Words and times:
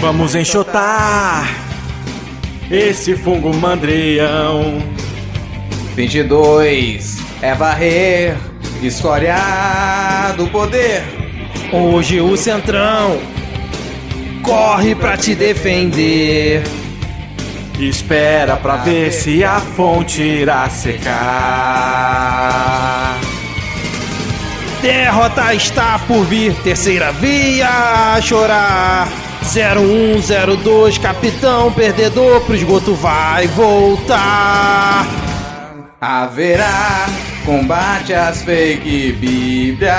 Vamos 0.00 0.34
enxotar 0.34 1.46
esse 2.70 3.14
fungo 3.14 3.54
mandrião. 3.54 4.82
22 5.94 7.18
é 7.42 7.54
varrer, 7.54 8.34
escória 8.82 9.36
do 10.38 10.46
poder. 10.46 11.02
Hoje 11.70 12.18
o 12.18 12.34
Centrão 12.34 13.20
corre 14.42 14.94
pra 14.94 15.18
te 15.18 15.34
defender. 15.34 16.62
Espera 17.78 18.56
pra 18.56 18.76
ver 18.76 19.12
se 19.12 19.44
a 19.44 19.60
fonte 19.60 20.22
irá 20.22 20.66
secar. 20.70 21.10
Derrota 24.80 25.52
está 25.54 25.98
por 26.08 26.24
vir, 26.24 26.54
terceira 26.62 27.12
via 27.12 28.18
chorar. 28.22 29.29
0102, 29.52 30.98
capitão 30.98 31.72
perdedor 31.72 32.40
pro 32.42 32.54
esgoto 32.54 32.94
vai 32.94 33.48
voltar. 33.48 35.04
Haverá 36.00 37.08
combate 37.44 38.14
às 38.14 38.42
fake 38.42 39.10
bíblias. 39.12 39.90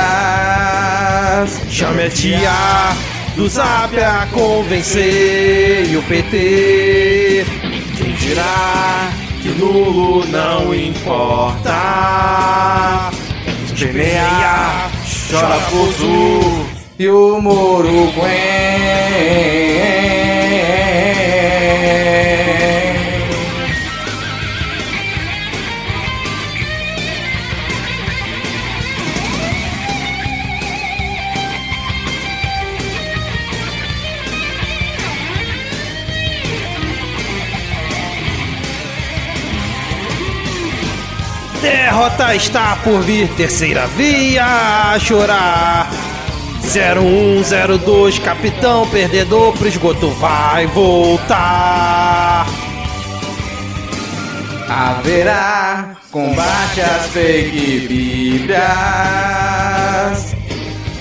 Chame 1.69 2.03
a 2.03 2.09
tia 2.09 2.95
do 3.35 3.49
Zap 3.49 3.93
a 3.99 4.25
convencer 4.31 5.91
e 5.91 5.97
o 5.97 6.03
PT. 6.03 7.45
Quem 7.97 8.13
dirá 8.13 9.09
que 9.41 9.49
nulo 9.49 10.25
não 10.27 10.73
importa? 10.73 11.73
Esperneia, 13.65 14.89
chora 15.29 15.59
poço 15.69 16.50
e 17.01 17.09
o 17.09 17.41
Moro 17.41 18.13
Derrota 41.63 42.35
está 42.35 42.75
por 42.83 43.01
vir, 43.01 43.27
terceira 43.29 43.87
via 43.87 44.93
a 44.93 44.99
chorar. 44.99 46.00
0102, 46.71 48.19
capitão 48.19 48.87
perdedor 48.87 49.51
pro 49.57 49.67
esgoto 49.67 50.09
vai 50.11 50.65
voltar. 50.67 52.47
Haverá 54.69 55.97
combate 56.09 56.79
às 56.79 57.07
fake 57.07 57.87
bíblias. 57.89 58.61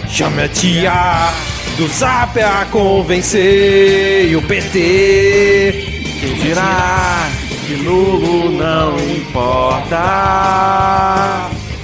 Chame 0.08 0.42
a 0.42 0.48
tia 0.48 1.32
do 1.76 1.86
Zap 1.86 2.36
a 2.42 2.66
convencer 2.72 4.36
o 4.36 4.42
PT. 4.42 6.00
Quem 6.20 6.34
dirá 6.34 7.28
que 7.68 7.74
nulo 7.76 8.50
não 8.58 8.98
importa? 8.98 9.98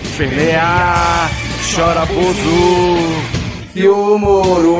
Esperneia, 0.02 1.30
chora 1.72 2.04
poço 2.04 3.35
e 3.76 3.86
o 3.88 4.18
Moro 4.18 4.78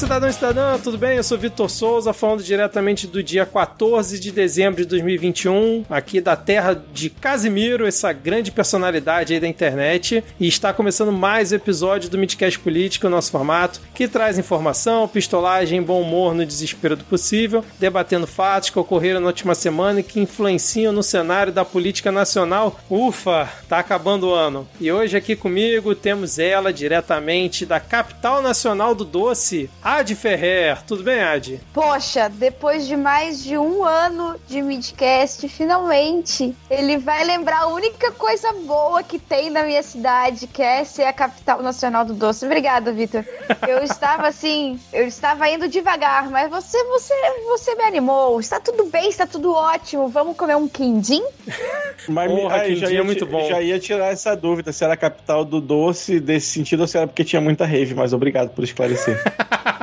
cidadão 0.00 0.30
e 0.30 0.32
cidadã, 0.32 0.78
tudo 0.78 0.96
bem? 0.96 1.18
Eu 1.18 1.22
sou 1.22 1.36
Vitor 1.36 1.68
Souza, 1.68 2.14
falando 2.14 2.42
diretamente 2.42 3.06
do 3.06 3.22
dia 3.22 3.44
14 3.44 4.18
de 4.18 4.32
dezembro 4.32 4.80
de 4.80 4.88
2021, 4.88 5.84
aqui 5.90 6.22
da 6.22 6.34
terra 6.34 6.72
de 6.72 7.10
Casimiro, 7.10 7.86
essa 7.86 8.10
grande 8.10 8.50
personalidade 8.50 9.34
aí 9.34 9.40
da 9.40 9.46
internet. 9.46 10.24
E 10.40 10.48
está 10.48 10.72
começando 10.72 11.12
mais 11.12 11.52
um 11.52 11.56
episódio 11.56 12.08
do 12.08 12.16
Midcast 12.16 12.58
Político, 12.60 13.10
nosso 13.10 13.30
formato, 13.30 13.78
que 13.94 14.08
traz 14.08 14.38
informação, 14.38 15.06
pistolagem, 15.06 15.82
bom 15.82 16.00
humor 16.00 16.34
no 16.34 16.46
desespero 16.46 16.96
do 16.96 17.04
possível, 17.04 17.62
debatendo 17.78 18.26
fatos 18.26 18.70
que 18.70 18.78
ocorreram 18.78 19.20
na 19.20 19.26
última 19.26 19.54
semana 19.54 20.00
e 20.00 20.02
que 20.02 20.18
influenciam 20.18 20.94
no 20.94 21.02
cenário 21.02 21.52
da 21.52 21.62
política 21.62 22.10
nacional. 22.10 22.80
Ufa, 22.88 23.46
tá 23.68 23.78
acabando 23.78 24.28
o 24.28 24.34
ano. 24.34 24.66
E 24.80 24.90
hoje 24.90 25.18
aqui 25.18 25.36
comigo 25.36 25.94
temos 25.94 26.38
ela 26.38 26.72
diretamente 26.72 27.66
da 27.66 27.78
capital 27.78 28.40
nacional 28.40 28.94
do 28.94 29.04
doce, 29.04 29.68
Adi 29.90 30.14
Ferrer. 30.14 30.80
Tudo 30.84 31.02
bem, 31.02 31.20
Adi? 31.20 31.60
Poxa, 31.74 32.28
depois 32.28 32.86
de 32.86 32.96
mais 32.96 33.42
de 33.42 33.58
um 33.58 33.84
ano 33.84 34.36
de 34.46 34.62
midcast, 34.62 35.48
finalmente 35.48 36.54
ele 36.70 36.96
vai 36.96 37.24
lembrar 37.24 37.62
a 37.62 37.66
única 37.66 38.12
coisa 38.12 38.52
boa 38.52 39.02
que 39.02 39.18
tem 39.18 39.50
na 39.50 39.64
minha 39.64 39.82
cidade, 39.82 40.46
que 40.46 40.62
é 40.62 40.84
ser 40.84 41.02
a 41.02 41.12
capital 41.12 41.60
nacional 41.60 42.04
do 42.04 42.14
doce. 42.14 42.46
Obrigada, 42.46 42.92
Vitor. 42.92 43.24
Eu 43.66 43.82
estava 43.82 44.28
assim, 44.28 44.78
eu 44.92 45.08
estava 45.08 45.48
indo 45.48 45.66
devagar, 45.66 46.30
mas 46.30 46.48
você, 46.48 46.78
você, 46.84 47.14
você 47.48 47.74
me 47.74 47.82
animou. 47.82 48.38
Está 48.38 48.60
tudo 48.60 48.84
bem, 48.84 49.08
está 49.08 49.26
tudo 49.26 49.52
ótimo. 49.52 50.08
Vamos 50.08 50.36
comer 50.36 50.54
um 50.54 50.68
quindim? 50.68 51.24
Mas 52.08 52.32
Porra, 52.32 52.56
aí, 52.56 52.76
já 52.76 52.86
quindim 52.86 52.94
ia, 52.94 53.00
é 53.00 53.04
muito 53.04 53.26
bom. 53.26 53.46
Já 53.46 53.60
ia 53.60 53.78
tirar 53.78 54.06
essa 54.06 54.34
dúvida 54.34 54.72
se 54.72 54.82
era 54.82 54.94
a 54.94 54.96
capital 54.96 55.44
do 55.44 55.60
doce 55.60 56.18
desse 56.18 56.46
sentido 56.46 56.80
ou 56.80 56.86
se 56.86 56.96
era 56.96 57.06
porque 57.06 57.24
tinha 57.24 57.42
muita 57.42 57.66
rave, 57.66 57.94
mas 57.94 58.14
obrigado 58.14 58.50
por 58.50 58.64
esclarecer. 58.64 59.22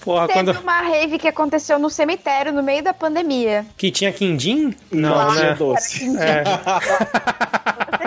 Porra, 0.00 0.26
Teve 0.28 0.52
quando. 0.52 0.60
uma 0.60 0.80
rave 0.80 1.18
que 1.18 1.28
aconteceu 1.28 1.78
no 1.78 1.90
cemitério 1.90 2.52
no 2.52 2.62
meio 2.62 2.82
da 2.82 2.94
pandemia. 2.94 3.66
Que 3.76 3.90
tinha 3.90 4.12
quindim? 4.12 4.74
Não, 4.90 5.10
Não, 5.10 5.34
né? 5.34 5.40
tinha 5.40 5.54
doce. 5.54 6.16
É. 6.18 6.44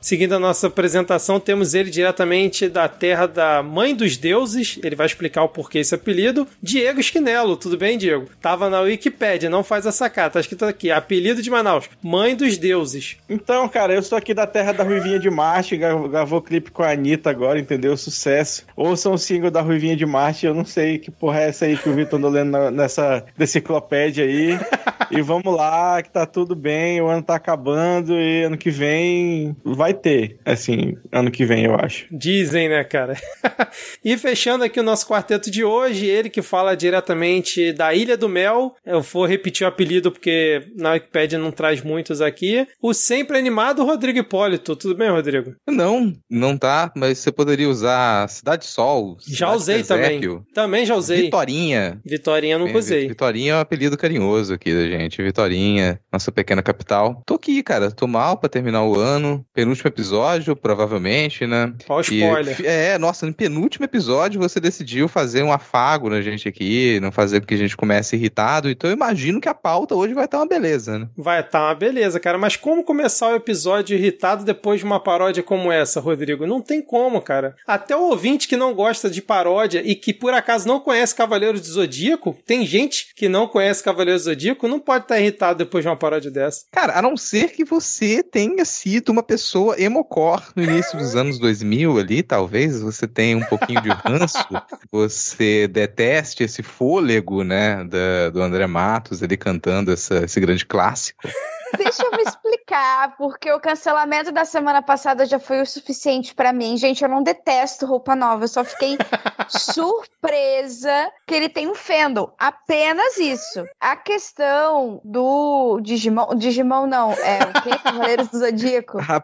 Seguindo 0.00 0.34
a 0.34 0.38
nossa 0.38 0.66
apresentação, 0.68 1.38
temos 1.40 1.74
ele 1.74 1.90
diretamente 1.90 2.68
da 2.68 2.88
terra 2.88 3.26
da 3.26 3.62
Mãe 3.62 3.94
dos 3.94 4.16
Deuses. 4.16 4.78
Ele 4.82 4.96
vai 4.96 5.06
explicar 5.06 5.42
o 5.42 5.48
porquê 5.48 5.78
esse 5.78 5.94
apelido. 5.94 6.46
Diego 6.62 7.00
Esquinelo, 7.00 7.56
tudo 7.56 7.76
bem, 7.76 7.98
Diego? 7.98 8.26
Tava 8.40 8.68
na 8.70 8.80
Wikipédia, 8.80 9.50
não 9.50 9.62
faz 9.64 9.86
essa 9.86 10.08
cara. 10.08 10.30
Tá 10.30 10.40
escrito 10.40 10.64
aqui: 10.64 10.90
apelido 10.90 11.42
de 11.42 11.50
Manaus, 11.50 11.88
Mãe 12.02 12.34
dos 12.34 12.56
Deuses. 12.58 13.16
Então, 13.28 13.68
cara, 13.68 13.94
eu 13.94 14.02
sou 14.02 14.16
aqui 14.18 14.32
da 14.34 14.46
terra 14.46 14.72
da 14.72 14.84
Ruivinha 14.84 15.18
de 15.18 15.30
Marte, 15.30 15.76
gra- 15.76 16.08
gravou 16.08 16.40
clipe 16.42 16.70
com 16.70 16.82
a 16.82 16.90
Anitta 16.92 17.30
agora, 17.30 17.58
entendeu? 17.58 17.96
Sucesso. 17.96 18.64
Ouçam 18.76 19.12
o 19.12 19.18
single 19.18 19.50
da 19.50 19.60
Ruivinha 19.60 19.96
de 19.96 20.06
Marte, 20.06 20.46
eu 20.46 20.54
não 20.54 20.64
sei 20.64 20.98
que 20.98 21.10
porra 21.10 21.40
é 21.40 21.48
essa 21.48 21.64
aí 21.64 21.76
que 21.76 21.88
o 21.88 21.94
Vitor 21.94 22.18
andou 22.18 22.30
lendo 22.30 22.50
na- 22.50 22.70
nessa 22.70 23.24
enciclopédia 23.38 24.24
aí. 24.24 24.58
e 25.10 25.20
vamos 25.22 25.54
lá, 25.54 26.02
que 26.02 26.10
tá 26.10 26.26
tudo 26.26 26.54
bem, 26.54 27.00
o 27.00 27.06
ano 27.06 27.22
tá 27.22 27.34
acabando 27.34 28.12
e 28.14 28.42
ano 28.44 28.56
que 28.56 28.70
vem 28.70 29.27
vai 29.64 29.94
ter, 29.94 30.38
assim, 30.44 30.96
ano 31.12 31.30
que 31.30 31.44
vem, 31.44 31.64
eu 31.64 31.74
acho. 31.74 32.06
Dizem, 32.10 32.68
né, 32.68 32.84
cara? 32.84 33.14
e 34.04 34.16
fechando 34.16 34.64
aqui 34.64 34.80
o 34.80 34.82
nosso 34.82 35.06
quarteto 35.06 35.50
de 35.50 35.64
hoje, 35.64 36.06
ele 36.06 36.30
que 36.30 36.42
fala 36.42 36.76
diretamente 36.76 37.72
da 37.72 37.94
Ilha 37.94 38.16
do 38.16 38.28
Mel. 38.28 38.74
Eu 38.84 39.00
vou 39.00 39.26
repetir 39.26 39.64
o 39.64 39.68
apelido 39.68 40.10
porque 40.10 40.62
na 40.76 40.92
Wikipédia 40.92 41.38
não 41.38 41.50
traz 41.50 41.82
muitos 41.82 42.20
aqui. 42.20 42.66
O 42.80 42.92
sempre 42.94 43.38
animado 43.38 43.84
Rodrigo 43.84 44.18
Hipólito. 44.18 44.76
Tudo 44.76 44.94
bem, 44.94 45.10
Rodrigo? 45.10 45.54
Não, 45.68 46.12
não 46.30 46.56
tá, 46.56 46.92
mas 46.96 47.18
você 47.18 47.32
poderia 47.32 47.68
usar 47.68 48.28
Cidade 48.28 48.64
Sol. 48.64 49.16
Já 49.26 49.48
Cidade 49.48 49.56
usei 49.56 49.82
também. 49.82 50.42
Também 50.54 50.86
já 50.86 50.94
usei. 50.94 51.22
Vitorinha. 51.22 52.00
Vitorinha 52.04 52.58
nunca 52.58 52.78
usei. 52.78 53.08
Vitorinha 53.08 53.52
é 53.52 53.56
um 53.56 53.60
apelido 53.60 53.96
carinhoso 53.96 54.54
aqui 54.54 54.72
da 54.72 54.86
gente. 54.86 55.22
Vitorinha, 55.22 56.00
nossa 56.12 56.30
pequena 56.30 56.62
capital. 56.62 57.22
Tô 57.26 57.34
aqui, 57.34 57.62
cara. 57.62 57.90
Tô 57.90 58.06
mal 58.06 58.36
pra 58.36 58.48
terminar 58.48 58.84
o 58.84 58.98
ano. 58.98 59.17
Ano, 59.18 59.44
penúltimo 59.52 59.88
episódio, 59.88 60.56
provavelmente, 60.56 61.46
né? 61.46 61.72
Olha 61.88 61.98
o 61.98 62.00
spoiler. 62.00 62.60
E, 62.60 62.66
é, 62.66 62.98
nossa, 62.98 63.26
no 63.26 63.34
penúltimo 63.34 63.84
episódio 63.84 64.40
você 64.40 64.58
decidiu 64.58 65.08
fazer 65.08 65.42
um 65.42 65.52
afago 65.52 66.08
na 66.08 66.20
gente 66.20 66.48
aqui, 66.48 66.98
não 67.00 67.12
fazer 67.12 67.40
com 67.40 67.46
que 67.46 67.54
a 67.54 67.58
gente 67.58 67.76
comece 67.76 68.16
irritado, 68.16 68.70
então 68.70 68.88
eu 68.88 68.96
imagino 68.96 69.40
que 69.40 69.48
a 69.48 69.54
pauta 69.54 69.94
hoje 69.94 70.14
vai 70.14 70.24
estar 70.24 70.38
uma 70.38 70.46
beleza, 70.46 70.98
né? 70.98 71.08
Vai 71.16 71.40
estar 71.40 71.66
uma 71.66 71.74
beleza, 71.74 72.18
cara, 72.18 72.38
mas 72.38 72.56
como 72.56 72.84
começar 72.84 73.28
o 73.32 73.36
episódio 73.36 73.96
irritado 73.96 74.44
depois 74.44 74.80
de 74.80 74.86
uma 74.86 75.00
paródia 75.00 75.42
como 75.42 75.70
essa, 75.70 76.00
Rodrigo? 76.00 76.46
Não 76.46 76.60
tem 76.60 76.80
como, 76.80 77.20
cara. 77.20 77.56
Até 77.66 77.96
o 77.96 78.08
ouvinte 78.08 78.48
que 78.48 78.56
não 78.56 78.74
gosta 78.74 79.10
de 79.10 79.20
paródia 79.20 79.82
e 79.84 79.94
que 79.94 80.12
por 80.12 80.32
acaso 80.32 80.66
não 80.66 80.80
conhece 80.80 81.14
Cavaleiros 81.14 81.60
do 81.60 81.66
Zodíaco, 81.66 82.36
tem 82.46 82.64
gente 82.64 83.12
que 83.14 83.28
não 83.28 83.46
conhece 83.46 83.82
Cavaleiros 83.82 84.22
do 84.22 84.26
Zodíaco, 84.26 84.68
não 84.68 84.80
pode 84.80 85.04
estar 85.04 85.20
irritado 85.20 85.58
depois 85.58 85.84
de 85.84 85.88
uma 85.88 85.96
paródia 85.96 86.30
dessa. 86.30 86.64
Cara, 86.72 86.98
a 86.98 87.02
não 87.02 87.16
ser 87.16 87.52
que 87.52 87.64
você 87.64 88.22
tenha 88.22 88.64
sido 88.64 89.07
uma 89.10 89.22
pessoa 89.22 89.80
emocore 89.80 90.42
no 90.54 90.62
início 90.62 90.98
dos 90.98 91.14
anos 91.16 91.38
2000 91.38 91.98
ali, 91.98 92.22
talvez 92.22 92.80
você 92.80 93.06
tenha 93.06 93.36
um 93.36 93.44
pouquinho 93.44 93.80
de 93.82 93.90
ranço, 93.90 94.38
você 94.90 95.68
deteste 95.68 96.42
esse 96.42 96.62
fôlego, 96.62 97.42
né, 97.42 97.84
da, 97.84 98.30
do 98.30 98.42
André 98.42 98.66
Matos 98.66 99.22
ali 99.22 99.36
cantando 99.36 99.92
essa, 99.92 100.24
esse 100.24 100.40
grande 100.40 100.64
clássico. 100.64 101.28
Deixa 101.76 102.02
eu 102.04 102.10
me 102.12 102.22
explicar, 102.22 103.16
porque 103.16 103.50
o 103.52 103.60
cancelamento 103.60 104.32
da 104.32 104.44
semana 104.44 104.80
passada 104.82 105.26
já 105.26 105.38
foi 105.38 105.60
o 105.60 105.66
suficiente 105.66 106.34
pra 106.34 106.52
mim. 106.52 106.76
Gente, 106.76 107.02
eu 107.02 107.08
não 107.08 107.22
detesto 107.22 107.86
roupa 107.86 108.14
nova, 108.16 108.44
eu 108.44 108.48
só 108.48 108.64
fiquei 108.64 108.96
surpresa 109.48 111.10
que 111.26 111.34
ele 111.34 111.48
tem 111.48 111.68
um 111.68 111.74
fandom. 111.74 112.32
Apenas 112.38 113.16
isso. 113.18 113.64
A 113.80 113.96
questão 113.96 115.00
do 115.04 115.80
Digimon. 115.82 116.34
Digimon 116.36 116.86
não, 116.86 117.12
é 117.12 117.38
o 117.44 117.62
quê? 117.62 117.70
Cavaleiros 117.82 118.28
do 118.28 118.38
Zodíaco. 118.38 118.98
Ah, 119.00 119.22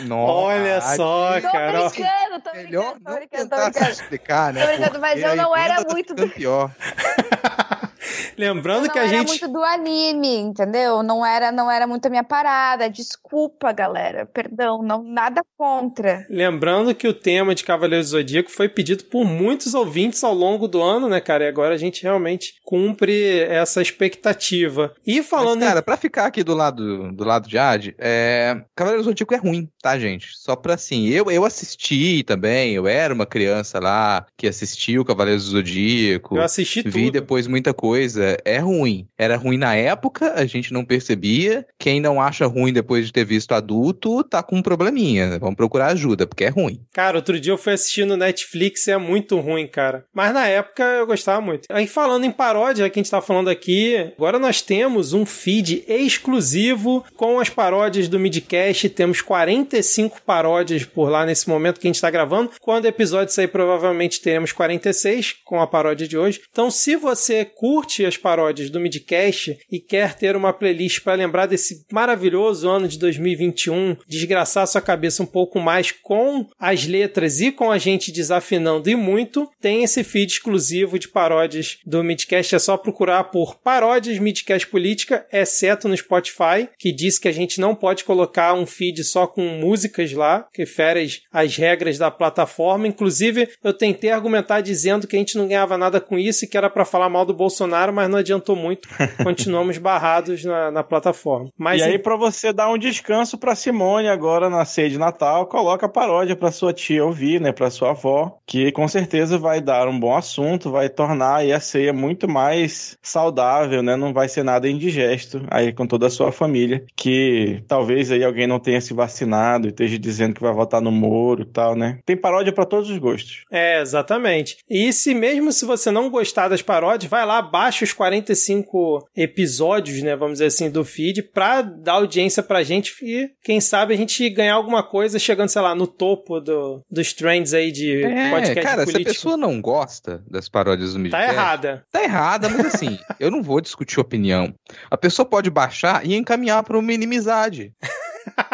nossa, 0.00 0.32
Olha 0.32 0.80
só, 0.80 1.40
Tô 1.40 1.50
cara. 1.50 1.82
ó. 1.82 1.88
brincando, 1.90 2.40
tô 2.42 2.52
Melhor 2.52 2.94
brincando, 2.94 3.04
tô 3.04 3.14
brincando, 3.14 3.48
tô 3.50 3.56
brincando. 3.56 3.90
explicar, 3.90 4.52
né? 4.52 4.60
Tô 4.66 4.72
brincando, 4.76 4.98
mas 5.00 5.22
eu 5.22 5.36
não 5.36 5.56
era 5.56 5.84
tá 5.84 5.92
muito 5.92 6.14
pior. 6.14 6.70
Lembrando 8.36 8.84
não 8.86 8.92
que 8.92 8.98
a 8.98 9.02
era 9.02 9.18
gente. 9.18 9.28
muito 9.28 9.48
do 9.48 9.62
anime, 9.62 10.36
entendeu? 10.36 11.02
Não 11.02 11.24
era, 11.24 11.52
não 11.52 11.70
era 11.70 11.86
muito 11.86 12.06
a 12.06 12.10
minha 12.10 12.24
parada. 12.24 12.88
Desculpa, 12.88 13.72
galera. 13.72 14.26
Perdão, 14.26 14.82
não 14.82 15.02
nada 15.02 15.42
contra. 15.56 16.26
Lembrando 16.28 16.94
que 16.94 17.06
o 17.06 17.14
tema 17.14 17.54
de 17.54 17.64
Cavaleiros 17.64 18.08
do 18.08 18.18
Zodíaco 18.18 18.50
foi 18.50 18.68
pedido 18.68 19.04
por 19.04 19.24
muitos 19.24 19.74
ouvintes 19.74 20.24
ao 20.24 20.34
longo 20.34 20.66
do 20.66 20.82
ano, 20.82 21.08
né, 21.08 21.20
cara? 21.20 21.44
E 21.44 21.48
agora 21.48 21.74
a 21.74 21.78
gente 21.78 22.02
realmente 22.02 22.54
cumpre 22.64 23.40
essa 23.40 23.82
expectativa. 23.82 24.94
E 25.06 25.22
falando 25.22 25.60
Mas, 25.60 25.68
cara, 25.68 25.82
pra 25.82 25.96
ficar 25.96 26.26
aqui 26.26 26.42
do 26.42 26.54
lado 26.54 27.12
do 27.12 27.24
lado 27.24 27.48
de 27.48 27.58
Ad, 27.58 27.94
é... 27.98 28.62
Cavaleiros 28.74 29.06
do 29.06 29.10
Zodíaco 29.10 29.34
é 29.34 29.38
ruim, 29.38 29.68
tá, 29.80 29.98
gente? 29.98 30.28
Só 30.36 30.54
pra 30.56 30.74
assim, 30.74 31.08
eu, 31.08 31.30
eu 31.30 31.44
assisti 31.44 32.22
também, 32.22 32.74
eu 32.74 32.86
era 32.86 33.12
uma 33.12 33.26
criança 33.26 33.78
lá 33.78 34.26
que 34.36 34.46
assistiu 34.46 35.04
Cavaleiros 35.04 35.44
do 35.46 35.50
Zodíaco. 35.52 36.36
eu 36.36 36.42
assisti 36.42 36.82
tudo. 36.82 36.92
Vi 36.92 37.10
depois 37.10 37.46
muita 37.46 37.72
coisa. 37.72 38.36
É 38.44 38.58
ruim. 38.58 39.06
Era 39.18 39.36
ruim 39.36 39.56
na 39.56 39.74
época, 39.74 40.34
a 40.34 40.44
gente 40.46 40.72
não 40.72 40.84
percebia. 40.84 41.66
Quem 41.78 42.00
não 42.00 42.20
acha 42.20 42.46
ruim 42.46 42.72
depois 42.72 43.06
de 43.06 43.12
ter 43.12 43.24
visto 43.24 43.52
adulto, 43.52 44.22
tá 44.24 44.42
com 44.42 44.56
um 44.56 44.62
probleminha. 44.62 45.38
Vamos 45.38 45.56
procurar 45.56 45.88
ajuda, 45.88 46.26
porque 46.26 46.44
é 46.44 46.48
ruim. 46.48 46.80
Cara, 46.92 47.16
outro 47.16 47.38
dia 47.38 47.52
eu 47.52 47.58
fui 47.58 47.72
assistir 47.72 48.04
no 48.04 48.16
Netflix 48.16 48.86
e 48.86 48.90
é 48.92 48.98
muito 48.98 49.38
ruim, 49.38 49.66
cara. 49.66 50.04
Mas 50.12 50.32
na 50.32 50.46
época 50.46 50.82
eu 50.82 51.06
gostava 51.06 51.40
muito. 51.40 51.66
Aí 51.70 51.86
falando 51.86 52.24
em 52.24 52.30
paródia, 52.30 52.88
que 52.90 52.98
a 52.98 53.02
gente 53.02 53.10
tá 53.10 53.20
falando 53.20 53.48
aqui, 53.48 53.96
agora 54.16 54.38
nós 54.38 54.62
temos 54.62 55.12
um 55.12 55.24
feed 55.26 55.84
exclusivo 55.88 57.04
com 57.16 57.38
as 57.40 57.48
paródias 57.48 58.08
do 58.08 58.18
Midcast. 58.18 58.88
Temos 58.90 59.20
45 59.70 60.22
paródias 60.22 60.84
por 60.84 61.08
lá 61.08 61.24
nesse 61.24 61.48
momento 61.48 61.78
que 61.78 61.86
a 61.86 61.90
gente 61.90 62.00
tá 62.00 62.10
gravando. 62.10 62.50
Quando 62.60 62.84
o 62.84 62.88
episódio 62.88 63.32
sair, 63.32 63.46
provavelmente 63.46 64.20
teremos 64.20 64.50
46 64.50 65.36
com 65.44 65.60
a 65.60 65.66
paródia 65.66 66.08
de 66.08 66.18
hoje. 66.18 66.40
Então, 66.50 66.70
se 66.70 66.96
você 66.96 67.44
curte 67.44 68.04
as 68.04 68.16
paródias 68.16 68.68
do 68.68 68.80
Midcast 68.80 69.56
e 69.70 69.78
quer 69.78 70.14
ter 70.14 70.34
uma 70.34 70.52
playlist 70.52 71.02
para 71.02 71.14
lembrar 71.14 71.46
desse 71.46 71.84
maravilhoso 71.92 72.68
ano 72.68 72.88
de 72.88 72.98
2021, 72.98 73.96
desgraçar 74.08 74.66
sua 74.66 74.80
cabeça 74.80 75.22
um 75.22 75.26
pouco 75.26 75.60
mais 75.60 75.92
com 75.92 76.46
as 76.58 76.84
letras 76.84 77.40
e 77.40 77.52
com 77.52 77.70
a 77.70 77.78
gente 77.78 78.10
desafinando 78.10 78.90
e 78.90 78.96
muito, 78.96 79.48
tem 79.60 79.84
esse 79.84 80.02
feed 80.02 80.32
exclusivo 80.32 80.98
de 80.98 81.08
paródias 81.08 81.78
do 81.86 82.02
Midcast. 82.02 82.56
É 82.56 82.58
só 82.58 82.76
procurar 82.76 83.24
por 83.24 83.56
paródias 83.56 84.18
Midcast 84.18 84.66
Política, 84.66 85.24
exceto 85.32 85.86
no 85.86 85.96
Spotify, 85.96 86.68
que 86.76 86.92
diz 86.92 87.18
que 87.18 87.28
a 87.28 87.32
gente 87.32 87.60
não 87.60 87.74
pode 87.74 88.02
colocar 88.02 88.52
um 88.54 88.66
feed 88.66 89.04
só 89.04 89.26
com 89.26 89.59
músicas 89.60 90.12
lá, 90.12 90.46
que 90.52 90.64
fere 90.66 91.02
as- 91.02 91.20
as 91.32 91.56
regras 91.56 91.98
da 91.98 92.10
plataforma. 92.10 92.88
Inclusive, 92.88 93.48
eu 93.62 93.72
tentei 93.72 94.10
argumentar 94.10 94.60
dizendo 94.60 95.06
que 95.06 95.16
a 95.16 95.18
gente 95.18 95.36
não 95.36 95.46
ganhava 95.46 95.76
nada 95.76 96.00
com 96.00 96.18
isso 96.18 96.44
e 96.44 96.48
que 96.48 96.56
era 96.56 96.70
para 96.70 96.84
falar 96.84 97.08
mal 97.08 97.24
do 97.24 97.34
Bolsonaro, 97.34 97.92
mas 97.92 98.08
não 98.08 98.18
adiantou 98.18 98.56
muito. 98.56 98.88
Continuamos 99.22 99.78
barrados 99.78 100.44
na, 100.44 100.70
na 100.70 100.82
plataforma. 100.82 101.48
Mas 101.58 101.80
e 101.80 101.84
aí, 101.84 101.98
pra 101.98 102.16
você 102.16 102.52
dar 102.52 102.70
um 102.70 102.78
descanso 102.78 103.36
pra 103.38 103.54
Simone 103.54 104.08
agora 104.08 104.48
na 104.48 104.64
ceia 104.64 104.88
de 104.90 104.98
Natal, 104.98 105.46
coloca 105.46 105.86
a 105.86 105.88
paródia 105.88 106.34
pra 106.36 106.50
sua 106.50 106.72
tia 106.72 107.04
ouvir, 107.04 107.40
né? 107.40 107.52
Pra 107.52 107.70
sua 107.70 107.90
avó, 107.90 108.38
que 108.46 108.72
com 108.72 108.86
certeza 108.88 109.38
vai 109.38 109.60
dar 109.60 109.88
um 109.88 109.98
bom 109.98 110.16
assunto, 110.16 110.70
vai 110.70 110.88
tornar 110.88 111.44
a 111.44 111.60
ceia 111.60 111.92
muito 111.92 112.28
mais 112.28 112.96
saudável, 113.02 113.82
né? 113.82 113.96
Não 113.96 114.12
vai 114.12 114.28
ser 114.28 114.42
nada 114.42 114.68
indigesto 114.68 115.42
aí 115.50 115.72
com 115.72 115.86
toda 115.86 116.06
a 116.06 116.10
sua 116.10 116.32
família, 116.32 116.84
que 116.96 117.62
talvez 117.68 118.10
aí 118.10 118.22
alguém 118.24 118.46
não 118.46 118.58
tenha 118.58 118.80
se 118.80 118.94
vacinado 118.94 119.30
e 119.66 119.70
esteja 119.70 119.98
dizendo 119.98 120.34
que 120.34 120.40
vai 120.42 120.52
votar 120.52 120.80
no 120.80 120.90
Moro 120.92 121.42
e 121.42 121.46
tal, 121.46 121.74
né? 121.74 121.98
Tem 122.04 122.16
paródia 122.16 122.52
pra 122.52 122.64
todos 122.64 122.90
os 122.90 122.98
gostos. 122.98 123.44
É, 123.50 123.80
exatamente. 123.80 124.58
E 124.68 124.92
se 124.92 125.14
mesmo 125.14 125.52
se 125.52 125.64
você 125.64 125.90
não 125.90 126.10
gostar 126.10 126.48
das 126.48 126.62
paródias, 126.62 127.10
vai 127.10 127.24
lá, 127.26 127.40
baixa 127.42 127.84
os 127.84 127.92
45 127.92 129.08
episódios, 129.16 130.02
né, 130.02 130.14
vamos 130.16 130.34
dizer 130.34 130.46
assim, 130.46 130.70
do 130.70 130.84
feed 130.84 131.22
pra 131.22 131.62
dar 131.62 131.94
audiência 131.94 132.42
pra 132.42 132.62
gente 132.62 132.94
e 133.02 133.30
quem 133.42 133.60
sabe 133.60 133.94
a 133.94 133.96
gente 133.96 134.28
ganhar 134.30 134.54
alguma 134.54 134.82
coisa 134.82 135.18
chegando, 135.18 135.48
sei 135.48 135.62
lá, 135.62 135.74
no 135.74 135.86
topo 135.86 136.40
do, 136.40 136.82
dos 136.90 137.12
trends 137.12 137.54
aí 137.54 137.72
de 137.72 138.02
podcast 138.30 138.58
É, 138.58 138.62
cara, 138.62 138.84
se 138.84 138.90
a 138.90 138.92
político. 138.92 139.14
pessoa 139.14 139.36
não 139.36 139.60
gosta 139.60 140.22
das 140.28 140.48
paródias 140.48 140.90
do 140.94 140.96
Tá 140.96 141.02
Midcast, 141.02 141.32
errada. 141.32 141.84
Tá 141.90 142.02
errada, 142.02 142.48
mas 142.48 142.66
assim, 142.74 142.98
eu 143.18 143.30
não 143.30 143.42
vou 143.42 143.60
discutir 143.60 144.00
opinião. 144.00 144.52
A 144.90 144.96
pessoa 144.96 145.24
pode 145.26 145.50
baixar 145.50 146.04
e 146.06 146.14
encaminhar 146.14 146.62
pra 146.62 146.78
uma 146.78 146.92
inimizade. 146.92 147.72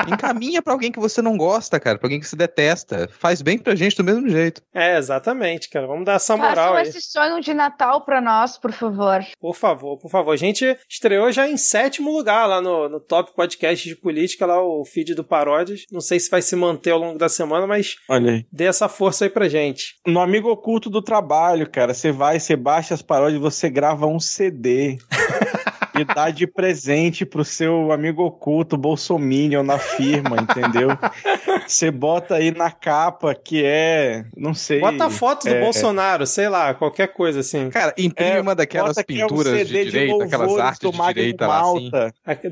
Encaminha 0.09 0.63
pra 0.63 0.73
alguém 0.73 0.93
que 0.93 0.99
você 1.01 1.21
não 1.23 1.37
gosta, 1.37 1.79
cara, 1.81 1.99
pra 1.99 2.07
alguém 2.07 2.21
que 2.21 2.29
se 2.29 2.37
detesta. 2.37 3.09
Faz 3.19 3.43
bem 3.43 3.59
pra 3.59 3.75
gente 3.75 3.97
do 3.97 4.05
mesmo 4.05 4.29
jeito. 4.29 4.63
É, 4.75 4.97
exatamente, 4.97 5.69
cara. 5.69 5.87
Vamos 5.87 6.05
dar 6.05 6.15
essa 6.15 6.37
moral 6.37 6.55
Façam 6.55 6.77
aí. 6.77 6.89
esse 6.89 7.01
sonho 7.01 7.41
de 7.41 7.53
Natal 7.55 8.05
pra 8.05 8.21
nós, 8.21 8.59
por 8.59 8.73
favor. 8.73 9.25
Por 9.41 9.55
favor, 9.55 9.99
por 9.99 10.11
favor. 10.11 10.33
A 10.33 10.37
gente 10.37 10.77
estreou 10.89 11.31
já 11.33 11.49
em 11.49 11.57
sétimo 11.57 12.11
lugar 12.13 12.47
lá 12.47 12.61
no, 12.61 12.89
no 12.89 13.01
top 13.01 13.35
podcast 13.35 13.89
de 13.89 13.97
política, 13.97 14.47
lá 14.47 14.63
o 14.63 14.85
feed 14.85 15.15
do 15.15 15.25
Paródias. 15.25 15.83
Não 15.91 16.01
sei 16.01 16.21
se 16.21 16.31
vai 16.31 16.43
se 16.43 16.55
manter 16.57 16.91
ao 16.93 16.99
longo 16.99 17.19
da 17.19 17.29
semana, 17.29 17.67
mas 17.67 17.97
Olha 18.09 18.33
aí. 18.33 18.47
dê 18.53 18.65
essa 18.65 18.89
força 18.89 19.25
aí 19.25 19.31
pra 19.31 19.49
gente. 19.49 19.95
No 20.07 20.21
amigo 20.21 20.49
oculto 20.51 20.89
do 20.91 21.03
trabalho, 21.03 21.69
cara, 21.71 21.93
você 21.95 22.13
vai, 22.13 22.39
você 22.39 22.57
baixa 22.57 22.95
as 22.95 23.03
paródias, 23.03 23.41
você 23.41 23.69
grava 23.69 24.07
um 24.07 24.21
CD 24.21 24.99
e 25.99 26.05
dá 26.05 26.31
de 26.31 26.47
presente 26.47 27.25
pro 27.25 27.45
seu 27.45 27.93
amigo 27.93 28.23
oculto 28.25 28.77
Bolsominion 28.77 29.63
na 29.63 29.79
firma, 29.79 30.37
entendeu? 30.41 30.89
Você 31.67 31.91
bota 31.91 32.37
aí 32.37 32.51
na 32.51 32.71
capa 32.71 33.35
que 33.35 33.65
é, 33.65 34.25
não 34.37 34.55
sei. 34.55 34.81
Bota 34.81 35.07
a 35.07 35.11
foto 35.11 35.45
do 35.45 35.55
é, 35.55 35.61
Bolsonaro, 35.61 36.27
sei 36.27 36.49
lá, 36.49 36.75
qualquer 36.75 37.09
coisa 37.09 37.41
assim. 37.41 37.71
Cara, 37.71 37.95
imprime 37.97 38.31
É, 38.31 38.41
uma 38.41 38.55
daquelas 38.55 38.97
que 38.97 39.21
é 39.21 39.25
um 39.25 39.29
pinturas 39.29 39.67
de 39.67 39.85
direita, 39.85 40.25
aquelas 40.25 40.59
artes 40.59 40.91
de 40.91 41.15
direita 41.15 41.47
lá 41.47 41.63
assim. 41.63 41.91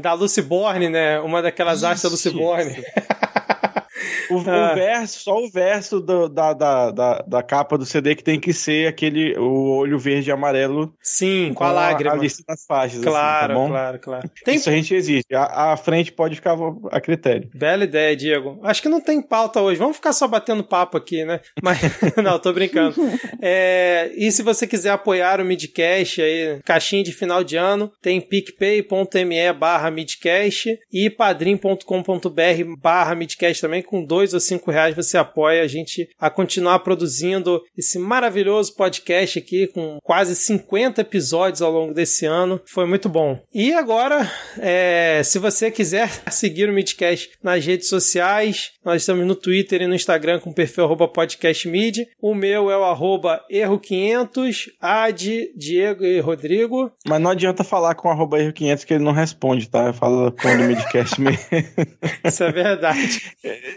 Da 0.00 0.12
Lucy 0.12 0.42
Borne, 0.42 0.88
né? 0.88 1.20
Uma 1.20 1.42
daquelas 1.42 1.84
artes 1.84 2.02
da 2.02 2.08
Lucy 2.08 2.28
Isso. 2.28 2.38
Borne. 2.38 2.84
O, 4.30 4.36
o 4.36 4.50
Ah. 4.50 4.74
verso, 4.74 5.20
só 5.20 5.36
o 5.36 5.48
verso 5.50 6.00
do- 6.00 6.28
da, 6.28 6.52
da, 6.52 6.90
da, 6.90 7.24
da 7.26 7.42
capa 7.42 7.78
do 7.78 7.86
CD 7.86 8.14
que 8.14 8.24
tem 8.24 8.40
que 8.40 8.52
ser 8.52 8.88
aquele, 8.88 9.36
o 9.38 9.76
olho 9.76 9.98
verde 9.98 10.30
e 10.30 10.32
amarelo 10.32 10.92
Sim, 11.00 11.52
com 11.54 11.62
a 11.64 11.70
lágrima. 11.72 12.12
a 12.14 12.16
lista 12.16 12.42
das 12.46 12.64
faixas, 12.66 12.98
assim, 13.00 13.08
Claro, 13.08 13.48
tá 13.48 13.54
bom? 13.54 13.68
claro, 13.68 13.98
claro. 14.00 14.30
Tem 14.44 14.56
Isso 14.56 14.68
a 14.68 14.72
gente 14.72 14.94
exige. 14.94 15.22
A, 15.32 15.72
a 15.72 15.76
frente 15.76 16.10
pode 16.12 16.34
ficar 16.36 16.56
a 16.90 17.00
critério. 17.00 17.48
Bela 17.54 17.84
ideia, 17.84 18.16
Diego. 18.16 18.58
Acho 18.62 18.82
que 18.82 18.88
não 18.88 19.00
tem 19.00 19.22
pauta 19.22 19.60
hoje. 19.60 19.78
Vamos 19.78 19.96
ficar 19.96 20.12
só 20.12 20.26
batendo 20.26 20.64
papo 20.64 20.96
aqui, 20.96 21.24
né? 21.24 21.40
Mas, 21.62 21.78
não, 22.22 22.38
tô 22.38 22.52
brincando. 22.52 22.94
É, 23.40 24.10
e 24.16 24.30
se 24.32 24.42
você 24.42 24.66
quiser 24.66 24.90
apoiar 24.90 25.40
o 25.40 25.44
Midcast 25.44 26.20
aí, 26.20 26.60
caixinha 26.64 27.02
de 27.04 27.12
final 27.12 27.44
de 27.44 27.56
ano, 27.56 27.92
tem 28.02 28.20
picpay.me 28.20 29.52
barra 29.52 29.90
Midcast 29.90 30.68
e 30.92 31.08
padrim.com.br 31.10 32.30
barra 32.78 33.14
Midcast 33.14 33.60
também, 33.60 33.82
com 33.82 33.93
dois 34.02 34.32
ou 34.32 34.40
cinco 34.40 34.70
reais 34.70 34.96
você 34.96 35.18
apoia 35.18 35.62
a 35.62 35.66
gente 35.66 36.08
a 36.18 36.30
continuar 36.30 36.78
produzindo 36.78 37.62
esse 37.76 37.98
maravilhoso 37.98 38.74
podcast 38.74 39.38
aqui 39.38 39.66
com 39.66 39.98
quase 40.02 40.34
50 40.34 41.02
episódios 41.02 41.60
ao 41.60 41.70
longo 41.70 41.92
desse 41.92 42.24
ano. 42.24 42.60
Foi 42.66 42.86
muito 42.86 43.08
bom. 43.08 43.38
E 43.52 43.72
agora, 43.74 44.30
é, 44.58 45.20
se 45.22 45.38
você 45.38 45.70
quiser 45.70 46.08
seguir 46.30 46.68
o 46.68 46.72
Midcast 46.72 47.30
nas 47.42 47.64
redes 47.64 47.88
sociais, 47.88 48.72
nós 48.84 49.02
estamos 49.02 49.26
no 49.26 49.34
Twitter 49.34 49.82
e 49.82 49.86
no 49.86 49.94
Instagram 49.94 50.40
com 50.40 50.50
o 50.50 50.54
perfil 50.54 50.88
podcastmid. 51.08 52.06
O 52.20 52.34
meu 52.34 52.70
é 52.70 52.76
o 52.76 52.84
arroba 52.84 53.40
erro500, 53.50 54.68
Ad, 54.80 55.52
Diego 55.56 56.04
e 56.04 56.20
Rodrigo. 56.20 56.90
Mas 57.06 57.20
não 57.20 57.30
adianta 57.30 57.64
falar 57.64 57.94
com 57.94 58.08
o 58.08 58.10
arroba 58.10 58.38
erro500 58.38 58.84
que 58.84 58.94
ele 58.94 59.04
não 59.04 59.12
responde, 59.12 59.68
tá? 59.68 59.92
Fala 59.92 60.30
com 60.30 60.48
o 60.48 60.64
Midcast 60.64 61.20
mesmo. 61.20 61.44
Isso 62.24 62.44
é 62.44 62.52
verdade. 62.52 63.32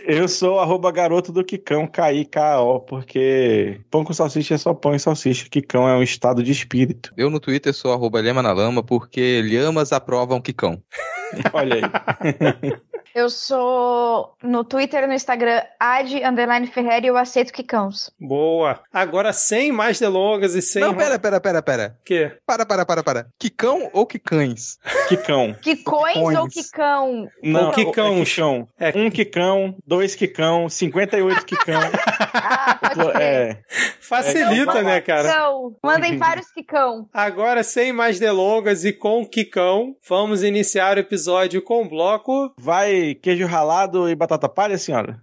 Eu 0.05 0.27
sou 0.27 0.59
arroba 0.59 0.91
garoto 0.91 1.31
do 1.31 1.43
Kikão, 1.43 1.87
K-I-K-O, 1.87 2.81
porque 2.81 3.81
pão 3.89 4.03
com 4.03 4.13
salsicha 4.13 4.55
é 4.55 4.57
só 4.57 4.73
pão 4.73 4.95
e 4.95 4.99
salsicha. 4.99 5.49
Kikão 5.49 5.87
é 5.87 5.95
um 5.95 6.03
estado 6.03 6.43
de 6.43 6.51
espírito. 6.51 7.13
Eu 7.17 7.29
no 7.29 7.39
Twitter 7.39 7.73
sou 7.73 7.93
arroba 7.93 8.21
Lhama 8.21 8.41
na 8.41 8.51
Lama, 8.51 8.83
porque 8.83 9.41
lhamas 9.41 9.91
aprovam 9.91 10.41
Kikão. 10.41 10.81
Olha 11.53 11.75
aí. 11.75 11.81
Eu 13.17 13.31
sou 13.31 14.35
no 14.43 14.63
Twitter 14.63 15.03
e 15.03 15.07
no 15.07 15.13
Instagram 15.13 15.63
ad 15.79 16.23
underline 16.23 16.67
Ferreira 16.67 17.07
e 17.07 17.09
eu 17.09 17.17
aceito 17.17 17.51
quicãos. 17.51 18.11
Boa. 18.19 18.79
Agora 18.93 19.33
sem 19.33 19.71
mais 19.71 19.99
delongas 19.99 20.53
e 20.53 20.61
sem. 20.61 20.83
Não, 20.83 20.93
pera, 20.93 21.17
pera, 21.17 21.41
pera, 21.41 21.61
pera. 21.63 21.97
Quê? 22.05 22.37
Para, 22.45 22.63
para, 22.63 22.85
para, 22.85 23.01
para. 23.01 23.27
Quicão 23.39 23.89
ou 23.91 24.05
quicães? 24.05 24.77
Quicão. 25.07 25.55
Quicões 25.59 26.17
ou 26.37 26.47
quicão? 26.47 27.27
Não, 27.41 27.71
quicão. 27.71 28.21
É 28.21 28.23
quicão. 28.23 28.67
É. 28.79 28.93
Um 28.95 29.09
quicão, 29.09 29.75
dois 29.87 30.13
quicão, 30.13 30.67
58 30.67 31.45
quicão. 31.45 31.79
Ah, 32.33 32.79
é. 33.21 33.57
Facilita, 34.01 34.79
É, 34.79 34.83
né, 34.83 35.01
cara? 35.01 35.29
Quicão. 35.29 35.75
Mandem 35.83 36.17
vários 36.17 36.51
quicão. 36.51 37.07
Agora, 37.13 37.63
sem 37.63 37.93
mais 37.93 38.19
delongas 38.19 38.83
e 38.85 38.91
com 38.93 39.21
o 39.21 39.25
Kikão, 39.25 39.95
vamos 40.07 40.43
iniciar 40.43 40.97
o 40.97 40.99
episódio 40.99 41.61
com 41.61 41.83
o 41.83 41.89
bloco. 41.89 42.53
Vai 42.59 43.15
queijo 43.15 43.45
ralado 43.45 44.09
e 44.09 44.15
batata 44.15 44.49
palha, 44.49 44.77
senhora? 44.77 45.19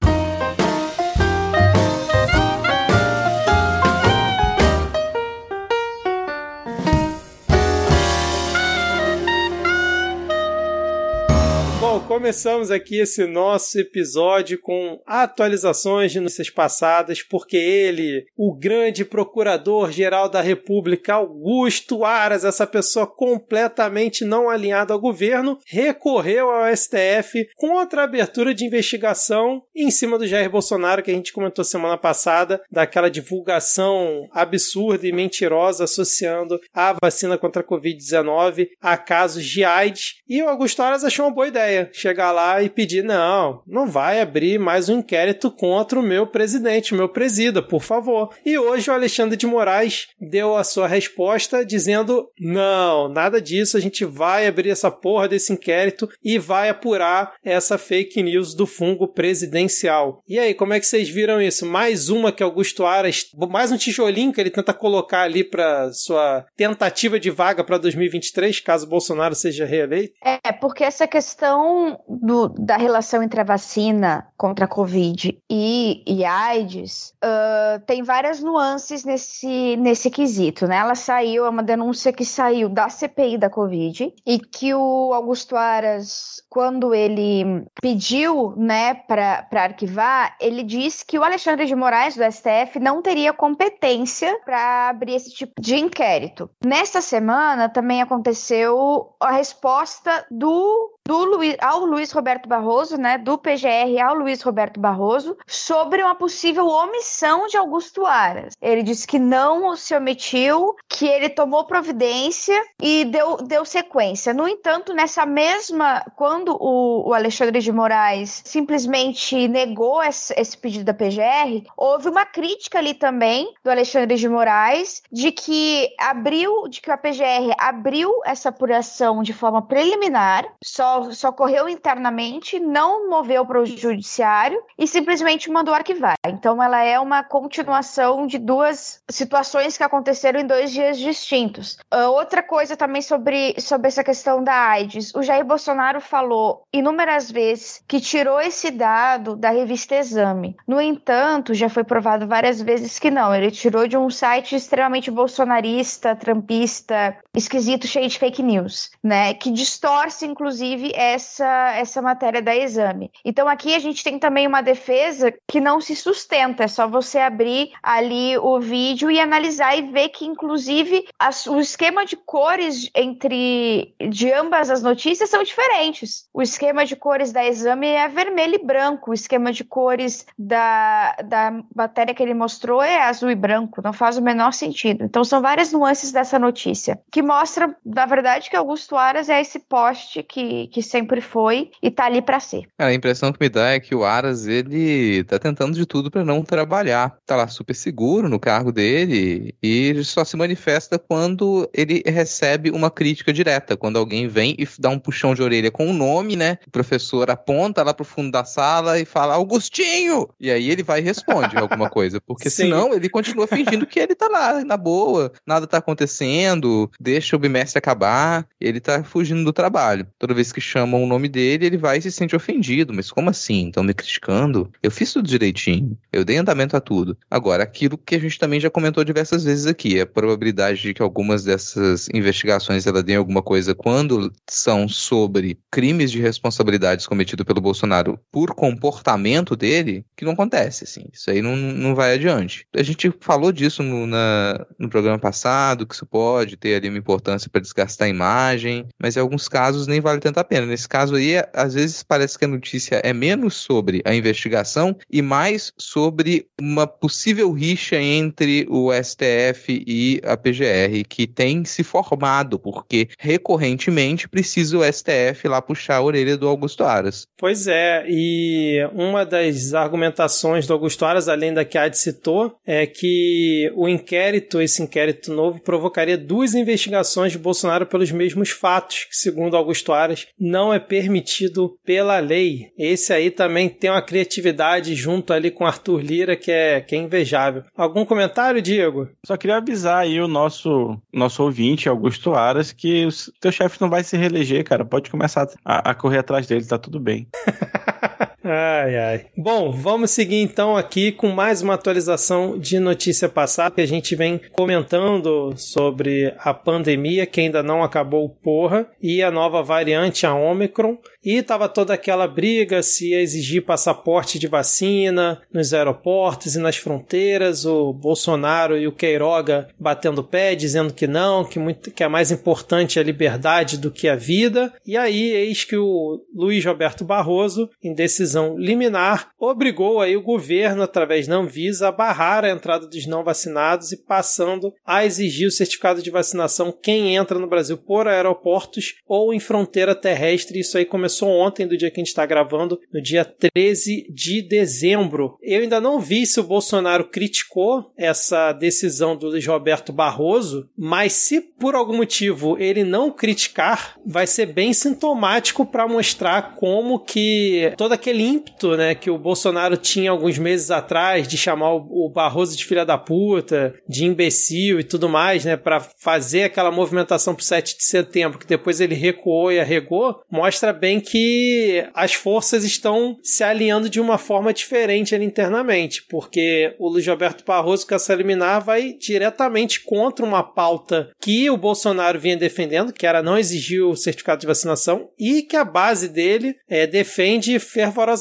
Começamos 12.14 12.70
aqui 12.70 13.00
esse 13.00 13.26
nosso 13.26 13.76
episódio 13.76 14.56
com 14.60 15.02
atualizações 15.04 16.12
de 16.12 16.20
notícias 16.20 16.48
passadas, 16.48 17.20
porque 17.24 17.56
ele, 17.56 18.24
o 18.36 18.56
grande 18.56 19.04
procurador-geral 19.04 20.28
da 20.28 20.40
República, 20.40 21.14
Augusto 21.14 22.04
Aras, 22.04 22.44
essa 22.44 22.68
pessoa 22.68 23.04
completamente 23.04 24.24
não 24.24 24.48
alinhada 24.48 24.94
ao 24.94 25.00
governo, 25.00 25.58
recorreu 25.66 26.50
ao 26.50 26.74
STF 26.76 27.48
contra 27.56 28.02
a 28.02 28.04
abertura 28.04 28.54
de 28.54 28.64
investigação 28.64 29.64
em 29.74 29.90
cima 29.90 30.16
do 30.16 30.24
Jair 30.24 30.48
Bolsonaro, 30.48 31.02
que 31.02 31.10
a 31.10 31.14
gente 31.14 31.32
comentou 31.32 31.64
semana 31.64 31.98
passada, 31.98 32.62
daquela 32.70 33.10
divulgação 33.10 34.28
absurda 34.30 35.04
e 35.04 35.12
mentirosa 35.12 35.82
associando 35.82 36.60
a 36.72 36.94
vacina 37.02 37.36
contra 37.36 37.60
a 37.60 37.66
Covid-19 37.66 38.68
a 38.80 38.96
casos 38.96 39.44
de 39.44 39.64
AIDS. 39.64 40.20
E 40.28 40.40
o 40.40 40.48
Augusto 40.48 40.80
Aras 40.80 41.02
achou 41.02 41.26
uma 41.26 41.34
boa 41.34 41.48
ideia 41.48 41.90
chegar 42.04 42.32
lá 42.32 42.62
e 42.62 42.68
pedir: 42.68 43.02
não, 43.02 43.62
não 43.66 43.86
vai 43.86 44.20
abrir 44.20 44.58
mais 44.58 44.88
um 44.88 44.98
inquérito 44.98 45.50
contra 45.50 45.98
o 45.98 46.02
meu 46.02 46.26
presidente, 46.26 46.94
meu 46.94 47.08
presida, 47.08 47.62
por 47.62 47.82
favor. 47.82 48.30
E 48.44 48.58
hoje 48.58 48.90
o 48.90 48.92
Alexandre 48.92 49.36
de 49.36 49.46
Moraes 49.46 50.08
deu 50.20 50.54
a 50.54 50.62
sua 50.62 50.86
resposta 50.86 51.64
dizendo: 51.64 52.28
não, 52.38 53.08
nada 53.08 53.40
disso, 53.40 53.76
a 53.76 53.80
gente 53.80 54.04
vai 54.04 54.46
abrir 54.46 54.70
essa 54.70 54.90
porra 54.90 55.28
desse 55.28 55.52
inquérito 55.52 56.08
e 56.22 56.38
vai 56.38 56.68
apurar 56.68 57.34
essa 57.42 57.78
fake 57.78 58.22
news 58.22 58.54
do 58.54 58.66
fungo 58.66 59.08
presidencial. 59.08 60.22
E 60.28 60.38
aí, 60.38 60.52
como 60.52 60.74
é 60.74 60.80
que 60.80 60.86
vocês 60.86 61.08
viram 61.08 61.40
isso? 61.40 61.64
Mais 61.64 62.10
uma 62.10 62.32
que 62.32 62.42
Augusto 62.42 62.84
Aras, 62.84 63.26
mais 63.48 63.72
um 63.72 63.76
tijolinho 63.76 64.32
que 64.32 64.40
ele 64.40 64.50
tenta 64.50 64.74
colocar 64.74 65.22
ali 65.22 65.42
para 65.42 65.90
sua 65.92 66.44
tentativa 66.56 67.18
de 67.18 67.30
vaga 67.30 67.64
para 67.64 67.78
2023, 67.78 68.60
caso 68.60 68.86
Bolsonaro 68.86 69.34
seja 69.34 69.64
reeleito? 69.64 70.14
É, 70.22 70.52
porque 70.52 70.84
essa 70.84 71.06
questão 71.06 71.93
do- 72.08 72.48
da 72.48 72.76
relação 72.76 73.22
entre 73.22 73.40
a 73.40 73.44
vacina 73.44 74.26
contra 74.36 74.64
a 74.64 74.68
Covid 74.68 75.38
e, 75.50 76.02
e 76.06 76.24
AIDS 76.24 77.12
ah, 77.22 77.80
tem 77.86 78.02
várias 78.02 78.40
nuances 78.42 79.04
nesse, 79.04 79.76
nesse 79.76 80.10
quesito, 80.10 80.66
né? 80.66 80.76
Ela 80.76 80.94
saiu, 80.94 81.44
é 81.46 81.48
uma 81.48 81.62
denúncia 81.62 82.12
que 82.12 82.24
saiu 82.24 82.68
da 82.68 82.88
CPI 82.88 83.38
da 83.38 83.50
Covid 83.50 84.12
e 84.26 84.38
que 84.38 84.74
o 84.74 85.12
Augusto 85.12 85.56
Aras, 85.56 86.42
quando 86.48 86.94
ele 86.94 87.64
pediu, 87.80 88.54
né, 88.56 88.94
para 88.94 89.46
arquivar, 89.52 90.36
ele 90.40 90.62
disse 90.62 91.04
que 91.04 91.18
o 91.18 91.24
Alexandre 91.24 91.66
de 91.66 91.74
Moraes, 91.74 92.16
do 92.16 92.22
STF, 92.24 92.78
não 92.80 93.02
teria 93.02 93.32
competência 93.32 94.38
para 94.44 94.88
abrir 94.90 95.14
esse 95.14 95.30
tipo 95.30 95.60
de 95.60 95.76
inquérito. 95.76 96.48
Nesta 96.64 97.00
semana 97.00 97.68
também 97.68 98.00
aconteceu 98.02 99.10
a 99.20 99.32
resposta 99.32 100.24
do 100.30 100.93
do 101.06 101.22
Luiz, 101.22 101.54
ao 101.60 101.84
Luiz 101.84 102.10
Roberto 102.12 102.48
Barroso, 102.48 102.96
né, 102.96 103.18
do 103.18 103.36
PGR 103.36 104.00
ao 104.02 104.14
Luiz 104.14 104.40
Roberto 104.40 104.80
Barroso, 104.80 105.36
sobre 105.46 106.02
uma 106.02 106.14
possível 106.14 106.66
omissão 106.66 107.46
de 107.46 107.58
Augusto 107.58 108.06
Aras. 108.06 108.54
Ele 108.60 108.82
disse 108.82 109.06
que 109.06 109.18
não 109.18 109.76
se 109.76 109.94
omitiu, 109.94 110.74
que 110.88 111.06
ele 111.06 111.28
tomou 111.28 111.64
providência 111.64 112.58
e 112.80 113.04
deu, 113.04 113.36
deu 113.36 113.66
sequência. 113.66 114.32
No 114.32 114.48
entanto, 114.48 114.94
nessa 114.94 115.26
mesma, 115.26 116.02
quando 116.16 116.56
o, 116.58 117.10
o 117.10 117.12
Alexandre 117.12 117.60
de 117.60 117.70
Moraes 117.70 118.40
simplesmente 118.42 119.46
negou 119.46 120.02
esse, 120.02 120.32
esse 120.38 120.56
pedido 120.56 120.86
da 120.86 120.94
PGR, 120.94 121.68
houve 121.76 122.08
uma 122.08 122.24
crítica 122.24 122.78
ali 122.78 122.94
também 122.94 123.52
do 123.62 123.70
Alexandre 123.70 124.16
de 124.16 124.28
Moraes 124.28 125.02
de 125.12 125.30
que 125.30 125.94
abriu, 126.00 126.66
de 126.66 126.80
que 126.80 126.90
a 126.90 126.96
PGR 126.96 127.54
abriu 127.58 128.10
essa 128.24 128.48
apuração 128.48 129.22
de 129.22 129.34
forma 129.34 129.60
preliminar, 129.60 130.46
só 130.64 130.93
só 131.12 131.32
correu 131.32 131.68
internamente, 131.68 132.58
não 132.60 133.08
moveu 133.08 133.44
para 133.46 133.60
o 133.60 133.66
judiciário 133.66 134.60
e 134.78 134.86
simplesmente 134.86 135.50
mandou 135.50 135.74
arquivar. 135.74 136.14
Então, 136.26 136.62
ela 136.62 136.82
é 136.82 136.98
uma 136.98 137.22
continuação 137.22 138.26
de 138.26 138.38
duas 138.38 139.02
situações 139.10 139.76
que 139.76 139.82
aconteceram 139.82 140.40
em 140.40 140.46
dois 140.46 140.70
dias 140.70 140.98
distintos. 140.98 141.78
Ah, 141.90 142.08
outra 142.08 142.42
coisa 142.42 142.76
também 142.76 143.02
sobre, 143.02 143.54
sobre 143.58 143.88
essa 143.88 144.04
questão 144.04 144.42
da 144.42 144.54
AIDS: 144.54 145.14
o 145.14 145.22
Jair 145.22 145.44
Bolsonaro 145.44 146.00
falou 146.00 146.64
inúmeras 146.72 147.30
vezes 147.30 147.82
que 147.86 148.00
tirou 148.00 148.40
esse 148.40 148.70
dado 148.70 149.36
da 149.36 149.50
revista 149.50 149.96
Exame. 149.96 150.56
No 150.66 150.80
entanto, 150.80 151.54
já 151.54 151.68
foi 151.68 151.84
provado 151.84 152.26
várias 152.26 152.60
vezes 152.60 152.98
que 152.98 153.10
não. 153.10 153.34
Ele 153.34 153.50
tirou 153.50 153.86
de 153.86 153.96
um 153.96 154.10
site 154.10 154.56
extremamente 154.56 155.10
bolsonarista, 155.10 156.14
trampista, 156.14 157.16
esquisito, 157.34 157.86
cheio 157.86 158.08
de 158.08 158.18
fake 158.18 158.42
news, 158.42 158.90
né? 159.02 159.34
Que 159.34 159.50
distorce, 159.50 160.26
inclusive, 160.26 160.83
essa, 160.94 161.72
essa 161.76 162.02
matéria 162.02 162.42
da 162.42 162.54
exame. 162.56 163.10
Então 163.24 163.48
aqui 163.48 163.74
a 163.74 163.78
gente 163.78 164.02
tem 164.02 164.18
também 164.18 164.46
uma 164.46 164.62
defesa 164.62 165.32
que 165.48 165.60
não 165.60 165.80
se 165.80 165.94
sustenta, 165.94 166.64
é 166.64 166.68
só 166.68 166.86
você 166.88 167.18
abrir 167.18 167.70
ali 167.82 168.36
o 168.38 168.60
vídeo 168.60 169.10
e 169.10 169.20
analisar 169.20 169.76
e 169.76 169.82
ver 169.82 170.08
que, 170.10 170.24
inclusive, 170.24 171.06
as- 171.18 171.46
o 171.46 171.58
esquema 171.60 172.04
de 172.04 172.16
cores 172.16 172.90
entre 172.94 173.94
de 174.10 174.32
ambas 174.32 174.70
as 174.70 174.82
notícias 174.82 175.30
são 175.30 175.42
diferentes. 175.42 176.28
O 176.32 176.42
esquema 176.42 176.84
de 176.84 176.96
cores 176.96 177.32
da 177.32 177.44
exame 177.44 177.86
é 177.88 178.08
vermelho 178.08 178.56
e 178.56 178.64
branco, 178.64 179.10
o 179.10 179.14
esquema 179.14 179.52
de 179.52 179.64
cores 179.64 180.26
da, 180.38 181.14
da 181.24 181.62
matéria 181.74 182.14
que 182.14 182.22
ele 182.22 182.34
mostrou 182.34 182.82
é 182.82 183.02
azul 183.02 183.30
e 183.30 183.34
branco, 183.34 183.80
não 183.82 183.92
faz 183.92 184.16
o 184.16 184.22
menor 184.22 184.52
sentido. 184.52 185.04
Então 185.04 185.24
são 185.24 185.40
várias 185.40 185.72
nuances 185.72 186.12
dessa 186.12 186.38
notícia 186.38 187.00
que 187.10 187.22
mostra, 187.22 187.74
na 187.84 188.06
verdade, 188.06 188.50
que 188.50 188.56
Augusto 188.56 188.96
Aras 188.96 189.28
é 189.28 189.40
esse 189.40 189.58
poste 189.58 190.22
que, 190.22 190.66
que 190.74 190.82
sempre 190.82 191.20
foi 191.20 191.70
e 191.80 191.88
tá 191.88 192.06
ali 192.06 192.20
para 192.20 192.40
ser. 192.40 192.64
Cara, 192.76 192.90
a 192.90 192.94
impressão 192.94 193.32
que 193.32 193.38
me 193.40 193.48
dá 193.48 193.74
é 193.74 193.78
que 193.78 193.94
o 193.94 194.02
Aras, 194.04 194.48
ele 194.48 195.22
tá 195.22 195.38
tentando 195.38 195.76
de 195.76 195.86
tudo 195.86 196.10
pra 196.10 196.24
não 196.24 196.42
trabalhar. 196.42 197.16
Tá 197.24 197.36
lá 197.36 197.46
super 197.46 197.74
seguro 197.74 198.28
no 198.28 198.40
cargo 198.40 198.72
dele 198.72 199.54
e 199.62 199.86
ele 199.86 200.02
só 200.02 200.24
se 200.24 200.36
manifesta 200.36 200.98
quando 200.98 201.70
ele 201.72 202.02
recebe 202.04 202.72
uma 202.72 202.90
crítica 202.90 203.32
direta. 203.32 203.76
Quando 203.76 204.00
alguém 204.00 204.26
vem 204.26 204.56
e 204.58 204.66
dá 204.76 204.88
um 204.88 204.98
puxão 204.98 205.32
de 205.32 205.44
orelha 205.44 205.70
com 205.70 205.88
o 205.88 205.92
nome, 205.92 206.34
né? 206.34 206.58
O 206.66 206.72
professor 206.72 207.30
aponta 207.30 207.84
lá 207.84 207.94
pro 207.94 208.04
fundo 208.04 208.32
da 208.32 208.44
sala 208.44 208.98
e 208.98 209.04
fala, 209.04 209.34
Augustinho! 209.34 210.28
E 210.40 210.50
aí 210.50 210.68
ele 210.68 210.82
vai 210.82 210.98
e 210.98 211.04
responde 211.04 211.56
alguma 211.56 211.88
coisa. 211.88 212.20
Porque 212.20 212.50
Sim. 212.50 212.64
senão 212.64 212.92
ele 212.92 213.08
continua 213.08 213.46
fingindo 213.46 213.86
que 213.86 214.00
ele 214.00 214.16
tá 214.16 214.26
lá, 214.26 214.64
na 214.64 214.76
boa, 214.76 215.32
nada 215.46 215.68
tá 215.68 215.78
acontecendo, 215.78 216.90
deixa 216.98 217.36
o 217.36 217.38
bimestre 217.38 217.78
acabar, 217.78 218.44
ele 218.60 218.80
tá 218.80 219.04
fugindo 219.04 219.44
do 219.44 219.52
trabalho. 219.52 220.08
Toda 220.18 220.34
vez 220.34 220.50
que 220.50 220.63
chamam 220.64 221.02
o 221.02 221.06
nome 221.06 221.28
dele, 221.28 221.66
ele 221.66 221.76
vai 221.76 221.98
e 221.98 222.02
se 222.02 222.10
sente 222.10 222.34
ofendido. 222.34 222.92
Mas 222.92 223.10
como 223.10 223.30
assim? 223.30 223.68
Estão 223.68 223.82
me 223.82 223.94
criticando? 223.94 224.70
Eu 224.82 224.90
fiz 224.90 225.12
tudo 225.12 225.28
direitinho. 225.28 225.96
Eu 226.12 226.24
dei 226.24 226.36
andamento 226.36 226.76
a 226.76 226.80
tudo. 226.80 227.16
Agora, 227.30 227.62
aquilo 227.62 227.98
que 227.98 228.14
a 228.14 228.18
gente 228.18 228.38
também 228.38 228.60
já 228.60 228.70
comentou 228.70 229.04
diversas 229.04 229.44
vezes 229.44 229.66
aqui, 229.66 230.00
a 230.00 230.06
probabilidade 230.06 230.80
de 230.80 230.94
que 230.94 231.02
algumas 231.02 231.44
dessas 231.44 232.08
investigações 232.12 232.86
ela 232.86 233.02
deem 233.02 233.16
alguma 233.16 233.42
coisa 233.42 233.74
quando 233.74 234.32
são 234.48 234.88
sobre 234.88 235.58
crimes 235.70 236.10
de 236.10 236.20
responsabilidades 236.20 237.06
cometidos 237.06 237.44
pelo 237.44 237.60
Bolsonaro 237.60 238.18
por 238.30 238.54
comportamento 238.54 239.56
dele, 239.56 240.04
que 240.16 240.24
não 240.24 240.32
acontece, 240.32 240.84
assim. 240.84 241.04
Isso 241.12 241.30
aí 241.30 241.42
não, 241.42 241.56
não 241.56 241.94
vai 241.94 242.14
adiante. 242.14 242.66
A 242.74 242.82
gente 242.82 243.12
falou 243.20 243.52
disso 243.52 243.82
no, 243.82 244.06
na, 244.06 244.66
no 244.78 244.88
programa 244.88 245.18
passado, 245.18 245.86
que 245.86 245.94
isso 245.94 246.06
pode 246.06 246.56
ter 246.56 246.74
ali 246.74 246.88
uma 246.88 246.98
importância 246.98 247.50
para 247.50 247.60
desgastar 247.60 248.06
a 248.06 248.10
imagem, 248.10 248.86
mas 249.00 249.16
em 249.16 249.20
alguns 249.20 249.48
casos 249.48 249.86
nem 249.86 250.00
vale 250.00 250.20
tanto 250.20 250.38
a 250.38 250.44
Nesse 250.60 250.88
caso 250.88 251.16
aí, 251.16 251.34
às 251.52 251.74
vezes 251.74 252.02
parece 252.02 252.38
que 252.38 252.44
a 252.44 252.48
notícia 252.48 253.00
é 253.02 253.12
menos 253.12 253.54
sobre 253.54 254.02
a 254.04 254.14
investigação 254.14 254.96
e 255.10 255.22
mais 255.22 255.72
sobre 255.76 256.46
uma 256.60 256.86
possível 256.86 257.52
rixa 257.52 257.96
entre 257.96 258.66
o 258.68 258.90
STF 258.92 259.84
e 259.86 260.20
a 260.24 260.36
PGR, 260.36 261.04
que 261.08 261.26
tem 261.26 261.64
se 261.64 261.82
formado, 261.82 262.58
porque 262.58 263.08
recorrentemente 263.18 264.28
precisa 264.28 264.78
o 264.78 264.84
STF 264.84 265.48
lá 265.48 265.60
puxar 265.60 265.96
a 265.96 266.02
orelha 266.02 266.36
do 266.36 266.48
Augusto 266.48 266.84
Aras. 266.84 267.26
Pois 267.36 267.66
é, 267.66 268.04
e 268.08 268.78
uma 268.92 269.24
das 269.24 269.74
argumentações 269.74 270.66
do 270.66 270.72
Augusto 270.72 271.04
Aras, 271.04 271.28
além 271.28 271.52
da 271.52 271.64
que 271.64 271.78
a 271.78 271.84
Ad 271.84 271.98
citou, 271.98 272.56
é 272.66 272.86
que 272.86 273.72
o 273.74 273.88
inquérito, 273.88 274.60
esse 274.60 274.82
inquérito 274.82 275.32
novo, 275.32 275.60
provocaria 275.60 276.16
duas 276.16 276.54
investigações 276.54 277.32
de 277.32 277.38
Bolsonaro 277.38 277.86
pelos 277.86 278.10
mesmos 278.10 278.50
fatos, 278.50 279.04
que, 279.04 279.16
segundo 279.16 279.56
Augusto 279.56 279.92
Aras, 279.92 280.26
não 280.38 280.72
é 280.72 280.78
permitido 280.78 281.76
pela 281.84 282.18
lei. 282.18 282.72
Esse 282.76 283.12
aí 283.12 283.30
também 283.30 283.68
tem 283.68 283.90
uma 283.90 284.02
criatividade 284.02 284.94
junto 284.94 285.32
ali 285.32 285.50
com 285.50 285.66
Arthur 285.66 286.00
Lira 286.00 286.36
que 286.36 286.50
é, 286.50 286.80
que 286.80 286.94
é 286.94 286.98
invejável. 286.98 287.64
Algum 287.76 288.04
comentário, 288.04 288.60
Diego? 288.62 289.08
Só 289.26 289.36
queria 289.36 289.56
avisar 289.56 290.02
aí 290.02 290.20
o 290.20 290.28
nosso, 290.28 290.98
nosso 291.12 291.42
ouvinte, 291.42 291.88
Augusto 291.88 292.34
Aras, 292.34 292.72
que 292.72 293.06
o 293.06 293.10
teu 293.40 293.52
chefe 293.52 293.80
não 293.80 293.88
vai 293.88 294.02
se 294.02 294.16
reeleger, 294.16 294.64
cara. 294.64 294.84
Pode 294.84 295.10
começar 295.10 295.48
a, 295.64 295.90
a 295.90 295.94
correr 295.94 296.18
atrás 296.18 296.46
dele, 296.46 296.64
tá 296.64 296.78
tudo 296.78 297.00
bem. 297.00 297.28
Ai, 298.46 298.98
ai. 298.98 299.26
Bom, 299.34 299.72
vamos 299.72 300.10
seguir 300.10 300.42
então 300.42 300.76
aqui 300.76 301.10
com 301.10 301.28
mais 301.28 301.62
uma 301.62 301.72
atualização 301.72 302.58
de 302.58 302.78
notícia 302.78 303.26
passada 303.26 303.76
que 303.76 303.80
a 303.80 303.86
gente 303.86 304.14
vem 304.14 304.38
comentando 304.52 305.54
sobre 305.56 306.34
a 306.38 306.52
pandemia 306.52 307.24
que 307.24 307.40
ainda 307.40 307.62
não 307.62 307.82
acabou, 307.82 308.28
porra, 308.28 308.86
e 309.00 309.22
a 309.22 309.30
nova 309.30 309.62
variante, 309.62 310.26
a 310.26 310.34
Omicron. 310.34 310.98
E 311.24 311.42
tava 311.42 311.70
toda 311.70 311.94
aquela 311.94 312.28
briga 312.28 312.82
se 312.82 313.12
ia 313.12 313.22
exigir 313.22 313.64
passaporte 313.64 314.38
de 314.38 314.46
vacina 314.46 315.40
nos 315.50 315.72
aeroportos 315.72 316.54
e 316.54 316.58
nas 316.58 316.76
fronteiras. 316.76 317.64
O 317.64 317.94
Bolsonaro 317.94 318.76
e 318.76 318.86
o 318.86 318.92
Queiroga 318.92 319.68
batendo 319.80 320.22
pé, 320.22 320.54
dizendo 320.54 320.92
que 320.92 321.06
não, 321.06 321.42
que, 321.42 321.58
muito, 321.58 321.90
que 321.90 322.04
é 322.04 322.08
mais 322.08 322.30
importante 322.30 323.00
a 323.00 323.02
liberdade 323.02 323.78
do 323.78 323.90
que 323.90 324.06
a 324.06 324.14
vida. 324.14 324.70
E 324.86 324.98
aí, 324.98 325.30
eis 325.30 325.64
que 325.64 325.78
o 325.78 326.20
Luiz 326.34 326.62
Roberto 326.62 327.06
Barroso, 327.06 327.70
em 327.82 327.94
decisão 327.94 328.33
liminar, 328.58 329.30
obrigou 329.38 330.00
aí 330.00 330.16
o 330.16 330.22
governo, 330.22 330.82
através 330.82 331.26
da 331.26 331.36
Anvisa, 331.36 331.88
a 331.88 331.92
barrar 331.92 332.44
a 332.44 332.50
entrada 332.50 332.86
dos 332.86 333.06
não 333.06 333.24
vacinados 333.24 333.92
e 333.92 333.96
passando 333.96 334.72
a 334.84 335.04
exigir 335.04 335.48
o 335.48 335.52
certificado 335.52 336.02
de 336.02 336.10
vacinação 336.10 336.72
quem 336.82 337.16
entra 337.16 337.38
no 337.38 337.48
Brasil 337.48 337.78
por 337.78 338.06
aeroportos 338.06 338.94
ou 339.06 339.32
em 339.32 339.40
fronteira 339.40 339.94
terrestre. 339.94 340.60
Isso 340.60 340.76
aí 340.76 340.84
começou 340.84 341.14
começou 341.14 341.28
ontem, 341.28 341.66
do 341.66 341.76
dia 341.76 341.90
que 341.90 342.00
a 342.00 342.02
gente 342.02 342.08
está 342.08 342.26
gravando, 342.26 342.80
no 342.92 343.00
dia 343.00 343.24
13 343.24 344.06
de 344.12 344.42
dezembro. 344.42 345.36
Eu 345.42 345.60
ainda 345.60 345.80
não 345.80 346.00
vi 346.00 346.26
se 346.26 346.40
o 346.40 346.44
Bolsonaro 346.44 347.08
criticou 347.08 347.92
essa 347.96 348.52
decisão 348.52 349.16
do 349.16 349.28
Luiz 349.28 349.46
Roberto 349.46 349.92
Barroso, 349.92 350.68
mas 350.76 351.12
se 351.12 351.40
por 351.40 351.74
algum 351.74 351.96
motivo 351.96 352.58
ele 352.58 352.84
não 352.84 353.10
criticar, 353.10 353.96
vai 354.04 354.26
ser 354.26 354.46
bem 354.46 354.72
sintomático 354.72 355.64
para 355.64 355.86
mostrar 355.86 356.54
como 356.56 356.98
que 356.98 357.72
todo 357.76 357.92
aquele 357.92 358.23
ímpeto, 358.24 358.76
né, 358.76 358.94
que 358.94 359.10
o 359.10 359.18
Bolsonaro 359.18 359.76
tinha 359.76 360.10
alguns 360.10 360.38
meses 360.38 360.70
atrás 360.70 361.28
de 361.28 361.36
chamar 361.36 361.74
o 361.74 362.10
Barroso 362.12 362.56
de 362.56 362.64
filha 362.64 362.84
da 362.84 362.98
puta, 362.98 363.74
de 363.88 364.04
imbecil 364.04 364.80
e 364.80 364.84
tudo 364.84 365.08
mais, 365.08 365.44
né, 365.44 365.56
para 365.56 365.80
fazer 365.98 366.44
aquela 366.44 366.70
movimentação 366.70 367.34
pro 367.34 367.44
7 367.44 367.76
de 367.76 367.84
setembro, 367.84 368.38
que 368.38 368.46
depois 368.46 368.80
ele 368.80 368.94
recuou 368.94 369.52
e 369.52 369.60
arregou, 369.60 370.20
mostra 370.30 370.72
bem 370.72 371.00
que 371.00 371.86
as 371.94 372.14
forças 372.14 372.64
estão 372.64 373.16
se 373.22 373.44
alinhando 373.44 373.88
de 373.88 374.00
uma 374.00 374.18
forma 374.18 374.52
diferente 374.52 375.14
ali 375.14 375.24
internamente, 375.24 376.02
porque 376.08 376.74
o 376.78 376.88
Luiz 376.88 377.06
Roberto 377.06 377.44
Barroso, 377.44 377.86
com 377.86 377.94
essa 377.94 378.14
liminar, 378.14 378.64
vai 378.64 378.92
diretamente 378.92 379.82
contra 379.82 380.24
uma 380.24 380.42
pauta 380.42 381.10
que 381.20 381.50
o 381.50 381.56
Bolsonaro 381.56 382.18
vinha 382.18 382.36
defendendo, 382.36 382.92
que 382.92 383.06
era 383.06 383.22
não 383.22 383.38
exigir 383.38 383.82
o 383.82 383.96
certificado 383.96 384.40
de 384.40 384.46
vacinação, 384.46 385.08
e 385.18 385.42
que 385.42 385.56
a 385.56 385.64
base 385.64 386.08
dele 386.08 386.54
é, 386.68 386.86
defende 386.86 387.58
fervorosamente, 387.58 388.13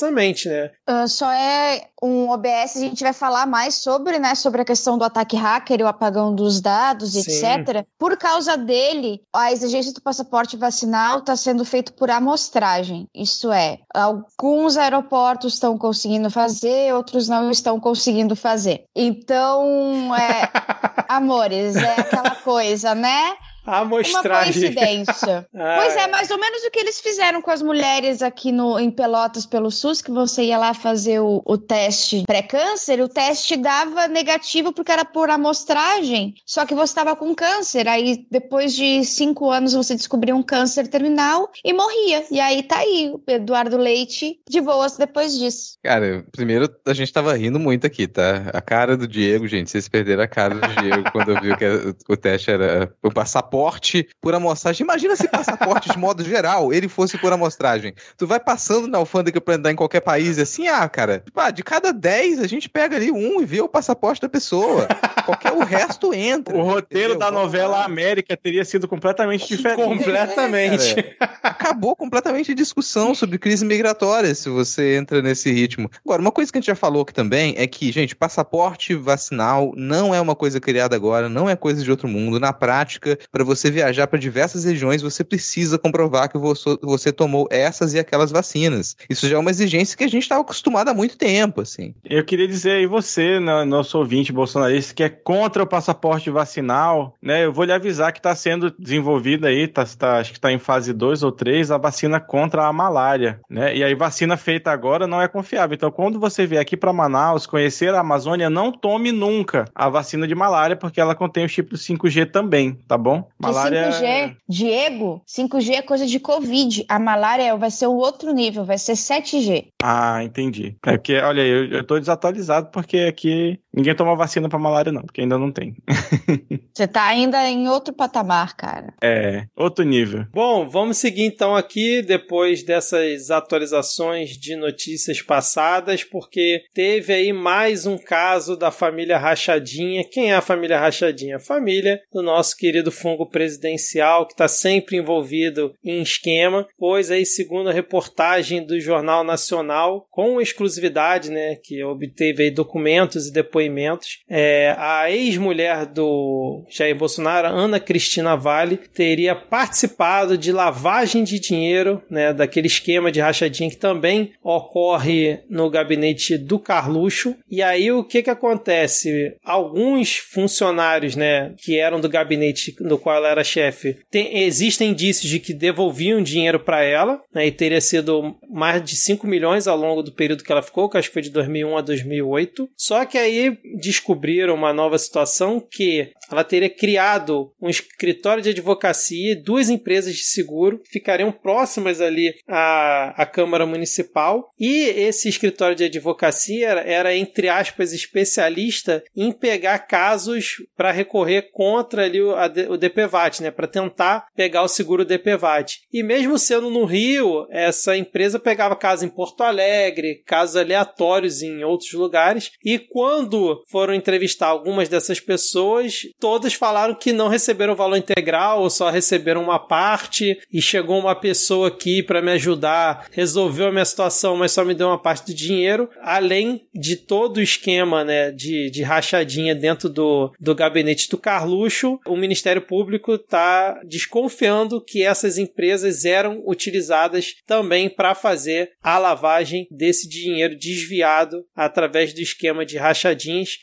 né? 0.49 0.71
Uh, 0.89 1.07
só 1.07 1.31
é 1.31 1.87
um 2.01 2.29
OBS, 2.29 2.75
a 2.75 2.79
gente 2.79 3.03
vai 3.03 3.13
falar 3.13 3.45
mais 3.45 3.75
sobre, 3.75 4.19
né, 4.19 4.35
sobre 4.35 4.61
a 4.61 4.65
questão 4.65 4.97
do 4.97 5.05
ataque 5.05 5.37
hacker 5.37 5.79
e 5.79 5.83
o 5.83 5.87
apagão 5.87 6.35
dos 6.35 6.59
dados, 6.59 7.13
Sim. 7.13 7.19
etc. 7.19 7.85
Por 7.97 8.17
causa 8.17 8.57
dele, 8.57 9.21
a 9.33 9.51
exigência 9.51 9.93
do 9.93 10.01
passaporte 10.01 10.57
vacinal 10.57 11.19
está 11.19 11.35
sendo 11.35 11.63
feito 11.63 11.93
por 11.93 12.11
amostragem. 12.11 13.07
Isso 13.15 13.51
é, 13.51 13.79
alguns 13.93 14.75
aeroportos 14.75 15.53
estão 15.53 15.77
conseguindo 15.77 16.29
fazer, 16.29 16.93
outros 16.93 17.29
não 17.29 17.49
estão 17.49 17.79
conseguindo 17.79 18.35
fazer. 18.35 18.83
Então, 18.95 20.13
é, 20.15 20.49
amores, 21.07 21.75
é 21.75 22.01
aquela 22.01 22.35
coisa, 22.35 22.93
né? 22.93 23.35
A 23.65 23.79
amostragem. 23.79 24.69
Uma 24.69 24.75
coincidência. 24.75 25.47
ah, 25.55 25.75
pois 25.79 25.95
é, 25.95 26.07
mais 26.07 26.29
ou 26.29 26.37
menos 26.37 26.63
o 26.63 26.71
que 26.71 26.79
eles 26.79 26.99
fizeram 26.99 27.41
com 27.41 27.49
as 27.49 27.61
mulheres 27.61 28.21
aqui 28.21 28.51
no, 28.51 28.77
em 28.77 28.91
Pelotas 28.91 29.45
pelo 29.45 29.71
SUS, 29.71 30.01
que 30.01 30.11
você 30.11 30.43
ia 30.43 30.57
lá 30.57 30.73
fazer 30.73 31.19
o, 31.19 31.41
o 31.45 31.57
teste 31.57 32.23
pré-câncer, 32.27 32.99
o 32.99 33.07
teste 33.07 33.55
dava 33.55 34.07
negativo 34.07 34.73
porque 34.73 34.91
era 34.91 35.05
por 35.05 35.29
amostragem, 35.29 36.35
só 36.45 36.65
que 36.65 36.75
você 36.75 36.91
estava 36.91 37.15
com 37.15 37.33
câncer. 37.33 37.87
Aí, 37.87 38.25
depois 38.29 38.75
de 38.75 39.03
cinco 39.05 39.49
anos, 39.49 39.73
você 39.73 39.95
descobriu 39.95 40.35
um 40.35 40.43
câncer 40.43 40.87
terminal 40.87 41.49
e 41.63 41.71
morria. 41.71 42.25
E 42.29 42.39
aí 42.39 42.63
tá 42.63 42.79
aí, 42.79 43.13
o 43.13 43.31
Eduardo 43.31 43.77
Leite 43.77 44.39
de 44.49 44.59
boas 44.59 44.97
depois 44.97 45.37
disso. 45.37 45.77
Cara, 45.81 46.25
primeiro 46.31 46.69
a 46.85 46.93
gente 46.93 47.13
tava 47.13 47.33
rindo 47.35 47.59
muito 47.59 47.87
aqui, 47.87 48.07
tá? 48.07 48.49
A 48.53 48.61
cara 48.61 48.97
do 48.97 49.07
Diego, 49.07 49.47
gente, 49.47 49.69
vocês 49.69 49.87
perderam 49.87 50.23
a 50.23 50.27
cara 50.27 50.55
do 50.55 50.67
Diego 50.81 51.11
quando 51.11 51.39
viu 51.39 51.55
que 51.55 51.65
o 52.09 52.17
teste 52.17 52.51
era 52.51 52.93
o 53.01 53.11
passaporte 53.11 53.52
passaporte 53.53 54.07
por 54.19 54.33
amostragem. 54.33 54.83
Imagina 54.83 55.15
se 55.15 55.27
passaporte 55.27 55.89
de 55.91 55.97
modo 55.97 56.23
geral 56.23 56.73
ele 56.73 56.87
fosse 56.87 57.17
por 57.17 57.31
amostragem. 57.31 57.93
Tu 58.17 58.25
vai 58.25 58.39
passando 58.39 58.87
na 58.87 58.97
alfândega 58.97 59.39
pra 59.39 59.55
andar 59.55 59.71
em 59.71 59.75
qualquer 59.75 60.01
país 60.01 60.39
assim, 60.39 60.67
ah, 60.67 60.87
cara, 60.89 61.19
tipo, 61.19 61.39
ah, 61.39 61.51
de 61.51 61.61
cada 61.61 61.93
10 61.93 62.39
a 62.39 62.47
gente 62.47 62.67
pega 62.67 62.95
ali 62.95 63.11
um 63.11 63.41
e 63.41 63.45
vê 63.45 63.61
o 63.61 63.69
passaporte 63.69 64.21
da 64.21 64.27
pessoa. 64.27 64.87
Qualquer 65.25 65.51
o 65.51 65.59
resto 65.59 66.13
entra. 66.13 66.55
O 66.55 66.63
roteiro 66.63 67.13
entendeu? 67.13 67.19
da 67.19 67.31
novela 67.31 67.83
América 67.83 68.35
teria 68.35 68.65
sido 68.65 68.87
completamente 68.87 69.47
diferente. 69.47 69.83
Completamente. 69.83 70.99
É, 70.99 71.15
Acabou 71.43 71.95
completamente 71.95 72.51
a 72.51 72.55
discussão 72.55 73.13
sobre 73.13 73.37
crise 73.37 73.63
migratória 73.63 74.33
se 74.33 74.49
você 74.49 74.95
entra 74.95 75.21
nesse 75.21 75.51
ritmo. 75.51 75.89
Agora, 76.03 76.21
uma 76.21 76.31
coisa 76.31 76.51
que 76.51 76.57
a 76.57 76.61
gente 76.61 76.67
já 76.67 76.75
falou 76.75 77.03
aqui 77.03 77.13
também 77.13 77.53
é 77.57 77.67
que, 77.67 77.91
gente, 77.91 78.15
passaporte 78.15 78.95
vacinal 78.95 79.73
não 79.75 80.13
é 80.13 80.19
uma 80.19 80.35
coisa 80.35 80.59
criada 80.59 80.95
agora, 80.95 81.29
não 81.29 81.49
é 81.49 81.55
coisa 81.55 81.83
de 81.83 81.91
outro 81.91 82.07
mundo. 82.07 82.39
Na 82.39 82.51
prática, 82.51 83.17
para 83.31 83.42
para 83.43 83.55
você 83.55 83.69
viajar 83.69 84.07
para 84.07 84.17
diversas 84.17 84.63
regiões, 84.63 85.01
você 85.01 85.23
precisa 85.23 85.77
comprovar 85.77 86.29
que 86.29 86.37
você, 86.37 87.11
tomou 87.11 87.47
essas 87.51 87.93
e 87.93 87.99
aquelas 87.99 88.31
vacinas. 88.31 88.95
Isso 89.09 89.27
já 89.27 89.35
é 89.35 89.39
uma 89.39 89.51
exigência 89.51 89.97
que 89.97 90.03
a 90.03 90.07
gente 90.07 90.23
estava 90.23 90.41
acostumado 90.41 90.89
há 90.89 90.93
muito 90.93 91.17
tempo, 91.17 91.61
assim. 91.61 91.93
Eu 92.03 92.23
queria 92.23 92.47
dizer 92.47 92.71
aí 92.71 92.87
você, 92.87 93.39
né, 93.39 93.65
nosso 93.65 93.97
ouvinte 93.97 94.31
bolsonarista, 94.31 94.93
que 94.93 95.03
é 95.03 95.09
contra 95.09 95.61
o 95.61 95.67
passaporte 95.67 96.29
vacinal, 96.29 97.15
né? 97.21 97.45
Eu 97.45 97.51
vou 97.51 97.65
lhe 97.65 97.73
avisar 97.73 98.13
que 98.13 98.19
está 98.19 98.33
sendo 98.33 98.73
desenvolvida 98.79 99.49
aí, 99.49 99.67
tá, 99.67 99.85
tá, 99.85 100.17
acho 100.17 100.31
que 100.31 100.37
está 100.37 100.51
em 100.51 100.59
fase 100.59 100.93
2 100.93 101.23
ou 101.23 101.31
3, 101.31 101.71
a 101.71 101.77
vacina 101.77 102.19
contra 102.19 102.65
a 102.65 102.73
malária, 102.73 103.39
né? 103.49 103.75
E 103.75 103.83
aí 103.83 103.93
vacina 103.93 104.37
feita 104.37 104.71
agora 104.71 105.05
não 105.05 105.21
é 105.21 105.27
confiável. 105.27 105.75
Então, 105.75 105.91
quando 105.91 106.19
você 106.19 106.45
vier 106.45 106.61
aqui 106.61 106.77
para 106.77 106.93
Manaus 106.93 107.45
conhecer 107.45 107.93
a 107.93 107.99
Amazônia, 107.99 108.49
não 108.49 108.71
tome 108.71 109.11
nunca 109.11 109.65
a 109.75 109.89
vacina 109.89 110.27
de 110.27 110.35
malária, 110.35 110.75
porque 110.75 111.01
ela 111.01 111.15
contém 111.15 111.45
o 111.45 111.49
chip 111.49 111.69
do 111.69 111.77
5G 111.77 112.31
também, 112.31 112.77
tá 112.87 112.97
bom? 112.97 113.27
Malária... 113.43 113.89
5G, 113.89 114.37
Diego, 114.47 115.21
5G 115.27 115.73
é 115.75 115.81
coisa 115.81 116.05
de 116.05 116.19
Covid. 116.19 116.85
A 116.87 116.99
malária 116.99 117.55
vai 117.55 117.71
ser 117.71 117.87
o 117.87 117.95
outro 117.95 118.33
nível, 118.33 118.65
vai 118.65 118.77
ser 118.77 118.93
7G. 118.93 119.67
Ah, 119.81 120.23
entendi. 120.23 120.77
É 120.85 120.91
porque, 120.91 121.17
olha, 121.17 121.41
eu, 121.41 121.65
eu 121.65 121.83
tô 121.83 121.99
desatualizado 121.99 122.69
porque 122.71 122.99
aqui 122.99 123.59
Ninguém 123.75 123.95
toma 123.95 124.15
vacina 124.15 124.47
pra 124.47 124.59
malária, 124.59 124.91
não, 124.91 125.01
porque 125.01 125.21
ainda 125.21 125.37
não 125.37 125.51
tem. 125.51 125.75
Você 126.73 126.87
tá 126.87 127.05
ainda 127.05 127.49
em 127.49 127.67
outro 127.67 127.93
patamar, 127.93 128.55
cara. 128.55 128.93
É, 129.01 129.45
outro 129.55 129.83
nível. 129.83 130.25
Bom, 130.31 130.69
vamos 130.69 130.97
seguir 130.97 131.23
então 131.23 131.55
aqui, 131.55 132.01
depois 132.01 132.63
dessas 132.63 133.31
atualizações 133.31 134.37
de 134.37 134.55
notícias 134.55 135.21
passadas, 135.21 136.03
porque 136.03 136.63
teve 136.73 137.13
aí 137.13 137.33
mais 137.33 137.85
um 137.85 137.97
caso 137.97 138.55
da 138.55 138.69
família 138.71 139.17
Rachadinha. 139.17 140.03
Quem 140.03 140.31
é 140.31 140.35
a 140.35 140.41
família 140.41 140.79
Rachadinha? 140.79 141.37
A 141.37 141.39
família 141.39 141.99
do 142.11 142.21
nosso 142.21 142.55
querido 142.55 142.91
fungo 142.91 143.25
presidencial, 143.25 144.27
que 144.27 144.33
está 144.33 144.47
sempre 144.47 144.97
envolvido 144.97 145.73
em 145.83 146.01
esquema, 146.01 146.67
pois 146.77 147.09
aí, 147.09 147.25
segundo 147.25 147.69
a 147.69 147.73
reportagem 147.73 148.65
do 148.65 148.79
Jornal 148.79 149.23
Nacional, 149.23 150.07
com 150.11 150.39
exclusividade, 150.39 151.31
né, 151.31 151.55
que 151.55 151.83
obteve 151.83 152.43
aí 152.43 152.51
documentos 152.51 153.27
e 153.27 153.33
depoimentos, 153.63 154.19
é, 154.29 154.75
a 154.77 155.11
ex-mulher 155.11 155.85
do 155.85 156.63
Jair 156.69 156.95
Bolsonaro, 156.95 157.47
Ana 157.47 157.79
Cristina 157.79 158.35
Vale, 158.35 158.77
teria 158.77 159.35
participado 159.35 160.37
de 160.37 160.51
lavagem 160.51 161.23
de 161.23 161.39
dinheiro, 161.39 162.01
né, 162.09 162.33
daquele 162.33 162.67
esquema 162.67 163.11
de 163.11 163.19
rachadinha 163.19 163.69
que 163.69 163.77
também 163.77 164.33
ocorre 164.43 165.39
no 165.49 165.69
gabinete 165.69 166.37
do 166.37 166.59
Carluxo. 166.59 167.35
E 167.49 167.61
aí 167.61 167.91
o 167.91 168.03
que 168.03 168.23
que 168.23 168.29
acontece? 168.29 169.35
Alguns 169.43 170.17
funcionários, 170.17 171.15
né, 171.15 171.53
que 171.57 171.77
eram 171.77 171.99
do 171.99 172.09
gabinete 172.09 172.75
do 172.79 172.97
qual 172.97 173.17
ela 173.17 173.29
era 173.29 173.43
chefe, 173.43 173.97
tem, 174.09 174.43
existem 174.43 174.91
indícios 174.91 175.29
de 175.29 175.39
que 175.39 175.53
devolviam 175.53 176.21
dinheiro 176.21 176.59
para 176.59 176.83
ela, 176.83 177.21
né, 177.33 177.47
e 177.47 177.51
teria 177.51 177.81
sido 177.81 178.35
mais 178.51 178.83
de 178.83 178.95
5 178.95 179.25
milhões 179.27 179.67
ao 179.67 179.77
longo 179.77 180.03
do 180.03 180.11
período 180.11 180.43
que 180.43 180.51
ela 180.51 180.61
ficou, 180.61 180.89
que 180.89 180.97
acho 180.97 181.09
que 181.09 181.13
foi 181.13 181.21
de 181.21 181.29
2001 181.29 181.77
a 181.77 181.81
2008. 181.81 182.69
Só 182.75 183.05
que 183.05 183.17
aí 183.17 183.52
descobriram 183.75 184.55
uma 184.55 184.73
nova 184.73 184.97
situação 184.97 185.59
que 185.59 186.11
ela 186.31 186.43
teria 186.43 186.69
criado 186.69 187.51
um 187.61 187.69
escritório 187.69 188.41
de 188.41 188.49
advocacia 188.49 189.31
e 189.31 189.35
duas 189.35 189.69
empresas 189.69 190.15
de 190.15 190.23
seguro 190.23 190.79
que 190.79 190.91
ficariam 190.91 191.31
próximas 191.31 192.01
ali 192.01 192.33
à, 192.47 193.13
à 193.21 193.25
Câmara 193.25 193.65
Municipal. 193.65 194.49
E 194.59 194.85
esse 194.85 195.29
escritório 195.29 195.75
de 195.75 195.83
advocacia 195.83 196.67
era, 196.67 196.81
era 196.81 197.15
entre 197.15 197.49
aspas, 197.49 197.93
especialista 197.93 199.03
em 199.15 199.31
pegar 199.31 199.79
casos 199.79 200.55
para 200.75 200.91
recorrer 200.91 201.49
contra 201.51 202.05
ali 202.05 202.21
o, 202.21 202.35
a, 202.35 202.45
o 202.69 202.77
DPVAT, 202.77 203.41
né? 203.41 203.51
Para 203.51 203.67
tentar 203.67 204.27
pegar 204.35 204.63
o 204.63 204.67
seguro 204.67 205.05
DPVAT. 205.05 205.81
E 205.91 206.01
mesmo 206.03 206.37
sendo 206.37 206.69
no 206.69 206.85
Rio, 206.85 207.47
essa 207.49 207.97
empresa 207.97 208.39
pegava 208.39 208.75
casos 208.75 209.03
em 209.03 209.09
Porto 209.09 209.41
Alegre, 209.41 210.23
casos 210.25 210.55
aleatórios 210.55 211.41
em 211.41 211.63
outros 211.63 211.93
lugares. 211.93 212.51
E 212.63 212.79
quando 212.79 213.42
foram 213.67 213.93
entrevistar 213.93 214.47
algumas 214.47 214.89
dessas 214.89 215.19
pessoas, 215.19 216.07
todas 216.19 216.53
falaram 216.53 216.95
que 216.95 217.11
não 217.11 217.27
receberam 217.27 217.73
o 217.73 217.75
valor 217.77 217.97
integral 217.97 218.61
ou 218.61 218.69
só 218.69 218.89
receberam 218.89 219.43
uma 219.43 219.59
parte 219.59 220.39
e 220.51 220.61
chegou 220.61 220.99
uma 220.99 221.15
pessoa 221.15 221.67
aqui 221.67 222.01
para 222.03 222.21
me 222.21 222.31
ajudar, 222.31 223.07
resolveu 223.11 223.67
a 223.67 223.71
minha 223.71 223.85
situação, 223.85 224.35
mas 224.35 224.51
só 224.51 224.63
me 224.63 224.73
deu 224.73 224.87
uma 224.87 225.01
parte 225.01 225.27
do 225.27 225.33
dinheiro, 225.33 225.89
além 226.01 226.61
de 226.73 226.95
todo 226.95 227.37
o 227.37 227.41
esquema 227.41 228.03
né, 228.03 228.31
de, 228.31 228.69
de 228.69 228.83
rachadinha 228.83 229.55
dentro 229.55 229.89
do, 229.89 230.33
do 230.39 230.55
gabinete 230.55 231.09
do 231.09 231.17
Carluxo, 231.17 231.99
o 232.05 232.15
Ministério 232.15 232.61
Público 232.61 233.15
está 233.15 233.81
desconfiando 233.85 234.81
que 234.81 235.03
essas 235.03 235.37
empresas 235.37 236.05
eram 236.05 236.41
utilizadas 236.45 237.35
também 237.45 237.89
para 237.89 238.15
fazer 238.15 238.71
a 238.81 238.97
lavagem 238.97 239.67
desse 239.69 240.07
dinheiro 240.07 240.57
desviado 240.57 241.45
através 241.55 242.13
do 242.13 242.21
esquema 242.21 242.65
de 242.65 242.77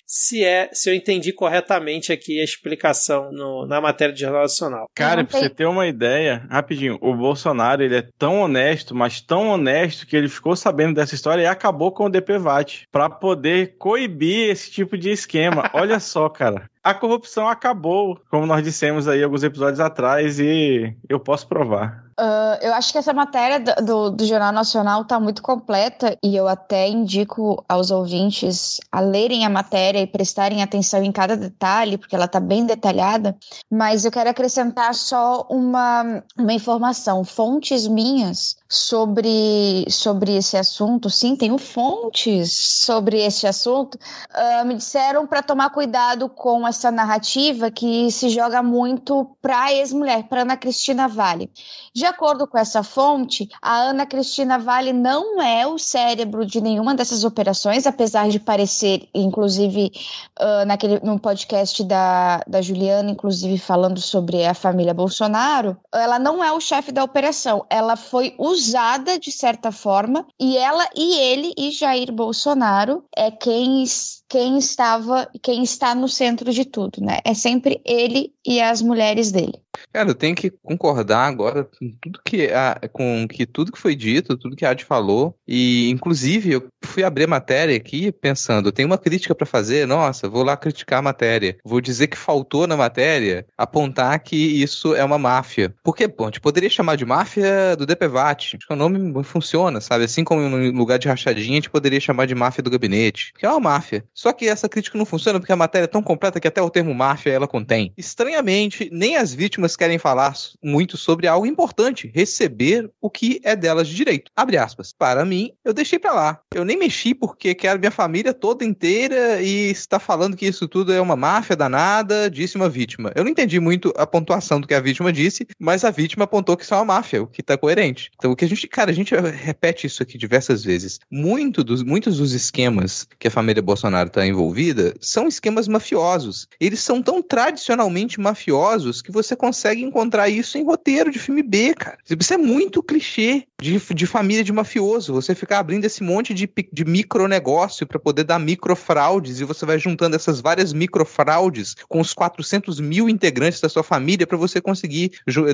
se 0.06 0.44
é 0.44 0.68
se 0.72 0.90
eu 0.90 0.94
entendi 0.94 1.32
corretamente 1.32 2.12
aqui 2.12 2.40
a 2.40 2.44
explicação 2.44 3.30
no, 3.30 3.66
na 3.66 3.80
matéria 3.80 4.14
de 4.14 4.20
Jornal 4.20 4.42
Nacional. 4.42 4.86
Cara, 4.94 5.24
pra 5.24 5.38
você 5.38 5.50
ter 5.50 5.66
uma 5.66 5.86
ideia, 5.86 6.46
rapidinho, 6.50 6.98
o 7.00 7.14
Bolsonaro 7.14 7.82
ele 7.82 7.96
é 7.96 8.08
tão 8.18 8.40
honesto, 8.40 8.94
mas 8.94 9.20
tão 9.20 9.48
honesto 9.48 10.06
que 10.06 10.16
ele 10.16 10.28
ficou 10.28 10.56
sabendo 10.56 10.94
dessa 10.94 11.14
história 11.14 11.42
e 11.42 11.46
acabou 11.46 11.92
com 11.92 12.04
o 12.04 12.10
DPVAT 12.10 12.84
para 12.90 13.08
poder 13.08 13.76
coibir 13.78 14.50
esse 14.50 14.70
tipo 14.70 14.96
de 14.96 15.10
esquema. 15.10 15.70
Olha 15.74 16.00
só, 16.00 16.28
cara. 16.28 16.68
A 16.82 16.94
corrupção 16.94 17.46
acabou, 17.46 18.18
como 18.30 18.46
nós 18.46 18.64
dissemos 18.64 19.06
aí 19.06 19.22
alguns 19.22 19.42
episódios 19.42 19.80
atrás, 19.80 20.40
e 20.40 20.94
eu 21.08 21.20
posso 21.20 21.46
provar. 21.46 22.09
Uh, 22.20 22.58
eu 22.60 22.74
acho 22.74 22.92
que 22.92 22.98
essa 22.98 23.14
matéria 23.14 23.58
do, 23.58 24.10
do 24.10 24.26
Jornal 24.26 24.52
Nacional 24.52 25.00
está 25.00 25.18
muito 25.18 25.40
completa 25.40 26.18
e 26.22 26.36
eu 26.36 26.46
até 26.46 26.86
indico 26.86 27.64
aos 27.66 27.90
ouvintes 27.90 28.78
a 28.92 29.00
lerem 29.00 29.46
a 29.46 29.48
matéria 29.48 30.00
e 30.00 30.06
prestarem 30.06 30.62
atenção 30.62 31.02
em 31.02 31.10
cada 31.10 31.34
detalhe, 31.34 31.96
porque 31.96 32.14
ela 32.14 32.26
está 32.26 32.38
bem 32.38 32.66
detalhada. 32.66 33.34
Mas 33.70 34.04
eu 34.04 34.10
quero 34.10 34.28
acrescentar 34.28 34.94
só 34.94 35.46
uma, 35.48 36.22
uma 36.36 36.52
informação. 36.52 37.24
Fontes 37.24 37.88
minhas 37.88 38.56
sobre, 38.68 39.86
sobre 39.88 40.36
esse 40.36 40.58
assunto, 40.58 41.08
sim, 41.08 41.34
tenho 41.34 41.56
fontes 41.56 42.52
sobre 42.52 43.20
esse 43.20 43.46
assunto, 43.46 43.96
uh, 43.96 44.64
me 44.66 44.74
disseram 44.74 45.26
para 45.26 45.42
tomar 45.42 45.70
cuidado 45.70 46.28
com 46.28 46.68
essa 46.68 46.90
narrativa 46.90 47.70
que 47.70 48.10
se 48.12 48.28
joga 48.28 48.62
muito 48.62 49.36
para 49.40 49.72
ex-mulher, 49.72 50.24
para 50.28 50.42
Ana 50.42 50.56
Cristina 50.56 51.08
Vale. 51.08 51.50
De 51.92 52.09
acordo 52.10 52.46
com 52.46 52.58
essa 52.58 52.82
fonte, 52.82 53.48
a 53.62 53.76
Ana 53.76 54.04
Cristina 54.04 54.58
Vale 54.58 54.92
não 54.92 55.40
é 55.40 55.66
o 55.66 55.78
cérebro 55.78 56.44
de 56.44 56.60
nenhuma 56.60 56.94
dessas 56.94 57.24
operações, 57.24 57.86
apesar 57.86 58.28
de 58.28 58.38
parecer, 58.38 59.08
inclusive, 59.14 59.90
uh, 60.38 60.66
naquele, 60.66 61.00
no 61.00 61.18
podcast 61.18 61.82
da, 61.84 62.42
da 62.46 62.60
Juliana, 62.60 63.10
inclusive 63.10 63.56
falando 63.58 64.00
sobre 64.00 64.44
a 64.44 64.54
família 64.54 64.92
Bolsonaro, 64.92 65.76
ela 65.92 66.18
não 66.18 66.42
é 66.44 66.52
o 66.52 66.60
chefe 66.60 66.92
da 66.92 67.02
operação, 67.02 67.64
ela 67.70 67.96
foi 67.96 68.34
usada 68.38 69.18
de 69.18 69.32
certa 69.32 69.72
forma, 69.72 70.26
e 70.38 70.56
ela 70.56 70.86
e 70.94 71.14
ele 71.16 71.52
e 71.56 71.70
Jair 71.70 72.12
Bolsonaro 72.12 73.04
é 73.16 73.30
quem 73.30 73.82
quem 74.30 74.56
estava, 74.58 75.28
quem 75.42 75.64
está 75.64 75.92
no 75.92 76.08
centro 76.08 76.52
de 76.52 76.64
tudo, 76.64 77.00
né? 77.00 77.18
É 77.24 77.34
sempre 77.34 77.80
ele 77.84 78.32
e 78.46 78.60
as 78.60 78.80
mulheres 78.80 79.32
dele. 79.32 79.60
Cara, 79.92 80.10
eu 80.10 80.14
tenho 80.14 80.34
que 80.34 80.50
concordar 80.50 81.26
agora 81.26 81.64
com 81.64 81.90
tudo 82.00 82.20
que 82.24 82.46
a, 82.52 82.80
com 82.92 83.26
que 83.28 83.46
tudo 83.46 83.72
que 83.72 83.78
foi 83.78 83.94
dito, 83.94 84.36
tudo 84.36 84.56
que 84.56 84.64
a 84.64 84.70
Adi 84.70 84.84
falou. 84.84 85.34
E, 85.46 85.90
inclusive, 85.90 86.52
eu 86.52 86.68
fui 86.84 87.02
abrir 87.02 87.24
a 87.24 87.28
matéria 87.28 87.76
aqui 87.76 88.12
pensando, 88.12 88.72
tem 88.72 88.84
uma 88.84 88.98
crítica 88.98 89.34
para 89.34 89.46
fazer, 89.46 89.86
nossa, 89.86 90.28
vou 90.28 90.44
lá 90.44 90.56
criticar 90.56 90.98
a 90.98 91.02
matéria. 91.02 91.56
Vou 91.64 91.80
dizer 91.80 92.08
que 92.08 92.16
faltou 92.16 92.66
na 92.66 92.76
matéria 92.76 93.46
apontar 93.56 94.18
que 94.20 94.36
isso 94.36 94.94
é 94.94 95.04
uma 95.04 95.18
máfia. 95.18 95.74
Porque, 95.82 96.08
pô, 96.08 96.24
a 96.24 96.26
gente 96.26 96.40
poderia 96.40 96.70
chamar 96.70 96.96
de 96.96 97.04
máfia 97.04 97.76
do 97.76 97.86
DPVAT. 97.86 98.56
Acho 98.56 98.66
que 98.66 98.72
o 98.72 98.76
nome 98.76 99.24
funciona, 99.24 99.80
sabe? 99.80 100.04
Assim 100.04 100.24
como 100.24 100.48
no 100.48 100.78
lugar 100.78 100.98
de 100.98 101.08
rachadinha, 101.08 101.52
a 101.52 101.54
gente 101.54 101.70
poderia 101.70 102.00
chamar 102.00 102.26
de 102.26 102.34
máfia 102.34 102.62
do 102.62 102.70
gabinete. 102.70 103.32
Que 103.38 103.46
é 103.46 103.50
uma 103.50 103.60
máfia. 103.60 104.04
Só 104.20 104.34
que 104.34 104.46
essa 104.46 104.68
crítica 104.68 104.98
não 104.98 105.06
funciona 105.06 105.40
porque 105.40 105.50
a 105.50 105.56
matéria 105.56 105.84
é 105.84 105.88
tão 105.88 106.02
completa 106.02 106.38
que 106.38 106.46
até 106.46 106.60
o 106.60 106.68
termo 106.68 106.94
máfia 106.94 107.30
ela 107.30 107.48
contém. 107.48 107.90
Estranhamente, 107.96 108.90
nem 108.92 109.16
as 109.16 109.32
vítimas 109.32 109.76
querem 109.76 109.96
falar 109.96 110.34
muito 110.62 110.98
sobre 110.98 111.26
algo 111.26 111.46
importante, 111.46 112.12
receber 112.14 112.90
o 113.00 113.08
que 113.08 113.40
é 113.42 113.56
delas 113.56 113.88
de 113.88 113.94
direito. 113.94 114.30
Abre 114.36 114.58
aspas. 114.58 114.92
Para 114.92 115.24
mim, 115.24 115.52
eu 115.64 115.72
deixei 115.72 115.98
para 115.98 116.12
lá. 116.12 116.40
Eu 116.54 116.66
nem 116.66 116.76
mexi 116.76 117.14
porque 117.14 117.54
quero 117.54 117.78
minha 117.78 117.90
família 117.90 118.34
toda 118.34 118.62
inteira 118.62 119.40
e 119.40 119.70
está 119.70 119.98
falando 119.98 120.36
que 120.36 120.44
isso 120.44 120.68
tudo 120.68 120.92
é 120.92 121.00
uma 121.00 121.16
máfia 121.16 121.56
danada, 121.56 122.30
disse 122.30 122.56
uma 122.56 122.68
vítima. 122.68 123.12
Eu 123.14 123.24
não 123.24 123.30
entendi 123.30 123.58
muito 123.58 123.90
a 123.96 124.06
pontuação 124.06 124.60
do 124.60 124.68
que 124.68 124.74
a 124.74 124.80
vítima 124.80 125.10
disse, 125.10 125.46
mas 125.58 125.82
a 125.82 125.90
vítima 125.90 126.24
apontou 126.24 126.58
que 126.58 126.64
isso 126.64 126.74
é 126.74 126.76
uma 126.76 126.84
máfia, 126.84 127.22
o 127.22 127.26
que 127.26 127.40
está 127.40 127.56
coerente. 127.56 128.10
Então, 128.16 128.32
o 128.32 128.36
que 128.36 128.44
a 128.44 128.48
gente, 128.48 128.68
cara, 128.68 128.90
a 128.90 128.94
gente 128.94 129.14
repete 129.16 129.86
isso 129.86 130.02
aqui 130.02 130.18
diversas 130.18 130.62
vezes. 130.62 131.00
Muito 131.10 131.64
dos, 131.64 131.82
muitos 131.82 132.18
dos 132.18 132.32
esquemas 132.34 133.08
que 133.18 133.26
a 133.26 133.30
família 133.30 133.62
Bolsonaro 133.62 134.09
está 134.10 134.26
envolvida 134.26 134.94
são 135.00 135.26
esquemas 135.26 135.66
mafiosos. 135.66 136.46
Eles 136.60 136.80
são 136.80 137.02
tão 137.02 137.22
tradicionalmente 137.22 138.20
mafiosos 138.20 139.00
que 139.00 139.10
você 139.10 139.34
consegue 139.34 139.82
encontrar 139.82 140.28
isso 140.28 140.58
em 140.58 140.64
roteiro 140.64 141.10
de 141.10 141.18
filme 141.18 141.42
B, 141.42 141.74
cara. 141.74 141.98
Isso 142.08 142.34
é 142.34 142.36
muito 142.36 142.82
clichê 142.82 143.46
de, 143.60 143.78
de 143.94 144.06
família 144.06 144.42
de 144.42 144.52
mafioso. 144.52 145.12
Você 145.12 145.34
ficar 145.34 145.58
abrindo 145.58 145.84
esse 145.84 146.02
monte 146.02 146.34
de, 146.34 146.48
de 146.72 146.84
micronegócio 146.84 147.86
para 147.86 147.98
poder 147.98 148.24
dar 148.24 148.38
microfraudes 148.38 149.40
e 149.40 149.44
você 149.44 149.66
vai 149.66 149.78
juntando 149.78 150.16
essas 150.16 150.40
várias 150.40 150.72
microfraudes 150.72 151.74
com 151.88 152.00
os 152.00 152.12
400 152.12 152.80
mil 152.80 153.08
integrantes 153.08 153.60
da 153.60 153.68
sua 153.68 153.82
família 153.82 154.26
para 154.26 154.36
você 154.36 154.60
conseguir 154.60 155.12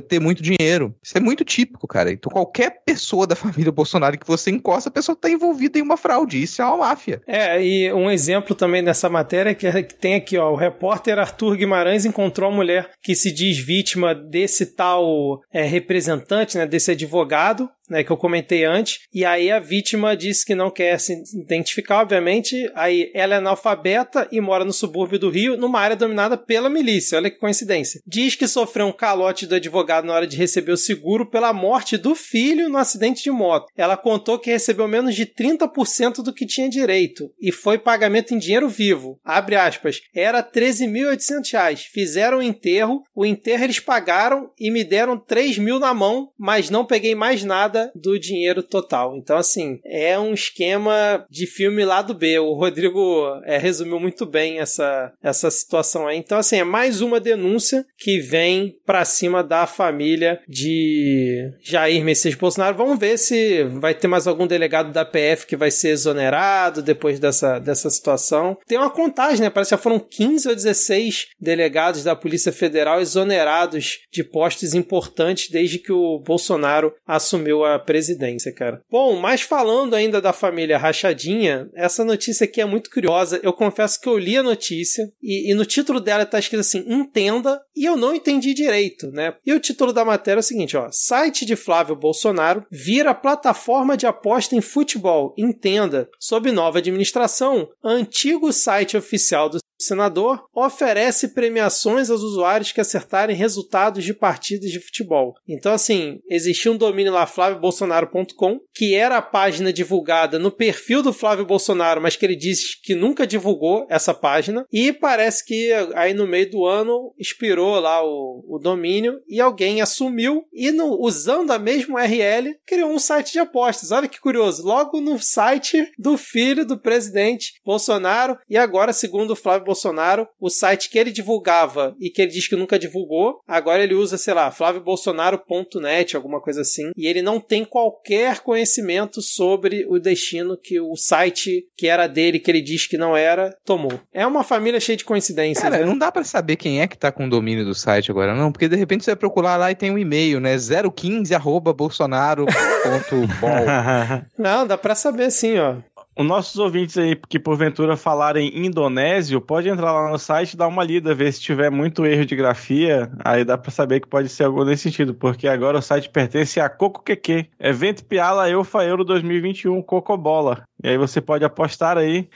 ter 0.08 0.20
muito 0.20 0.42
dinheiro. 0.42 0.94
Isso 1.02 1.16
é 1.16 1.20
muito 1.20 1.44
típico, 1.44 1.86
cara. 1.86 2.12
Então 2.12 2.30
qualquer 2.30 2.82
pessoa 2.84 3.26
da 3.26 3.34
família 3.36 3.72
Bolsonaro 3.72 4.18
que 4.18 4.26
você 4.26 4.50
encosta, 4.50 4.88
a 4.88 4.92
pessoa 4.92 5.14
está 5.14 5.28
envolvida 5.28 5.78
em 5.78 5.82
uma 5.82 5.96
fraude. 5.96 6.42
Isso 6.42 6.62
é 6.62 6.64
uma 6.64 6.78
máfia. 6.78 7.20
É, 7.26 7.62
e 7.62 7.92
um 7.92 8.10
exemplo 8.10 8.54
também 8.54 8.82
dessa 8.82 9.08
matéria 9.08 9.54
que 9.54 9.70
tem 9.94 10.14
aqui, 10.14 10.38
ó, 10.38 10.52
o 10.52 10.56
repórter 10.56 11.18
Arthur 11.18 11.56
Guimarães 11.56 12.04
encontrou 12.04 12.50
a 12.50 12.54
mulher 12.54 12.90
que 13.02 13.14
se 13.14 13.32
diz 13.32 13.58
vítima 13.58 14.14
desse 14.14 14.74
tal 14.74 15.40
é, 15.52 15.62
representante, 15.62 16.56
né, 16.56 16.66
desse 16.66 16.92
advogado, 16.92 17.68
né, 17.88 18.02
que 18.02 18.10
eu 18.10 18.16
comentei 18.16 18.64
antes, 18.64 19.00
e 19.12 19.24
aí 19.24 19.50
a 19.50 19.58
vítima 19.58 20.16
disse 20.16 20.44
que 20.44 20.54
não 20.54 20.70
quer 20.70 20.98
se 20.98 21.22
identificar, 21.34 22.02
obviamente, 22.02 22.70
aí 22.74 23.10
ela 23.14 23.34
é 23.34 23.38
analfabeta 23.38 24.28
e 24.30 24.40
mora 24.40 24.64
no 24.64 24.72
subúrbio 24.72 25.18
do 25.18 25.30
Rio, 25.30 25.56
numa 25.56 25.80
área 25.80 25.96
dominada 25.96 26.36
pela 26.36 26.68
milícia, 26.68 27.18
olha 27.18 27.30
que 27.30 27.38
coincidência. 27.38 28.00
Diz 28.06 28.34
que 28.34 28.48
sofreu 28.48 28.86
um 28.86 28.92
calote 28.92 29.46
do 29.46 29.54
advogado 29.54 30.06
na 30.06 30.14
hora 30.14 30.26
de 30.26 30.36
receber 30.36 30.72
o 30.72 30.76
seguro 30.76 31.26
pela 31.26 31.52
morte 31.52 31.96
do 31.96 32.14
filho 32.14 32.68
no 32.68 32.78
acidente 32.78 33.22
de 33.22 33.30
moto. 33.30 33.70
Ela 33.76 33.96
contou 33.96 34.38
que 34.38 34.50
recebeu 34.50 34.88
menos 34.88 35.14
de 35.14 35.26
30% 35.26 36.22
do 36.22 36.32
que 36.32 36.46
tinha 36.46 36.68
direito, 36.68 37.30
e 37.40 37.52
foi 37.52 37.78
pagamento 37.78 38.34
em 38.34 38.38
dinheiro 38.38 38.68
vivo. 38.68 39.18
Abre 39.24 39.56
aspas. 39.56 40.00
Era 40.14 40.42
13.800 40.42 41.52
reais. 41.52 41.82
Fizeram 41.92 42.38
o 42.38 42.42
enterro, 42.42 43.02
o 43.14 43.24
enterro 43.24 43.64
eles 43.64 43.80
pagaram 43.80 44.50
e 44.58 44.70
me 44.70 44.84
deram 44.84 45.18
3 45.18 45.58
mil 45.58 45.78
na 45.78 45.94
mão, 45.94 46.30
mas 46.38 46.70
não 46.70 46.84
peguei 46.84 47.14
mais 47.14 47.44
nada 47.44 47.75
do 47.94 48.18
dinheiro 48.18 48.62
total. 48.62 49.16
Então, 49.16 49.36
assim, 49.36 49.80
é 49.84 50.18
um 50.18 50.34
esquema 50.34 51.24
de 51.30 51.46
filme 51.46 51.84
lado 51.84 52.14
B. 52.14 52.38
O 52.38 52.54
Rodrigo 52.54 53.26
é, 53.44 53.58
resumiu 53.58 53.98
muito 54.00 54.26
bem 54.26 54.58
essa, 54.58 55.12
essa 55.22 55.50
situação 55.50 56.06
aí. 56.06 56.16
Então, 56.18 56.38
assim, 56.38 56.58
é 56.58 56.64
mais 56.64 57.00
uma 57.00 57.20
denúncia 57.20 57.84
que 57.98 58.20
vem 58.20 58.76
para 58.84 59.04
cima 59.04 59.42
da 59.42 59.66
família 59.66 60.40
de 60.48 61.50
Jair 61.60 62.04
Messias 62.04 62.34
Bolsonaro. 62.34 62.76
Vamos 62.76 62.98
ver 62.98 63.18
se 63.18 63.64
vai 63.64 63.94
ter 63.94 64.08
mais 64.08 64.26
algum 64.26 64.46
delegado 64.46 64.92
da 64.92 65.04
PF 65.04 65.46
que 65.46 65.56
vai 65.56 65.70
ser 65.70 65.88
exonerado 65.88 66.82
depois 66.82 67.18
dessa, 67.18 67.58
dessa 67.58 67.90
situação. 67.90 68.56
Tem 68.66 68.78
uma 68.78 68.90
contagem, 68.90 69.40
né? 69.40 69.50
Parece 69.50 69.70
que 69.70 69.76
já 69.76 69.82
foram 69.82 69.98
15 69.98 70.48
ou 70.48 70.54
16 70.54 71.28
delegados 71.40 72.04
da 72.04 72.14
Polícia 72.14 72.52
Federal 72.52 73.00
exonerados 73.00 74.00
de 74.12 74.22
postos 74.24 74.74
importantes 74.74 75.50
desde 75.50 75.78
que 75.78 75.92
o 75.92 76.18
Bolsonaro 76.18 76.92
assumiu 77.06 77.64
a 77.74 77.78
presidência, 77.78 78.52
cara. 78.52 78.80
Bom, 78.90 79.18
mas 79.18 79.42
falando 79.42 79.94
ainda 79.94 80.20
da 80.20 80.32
família 80.32 80.78
Rachadinha, 80.78 81.68
essa 81.74 82.04
notícia 82.04 82.44
aqui 82.44 82.60
é 82.60 82.64
muito 82.64 82.90
curiosa. 82.90 83.40
Eu 83.42 83.52
confesso 83.52 84.00
que 84.00 84.08
eu 84.08 84.18
li 84.18 84.36
a 84.36 84.42
notícia 84.42 85.10
e, 85.22 85.50
e 85.50 85.54
no 85.54 85.64
título 85.64 86.00
dela 86.00 86.22
está 86.22 86.38
escrito 86.38 86.60
assim: 86.60 86.84
entenda, 86.86 87.60
e 87.74 87.84
eu 87.84 87.96
não 87.96 88.14
entendi 88.14 88.54
direito, 88.54 89.10
né? 89.10 89.34
E 89.44 89.52
o 89.52 89.60
título 89.60 89.92
da 89.92 90.04
matéria 90.04 90.38
é 90.38 90.40
o 90.40 90.44
seguinte: 90.44 90.76
ó, 90.76 90.88
site 90.90 91.44
de 91.44 91.56
Flávio 91.56 91.96
Bolsonaro 91.96 92.64
vira 92.70 93.14
plataforma 93.14 93.96
de 93.96 94.06
aposta 94.06 94.54
em 94.54 94.60
futebol. 94.60 95.34
Entenda, 95.36 96.08
sob 96.18 96.50
nova 96.52 96.78
administração, 96.78 97.68
antigo 97.84 98.52
site 98.52 98.96
oficial 98.96 99.48
do 99.48 99.58
senador 99.78 100.44
oferece 100.54 101.28
premiações 101.28 102.10
aos 102.10 102.22
usuários 102.22 102.72
que 102.72 102.80
acertarem 102.80 103.36
resultados 103.36 104.04
de 104.04 104.14
partidas 104.14 104.70
de 104.70 104.80
futebol. 104.80 105.34
Então, 105.46 105.72
assim, 105.72 106.20
existia 106.28 106.72
um 106.72 106.76
domínio 106.76 107.12
lá, 107.12 107.26
flaviobolsonaro.com, 107.26 108.60
que 108.74 108.94
era 108.94 109.16
a 109.18 109.22
página 109.22 109.72
divulgada 109.72 110.38
no 110.38 110.50
perfil 110.50 111.02
do 111.02 111.12
Flávio 111.12 111.44
Bolsonaro, 111.44 112.00
mas 112.00 112.16
que 112.16 112.24
ele 112.24 112.36
disse 112.36 112.80
que 112.82 112.94
nunca 112.94 113.26
divulgou 113.26 113.86
essa 113.88 114.14
página. 114.14 114.66
E 114.72 114.92
parece 114.92 115.44
que 115.44 115.72
aí 115.94 116.14
no 116.14 116.26
meio 116.26 116.50
do 116.50 116.66
ano 116.66 117.14
expirou 117.18 117.78
lá 117.80 118.04
o, 118.04 118.44
o 118.48 118.58
domínio 118.58 119.20
e 119.28 119.40
alguém 119.40 119.80
assumiu 119.80 120.44
e 120.52 120.70
no, 120.70 121.00
usando 121.00 121.50
a 121.50 121.58
mesma 121.58 122.00
URL 122.00 122.54
criou 122.66 122.90
um 122.90 122.98
site 122.98 123.32
de 123.32 123.38
apostas. 123.38 123.90
Olha 123.90 124.08
que 124.08 124.20
curioso, 124.20 124.64
logo 124.64 125.00
no 125.00 125.18
site 125.18 125.90
do 125.98 126.16
filho 126.16 126.64
do 126.64 126.78
presidente 126.78 127.60
Bolsonaro 127.64 128.38
e 128.48 128.56
agora, 128.56 128.92
segundo 128.92 129.32
o 129.32 129.36
Flávio 129.36 129.65
Bolsonaro, 129.66 130.26
o 130.40 130.48
site 130.48 130.88
que 130.88 130.98
ele 130.98 131.10
divulgava 131.10 131.94
e 132.00 132.08
que 132.08 132.22
ele 132.22 132.30
diz 132.30 132.48
que 132.48 132.56
nunca 132.56 132.78
divulgou, 132.78 133.40
agora 133.46 133.82
ele 133.82 133.94
usa, 133.94 134.16
sei 134.16 134.32
lá, 134.32 134.50
flaviobolsonaro.net, 134.50 136.16
alguma 136.16 136.40
coisa 136.40 136.62
assim, 136.62 136.90
e 136.96 137.06
ele 137.06 137.20
não 137.20 137.40
tem 137.40 137.64
qualquer 137.64 138.40
conhecimento 138.40 139.20
sobre 139.20 139.84
o 139.88 139.98
destino 139.98 140.56
que 140.56 140.80
o 140.80 140.96
site 140.96 141.66
que 141.76 141.86
era 141.86 142.06
dele, 142.06 142.38
que 142.38 142.50
ele 142.50 142.62
diz 142.62 142.86
que 142.86 142.96
não 142.96 143.16
era, 143.16 143.56
tomou. 143.64 144.00
É 144.12 144.26
uma 144.26 144.44
família 144.44 144.80
cheia 144.80 144.96
de 144.96 145.04
coincidências. 145.04 145.62
Cara, 145.62 145.78
né? 145.78 145.84
não 145.84 145.98
dá 145.98 146.10
pra 146.10 146.24
saber 146.24 146.56
quem 146.56 146.80
é 146.80 146.86
que 146.86 146.96
tá 146.96 147.10
com 147.10 147.26
o 147.26 147.30
domínio 147.30 147.64
do 147.64 147.74
site 147.74 148.10
agora, 148.10 148.34
não, 148.34 148.52
porque 148.52 148.68
de 148.68 148.76
repente 148.76 149.04
você 149.04 149.10
vai 149.10 149.16
procurar 149.16 149.56
lá 149.56 149.70
e 149.70 149.74
tem 149.74 149.90
um 149.90 149.98
e-mail, 149.98 150.40
né? 150.40 150.56
015 150.56 151.34
arroba 151.34 151.72
bolsonaro.bol. 151.72 152.46
Não, 154.38 154.66
dá 154.66 154.76
pra 154.76 154.94
saber 154.94 155.30
sim, 155.30 155.58
ó. 155.58 155.76
Os 156.18 156.24
nossos 156.24 156.56
ouvintes 156.58 156.96
aí 156.96 157.14
que 157.28 157.38
porventura 157.38 157.96
falarem 157.96 158.50
indonésio, 158.64 159.40
pode 159.40 159.68
entrar 159.68 159.92
lá 159.92 160.10
no 160.10 160.18
site 160.18 160.54
e 160.54 160.56
dar 160.56 160.66
uma 160.66 160.82
lida, 160.82 161.14
ver 161.14 161.30
se 161.32 161.40
tiver 161.42 161.70
muito 161.70 162.06
erro 162.06 162.24
de 162.24 162.34
grafia, 162.34 163.10
aí 163.24 163.44
dá 163.44 163.58
pra 163.58 163.70
saber 163.70 164.00
que 164.00 164.08
pode 164.08 164.28
ser 164.30 164.44
algo 164.44 164.64
nesse 164.64 164.84
sentido, 164.84 165.12
porque 165.14 165.46
agora 165.46 165.78
o 165.78 165.82
site 165.82 166.08
pertence 166.08 166.58
a 166.58 166.68
Coco 166.70 167.02
Keke, 167.02 167.50
Evento 167.60 168.02
Piala 168.04 168.48
Eufa 168.48 168.82
Euro 168.84 169.04
2021 169.04 169.82
Cocobola. 169.82 170.64
E 170.82 170.88
aí 170.88 170.96
você 170.96 171.20
pode 171.20 171.44
apostar 171.44 171.98
aí 171.98 172.28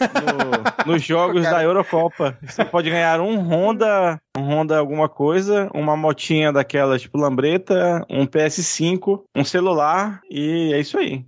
no- 0.00 0.92
nos 0.92 1.02
jogos 1.02 1.42
da 1.42 1.62
Eurocopa. 1.62 2.38
Você 2.42 2.64
pode 2.64 2.88
ganhar 2.90 3.20
um 3.20 3.36
Honda, 3.38 4.20
um 4.36 4.42
Honda 4.42 4.78
alguma 4.78 5.08
coisa, 5.08 5.68
uma 5.74 5.96
motinha 5.96 6.52
daquela 6.52 6.98
tipo 6.98 7.18
lambreta, 7.18 8.04
um 8.08 8.26
PS5, 8.26 9.22
um 9.34 9.44
celular 9.44 10.20
e 10.30 10.72
é 10.72 10.80
isso 10.80 10.98
aí. 10.98 11.24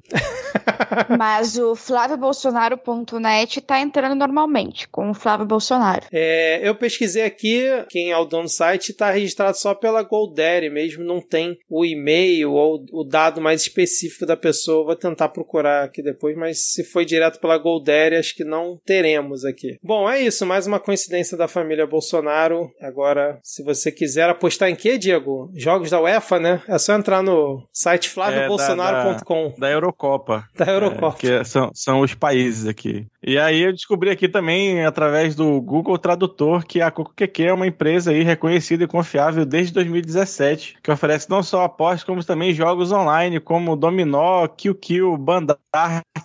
Mas 1.18 1.56
o 1.56 1.74
flaviobolsonaro.net 1.74 3.60
tá 3.60 3.80
entrando 3.80 4.14
normalmente 4.14 4.88
com 4.88 5.10
o 5.10 5.14
Flávio 5.14 5.46
Bolsonaro. 5.46 6.06
É, 6.12 6.60
eu 6.66 6.74
pesquisei 6.74 7.24
aqui, 7.24 7.64
quem 7.88 8.10
é 8.10 8.16
o 8.16 8.24
dono 8.24 8.44
do 8.44 8.50
site 8.50 8.90
está 8.90 9.10
registrado 9.10 9.56
só 9.56 9.74
pela 9.74 10.02
GoDaddy 10.02 10.70
mesmo, 10.70 11.04
não 11.04 11.20
tem 11.20 11.58
o 11.68 11.84
e-mail 11.84 12.52
ou 12.52 12.84
o 12.92 13.04
dado 13.04 13.40
mais 13.40 13.62
específico 13.62 14.26
da 14.26 14.36
pessoa. 14.36 14.86
Vou 14.86 14.96
tentar 14.96 15.28
procurar 15.28 15.84
aqui 15.84 16.02
depois, 16.02 16.36
mas 16.36 16.72
se 16.72 16.84
foi 16.84 17.04
direto 17.04 17.40
pela 17.40 17.58
GoDaddy, 17.58 18.16
acho 18.16 18.34
que 18.34 18.44
não 18.44 18.78
teremos 18.84 19.44
aqui. 19.44 19.78
Bom, 19.82 20.08
é 20.08 20.20
isso, 20.20 20.46
mais 20.46 20.66
uma 20.66 20.80
coincidência 20.80 21.36
da 21.36 21.48
família 21.48 21.86
Bolsonaro. 21.86 22.70
Agora, 22.80 23.38
se 23.42 23.62
você 23.62 23.90
quiser 23.90 24.28
apostar 24.28 24.68
em 24.68 24.76
quê, 24.76 24.98
Diego? 24.98 25.50
Jogos 25.54 25.90
da 25.90 26.00
UEFA, 26.00 26.38
né? 26.38 26.62
É 26.68 26.78
só 26.78 26.94
entrar 26.94 27.22
no 27.22 27.66
site 27.72 28.08
flaviobolsonaro.com 28.08 29.54
Da 29.58 29.70
Eurocopa. 29.70 30.41
Da 30.56 30.66
Eurocopa. 30.66 31.26
É, 31.26 31.38
que 31.40 31.44
são, 31.44 31.70
são 31.74 32.00
os 32.00 32.14
países 32.14 32.66
aqui. 32.66 33.06
E 33.24 33.38
aí 33.38 33.62
eu 33.62 33.72
descobri 33.72 34.10
aqui 34.10 34.28
também, 34.28 34.84
através 34.84 35.36
do 35.36 35.60
Google 35.60 35.96
Tradutor, 35.96 36.64
que 36.66 36.80
a 36.80 36.90
CocoQQ 36.90 37.44
é 37.44 37.52
uma 37.52 37.66
empresa 37.66 38.10
aí 38.10 38.24
reconhecida 38.24 38.82
e 38.82 38.88
confiável 38.88 39.46
desde 39.46 39.72
2017, 39.74 40.78
que 40.82 40.90
oferece 40.90 41.30
não 41.30 41.42
só 41.42 41.62
apostas, 41.62 42.02
como 42.02 42.24
também 42.24 42.52
jogos 42.52 42.90
online, 42.90 43.38
como 43.38 43.76
Dominó, 43.76 44.48
Kill 44.48 44.74
Kill, 44.74 45.16
Bandark, 45.16 45.60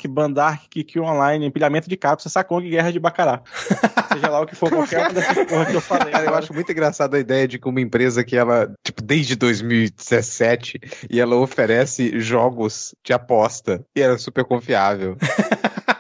Bandark, 0.10 0.84
Kill 0.84 1.04
Online, 1.04 1.46
empilhamento 1.46 1.88
de 1.88 1.96
cápsulas, 1.96 2.34
Sakong 2.34 2.66
e 2.66 2.72
Guerra 2.72 2.92
de 2.92 3.00
Bacará. 3.00 3.42
Seja 4.14 4.30
lá 4.30 4.42
o 4.42 4.48
que 4.48 4.56
for, 4.56 4.70
qualquer 4.70 5.02
uma 5.02 5.14
dessas 5.14 5.46
porra 5.46 5.66
que 5.66 5.76
eu 5.76 5.82
falei. 5.82 6.12
Cara, 6.12 6.26
eu 6.26 6.36
acho 6.36 6.54
muito 6.54 6.72
engraçada 6.72 7.18
a 7.18 7.20
ideia 7.20 7.48
de 7.48 7.60
que 7.60 7.70
uma 7.70 7.82
empresa 7.82 8.24
que 8.24 8.36
ela, 8.36 8.74
tipo, 8.84 9.04
desde 9.04 9.36
2017, 9.36 10.80
e 11.10 11.20
ela 11.20 11.36
oferece 11.36 12.20
jogos 12.20 12.96
de 13.04 13.14
aposta, 13.14 13.84
e 13.96 14.02
ela 14.02 14.16
é 14.16 14.18
super 14.18 14.44
confiável. 14.44 15.16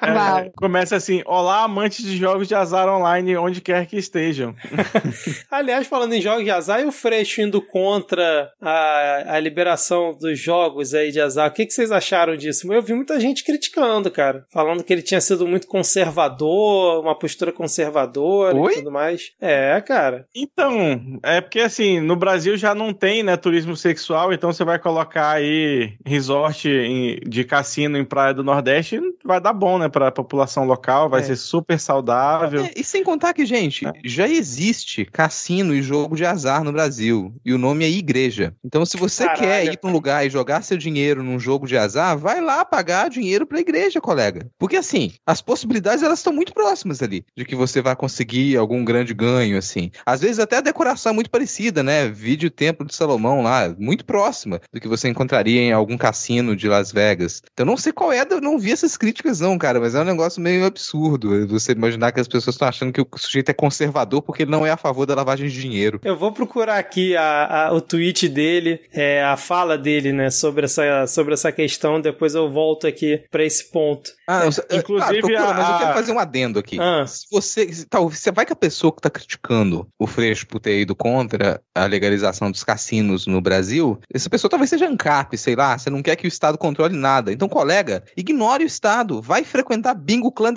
É, 0.01 0.13
Uau. 0.13 0.51
Começa 0.87 0.95
assim: 0.95 1.21
Olá, 1.25 1.63
amantes 1.63 2.03
de 2.05 2.15
jogos 2.17 2.47
de 2.47 2.55
azar 2.55 2.87
online, 2.87 3.35
onde 3.37 3.59
quer 3.61 3.85
que 3.85 3.97
estejam. 3.97 4.55
Aliás, 5.51 5.87
falando 5.87 6.13
em 6.13 6.21
jogos 6.21 6.43
de 6.43 6.49
azar, 6.51 6.81
e 6.81 6.85
o 6.85 6.91
Freixo 6.91 7.41
indo 7.41 7.61
contra 7.61 8.51
a, 8.61 9.35
a 9.35 9.39
liberação 9.39 10.17
dos 10.19 10.39
jogos 10.39 10.93
aí 10.93 11.11
de 11.11 11.19
azar, 11.19 11.49
o 11.49 11.53
que, 11.53 11.65
que 11.65 11.73
vocês 11.73 11.91
acharam 11.91 12.35
disso? 12.35 12.71
Eu 12.71 12.81
vi 12.81 12.93
muita 12.93 13.19
gente 13.19 13.43
criticando, 13.43 14.09
cara. 14.09 14.45
Falando 14.49 14.83
que 14.83 14.93
ele 14.93 15.01
tinha 15.01 15.21
sido 15.21 15.45
muito 15.47 15.67
conservador, 15.67 17.01
uma 17.01 17.17
postura 17.17 17.51
conservadora 17.51 18.55
Oi? 18.55 18.71
e 18.71 18.75
tudo 18.77 18.91
mais. 18.91 19.31
É, 19.41 19.79
cara. 19.81 20.25
Então, 20.35 21.19
é 21.23 21.41
porque 21.41 21.59
assim, 21.59 21.99
no 21.99 22.15
Brasil 22.15 22.57
já 22.57 22.73
não 22.73 22.93
tem, 22.93 23.23
né, 23.23 23.35
turismo 23.35 23.75
sexual, 23.75 24.31
então 24.31 24.51
você 24.51 24.63
vai 24.63 24.79
colocar 24.79 25.31
aí 25.31 25.93
resort 26.05 26.67
em- 26.69 27.19
de 27.27 27.43
cassino 27.43 27.97
em 27.97 28.05
Praia 28.05 28.33
do 28.33 28.43
Nordeste, 28.43 28.99
vai 29.23 29.39
dar 29.41 29.53
bom, 29.53 29.77
né, 29.77 29.89
pra 29.89 30.11
população 30.11 30.65
local, 30.65 30.76
vai 31.09 31.21
É. 31.21 31.23
ser 31.23 31.35
super 31.35 31.79
saudável. 31.79 32.65
É, 32.65 32.71
e 32.75 32.83
sem 32.83 33.03
contar 33.03 33.33
que, 33.33 33.45
gente, 33.45 33.85
já 34.03 34.27
existe 34.27 35.05
cassino 35.05 35.73
e 35.73 35.81
jogo 35.81 36.15
de 36.15 36.25
azar 36.25 36.63
no 36.63 36.71
Brasil. 36.71 37.33
E 37.45 37.53
o 37.53 37.57
nome 37.57 37.85
é 37.85 37.89
igreja. 37.89 38.53
Então, 38.63 38.85
se 38.85 38.97
você 38.97 39.23
Caralho. 39.25 39.39
quer 39.41 39.65
ir 39.73 39.77
pra 39.77 39.89
um 39.89 39.93
lugar 39.93 40.25
e 40.25 40.29
jogar 40.29 40.61
seu 40.61 40.77
dinheiro 40.77 41.23
num 41.23 41.39
jogo 41.39 41.67
de 41.67 41.77
azar, 41.77 42.17
vai 42.17 42.41
lá 42.41 42.63
pagar 42.65 43.09
dinheiro 43.09 43.45
pra 43.45 43.59
igreja, 43.59 43.99
colega. 44.01 44.47
Porque 44.57 44.75
assim, 44.77 45.13
as 45.25 45.41
possibilidades 45.41 46.03
elas 46.03 46.19
estão 46.19 46.33
muito 46.33 46.53
próximas 46.53 47.01
ali 47.01 47.25
de 47.35 47.45
que 47.45 47.55
você 47.55 47.81
vai 47.81 47.95
conseguir 47.95 48.57
algum 48.57 48.83
grande 48.83 49.13
ganho, 49.13 49.57
assim. 49.57 49.91
Às 50.05 50.21
vezes 50.21 50.39
até 50.39 50.57
a 50.57 50.61
decoração 50.61 51.11
é 51.11 51.15
muito 51.15 51.29
parecida, 51.29 51.81
né? 51.83 52.07
Vídeo 52.07 52.49
Templo 52.49 52.85
de 52.85 52.95
Salomão 52.95 53.41
lá, 53.41 53.73
muito 53.77 54.05
próxima 54.05 54.59
do 54.71 54.79
que 54.79 54.87
você 54.87 55.07
encontraria 55.09 55.61
em 55.61 55.71
algum 55.71 55.97
cassino 55.97 56.55
de 56.55 56.67
Las 56.67 56.91
Vegas. 56.91 57.41
Então, 57.53 57.65
não 57.65 57.77
sei 57.77 57.91
qual 57.91 58.11
é, 58.11 58.25
eu 58.29 58.41
não 58.41 58.57
vi 58.59 58.71
essas 58.71 58.97
críticas 58.97 59.39
não, 59.39 59.57
cara, 59.57 59.79
mas 59.79 59.95
é 59.95 60.01
um 60.01 60.05
negócio 60.05 60.41
meio 60.41 60.61
absurdo. 60.67 61.47
Você 61.47 61.71
imaginar 61.71 62.11
que 62.11 62.19
as 62.19 62.27
pessoas 62.27 62.55
estão 62.55 62.67
achando 62.67 62.91
que 62.91 63.01
o 63.01 63.07
sujeito 63.17 63.49
é 63.49 63.53
conservador 63.53 64.21
porque 64.21 64.43
ele 64.43 64.51
não 64.51 64.65
é 64.65 64.71
a 64.71 64.77
favor 64.77 65.05
da 65.05 65.15
lavagem 65.15 65.47
de 65.47 65.61
dinheiro. 65.61 65.99
Eu 66.03 66.17
vou 66.17 66.31
procurar 66.31 66.77
aqui 66.77 67.15
a, 67.15 67.67
a, 67.67 67.73
o 67.73 67.81
tweet 67.81 68.27
dele, 68.27 68.81
é, 68.91 69.23
a 69.23 69.37
fala 69.37 69.77
dele, 69.77 70.11
né, 70.11 70.29
sobre 70.29 70.65
essa, 70.65 71.07
sobre 71.07 71.33
essa 71.33 71.51
questão. 71.51 71.99
Depois 72.01 72.35
eu 72.35 72.51
volto 72.51 72.87
aqui 72.87 73.23
para 73.31 73.43
esse 73.43 73.71
ponto. 73.71 74.11
Ah, 74.27 74.43
é, 74.43 74.77
inclusive, 74.77 75.21
procura, 75.21 75.49
a... 75.49 75.53
mas 75.53 75.69
eu 75.69 75.77
quero 75.77 75.93
fazer 75.93 76.11
um 76.11 76.19
adendo 76.19 76.59
aqui. 76.59 76.77
Ah. 76.79 77.05
Se 77.07 77.25
você, 77.31 77.85
talvez, 77.89 78.19
você 78.19 78.31
vai 78.31 78.45
que 78.45 78.53
a 78.53 78.57
pessoa 78.57 78.91
que 78.91 78.99
está 78.99 79.09
criticando 79.09 79.87
o 79.97 80.05
Freixo 80.05 80.47
por 80.47 80.59
ter 80.59 80.79
ido 80.81 80.95
contra 80.95 81.61
a 81.73 81.85
legalização 81.85 82.51
dos 82.51 82.63
cassinos 82.63 83.25
no 83.27 83.39
Brasil, 83.41 83.99
essa 84.13 84.29
pessoa 84.29 84.49
talvez 84.49 84.69
seja 84.69 84.87
ANCAP, 84.87 85.37
sei 85.37 85.55
lá, 85.55 85.77
você 85.77 85.89
não 85.89 86.01
quer 86.01 86.15
que 86.15 86.25
o 86.25 86.27
Estado 86.27 86.57
controle 86.57 86.95
nada. 86.95 87.31
Então, 87.31 87.47
colega, 87.47 88.03
ignore 88.15 88.63
o 88.63 88.67
Estado, 88.67 89.21
vai 89.21 89.43
frequentar 89.43 89.93
bingo 89.93 90.31
clandestino, 90.31 90.56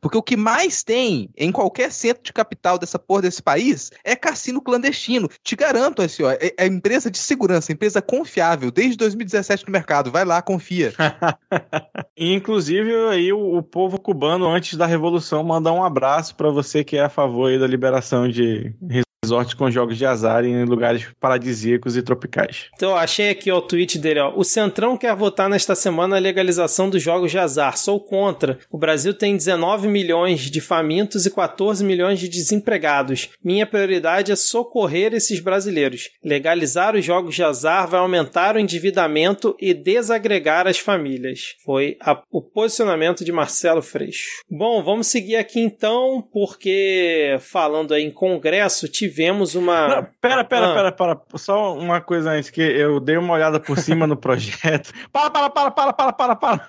porque 0.00 0.18
o 0.18 0.22
que 0.22 0.36
mais 0.36 0.82
tem 0.82 1.30
em 1.36 1.50
qualquer 1.50 1.90
centro 1.90 2.22
de 2.22 2.32
capital 2.32 2.78
dessa 2.78 2.98
porra 2.98 3.22
desse 3.22 3.42
país 3.42 3.90
é 4.04 4.14
cassino 4.14 4.60
clandestino. 4.60 5.28
Te 5.42 5.56
garanto, 5.56 6.02
assim, 6.02 6.22
ó, 6.22 6.30
é, 6.30 6.52
é 6.58 6.66
empresa 6.66 7.10
de 7.10 7.18
segurança, 7.18 7.72
empresa 7.72 8.02
confiável, 8.02 8.70
desde 8.70 8.96
2017 8.96 9.66
no 9.66 9.72
mercado, 9.72 10.10
vai 10.10 10.24
lá, 10.24 10.42
confia. 10.42 10.92
Inclusive, 12.16 12.94
aí 13.10 13.32
o, 13.32 13.56
o, 13.56 13.62
povo 13.62 14.00
cubano, 14.00 14.46
antes 14.46 14.76
da 14.76 14.86
Revolução, 14.86 15.42
mandar 15.42 15.72
um 15.72 15.84
abraço 15.84 16.34
para 16.36 16.50
você 16.50 16.84
que 16.84 16.96
é 16.96 17.04
a 17.04 17.08
favor 17.08 17.58
da 17.58 17.66
liberação 17.66 18.28
de 18.28 18.74
resorts 19.24 19.54
com 19.54 19.70
jogos 19.70 19.96
de 19.96 20.04
azar 20.04 20.44
em 20.44 20.64
lugares 20.64 21.06
paradisíacos 21.18 21.96
e 21.96 22.02
tropicais. 22.02 22.66
Então, 22.74 22.94
achei 22.94 23.30
aqui 23.30 23.50
ó, 23.50 23.58
o 23.58 23.62
tweet 23.62 23.98
dele, 23.98 24.20
ó. 24.20 24.32
O 24.36 24.44
Centrão 24.44 24.96
quer 24.96 25.14
votar 25.16 25.48
nesta 25.48 25.74
semana 25.74 26.16
a 26.16 26.20
legalização 26.20 26.90
dos 26.90 27.02
jogos 27.02 27.30
de 27.30 27.38
azar. 27.38 27.76
Sou 27.76 27.98
contra. 28.00 28.58
O 28.70 28.78
Brasil 28.78 29.14
tem 29.14 29.36
19 29.36 29.88
milhões 29.88 30.50
de 30.50 30.60
famintos 30.60 31.26
e 31.26 31.30
14 31.30 31.84
milhões 31.84 32.20
de 32.20 32.28
desempregados. 32.28 33.30
Minha 33.42 33.66
prioridade 33.66 34.30
é 34.30 34.36
socorrer 34.36 35.14
esses 35.14 35.40
brasileiros. 35.40 36.10
Legalizar 36.22 36.94
os 36.94 37.04
jogos 37.04 37.34
de 37.34 37.42
azar 37.42 37.88
vai 37.88 38.00
aumentar 38.00 38.56
o 38.56 38.58
endividamento 38.58 39.56
e 39.60 39.72
desagregar 39.72 40.66
as 40.66 40.78
famílias. 40.78 41.54
Foi 41.64 41.96
a, 42.00 42.20
o 42.30 42.42
posicionamento 42.42 43.24
de 43.24 43.32
Marcelo 43.32 43.82
Freixo. 43.82 44.42
Bom, 44.50 44.82
vamos 44.82 45.06
seguir 45.06 45.36
aqui 45.36 45.60
então, 45.60 46.22
porque 46.32 47.38
falando 47.40 47.94
aí 47.94 48.04
em 48.04 48.10
congresso, 48.10 48.88
tive 48.88 49.13
tivemos 49.14 49.54
uma. 49.54 49.88
Não, 49.88 50.06
pera, 50.20 50.44
pera, 50.44 50.72
ah. 50.72 50.74
pera, 50.74 50.92
pera. 50.92 51.20
Só 51.36 51.78
uma 51.78 52.00
coisa 52.00 52.32
antes, 52.32 52.50
que 52.50 52.60
eu 52.60 52.98
dei 52.98 53.16
uma 53.16 53.32
olhada 53.32 53.60
por 53.60 53.78
cima 53.78 54.06
no 54.06 54.16
projeto. 54.18 54.92
Para, 55.12 55.30
para, 55.30 55.50
para, 55.50 55.70
para, 55.70 55.92
para, 55.92 56.12
para, 56.12 56.36
para. 56.36 56.66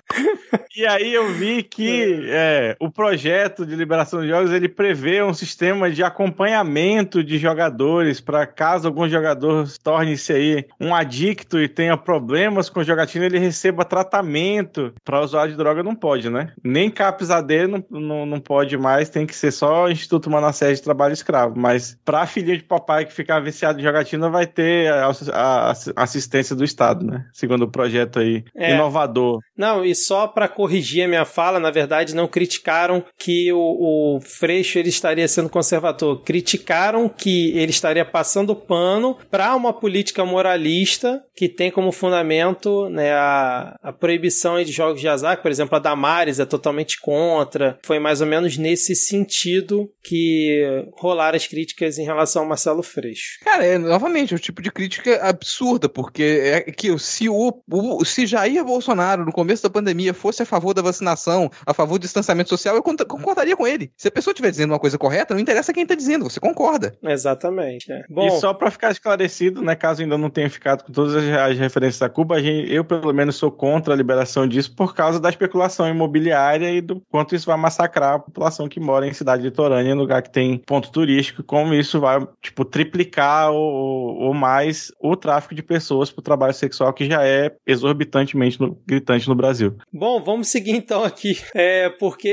e 0.76 0.86
aí 0.86 1.12
eu 1.12 1.32
vi 1.32 1.64
que 1.64 2.28
é, 2.30 2.76
o 2.80 2.88
projeto 2.90 3.66
de 3.66 3.74
liberação 3.74 4.22
de 4.22 4.28
jogos 4.28 4.52
ele 4.52 4.68
prevê 4.68 5.22
um 5.22 5.34
sistema 5.34 5.90
de 5.90 6.04
acompanhamento 6.04 7.24
de 7.24 7.36
jogadores 7.36 8.20
para 8.20 8.46
caso 8.46 8.86
algum 8.86 9.08
jogador 9.08 9.66
torne-se 9.82 10.32
aí 10.32 10.66
um 10.80 10.94
adicto 10.94 11.58
e 11.58 11.68
tenha 11.68 11.96
problemas 11.96 12.70
com 12.70 12.84
jogatina, 12.84 13.26
ele 13.26 13.38
receba 13.38 13.84
tratamento. 13.84 14.94
Para 15.04 15.20
usuário 15.20 15.52
de 15.52 15.58
droga 15.58 15.82
não 15.82 15.94
pode, 15.94 16.30
né? 16.30 16.52
Nem 16.62 16.90
CAPS 16.90 17.30
AD 17.30 17.66
não, 17.66 17.84
não, 17.90 18.26
não 18.26 18.40
pode 18.40 18.76
mais, 18.76 19.08
tem 19.08 19.26
que 19.26 19.34
ser 19.34 19.50
só 19.50 19.88
Instituto 19.90 20.30
Manassés 20.30 20.78
de 20.78 20.84
Trabalho 20.84 21.12
Escravo. 21.12 21.54
Mas 21.56 21.98
para 22.04 22.26
filhinha 22.36 22.58
de 22.58 22.64
papai 22.64 23.06
que 23.06 23.14
ficar 23.14 23.40
viciado 23.40 23.80
em 23.80 23.82
jogatina 23.82 24.28
vai 24.28 24.46
ter 24.46 24.92
a, 24.92 25.10
a, 25.32 25.70
a 25.70 26.02
assistência 26.02 26.54
do 26.54 26.64
Estado, 26.64 27.06
né? 27.06 27.24
Segundo 27.32 27.62
o 27.62 27.70
projeto 27.70 28.18
aí, 28.18 28.44
é. 28.54 28.74
inovador. 28.74 29.40
Não, 29.56 29.82
e 29.82 29.94
só 29.94 30.26
para 30.26 30.48
corrigir 30.48 31.04
a 31.04 31.08
minha 31.08 31.24
fala, 31.24 31.58
na 31.58 31.70
verdade, 31.70 32.14
não 32.14 32.28
criticaram 32.28 33.02
que 33.18 33.50
o, 33.52 34.16
o 34.16 34.20
Freixo 34.20 34.78
ele 34.78 34.90
estaria 34.90 35.26
sendo 35.26 35.48
conservador. 35.48 36.22
Criticaram 36.22 37.08
que 37.08 37.56
ele 37.56 37.70
estaria 37.70 38.04
passando 38.04 38.54
pano 38.54 39.16
para 39.30 39.56
uma 39.56 39.72
política 39.72 40.24
moralista 40.24 41.22
que 41.34 41.48
tem 41.48 41.70
como 41.70 41.92
fundamento 41.92 42.88
né, 42.90 43.12
a, 43.12 43.76
a 43.82 43.92
proibição 43.92 44.62
de 44.62 44.72
jogos 44.72 45.00
de 45.00 45.08
azar, 45.08 45.40
por 45.40 45.50
exemplo, 45.50 45.76
a 45.76 45.78
Damares 45.78 46.38
é 46.38 46.44
totalmente 46.44 47.00
contra. 47.00 47.78
Foi 47.82 47.98
mais 47.98 48.20
ou 48.20 48.26
menos 48.26 48.56
nesse 48.56 48.94
sentido 48.94 49.90
que 50.02 50.84
rolaram 50.94 51.36
as 51.36 51.46
críticas 51.46 51.98
em 51.98 52.04
relação 52.04 52.25
relação 52.26 52.42
ao 52.42 52.48
Marcelo 52.48 52.82
Freixo. 52.82 53.38
Cara, 53.42 53.64
é, 53.64 53.78
novamente, 53.78 54.34
é 54.34 54.36
um 54.36 54.40
tipo 54.40 54.60
de 54.60 54.70
crítica 54.70 55.22
absurda, 55.22 55.88
porque 55.88 56.22
é 56.22 56.60
que 56.72 56.98
se 56.98 57.28
o, 57.28 57.62
o, 57.70 58.04
se 58.04 58.26
Jair 58.26 58.64
Bolsonaro, 58.64 59.24
no 59.24 59.32
começo 59.32 59.62
da 59.62 59.70
pandemia, 59.70 60.12
fosse 60.12 60.42
a 60.42 60.46
favor 60.46 60.74
da 60.74 60.82
vacinação, 60.82 61.50
a 61.64 61.72
favor 61.72 61.98
do 61.98 62.02
distanciamento 62.02 62.50
social, 62.50 62.74
eu 62.74 62.82
concordaria 62.82 63.56
com 63.56 63.66
ele. 63.66 63.90
Se 63.96 64.08
a 64.08 64.10
pessoa 64.10 64.32
estiver 64.32 64.50
dizendo 64.50 64.72
uma 64.72 64.78
coisa 64.78 64.98
correta, 64.98 65.32
não 65.32 65.40
interessa 65.40 65.72
quem 65.72 65.84
está 65.84 65.94
dizendo, 65.94 66.28
você 66.28 66.40
concorda. 66.40 66.96
Exatamente. 67.02 67.90
É. 67.90 68.04
Bom, 68.10 68.26
e 68.26 68.30
só 68.32 68.52
para 68.52 68.70
ficar 68.70 68.90
esclarecido, 68.90 69.62
né, 69.62 69.74
caso 69.74 70.02
ainda 70.02 70.18
não 70.18 70.28
tenha 70.28 70.50
ficado 70.50 70.84
com 70.84 70.92
todas 70.92 71.14
as 71.14 71.58
referências 71.58 72.02
a 72.02 72.08
Cuba, 72.08 72.42
gente, 72.42 72.72
eu 72.72 72.84
pelo 72.84 73.12
menos 73.12 73.36
sou 73.36 73.50
contra 73.50 73.94
a 73.94 73.96
liberação 73.96 74.46
disso 74.46 74.74
por 74.74 74.94
causa 74.94 75.20
da 75.20 75.28
especulação 75.28 75.88
imobiliária 75.88 76.70
e 76.70 76.80
do 76.80 77.00
quanto 77.08 77.34
isso 77.34 77.46
vai 77.46 77.56
massacrar 77.56 78.14
a 78.14 78.18
população 78.18 78.68
que 78.68 78.80
mora 78.80 79.06
em 79.06 79.12
cidade 79.12 79.42
litorânea, 79.42 79.92
em 79.92 79.94
lugar 79.94 80.22
que 80.22 80.30
tem 80.30 80.58
ponto 80.66 80.90
turístico, 80.90 81.42
como 81.42 81.74
isso 81.74 82.00
vai 82.00 82.15
tipo, 82.40 82.64
triplicar 82.64 83.50
ou, 83.50 84.16
ou 84.18 84.34
mais 84.34 84.92
o 85.00 85.16
tráfico 85.16 85.54
de 85.54 85.62
pessoas 85.62 86.10
para 86.10 86.20
o 86.20 86.24
trabalho 86.24 86.54
sexual, 86.54 86.92
que 86.92 87.06
já 87.06 87.26
é 87.26 87.54
exorbitantemente 87.66 88.60
no, 88.60 88.78
gritante 88.86 89.28
no 89.28 89.34
Brasil. 89.34 89.76
Bom, 89.92 90.22
vamos 90.22 90.48
seguir 90.48 90.72
então 90.72 91.04
aqui, 91.04 91.38
é, 91.54 91.88
porque 91.88 92.28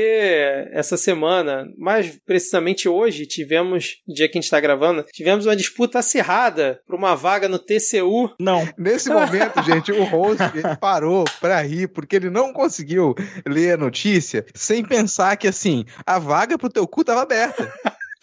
essa 0.72 0.96
semana, 0.96 1.66
mais 1.78 2.18
precisamente 2.24 2.88
hoje, 2.88 3.26
tivemos, 3.26 3.96
no 4.06 4.14
dia 4.14 4.28
que 4.28 4.38
a 4.38 4.40
gente 4.40 4.44
está 4.44 4.60
gravando, 4.60 5.04
tivemos 5.12 5.46
uma 5.46 5.56
disputa 5.56 5.98
acirrada 5.98 6.80
por 6.86 6.94
uma 6.94 7.14
vaga 7.14 7.48
no 7.48 7.58
TCU. 7.58 8.30
Não. 8.40 8.66
Nesse 8.78 9.08
momento, 9.08 9.62
gente, 9.64 9.92
o 9.92 10.04
host 10.04 10.42
parou 10.80 11.24
para 11.40 11.62
rir, 11.62 11.88
porque 11.88 12.16
ele 12.16 12.30
não 12.30 12.52
conseguiu 12.52 13.14
ler 13.46 13.72
a 13.72 13.76
notícia 13.76 14.44
sem 14.54 14.84
pensar 14.84 15.36
que, 15.36 15.48
assim, 15.48 15.84
a 16.06 16.18
vaga 16.18 16.58
pro 16.58 16.70
teu 16.70 16.86
cu 16.86 17.00
estava 17.00 17.22
aberta. 17.22 17.72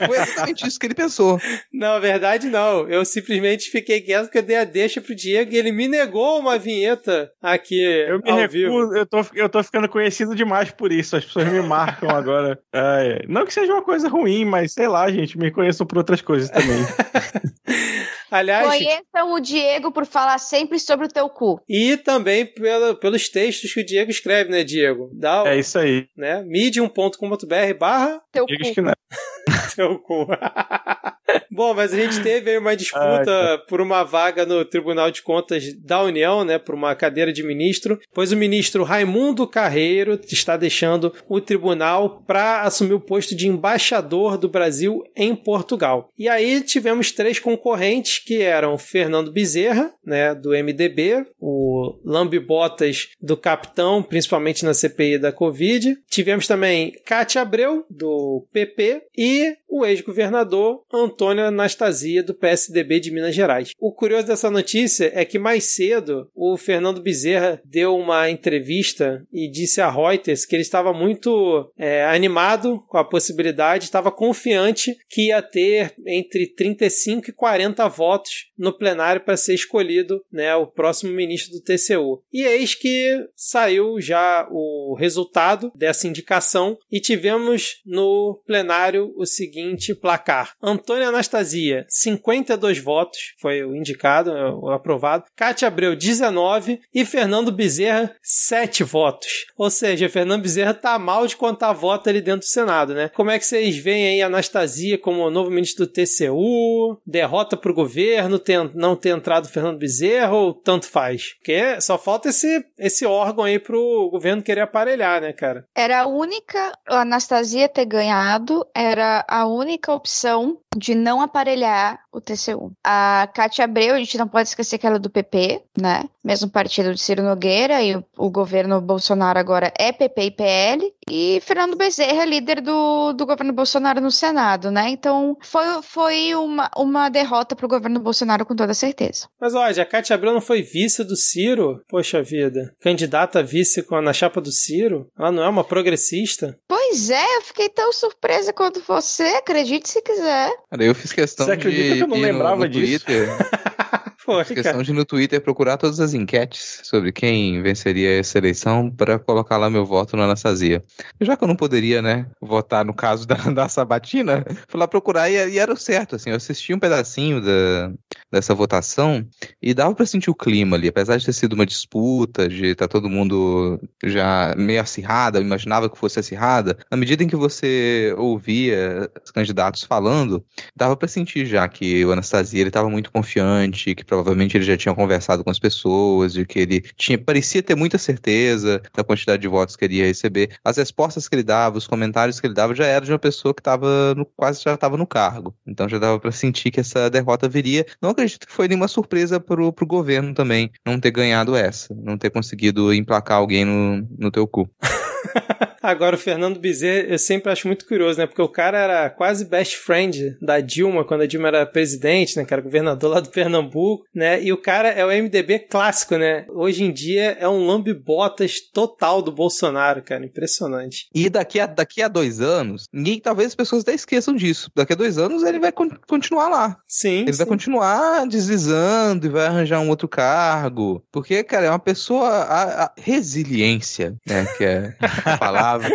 Foi 0.06 0.18
exatamente 0.18 0.68
isso 0.68 0.80
que 0.80 0.86
ele 0.86 0.94
pensou. 0.94 1.40
Não, 1.72 2.00
verdade 2.00 2.48
não. 2.48 2.88
Eu 2.90 3.04
simplesmente 3.06 3.70
fiquei 3.70 4.02
quieto 4.02 4.24
porque 4.24 4.40
eu 4.40 4.44
dei 4.44 4.58
a 4.58 4.64
deixa 4.64 5.02
pro 5.02 5.16
Diego 5.16 5.52
e 5.52 5.58
ele 5.58 5.72
me 5.72 5.88
negou 5.88 6.40
uma 6.40 6.58
vinheta 6.58 7.32
aqui 7.42 7.82
eu 7.82 8.20
me 8.20 8.30
ao 8.30 8.38
recuso, 8.38 8.52
vivo. 8.52 8.96
Eu 8.96 9.06
tô, 9.06 9.26
eu 9.34 9.50
tô 9.50 9.64
ficando 9.64 9.90
conhecido 9.90 10.36
demais 10.36 10.72
por 10.72 10.92
isso. 10.92 11.16
As 11.16 11.26
pessoas 11.26 11.48
me 11.52 11.62
marcam 11.62 12.10
agora. 12.16 12.60
É, 12.74 13.26
não 13.28 13.46
que 13.46 13.54
seja 13.54 13.74
uma 13.74 13.84
coisa 13.84 14.08
ruim, 14.08 14.46
mas 14.46 14.74
sei 14.74 14.88
lá, 14.88 15.10
gente, 15.12 15.38
me 15.38 15.52
conheçam 15.52 15.86
por 15.86 15.98
outras 15.98 16.22
coisas 16.22 16.50
também. 16.50 16.80
Aliás, 18.32 18.66
Conheçam 18.66 19.34
o 19.34 19.40
Diego 19.42 19.92
por 19.92 20.06
falar 20.06 20.38
sempre 20.38 20.80
sobre 20.80 21.06
o 21.06 21.10
teu 21.10 21.30
cu. 21.30 21.62
E 21.68 21.98
também 21.98 22.46
pelo, 22.46 22.96
pelos 22.96 23.28
textos 23.28 23.74
que 23.74 23.82
o 23.82 23.86
Diego 23.86 24.10
escreve, 24.10 24.50
né, 24.50 24.64
Diego? 24.64 25.10
Dá 25.14 25.44
o, 25.44 25.48
é 25.48 25.60
isso 25.60 25.78
aí. 25.78 26.08
Né, 26.16 26.42
medium.com.br 26.44 27.74
barra 27.78 28.22
teu 28.32 28.46
Diego 28.46 28.64
cu. 28.74 28.82
teu 29.76 30.00
cu. 30.00 30.28
Bom, 31.50 31.74
mas 31.74 31.94
a 31.94 31.98
gente 31.98 32.22
teve 32.22 32.52
aí 32.52 32.58
uma 32.58 32.76
disputa 32.76 33.32
Ai, 33.32 33.58
por 33.68 33.82
uma 33.82 34.04
vaga 34.04 34.46
no 34.46 34.64
Tribunal 34.66 35.12
de 35.12 35.22
Contas 35.22 35.74
da 35.76 36.02
União, 36.02 36.44
né, 36.44 36.58
por 36.58 36.76
uma 36.76 36.96
cadeira 36.96 37.32
de 37.32 37.44
ministro, 37.44 38.00
pois 38.14 38.32
o 38.32 38.38
ministro 38.38 38.84
Raimundo 38.84 39.48
Carreiro 39.48 40.20
está 40.30 40.58
deixando 40.58 41.14
o 41.28 41.40
tribunal 41.40 42.24
para 42.26 42.62
assumir 42.62 42.94
o 42.94 43.00
posto 43.00 43.36
de 43.36 43.48
embaixador 43.48 44.38
do 44.38 44.50
Brasil 44.50 45.04
em 45.16 45.36
Portugal. 45.36 46.10
E 46.18 46.28
aí 46.28 46.62
tivemos 46.62 47.12
três 47.12 47.40
concorrentes 47.40 48.21
que 48.26 48.42
eram 48.42 48.78
Fernando 48.78 49.32
Bezerra, 49.32 49.94
né, 50.06 50.34
do 50.34 50.52
MDB, 50.52 51.26
o 51.40 52.00
Lambibotas 52.04 53.10
do 53.22 53.38
Capitão, 53.38 54.04
principalmente 54.04 54.66
na 54.66 54.74
CPI 54.74 55.18
da 55.18 55.32
Covid. 55.32 55.98
Tivemos 56.10 56.48
também 56.48 56.94
Cátia 57.06 57.42
Abreu, 57.42 57.86
do 57.90 58.46
PP, 58.52 59.04
e 59.18 59.56
o 59.68 59.86
ex-governador 59.86 60.84
Antônio 60.94 61.46
Anastasia, 61.46 62.24
do 62.24 62.34
PSDB 62.34 63.00
de 63.00 63.12
Minas 63.12 63.34
Gerais. 63.34 63.72
O 63.80 63.94
curioso 63.94 64.28
dessa 64.28 64.50
notícia 64.50 65.12
é 65.14 65.24
que 65.24 65.40
mais 65.40 65.76
cedo 65.76 66.30
o 66.36 66.58
Fernando 66.58 67.02
Bezerra 67.02 67.62
deu 67.64 67.96
uma 67.96 68.30
entrevista 68.30 69.26
e 69.32 69.50
disse 69.50 69.80
a 69.82 69.90
Reuters 69.90 70.46
que 70.46 70.56
ele 70.56 70.62
estava 70.62 70.94
muito 70.94 71.72
é, 71.78 72.06
animado 72.06 72.84
com 72.88 72.98
a 72.98 73.04
possibilidade, 73.04 73.86
estava 73.86 74.12
confiante 74.12 74.96
que 75.10 75.28
ia 75.28 75.42
ter 75.42 75.94
entre 76.06 76.48
35 76.48 77.30
e 77.30 77.34
40 77.34 77.88
votos 77.88 78.11
votos 78.12 78.48
no 78.58 78.74
plenário 78.74 79.22
para 79.22 79.38
ser 79.38 79.54
escolhido 79.54 80.24
né, 80.32 80.54
o 80.56 80.68
próximo 80.68 81.14
ministro 81.14 81.54
do 81.54 81.62
TCU. 81.62 82.22
E 82.32 82.44
eis 82.44 82.76
que 82.76 83.26
saiu 83.36 84.00
já 84.02 84.48
o 84.52 84.96
resultado 85.00 85.72
dessa 85.76 86.08
indicação 86.08 86.78
e 86.92 87.00
tivemos 87.00 87.82
no 87.86 88.42
plenário 88.46 89.14
o 89.16 89.26
seguinte 89.26 89.96
placar: 89.96 90.54
Antônia 90.62 91.08
Anastasia, 91.08 91.86
52 91.88 92.80
votos, 92.80 93.34
foi 93.40 93.64
o 93.64 93.76
indicado, 93.76 94.32
o 94.32 94.70
aprovado. 94.70 95.26
Cátia 95.36 95.68
Abreu, 95.68 95.96
19 95.96 96.82
e 96.94 97.06
Fernando 97.06 97.52
Bezerra, 97.52 98.16
7 98.22 98.84
votos. 98.84 99.46
Ou 99.58 99.70
seja, 99.70 100.10
Fernando 100.10 100.42
Bezerra 100.42 100.74
tá 100.74 101.00
mal 101.00 101.26
de 101.26 101.38
contar 101.38 101.74
voto 101.74 102.10
ali 102.10 102.22
dentro 102.22 102.42
do 102.42 102.46
Senado, 102.46 102.94
né? 102.94 103.10
Como 103.10 103.32
é 103.32 103.40
que 103.40 103.46
vocês 103.46 103.78
veem 103.78 104.08
aí 104.08 104.22
Anastasia 104.22 104.98
como 104.98 105.30
novo 105.30 105.50
ministro 105.50 105.86
do 105.86 105.92
TCU? 105.92 107.00
Derrota 107.06 107.56
pro 107.56 107.74
governo, 107.74 108.01
ter, 108.40 108.76
não 108.76 108.96
ter 108.96 109.10
entrado 109.10 109.48
Fernando 109.48 109.80
Bezerra 109.80 110.34
ou 110.34 110.54
tanto 110.54 110.88
faz? 110.88 111.34
Porque 111.36 111.80
só 111.82 111.98
falta 111.98 112.30
esse, 112.30 112.66
esse 112.78 113.06
órgão 113.06 113.44
aí 113.44 113.60
pro 113.60 114.10
governo 114.12 114.44
querer 114.44 114.62
aparelhar, 114.62 115.22
né, 115.22 115.34
cara? 115.34 115.66
Era 115.76 116.02
a 116.02 116.08
única 116.08 116.72
a 116.88 117.02
Anastasia 117.02 117.70
ter 117.70 117.86
ganhado, 117.86 118.66
era 118.76 119.26
a 119.28 119.46
única 119.48 119.94
opção 119.94 120.58
de 120.76 120.96
não 120.96 121.22
aparelhar 121.22 122.00
o 122.12 122.22
TCU. 122.22 122.72
A 122.84 123.28
Cátia 123.34 123.66
Abreu, 123.66 123.96
a 123.96 123.98
gente 123.98 124.18
não 124.18 124.28
pode 124.28 124.48
esquecer 124.50 124.78
que 124.78 124.88
ela 124.88 124.96
é 124.96 125.00
do 125.00 125.10
PP, 125.10 125.62
né? 125.80 126.06
Mesmo 126.24 126.50
partido 126.50 126.94
de 126.94 127.02
Ciro 127.02 127.24
Nogueira, 127.24 127.82
e 127.82 127.96
o, 127.96 128.04
o 128.18 128.30
governo 128.30 128.80
Bolsonaro 128.80 129.40
agora 129.40 129.74
é 129.78 129.92
PP 129.92 130.22
e 130.24 130.32
PL. 130.32 130.94
E 131.10 131.42
Fernando 131.44 131.76
Bezerra, 131.76 132.24
líder 132.26 132.62
do, 132.62 133.12
do 133.14 133.26
governo 133.26 133.52
Bolsonaro 133.52 134.00
no 134.00 134.12
Senado, 134.12 134.70
né? 134.72 134.90
Então 134.90 135.36
foi, 135.42 135.66
foi 135.82 136.36
uma, 136.36 136.70
uma 136.78 137.10
derrota 137.10 137.56
para 137.56 137.66
o 137.66 137.70
governo 137.70 138.00
Bolsonaro 138.00 138.46
com 138.46 138.56
toda 138.56 138.74
certeza. 138.74 139.28
Mas 139.40 139.54
olha, 139.56 139.82
a 139.84 139.86
Cátia 139.86 140.14
Abreu 140.16 140.32
não 140.34 140.42
foi 140.42 140.62
vice 140.62 141.04
do 141.04 141.16
Ciro? 141.16 141.82
Poxa 141.90 142.22
vida. 142.22 142.74
Candidata 142.82 143.40
a 143.40 143.44
vice 143.44 143.82
com, 143.84 144.00
na 144.00 144.14
chapa 144.14 144.40
do 144.40 144.52
Ciro? 144.52 145.08
Ela 145.18 145.32
não 145.32 145.44
é 145.44 145.50
uma 145.50 145.64
progressista? 145.64 146.58
Pois 146.68 147.10
é, 147.10 147.38
eu 147.38 147.42
fiquei 147.42 147.68
tão 147.68 147.92
surpresa 147.92 148.54
quanto 148.54 148.82
você, 148.88 149.24
acredite 149.24 149.90
se 149.90 150.02
quiser. 150.02 150.52
Cara, 150.70 150.84
eu 150.84 150.94
fiz 150.96 151.12
questão 151.12 151.46
Você 151.46 151.54
acredita 151.54 151.90
de 151.90 151.96
que 151.98 152.04
eu 152.04 152.08
não 152.08 152.18
ir 152.18 152.22
no- 152.22 152.28
lembrava 152.28 152.56
no 152.58 152.70
disso? 152.70 153.06
Twitter, 153.06 153.28
Foi, 154.24 154.44
fiz 154.44 154.54
cara. 154.54 154.64
questão 154.64 154.84
de 154.84 154.94
no 154.94 155.04
Twitter 155.04 155.42
procurar 155.42 155.78
todas 155.78 156.00
as 156.00 156.14
enquetes 156.14 156.82
sobre 156.84 157.12
quem 157.12 157.60
venceria 157.64 158.20
essa 158.20 158.38
eleição 158.38 158.88
para 158.88 159.18
colocar 159.18 159.58
lá 159.58 159.68
meu 159.68 159.84
voto 159.84 160.16
na 160.16 160.26
Anastasia. 160.26 160.84
Já 161.20 161.36
que 161.36 161.44
eu 161.44 161.48
não 161.48 161.56
poderia, 161.56 162.04
né, 162.04 162.28
votar 162.40 162.86
no 162.86 162.94
caso 162.94 163.26
da, 163.26 163.36
da 163.50 163.68
Sabatina, 163.68 164.46
fui 164.68 164.80
lá 164.80 164.88
procurar 164.88 165.28
e, 165.28 165.54
e 165.54 165.58
era 165.58 165.74
o 165.74 165.78
certo, 165.78 166.18
assim, 166.18 166.30
eu 166.30 166.36
assisti 166.36 166.72
um 166.72 166.80
pedacinho 166.80 167.42
da, 167.42 167.92
dessa 168.32 168.54
votação 168.54 169.26
e 169.62 169.74
dava 169.74 169.94
pra 169.94 170.06
sentir 170.06 170.30
o 170.30 170.36
clima 170.36 170.76
ali, 170.76 170.88
apesar 170.88 171.18
de 171.18 171.26
ter 171.26 171.34
sido 171.34 171.54
uma 171.54 171.66
disputa, 171.66 172.48
de 172.48 172.68
estar 172.68 172.88
todo 172.88 173.10
mundo 173.10 173.80
já 174.04 174.54
meio 174.58 174.82
acirrada, 174.82 175.40
eu 175.40 175.44
imaginava 175.44 175.90
que 175.90 175.98
fosse 175.98 176.20
acirrada, 176.20 176.78
na 176.90 176.98
medida 176.98 177.24
em 177.24 177.28
que 177.28 177.36
você 177.36 178.14
ouvia 178.18 179.10
os 179.24 179.32
candidatos 179.32 179.84
falando, 179.84 180.44
dava 180.76 180.96
pra 180.96 181.08
sentir 181.08 181.46
já 181.46 181.68
que 181.68 182.06
o 182.06 182.12
Anastasia 182.12 182.62
ele 182.62 182.70
estava 182.70 182.90
muito 182.90 183.12
confiante, 183.12 183.96
que 183.96 184.06
provavelmente 184.06 184.58
ele 184.58 184.64
já 184.64 184.78
tinha 184.78 184.96
conversado 184.96 185.44
com 185.44 185.50
as 185.50 185.60
pessoas, 185.60 186.34
de 186.34 186.46
que 186.46 186.60
ele 186.60 186.82
tinha 186.96 187.18
parecia 187.18 187.62
ter 187.62 187.76
muita 187.76 187.98
certeza 187.98 188.82
da 188.96 189.04
quantidade 189.04 189.42
de 189.42 189.48
votos 189.48 189.76
que 189.76 189.86
ele 189.86 189.96
ia 189.96 190.06
receber. 190.06 190.52
As 190.64 190.78
respostas 190.78 191.28
que 191.28 191.36
ele 191.36 191.44
dava, 191.44 191.78
os 191.78 191.88
comentários 191.88 192.40
que 192.40 192.48
ele 192.48 192.54
dava 192.54 192.76
já 192.76 192.86
era 192.86 193.06
de 193.06 193.12
uma 193.12 193.20
pessoa 193.20 193.54
que 193.54 193.62
estava 193.62 194.16
quase 194.36 194.62
já 194.64 194.74
estava 194.74 194.98
no 194.98 195.08
cargo. 195.08 195.56
Então 195.66 195.88
já 195.88 195.98
dava 195.98 196.20
pra 196.20 196.32
sentir 196.32 196.72
que 196.72 196.80
essa 196.80 197.10
derrota 197.10 197.48
viria. 197.48 197.86
Não 198.02 198.14
acredito 198.22 198.48
que 198.48 198.54
foi 198.54 198.68
nenhuma 198.68 198.88
surpresa 198.88 199.40
pro, 199.40 199.74
pro 199.74 199.86
governo 199.86 200.34
também 200.34 200.72
não 200.86 201.00
ter 201.00 201.12
ganhado 201.12 201.56
essa, 201.56 201.94
não 201.96 202.18
ter 202.18 202.30
conseguido 202.30 202.94
emplacar 202.94 203.38
alguém 203.38 203.66
no, 203.66 204.08
no 204.18 204.32
teu 204.32 204.48
cu. 204.48 204.70
Agora, 205.82 206.16
o 206.16 206.20
Fernando 206.20 206.60
Bezerra, 206.60 207.08
eu 207.08 207.18
sempre 207.18 207.52
acho 207.52 207.66
muito 207.68 207.88
curioso, 207.88 208.20
né? 208.20 208.28
Porque 208.28 208.42
o 208.42 208.48
cara 208.48 208.78
era 208.78 209.10
quase 209.10 209.46
best 209.46 209.78
friend 209.78 210.38
da 210.40 210.60
Dilma, 210.60 211.04
quando 211.04 211.22
a 211.22 211.26
Dilma 211.26 211.48
era 211.48 211.66
presidente, 211.66 212.38
né? 212.38 212.46
Que 212.46 212.54
era 212.54 212.62
governador 212.62 213.10
lá 213.10 213.20
do 213.20 213.30
Pernambuco, 213.30 214.06
né? 214.14 214.42
E 214.44 214.54
o 214.54 214.58
cara 214.58 214.90
é 214.90 215.04
o 215.04 215.10
MDB 215.10 215.58
clássico, 215.60 216.18
né? 216.18 216.46
Hoje 216.50 216.84
em 216.84 216.92
dia 216.92 217.36
é 217.40 217.48
um 217.50 217.66
lambe-botas 217.66 218.60
total 218.72 219.24
do 219.24 219.32
Bolsonaro, 219.32 220.04
cara. 220.04 220.24
Impressionante. 220.24 221.08
E 221.16 221.30
daqui 221.30 221.60
a, 221.60 221.66
daqui 221.66 222.02
a 222.04 222.08
dois 222.08 222.40
anos, 222.40 222.86
ninguém, 222.94 223.20
talvez 223.20 223.48
as 223.48 223.56
pessoas 223.56 223.82
até 223.82 223.96
esqueçam 223.96 224.36
disso. 224.36 224.70
Daqui 224.76 224.94
a 224.94 224.96
dois 224.96 225.18
anos 225.18 225.42
ele 225.42 225.60
vai 225.60 225.72
con- 225.72 225.90
continuar 226.08 226.48
lá. 226.48 226.78
Sim, 226.88 227.22
Ele 227.22 227.34
sim. 227.34 227.38
vai 227.40 227.48
continuar 227.48 228.28
deslizando 228.28 229.26
e 229.26 229.30
vai 229.30 229.48
arranjar 229.48 229.80
um 229.80 229.90
outro 229.90 230.08
cargo. 230.08 231.04
Porque, 231.12 231.44
cara, 231.44 231.66
é 231.66 231.70
uma 231.72 231.80
pessoa. 231.80 232.30
A, 232.30 232.84
a 232.86 232.92
resiliência, 232.98 234.16
né? 234.28 234.46
Que 234.58 234.64
é 234.64 234.96
a 235.26 235.38
palavra. 235.38 235.90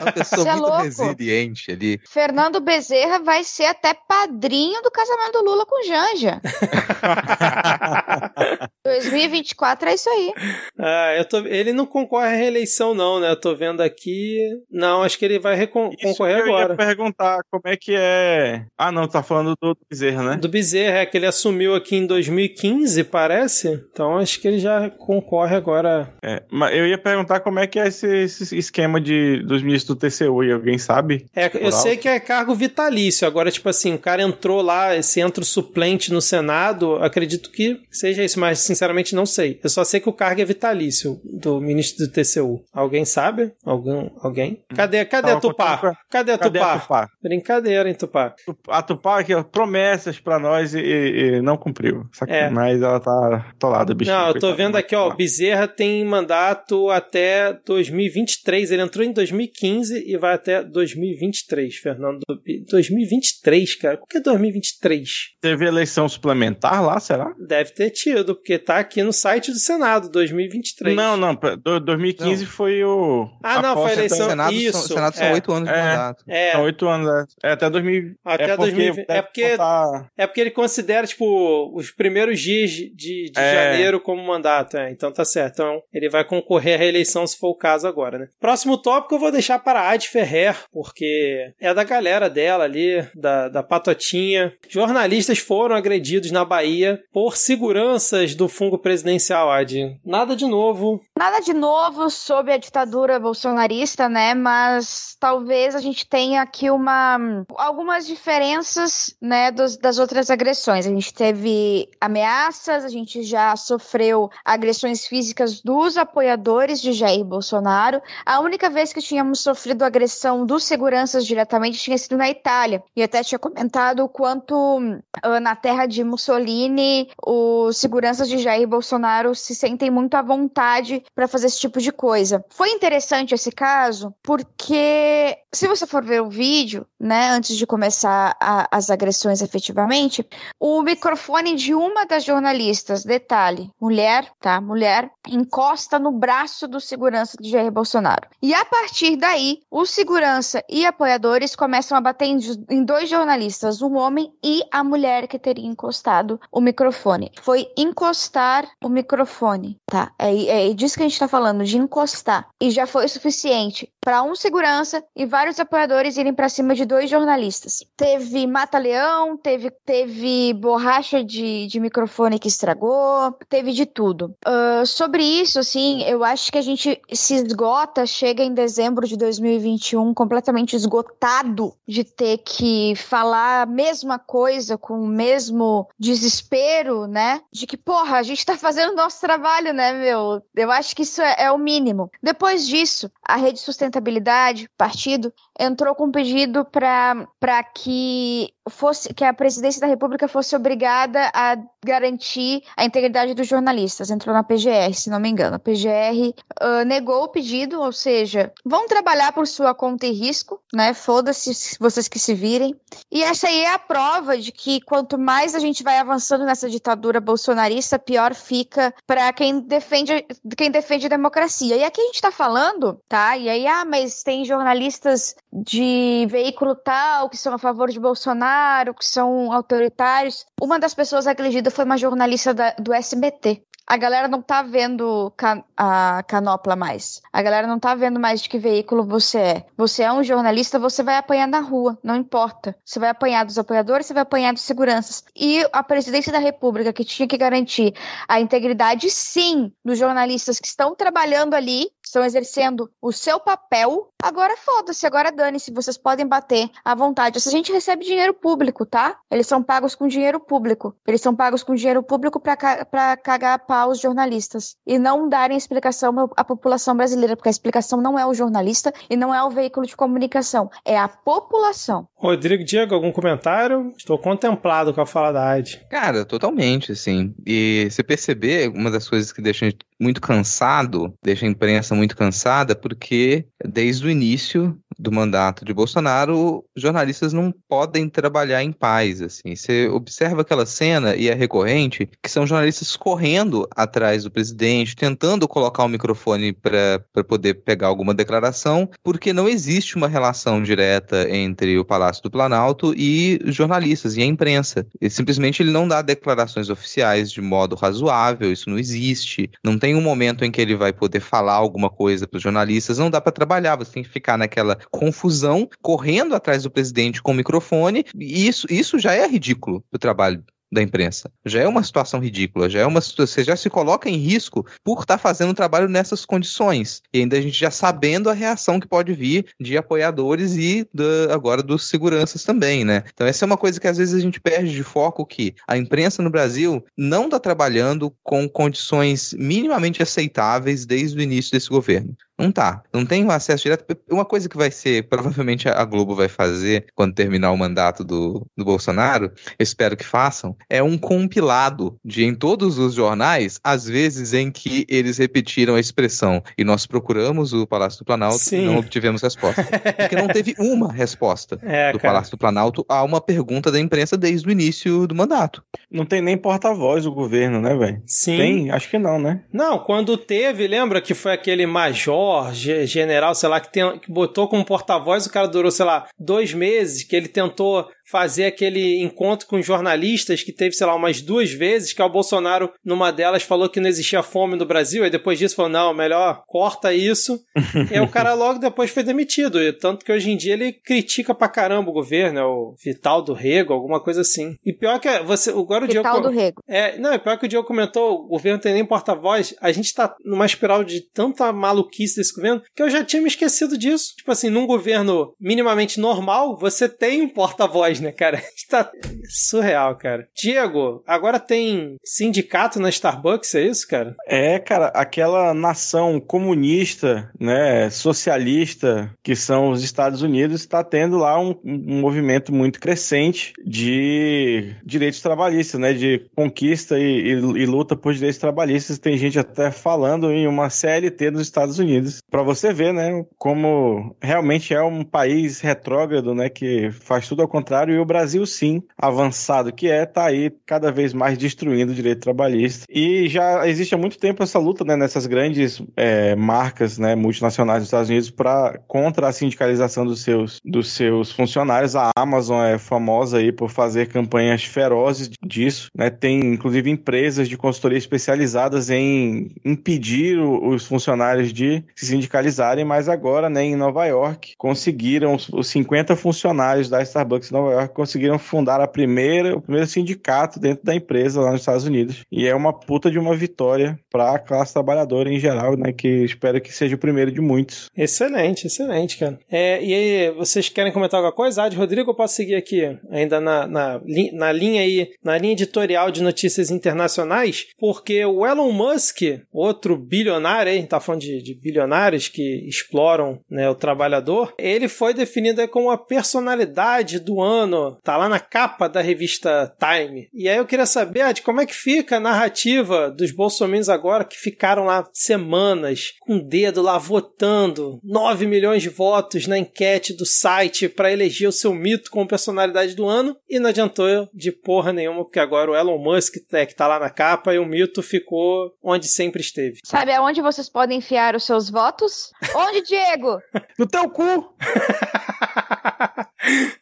Uma 0.00 0.12
pessoa 0.12 0.42
Você 0.42 0.48
é 0.48 0.52
muito 0.52 0.62
louco. 0.68 0.82
resiliente 0.82 1.70
ali. 1.72 2.00
Fernando 2.08 2.60
Bezerra 2.60 3.18
vai 3.20 3.44
ser 3.44 3.66
até 3.66 3.94
padrinho 3.94 4.80
do 4.82 4.90
casamento 4.90 5.32
do 5.32 5.44
Lula 5.44 5.64
com 5.66 5.82
Janja. 5.86 6.40
2024 8.84 9.88
é 9.88 9.94
isso 9.94 10.08
aí. 10.10 10.32
Ah, 10.78 11.14
eu 11.16 11.24
tô... 11.24 11.38
Ele 11.46 11.72
não 11.72 11.86
concorre 11.86 12.26
à 12.28 12.36
reeleição, 12.36 12.94
não, 12.94 13.20
né? 13.20 13.30
Eu 13.30 13.40
tô 13.40 13.54
vendo 13.54 13.80
aqui. 13.80 14.38
Não, 14.70 15.02
acho 15.02 15.18
que 15.18 15.24
ele 15.24 15.38
vai 15.38 15.54
recon- 15.54 15.90
Isso 15.90 16.02
concorrer 16.08 16.42
que 16.42 16.48
eu 16.48 16.54
agora. 16.56 16.72
ia 16.72 16.76
perguntar 16.76 17.40
como 17.50 17.62
é 17.66 17.76
que 17.76 17.94
é. 17.96 18.64
Ah, 18.76 18.90
não, 18.90 19.06
tá 19.08 19.22
falando 19.22 19.54
do 19.60 19.76
Bezerra, 19.90 20.22
né? 20.22 20.36
Do 20.36 20.48
Bezerra, 20.48 20.98
é 20.98 21.06
que 21.06 21.16
ele 21.16 21.26
assumiu 21.26 21.74
aqui 21.74 21.96
em 21.96 22.06
2015, 22.06 23.04
parece. 23.04 23.68
Então 23.92 24.18
acho 24.18 24.40
que 24.40 24.48
ele 24.48 24.58
já 24.58 24.90
concorre 24.90 25.54
agora. 25.56 26.12
É, 26.24 26.42
mas 26.50 26.74
eu 26.76 26.86
ia 26.86 26.98
perguntar 26.98 27.40
como 27.40 27.58
é 27.58 27.66
que 27.66 27.78
é 27.78 27.88
esse, 27.88 28.06
esse 28.24 28.56
esquema 28.62 29.00
de, 29.00 29.42
dos 29.42 29.62
ministros 29.62 29.96
do 29.96 30.08
TCU 30.08 30.42
e 30.44 30.52
alguém 30.52 30.78
sabe? 30.78 31.26
É, 31.34 31.46
eu 31.54 31.66
alto? 31.66 31.76
sei 31.76 31.96
que 31.96 32.08
é 32.08 32.18
cargo 32.18 32.54
vitalício. 32.54 33.26
Agora, 33.26 33.50
tipo 33.50 33.68
assim, 33.68 33.94
o 33.94 33.98
cara 33.98 34.22
entrou 34.22 34.62
lá, 34.62 34.96
esse 34.96 35.20
entra 35.20 35.42
o 35.42 35.46
suplente 35.46 36.12
no 36.12 36.20
Senado, 36.20 36.96
acredito 36.96 37.50
que 37.50 37.80
seja 37.90 38.24
isso, 38.24 38.40
mas 38.40 38.58
sinceramente 38.60 39.14
não 39.14 39.26
sei. 39.26 39.60
Eu 39.62 39.68
só 39.70 39.84
sei 39.84 40.00
que 40.00 40.08
o 40.08 40.12
cargo 40.12 40.40
é 40.40 40.44
vitalício 40.44 41.20
do 41.24 41.60
ministro 41.60 42.06
do 42.06 42.12
TCU. 42.12 42.62
Alguém 42.72 43.04
sabe? 43.04 43.52
Algum, 43.64 44.08
alguém? 44.20 44.62
Cadê, 44.74 45.04
cadê 45.04 45.28
Tava 45.28 45.38
a 45.38 45.40
Tupá? 45.40 45.96
Cadê 46.10 46.32
a 46.32 46.38
Cadê 46.38 46.58
Tupá? 46.58 46.72
a 46.74 46.78
Tupá? 46.78 47.08
Brincadeira, 47.22 47.88
hein, 47.88 47.94
Tupá? 47.94 48.34
A 48.68 48.82
Tupá 48.82 49.20
aqui, 49.20 49.34
ó, 49.34 49.42
promessas 49.42 50.18
pra 50.18 50.38
nós 50.38 50.74
e, 50.74 50.80
e- 50.80 51.42
não 51.42 51.56
cumpriu. 51.56 52.06
É. 52.28 52.48
Mas 52.50 52.80
ela 52.80 53.00
tá 53.00 53.46
atolada, 53.50 53.94
bicho. 53.94 54.10
Não, 54.10 54.28
eu 54.28 54.38
tô 54.38 54.54
vendo 54.54 54.76
aqui, 54.76 54.94
ó, 54.94 55.08
o 55.08 55.14
Bezerra 55.14 55.66
tem 55.68 56.04
mandato 56.04 56.90
até 56.90 57.52
2023. 57.66 58.51
Ele 58.60 58.82
entrou 58.82 59.04
em 59.04 59.12
2015 59.12 60.04
e 60.06 60.16
vai 60.16 60.34
até 60.34 60.62
2023, 60.62 61.76
Fernando. 61.76 62.20
Be- 62.44 62.64
2023, 62.70 63.74
cara. 63.76 63.96
Por 63.96 64.06
que 64.08 64.20
2023? 64.20 65.08
Teve 65.40 65.66
eleição 65.66 66.08
suplementar 66.08 66.84
lá, 66.84 66.98
será? 67.00 67.34
Deve 67.38 67.70
ter 67.72 67.90
tido, 67.90 68.34
porque 68.34 68.58
tá 68.58 68.78
aqui 68.78 69.02
no 69.02 69.12
site 69.12 69.50
do 69.50 69.58
Senado, 69.58 70.08
2023. 70.10 70.94
Não, 70.96 71.16
não. 71.16 71.34
pra- 71.36 71.54
do- 71.56 71.80
2015 71.80 72.46
foi 72.46 72.82
o. 72.84 73.28
Ah, 73.42 73.58
a 73.58 73.62
não, 73.62 73.74
foi 73.76 73.90
a 73.90 73.92
eleição- 73.94 74.26
O 74.26 74.30
Senado, 74.30 74.52
isso, 74.54 74.72
são, 74.72 74.80
o 74.82 74.88
Senado 74.88 75.16
são 75.16 75.26
é. 75.26 75.32
oito 75.34 75.52
anos 75.52 75.68
de 75.68 75.74
É. 75.74 75.82
mandato. 75.82 76.24
É, 76.28 76.52
São 76.52 76.62
oito 76.64 76.88
anos, 76.88 77.06
né? 77.06 77.24
É 77.42 77.52
até 77.52 77.70
2000. 77.70 78.14
até 78.24 78.44
é 78.44 78.46
porque, 78.48 78.56
2020. 78.72 79.06
É 79.08 79.22
porque, 79.22 79.50
contar- 79.50 80.10
é 80.16 80.26
porque 80.26 80.40
ele 80.40 80.50
considera, 80.50 81.06
tipo, 81.06 81.72
os 81.76 81.90
primeiros 81.90 82.40
dias 82.40 82.70
de, 82.70 82.92
de 82.94 83.32
É. 83.36 83.54
janeiro 83.72 84.00
como 84.00 84.22
mandato. 84.22 84.76
É, 84.76 84.90
então 84.90 85.12
tá 85.12 85.24
certo. 85.24 85.52
Então 85.54 85.82
ele 85.92 86.08
vai 86.08 86.24
concorrer 86.24 86.74
à 86.74 86.78
reeleição 86.78 87.26
se 87.26 87.36
for 87.38 87.48
o 87.50 87.54
caso 87.56 87.86
agora, 87.86 88.18
né? 88.18 88.28
Próximo 88.42 88.76
tópico 88.76 89.14
eu 89.14 89.20
vou 89.20 89.30
deixar 89.30 89.60
para 89.60 89.80
a 89.82 89.90
Ad 89.92 90.08
Ferrer, 90.08 90.56
porque 90.72 91.54
é 91.60 91.72
da 91.72 91.84
galera 91.84 92.28
dela 92.28 92.64
ali, 92.64 93.08
da, 93.14 93.48
da 93.48 93.62
Patotinha. 93.62 94.52
Jornalistas 94.68 95.38
foram 95.38 95.76
agredidos 95.76 96.32
na 96.32 96.44
Bahia 96.44 97.00
por 97.12 97.36
seguranças 97.36 98.34
do 98.34 98.48
fungo 98.48 98.78
presidencial, 98.78 99.48
Ad. 99.48 99.96
Nada 100.04 100.34
de 100.34 100.44
novo. 100.44 101.00
Nada 101.16 101.38
de 101.38 101.54
novo 101.54 102.10
sobre 102.10 102.52
a 102.52 102.56
ditadura 102.56 103.20
bolsonarista, 103.20 104.08
né? 104.08 104.34
Mas 104.34 105.16
talvez 105.20 105.76
a 105.76 105.80
gente 105.80 106.04
tenha 106.04 106.42
aqui 106.42 106.68
uma 106.68 107.44
algumas 107.56 108.04
diferenças, 108.08 109.14
né, 109.22 109.52
dos- 109.52 109.76
das 109.76 110.00
outras 110.00 110.30
agressões. 110.30 110.84
A 110.84 110.90
gente 110.90 111.14
teve 111.14 111.88
ameaças, 112.00 112.84
a 112.84 112.88
gente 112.88 113.22
já 113.22 113.54
sofreu 113.54 114.28
agressões 114.44 115.06
físicas 115.06 115.60
dos 115.60 115.96
apoiadores 115.96 116.82
de 116.82 116.92
Jair 116.92 117.24
Bolsonaro. 117.24 118.02
A 118.32 118.40
única 118.40 118.70
vez 118.70 118.94
que 118.94 119.02
tínhamos 119.02 119.40
sofrido 119.40 119.82
agressão 119.82 120.46
dos 120.46 120.64
seguranças 120.64 121.26
diretamente 121.26 121.78
tinha 121.78 121.98
sido 121.98 122.16
na 122.16 122.30
Itália. 122.30 122.82
E 122.96 123.02
até 123.02 123.22
tinha 123.22 123.38
comentado 123.38 124.02
o 124.02 124.08
quanto 124.08 124.80
ah, 125.22 125.38
na 125.38 125.54
terra 125.54 125.84
de 125.84 126.02
Mussolini 126.02 127.10
os 127.22 127.76
seguranças 127.76 128.30
de 128.30 128.38
Jair 128.38 128.66
Bolsonaro 128.66 129.34
se 129.34 129.54
sentem 129.54 129.90
muito 129.90 130.14
à 130.14 130.22
vontade 130.22 131.04
para 131.14 131.28
fazer 131.28 131.48
esse 131.48 131.60
tipo 131.60 131.78
de 131.78 131.92
coisa. 131.92 132.42
Foi 132.48 132.70
interessante 132.70 133.34
esse 133.34 133.52
caso 133.52 134.14
porque 134.22 135.36
se 135.52 135.68
você 135.68 135.86
for 135.86 136.02
ver 136.02 136.22
o 136.22 136.30
vídeo, 136.30 136.86
né, 136.98 137.28
antes 137.28 137.54
de 137.54 137.66
começar 137.66 138.34
a, 138.40 138.66
as 138.74 138.88
agressões 138.88 139.42
efetivamente, 139.42 140.26
o 140.58 140.80
microfone 140.80 141.54
de 141.54 141.74
uma 141.74 142.06
das 142.06 142.24
jornalistas, 142.24 143.04
detalhe, 143.04 143.70
mulher, 143.78 144.32
tá, 144.40 144.58
mulher, 144.58 145.10
encosta 145.28 145.98
no 145.98 146.10
braço 146.10 146.66
do 146.66 146.80
segurança 146.80 147.36
de 147.38 147.50
Jair 147.50 147.70
Bolsonaro. 147.70 148.21
E 148.42 148.52
a 148.54 148.64
partir 148.64 149.16
daí, 149.16 149.60
o 149.70 149.86
segurança 149.86 150.62
e 150.68 150.84
apoiadores 150.84 151.54
começam 151.54 151.96
a 151.96 152.00
bater 152.00 152.26
em, 152.26 152.84
dois 152.84 153.08
jornalistas, 153.08 153.80
um 153.80 153.96
homem 153.96 154.32
e 154.42 154.62
a 154.70 154.82
mulher 154.82 155.28
que 155.28 155.38
teria 155.38 155.66
encostado 155.66 156.40
o 156.50 156.60
microfone. 156.60 157.30
Foi 157.40 157.68
encostar 157.76 158.68
o 158.82 158.88
microfone, 158.88 159.78
tá? 159.86 160.12
É, 160.18 160.70
é 160.70 160.74
disso 160.74 160.96
que 160.96 161.02
a 161.02 161.08
gente 161.08 161.18
tá 161.18 161.28
falando, 161.28 161.64
de 161.64 161.78
encostar. 161.78 162.48
E 162.60 162.70
já 162.70 162.86
foi 162.86 163.04
o 163.04 163.08
suficiente 163.08 163.92
para 164.00 164.22
um 164.22 164.34
segurança 164.34 165.02
e 165.14 165.24
vários 165.24 165.60
apoiadores 165.60 166.16
irem 166.16 166.34
para 166.34 166.48
cima 166.48 166.74
de 166.74 166.84
dois 166.84 167.08
jornalistas. 167.08 167.84
Teve 167.96 168.46
mata-leão, 168.46 169.36
teve, 169.36 169.70
teve 169.84 170.52
borracha 170.54 171.22
de, 171.22 171.66
de 171.68 171.78
microfone 171.78 172.38
que 172.38 172.48
estragou, 172.48 173.32
teve 173.48 173.72
de 173.72 173.86
tudo. 173.86 174.34
Uh, 174.46 174.84
sobre 174.84 175.22
isso, 175.22 175.60
assim, 175.60 176.02
eu 176.02 176.24
acho 176.24 176.50
que 176.50 176.58
a 176.58 176.62
gente 176.62 177.00
se 177.12 177.34
esgota, 177.34 178.01
chega 178.06 178.42
em 178.42 178.54
dezembro 178.54 179.06
de 179.06 179.16
2021 179.16 180.14
completamente 180.14 180.74
esgotado 180.76 181.74
de 181.86 182.04
ter 182.04 182.38
que 182.38 182.94
falar 182.96 183.62
a 183.62 183.66
mesma 183.66 184.18
coisa 184.18 184.76
com 184.78 185.00
o 185.00 185.06
mesmo 185.06 185.88
desespero, 185.98 187.06
né? 187.06 187.40
De 187.52 187.66
que, 187.66 187.76
porra, 187.76 188.18
a 188.18 188.22
gente 188.22 188.44
tá 188.44 188.56
fazendo 188.56 188.92
o 188.92 188.96
nosso 188.96 189.20
trabalho, 189.20 189.72
né, 189.72 189.92
meu? 189.92 190.42
Eu 190.54 190.70
acho 190.70 190.94
que 190.94 191.02
isso 191.02 191.22
é, 191.22 191.44
é 191.44 191.52
o 191.52 191.58
mínimo. 191.58 192.10
Depois 192.22 192.66
disso, 192.66 193.10
a 193.26 193.36
Rede 193.36 193.58
Sustentabilidade, 193.58 194.68
partido, 194.76 195.32
entrou 195.58 195.94
com 195.94 196.06
um 196.06 196.12
pedido 196.12 196.64
para 196.64 197.62
que 197.74 198.52
fosse 198.68 199.12
que 199.12 199.24
a 199.24 199.32
presidência 199.32 199.80
da 199.80 199.86
República 199.86 200.28
fosse 200.28 200.54
obrigada 200.54 201.30
a 201.34 201.56
garantir 201.84 202.62
a 202.76 202.84
integridade 202.84 203.34
dos 203.34 203.48
jornalistas. 203.48 204.10
Entrou 204.10 204.34
na 204.34 204.44
PGR, 204.44 204.94
se 204.94 205.10
não 205.10 205.18
me 205.18 205.28
engano. 205.28 205.56
A 205.56 205.58
PGR 205.58 206.34
uh, 206.60 206.84
negou 206.86 207.24
o 207.24 207.28
pedido, 207.28 207.80
ou 207.80 207.92
seja, 207.92 208.52
vão 208.64 208.86
trabalhar 208.86 209.32
por 209.32 209.46
sua 209.46 209.74
conta 209.74 210.06
e 210.06 210.12
risco, 210.12 210.60
né? 210.72 210.94
Foda-se 210.94 211.76
vocês 211.78 212.08
que 212.08 212.18
se 212.18 212.34
virem. 212.34 212.74
E 213.10 213.22
essa 213.22 213.48
aí 213.48 213.60
é 213.62 213.72
a 213.72 213.78
prova 213.78 214.38
de 214.38 214.52
que 214.52 214.80
quanto 214.80 215.18
mais 215.18 215.54
a 215.54 215.58
gente 215.58 215.82
vai 215.82 215.98
avançando 215.98 216.44
nessa 216.44 216.70
ditadura 216.70 217.20
bolsonarista, 217.20 217.98
pior 217.98 218.34
fica 218.34 218.94
para 219.06 219.32
quem 219.32 219.60
defende 219.60 220.24
quem 220.56 220.70
defende 220.70 221.06
a 221.06 221.10
democracia. 221.10 221.76
E 221.76 221.84
aqui 221.84 222.00
a 222.00 222.04
gente 222.04 222.14
está 222.14 222.30
falando, 222.30 222.98
tá? 223.08 223.36
E 223.36 223.48
aí, 223.48 223.66
ah, 223.66 223.84
mas 223.84 224.22
tem 224.22 224.44
jornalistas 224.44 225.34
de 225.52 226.26
veículo 226.30 226.74
tal 226.74 227.28
que 227.28 227.36
são 227.36 227.54
a 227.54 227.58
favor 227.58 227.90
de 227.90 227.98
Bolsonaro, 227.98 228.51
que 228.96 229.04
são 229.04 229.52
autoritários. 229.52 230.46
Uma 230.60 230.78
das 230.78 230.94
pessoas 230.94 231.26
agredidas 231.26 231.74
foi 231.74 231.84
uma 231.84 231.96
jornalista 231.96 232.52
da, 232.54 232.70
do 232.78 232.92
SBT 232.92 233.62
a 233.86 233.96
galera 233.96 234.28
não 234.28 234.40
tá 234.40 234.62
vendo 234.62 235.32
can 235.36 235.62
a 235.76 236.22
canopla 236.26 236.76
mais. 236.76 237.20
A 237.32 237.42
galera 237.42 237.66
não 237.66 237.78
tá 237.78 237.94
vendo 237.94 238.18
mais 238.18 238.40
de 238.40 238.48
que 238.48 238.58
veículo 238.58 239.04
você 239.04 239.38
é. 239.38 239.66
Você 239.76 240.02
é 240.02 240.12
um 240.12 240.22
jornalista, 240.22 240.78
você 240.78 241.02
vai 241.02 241.16
apanhar 241.16 241.48
na 241.48 241.60
rua, 241.60 241.98
não 242.02 242.16
importa. 242.16 242.76
Você 242.84 242.98
vai 242.98 243.10
apanhar 243.10 243.44
dos 243.44 243.58
apoiadores, 243.58 244.06
você 244.06 244.14
vai 244.14 244.22
apanhar 244.22 244.52
dos 244.52 244.62
seguranças. 244.62 245.24
E 245.34 245.66
a 245.72 245.82
presidência 245.82 246.32
da 246.32 246.38
República, 246.38 246.92
que 246.92 247.04
tinha 247.04 247.26
que 247.26 247.36
garantir 247.36 247.94
a 248.28 248.40
integridade, 248.40 249.10
sim, 249.10 249.72
dos 249.84 249.98
jornalistas 249.98 250.60
que 250.60 250.68
estão 250.68 250.94
trabalhando 250.94 251.54
ali, 251.54 251.90
estão 252.02 252.24
exercendo 252.24 252.90
o 253.00 253.12
seu 253.12 253.40
papel, 253.40 254.11
agora 254.22 254.56
foda-se, 254.56 255.06
agora 255.06 255.32
dane-se, 255.32 255.72
vocês 255.72 255.96
podem 255.96 256.26
bater 256.26 256.70
à 256.84 256.94
vontade. 256.94 257.38
Essa 257.38 257.50
gente 257.50 257.72
recebe 257.72 258.04
dinheiro 258.04 258.34
público, 258.34 258.84
tá? 258.86 259.16
Eles 259.30 259.46
são 259.46 259.62
pagos 259.62 259.94
com 259.94 260.06
dinheiro 260.06 260.38
público. 260.38 260.94
Eles 261.06 261.20
são 261.20 261.34
pagos 261.34 261.62
com 261.62 261.74
dinheiro 261.74 262.02
público 262.02 262.40
para 262.40 263.16
cagar 263.16 263.62
tapar 263.62 263.88
os 263.88 264.00
jornalistas 264.00 264.76
e 264.86 264.98
não 264.98 265.28
darem 265.28 265.56
explicação 265.56 266.30
à 266.36 266.44
população 266.44 266.96
brasileira, 266.96 267.36
porque 267.36 267.48
a 267.48 267.50
explicação 267.50 268.00
não 268.00 268.18
é 268.18 268.26
o 268.26 268.34
jornalista 268.34 268.92
e 269.08 269.16
não 269.16 269.34
é 269.34 269.42
o 269.42 269.50
veículo 269.50 269.86
de 269.86 269.96
comunicação, 269.96 270.70
é 270.84 270.98
a 270.98 271.08
população. 271.08 272.06
Rodrigo, 272.14 272.64
Diego, 272.64 272.94
algum 272.94 273.12
comentário? 273.12 273.92
Estou 273.96 274.18
contemplado 274.18 274.92
com 274.92 275.00
a 275.00 275.06
fala 275.06 275.32
da 275.32 275.52
AD. 275.52 275.86
Cara, 275.90 276.24
totalmente, 276.24 276.92
assim. 276.92 277.34
E 277.46 277.88
se 277.90 278.02
perceber, 278.02 278.68
uma 278.68 278.90
das 278.90 279.08
coisas 279.08 279.32
que 279.32 279.42
deixa 279.42 279.64
a 279.64 279.70
gente 279.70 279.84
muito 280.00 280.20
cansado, 280.20 281.14
deixa 281.22 281.46
a 281.46 281.48
imprensa 281.48 281.94
muito 281.94 282.16
cansada, 282.16 282.74
porque 282.74 283.46
desde 283.64 284.06
o 284.06 284.10
início 284.12 284.78
do 284.98 285.10
mandato 285.10 285.64
de 285.64 285.74
Bolsonaro, 285.74 286.64
jornalistas 286.76 287.32
não 287.32 287.52
podem 287.68 288.08
trabalhar 288.08 288.62
em 288.62 288.72
paz, 288.72 289.20
assim. 289.20 289.56
Você 289.56 289.88
observa 289.88 290.42
aquela 290.42 290.66
cena 290.66 291.16
e 291.16 291.28
é 291.28 291.34
recorrente 291.34 292.08
que 292.22 292.30
são 292.30 292.46
jornalistas 292.46 292.96
correndo 292.96 293.68
atrás 293.74 294.24
do 294.24 294.30
presidente, 294.30 294.94
tentando 294.94 295.48
colocar 295.48 295.84
o 295.84 295.88
microfone 295.88 296.52
para 296.52 297.04
poder 297.26 297.54
pegar 297.54 297.88
alguma 297.88 298.14
declaração, 298.14 298.88
porque 299.02 299.32
não 299.32 299.48
existe 299.48 299.96
uma 299.96 300.08
relação 300.08 300.62
direta 300.62 301.28
entre 301.30 301.78
o 301.78 301.84
Palácio 301.84 302.22
do 302.22 302.30
Planalto 302.30 302.94
e 302.96 303.40
jornalistas 303.46 304.16
e 304.16 304.22
a 304.22 304.26
imprensa. 304.26 304.86
E, 305.00 305.10
simplesmente 305.10 305.62
ele 305.62 305.70
não 305.70 305.88
dá 305.88 306.02
declarações 306.02 306.68
oficiais 306.68 307.30
de 307.30 307.40
modo 307.40 307.74
razoável, 307.74 308.52
isso 308.52 308.70
não 308.70 308.78
existe. 308.78 309.50
Não 309.64 309.78
tem 309.78 309.94
um 309.94 310.00
momento 310.00 310.44
em 310.44 310.50
que 310.50 310.60
ele 310.60 310.76
vai 310.76 310.92
poder 310.92 311.20
falar 311.20 311.54
alguma 311.54 311.90
coisa 311.90 312.26
para 312.26 312.36
os 312.36 312.42
jornalistas, 312.42 312.98
não 312.98 313.10
dá 313.10 313.20
para 313.20 313.32
trabalhar, 313.32 313.76
você 313.76 313.92
tem 313.92 314.01
que 314.02 314.08
ficar 314.08 314.36
naquela 314.36 314.78
confusão, 314.90 315.68
correndo 315.80 316.34
atrás 316.34 316.62
do 316.62 316.70
presidente 316.70 317.22
com 317.22 317.32
o 317.32 317.34
microfone, 317.34 318.04
e 318.14 318.46
isso, 318.46 318.66
isso 318.70 318.98
já 318.98 319.12
é 319.12 319.26
ridículo 319.26 319.84
o 319.92 319.98
trabalho 319.98 320.44
da 320.72 320.80
imprensa. 320.80 321.30
Já 321.44 321.60
é 321.60 321.68
uma 321.68 321.82
situação 321.82 322.18
ridícula, 322.18 322.70
já 322.70 322.80
é 322.80 322.86
uma 322.86 323.02
você 323.02 323.44
já 323.44 323.54
se 323.54 323.68
coloca 323.68 324.08
em 324.08 324.16
risco 324.16 324.64
por 324.82 325.00
estar 325.00 325.14
tá 325.14 325.18
fazendo 325.18 325.52
trabalho 325.52 325.86
nessas 325.88 326.24
condições. 326.24 327.02
E 327.12 327.18
ainda 327.18 327.36
a 327.36 327.40
gente 327.42 327.58
já 327.58 327.70
sabendo 327.70 328.30
a 328.30 328.32
reação 328.32 328.80
que 328.80 328.88
pode 328.88 329.12
vir 329.12 329.44
de 329.60 329.76
apoiadores 329.76 330.56
e 330.56 330.88
da, 330.94 331.34
agora 331.34 331.62
dos 331.62 331.88
seguranças 331.88 332.42
também, 332.42 332.84
né? 332.84 333.04
Então 333.12 333.26
essa 333.26 333.44
é 333.44 333.46
uma 333.46 333.58
coisa 333.58 333.78
que 333.78 333.86
às 333.86 333.98
vezes 333.98 334.14
a 334.14 334.20
gente 334.20 334.40
perde 334.40 334.72
de 334.72 334.82
foco 334.82 335.26
que 335.26 335.54
a 335.68 335.76
imprensa 335.76 336.22
no 336.22 336.30
Brasil 336.30 336.82
não 336.96 337.26
está 337.26 337.38
trabalhando 337.38 338.14
com 338.22 338.48
condições 338.48 339.34
minimamente 339.34 340.02
aceitáveis 340.02 340.86
desde 340.86 341.18
o 341.18 341.22
início 341.22 341.52
desse 341.52 341.68
governo. 341.68 342.16
Não 342.38 342.50
tá. 342.50 342.82
Não 342.92 343.04
tem 343.04 343.24
um 343.24 343.30
acesso 343.30 343.64
direto. 343.64 343.84
Uma 344.10 344.24
coisa 344.24 344.48
que 344.48 344.56
vai 344.56 344.70
ser, 344.70 345.06
provavelmente 345.08 345.68
a 345.68 345.84
Globo 345.84 346.14
vai 346.14 346.28
fazer 346.28 346.86
quando 346.94 347.14
terminar 347.14 347.52
o 347.52 347.56
mandato 347.56 348.04
do, 348.04 348.46
do 348.56 348.64
Bolsonaro, 348.64 349.26
eu 349.58 349.62
espero 349.62 349.96
que 349.96 350.04
façam, 350.04 350.56
é 350.68 350.82
um 350.82 350.98
compilado 350.98 351.96
de 352.04 352.24
em 352.24 352.34
todos 352.34 352.78
os 352.78 352.94
jornais, 352.94 353.60
às 353.62 353.86
vezes 353.86 354.32
em 354.32 354.50
que 354.50 354.84
eles 354.88 355.18
repetiram 355.18 355.74
a 355.74 355.80
expressão 355.80 356.42
e 356.56 356.64
nós 356.64 356.86
procuramos 356.86 357.52
o 357.52 357.66
Palácio 357.66 357.98
do 358.00 358.04
Planalto 358.04 358.38
Sim. 358.38 358.62
e 358.62 358.66
não 358.66 358.78
obtivemos 358.78 359.22
resposta. 359.22 359.64
Porque 359.96 360.16
não 360.16 360.28
teve 360.28 360.54
uma 360.58 360.92
resposta 360.92 361.58
é, 361.62 361.92
do 361.92 361.98
cara. 361.98 362.14
Palácio 362.14 362.32
do 362.32 362.38
Planalto 362.38 362.84
a 362.88 363.02
uma 363.02 363.20
pergunta 363.20 363.70
da 363.70 363.78
imprensa 363.78 364.16
desde 364.16 364.48
o 364.48 364.50
início 364.50 365.06
do 365.06 365.14
mandato. 365.14 365.62
Não 365.90 366.04
tem 366.04 366.20
nem 366.20 366.36
porta-voz 366.36 367.04
do 367.04 367.12
governo, 367.12 367.60
né, 367.60 367.74
velho? 367.74 368.02
Sim. 368.06 368.36
Tem? 368.36 368.70
Acho 368.70 368.88
que 368.88 368.98
não, 368.98 369.18
né? 369.18 369.42
Não, 369.52 369.78
quando 369.78 370.16
teve, 370.16 370.66
lembra 370.66 371.00
que 371.00 371.14
foi 371.14 371.32
aquele 371.32 371.66
major, 371.66 372.21
general, 372.52 373.34
sei 373.34 373.48
lá, 373.48 373.60
que, 373.60 373.72
tem, 373.72 373.98
que 373.98 374.10
botou 374.10 374.48
como 374.48 374.64
porta-voz, 374.64 375.26
o 375.26 375.32
cara 375.32 375.48
durou, 375.48 375.70
sei 375.70 375.86
lá, 375.86 376.06
dois 376.18 376.52
meses, 376.52 377.04
que 377.04 377.16
ele 377.16 377.28
tentou 377.28 377.88
fazer 378.12 378.44
aquele 378.44 379.00
encontro 379.00 379.46
com 379.46 379.62
jornalistas 379.62 380.42
que 380.42 380.52
teve, 380.52 380.76
sei 380.76 380.86
lá, 380.86 380.94
umas 380.94 381.22
duas 381.22 381.50
vezes, 381.50 381.94
que 381.94 382.02
o 382.02 382.08
Bolsonaro, 382.10 382.70
numa 382.84 383.10
delas, 383.10 383.42
falou 383.42 383.70
que 383.70 383.80
não 383.80 383.88
existia 383.88 384.22
fome 384.22 384.54
no 384.54 384.66
Brasil, 384.66 385.02
aí 385.02 385.08
depois 385.08 385.38
disso 385.38 385.56
falou, 385.56 385.70
não, 385.70 385.94
melhor 385.94 386.44
corta 386.46 386.92
isso. 386.92 387.42
e 387.90 387.94
aí 387.94 388.00
o 388.00 388.08
cara 388.08 388.34
logo 388.34 388.58
depois 388.58 388.90
foi 388.90 389.02
demitido, 389.02 389.62
e 389.62 389.72
tanto 389.72 390.04
que 390.04 390.12
hoje 390.12 390.30
em 390.30 390.36
dia 390.36 390.52
ele 390.52 390.74
critica 390.74 391.34
pra 391.34 391.48
caramba 391.48 391.88
o 391.88 391.94
governo, 391.94 392.38
é 392.38 392.44
o 392.44 392.74
Vital 392.84 393.22
do 393.22 393.32
Rego, 393.32 393.72
alguma 393.72 393.98
coisa 393.98 394.20
assim. 394.20 394.56
E 394.62 394.74
pior 394.74 395.00
que 395.00 395.08
você, 395.20 395.48
agora 395.48 395.86
o 395.86 395.88
Vital 395.88 396.02
Diego... 396.02 396.28
do 396.28 396.34
Rego. 396.34 396.62
É, 396.68 396.98
não, 396.98 397.14
é 397.14 397.18
pior 397.18 397.38
que 397.38 397.46
o 397.46 397.48
Diego 397.48 397.66
comentou, 397.66 398.26
o 398.26 398.28
governo 398.28 398.60
tem 398.60 398.74
nem 398.74 398.84
porta-voz, 398.84 399.54
a 399.58 399.72
gente 399.72 399.94
tá 399.94 400.14
numa 400.22 400.44
espiral 400.44 400.84
de 400.84 401.00
tanta 401.00 401.50
maluquice 401.50 402.16
desse 402.16 402.34
governo, 402.34 402.60
que 402.76 402.82
eu 402.82 402.90
já 402.90 403.02
tinha 403.02 403.22
me 403.22 403.28
esquecido 403.28 403.78
disso. 403.78 404.12
Tipo 404.18 404.32
assim, 404.32 404.50
num 404.50 404.66
governo 404.66 405.34
minimamente 405.40 405.98
normal, 405.98 406.58
você 406.58 406.86
tem 406.90 407.22
um 407.22 407.28
porta-voz, 407.28 408.01
né, 408.02 408.12
cara? 408.12 408.42
Está 408.56 408.90
surreal, 409.28 409.96
cara. 409.96 410.28
Diego, 410.34 411.02
agora 411.06 411.38
tem 411.38 411.96
sindicato 412.04 412.78
na 412.78 412.88
Starbucks, 412.88 413.54
é 413.54 413.62
isso, 413.62 413.86
cara? 413.88 414.14
É, 414.26 414.58
cara, 414.58 414.86
aquela 414.88 415.54
nação 415.54 416.20
comunista, 416.20 417.30
né, 417.38 417.88
socialista, 417.90 419.12
que 419.22 419.34
são 419.34 419.70
os 419.70 419.82
Estados 419.82 420.22
Unidos, 420.22 420.60
está 420.60 420.82
tendo 420.84 421.18
lá 421.18 421.38
um, 421.38 421.58
um 421.64 422.00
movimento 422.00 422.52
muito 422.52 422.80
crescente 422.80 423.52
de 423.64 424.74
direitos 424.84 425.20
trabalhistas, 425.20 425.80
né, 425.80 425.92
de 425.92 426.26
conquista 426.34 426.98
e, 426.98 427.02
e, 427.02 427.30
e 427.32 427.66
luta 427.66 427.96
por 427.96 428.12
direitos 428.12 428.38
trabalhistas. 428.38 428.98
Tem 428.98 429.16
gente 429.16 429.38
até 429.38 429.70
falando 429.70 430.30
em 430.30 430.46
uma 430.46 430.70
CLT 430.70 431.30
nos 431.30 431.42
Estados 431.42 431.78
Unidos, 431.78 432.20
para 432.30 432.42
você 432.42 432.72
ver, 432.72 432.92
né, 432.92 433.24
como 433.38 434.14
realmente 434.20 434.74
é 434.74 434.82
um 434.82 435.04
país 435.04 435.60
retrógrado, 435.60 436.34
né, 436.34 436.48
que 436.48 436.90
faz 436.90 437.28
tudo 437.28 437.42
ao 437.42 437.48
contrário, 437.48 437.81
e 437.90 437.98
o 437.98 438.04
Brasil, 438.04 438.44
sim, 438.46 438.82
avançado 438.96 439.72
que 439.72 439.88
é, 439.88 440.04
tá 440.04 440.26
aí 440.26 440.52
cada 440.66 440.92
vez 440.92 441.12
mais 441.12 441.38
destruindo 441.38 441.92
o 441.92 441.94
direito 441.94 442.20
trabalhista. 442.20 442.86
E 442.88 443.28
já 443.28 443.66
existe 443.66 443.94
há 443.94 443.98
muito 443.98 444.18
tempo 444.18 444.42
essa 444.42 444.58
luta, 444.58 444.84
né, 444.84 444.96
nessas 444.96 445.26
grandes 445.26 445.82
é, 445.96 446.36
marcas, 446.36 446.98
né, 446.98 447.14
multinacionais 447.14 447.80
dos 447.80 447.88
Estados 447.88 448.08
Unidos 448.08 448.30
para 448.30 448.78
contra 448.86 449.28
a 449.28 449.32
sindicalização 449.32 450.06
dos 450.06 450.22
seus, 450.22 450.60
dos 450.64 450.92
seus 450.92 451.32
funcionários. 451.32 451.96
A 451.96 452.10
Amazon 452.16 452.64
é 452.64 452.78
famosa 452.78 453.38
aí 453.38 453.50
por 453.52 453.70
fazer 453.70 454.08
campanhas 454.08 454.64
ferozes 454.64 455.30
disso, 455.44 455.88
né, 455.96 456.10
tem 456.10 456.40
inclusive 456.52 456.90
empresas 456.90 457.48
de 457.48 457.56
consultoria 457.56 457.98
especializadas 457.98 458.90
em 458.90 459.50
impedir 459.64 460.38
os 460.38 460.86
funcionários 460.86 461.52
de 461.52 461.84
se 461.96 462.06
sindicalizarem, 462.06 462.84
mas 462.84 463.08
agora, 463.08 463.48
né, 463.48 463.64
em 463.64 463.76
Nova 463.76 464.04
York, 464.06 464.54
conseguiram 464.56 465.34
os, 465.34 465.48
os 465.48 465.68
50 465.68 466.16
funcionários 466.16 466.88
da 466.88 467.02
Starbucks 467.02 467.50
em 467.50 467.54
York 467.72 467.94
conseguiram 467.94 468.38
fundar 468.38 468.80
a 468.80 468.86
primeira, 468.86 469.56
o 469.56 469.60
primeiro 469.60 469.86
sindicato 469.86 470.58
dentro 470.60 470.84
da 470.84 470.94
empresa 470.94 471.40
lá 471.40 471.52
nos 471.52 471.60
Estados 471.60 471.84
Unidos. 471.84 472.22
E 472.30 472.46
é 472.46 472.54
uma 472.54 472.72
puta 472.72 473.10
de 473.10 473.18
uma 473.18 473.34
vitória 473.34 473.98
para 474.10 474.34
a 474.34 474.38
classe 474.38 474.72
trabalhadora 474.72 475.32
em 475.32 475.38
geral, 475.38 475.76
né, 475.76 475.92
que 475.92 476.08
espero 476.08 476.60
que 476.60 476.72
seja 476.72 476.94
o 476.94 476.98
primeiro 476.98 477.30
de 477.30 477.40
muitos. 477.40 477.86
Excelente, 477.96 478.66
excelente, 478.66 479.18
cara. 479.18 479.38
É, 479.50 479.82
e 479.82 479.94
aí, 479.94 480.30
vocês 480.32 480.68
querem 480.68 480.92
comentar 480.92 481.18
alguma 481.18 481.34
coisa? 481.34 481.64
Ah, 481.64 481.68
de 481.68 481.76
Rodrigo, 481.76 482.10
eu 482.10 482.14
posso 482.14 482.34
seguir 482.34 482.54
aqui, 482.54 482.98
ainda 483.10 483.40
na, 483.40 483.66
na, 483.66 484.00
na 484.32 484.52
linha 484.52 484.82
aí, 484.82 485.10
na 485.24 485.38
linha 485.38 485.52
editorial 485.52 486.10
de 486.10 486.22
notícias 486.22 486.70
internacionais, 486.70 487.66
porque 487.78 488.24
o 488.24 488.46
Elon 488.46 488.72
Musk, 488.72 489.22
outro 489.52 489.96
bilionário, 489.96 490.72
aí, 490.72 490.86
tá 490.86 491.00
falando 491.00 491.22
de, 491.22 491.42
de 491.42 491.54
bilionários 491.54 492.28
que 492.28 492.66
exploram 492.66 493.40
né, 493.50 493.68
o 493.68 493.74
trabalhador, 493.74 494.54
ele 494.58 494.88
foi 494.88 495.14
definido 495.14 495.66
como 495.68 495.90
a 495.90 495.98
personalidade 495.98 497.18
do 497.18 497.40
ano, 497.40 497.61
tá 498.02 498.16
lá 498.16 498.28
na 498.28 498.40
capa 498.40 498.88
da 498.88 499.00
revista 499.00 499.74
Time. 499.78 500.28
E 500.32 500.48
aí 500.48 500.56
eu 500.56 500.66
queria 500.66 500.86
saber, 500.86 501.32
de 501.32 501.42
como 501.42 501.60
é 501.60 501.66
que 501.66 501.74
fica 501.74 502.16
a 502.16 502.20
narrativa 502.20 503.10
dos 503.10 503.30
bolsominions 503.30 503.88
agora 503.88 504.24
que 504.24 504.36
ficaram 504.36 504.84
lá 504.84 505.08
semanas 505.12 506.12
com 506.20 506.36
o 506.36 506.42
dedo 506.42 506.82
lá 506.82 506.98
votando 506.98 508.00
9 508.02 508.46
milhões 508.46 508.82
de 508.82 508.88
votos 508.88 509.46
na 509.46 509.58
enquete 509.58 510.12
do 510.12 510.26
site 510.26 510.88
para 510.88 511.12
eleger 511.12 511.48
o 511.48 511.52
seu 511.52 511.74
mito 511.74 512.10
como 512.10 512.28
personalidade 512.28 512.94
do 512.94 513.06
ano 513.06 513.36
e 513.48 513.58
não 513.58 513.70
adiantou 513.70 514.28
de 514.32 514.50
porra 514.52 514.92
nenhuma, 514.92 515.24
porque 515.24 515.38
agora 515.38 515.70
o 515.70 515.76
Elon 515.76 515.98
Musk 515.98 516.36
é 516.52 516.66
que 516.66 516.74
tá 516.74 516.86
lá 516.86 516.98
na 516.98 517.10
capa 517.10 517.54
e 517.54 517.58
o 517.58 517.66
mito 517.66 518.02
ficou 518.02 518.72
onde 518.82 519.06
sempre 519.08 519.40
esteve. 519.40 519.80
Sabe 519.84 520.12
aonde 520.12 520.40
vocês 520.40 520.68
podem 520.68 520.98
enfiar 520.98 521.34
os 521.34 521.44
seus 521.44 521.70
votos? 521.70 522.32
Onde, 522.54 522.82
Diego? 522.82 523.38
No 523.78 523.86
teu 523.86 524.08
cu! 524.10 524.22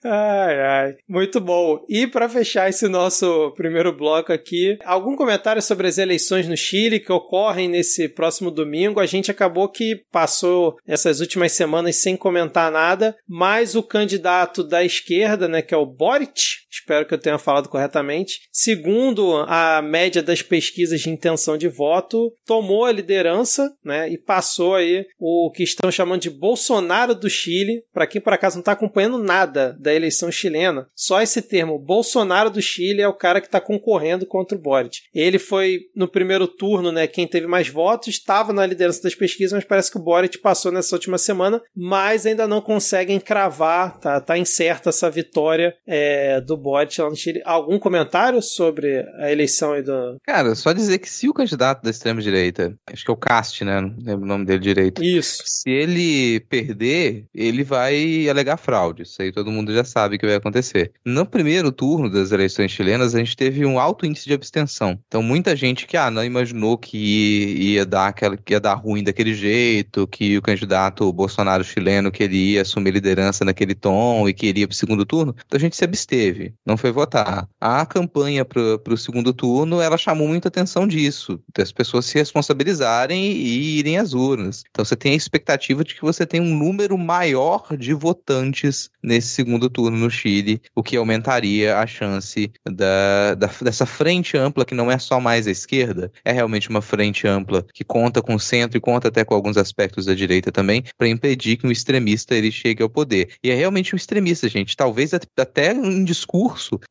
ai, 0.05 0.61
ai. 0.61 0.70
Muito 1.09 1.41
bom. 1.41 1.85
E 1.89 2.07
para 2.07 2.29
fechar 2.29 2.69
esse 2.69 2.89
nosso 2.89 3.53
primeiro 3.57 3.93
bloco 3.93 4.33
aqui, 4.33 4.79
algum 4.85 5.17
comentário 5.17 5.63
sobre 5.63 5.89
as 5.89 5.99
eleições 5.99 6.49
no 6.49 6.57
Chile 6.57 7.01
que 7.01 7.13
ocorrem 7.13 7.69
nesse 7.69 8.09
próximo 8.09 8.51
domingo? 8.51 9.01
A 9.01 9.07
gente 9.07 9.31
acabou 9.31 9.69
que 9.69 10.03
passou 10.11 10.77
essas 10.87 11.21
últimas 11.21 11.53
semanas 11.53 11.97
sem 11.97 12.17
comentar 12.17 12.71
nada, 12.71 13.17
mas 13.29 13.75
o 13.75 13.83
candidato 13.83 14.63
da 14.63 14.85
esquerda, 14.85 15.49
né, 15.49 15.63
que 15.63 15.75
é 15.75 15.77
o 15.77 15.87
Boric, 15.87 16.41
espero 16.71 17.07
que 17.07 17.15
eu 17.15 17.19
tenha 17.19 17.39
falado 17.39 17.69
corretamente, 17.69 18.41
segundo 18.53 19.45
a 19.49 19.83
média 19.83 20.23
das 20.23 20.43
pesquisas 20.43 21.01
de 21.01 21.11
intenção 21.11 21.59
de 21.59 21.69
voto, 21.69 22.33
tomou 22.47 22.85
a 22.85 22.93
liderança, 22.93 23.71
né, 23.85 24.09
e 24.09 24.17
passou 24.17 24.75
aí 24.75 25.07
o 25.19 25.51
que 25.55 25.63
estão 25.63 25.91
chamando 25.91 26.23
de 26.23 26.31
Bolsonaro 26.31 27.15
do 27.15 27.29
Chile. 27.29 27.83
Para 27.93 28.07
quem 28.07 28.21
por 28.21 28.33
acaso 28.33 28.57
não 28.57 28.61
está 28.61 28.73
acompanhando 28.73 29.19
nada 29.19 29.77
da 29.81 29.95
eleição 29.95 30.31
chilena, 30.31 30.87
só 30.95 31.21
esse 31.21 31.43
termo 31.43 31.79
Bolsonaro 31.79 32.51
do 32.51 32.63
Chile 32.63 33.03
é 33.03 33.09
o 33.09 33.17
cara 33.17 33.41
que 33.41 33.47
está 33.47 33.61
concorrendo 33.61 34.27
contra 34.27 34.57
o 34.57 34.61
Boric. 34.61 34.99
Ele 35.15 35.39
foi 35.39 35.81
no 35.95 36.09
primeiro 36.09 36.47
turno, 36.47 36.93
né, 36.93 37.07
quem 37.07 37.27
teve 37.27 37.47
mais 37.47 37.69
votos, 37.69 38.09
estava 38.09 38.53
na 38.53 38.67
liderança 38.67 39.03
das 39.03 39.15
pesquisas, 39.15 39.53
mas 39.53 39.65
parece 39.65 39.91
que 39.91 39.99
o 39.99 40.03
Boric 40.03 40.39
passou 40.39 40.71
nessa 40.71 40.95
última 40.95 41.19
semana, 41.19 41.61
mas 41.75 42.27
ainda 42.27 42.47
não 42.47 42.61
conseguem 42.61 43.19
cravar, 43.19 43.99
tá, 43.99 44.21
tá 44.21 44.39
incerta 44.39 44.91
essa 44.91 45.11
vitória 45.11 45.75
é, 45.87 46.41
do 46.41 46.60
Boric 46.61 47.01
lá 47.01 47.09
no 47.09 47.17
Chile. 47.17 47.41
Algum 47.45 47.79
comentário 47.79 48.41
sobre 48.43 49.05
a 49.19 49.31
eleição 49.31 49.73
aí 49.73 49.83
do... 49.83 50.17
Cara, 50.25 50.55
só 50.55 50.73
dizer 50.73 50.99
que 50.99 51.09
se 51.09 51.29
o 51.29 51.35
candidato 51.35 51.83
da 51.83 51.91
extrema-direita, 51.91 52.75
acho 52.93 53.05
que 53.05 53.11
é 53.11 53.15
o 53.15 53.17
Cast, 53.17 53.65
né, 53.65 53.81
não 53.81 53.97
lembro 53.99 54.25
o 54.25 54.29
nome 54.29 54.45
dele 54.45 54.59
direito. 54.59 55.03
Isso. 55.03 55.43
Se 55.47 55.71
ele 55.71 56.41
perder, 56.41 57.27
ele 57.35 57.65
vai 57.65 58.29
alegar 58.29 58.57
fraude. 58.57 59.03
Isso 59.03 59.21
aí 59.23 59.33
todo 59.33 59.51
mundo 59.51 59.73
já 59.73 59.85
sabe 59.85 60.19
que 60.19 60.27
vai 60.27 60.37
acontecer. 60.37 60.93
No 61.05 61.27
primeiro 61.27 61.73
turno 61.73 62.11
das 62.11 62.33
eleições 62.33 62.71
chilenas, 62.71 63.15
a 63.15 63.19
gente 63.19 63.37
teve 63.37 63.65
um 63.65 63.79
alto 63.79 64.07
índice 64.07 64.27
de 64.27 64.35
abstenção. 64.35 64.99
Então, 65.07 65.23
muita 65.23 65.57
gente 65.57 65.87
que 65.87 65.97
ah, 65.97 66.11
não 66.11 66.25
imaginou 66.25 66.77
que 66.77 66.99
ia, 66.99 67.85
dar 67.87 68.09
aquela, 68.09 68.37
que 68.37 68.53
ia 68.53 68.61
dar 68.61 68.75
ruim 68.75 69.03
daquele 69.03 69.35
jeito, 69.35 70.07
que 70.07 70.37
o 70.37 70.43
candidato 70.43 71.13
Bolsonaro 71.13 71.65
chileno 71.65 72.11
queria 72.11 72.63
assumir 72.63 72.91
liderança 72.91 73.45
naquele 73.45 73.75
tom 73.75 74.29
e 74.29 74.35
queria 74.35 74.67
para 74.67 74.75
o 74.75 74.77
segundo 74.77 75.05
turno, 75.05 75.35
então 75.47 75.57
a 75.57 75.61
gente 75.61 75.77
se 75.77 75.85
absteve, 75.85 76.50
não 76.65 76.77
foi 76.77 76.93
votar. 76.93 77.49
A 77.61 77.85
campanha 77.87 78.45
para 78.45 78.61
o 78.89 78.97
segundo 78.97 79.33
turno, 79.33 79.81
ela 79.81 79.99
chamou 79.99 80.29
muita 80.29 80.49
atenção 80.49 80.87
disso, 80.87 81.41
das 81.57 81.73
pessoas 81.73 82.07
se 82.07 82.19
responsabilizarem 82.19 83.33
e 83.33 83.79
irem 83.79 83.99
às 83.99 84.13
urnas. 84.13 84.63
Então 84.71 84.85
você 84.85 84.97
tem 84.97 85.13
a 85.13 85.17
expectativa 85.17 85.85
de 85.85 85.95
que 85.95 86.03
você 86.03 86.27
tem 86.27 86.41
um 86.41 86.57
número 86.57 86.97
maior 86.97 87.77
de 87.77 87.93
votantes 87.93 88.91
nesse 89.03 89.29
segundo 89.29 89.69
turno 89.69 89.97
no 89.97 90.11
Chile, 90.11 90.61
o 90.75 90.83
que 90.83 90.97
aumentaria 90.97 91.79
a 91.79 91.87
chance 91.87 92.51
da, 92.65 93.35
da, 93.35 93.51
dessa 93.63 93.87
frente 93.87 94.37
ampla, 94.37 94.65
que 94.65 94.75
não 94.75 94.91
é 94.91 94.99
só 94.99 95.21
mais 95.21 95.47
a 95.47 95.51
esquerda, 95.51 96.11
é 96.25 96.33
realmente 96.33 96.69
uma 96.69 96.83
frente 96.83 97.27
ampla 97.27 97.65
que 97.73 97.85
conta 97.85 98.23
com 98.23 98.35
o 98.35 98.41
centro 98.41 98.77
e 98.77 98.81
conta 98.81 99.09
até 99.09 99.25
com 99.25 99.35
alguns 99.35 99.57
aspectos 99.57 100.07
da 100.07 100.15
direita 100.15 100.51
também, 100.53 100.85
para 100.97 101.09
impedir 101.09 101.57
que 101.57 101.67
um 101.67 101.71
extremista 101.71 102.35
ele 102.35 102.51
chegue 102.51 102.83
ao 102.83 102.89
poder. 102.89 103.31
E 103.43 103.51
é 103.51 103.55
realmente 103.55 103.95
um 103.95 103.97
extremista, 103.97 104.49
gente, 104.49 104.77
talvez 104.77 105.13
até 105.15 105.73
um 105.73 106.05
discurso 106.05 106.40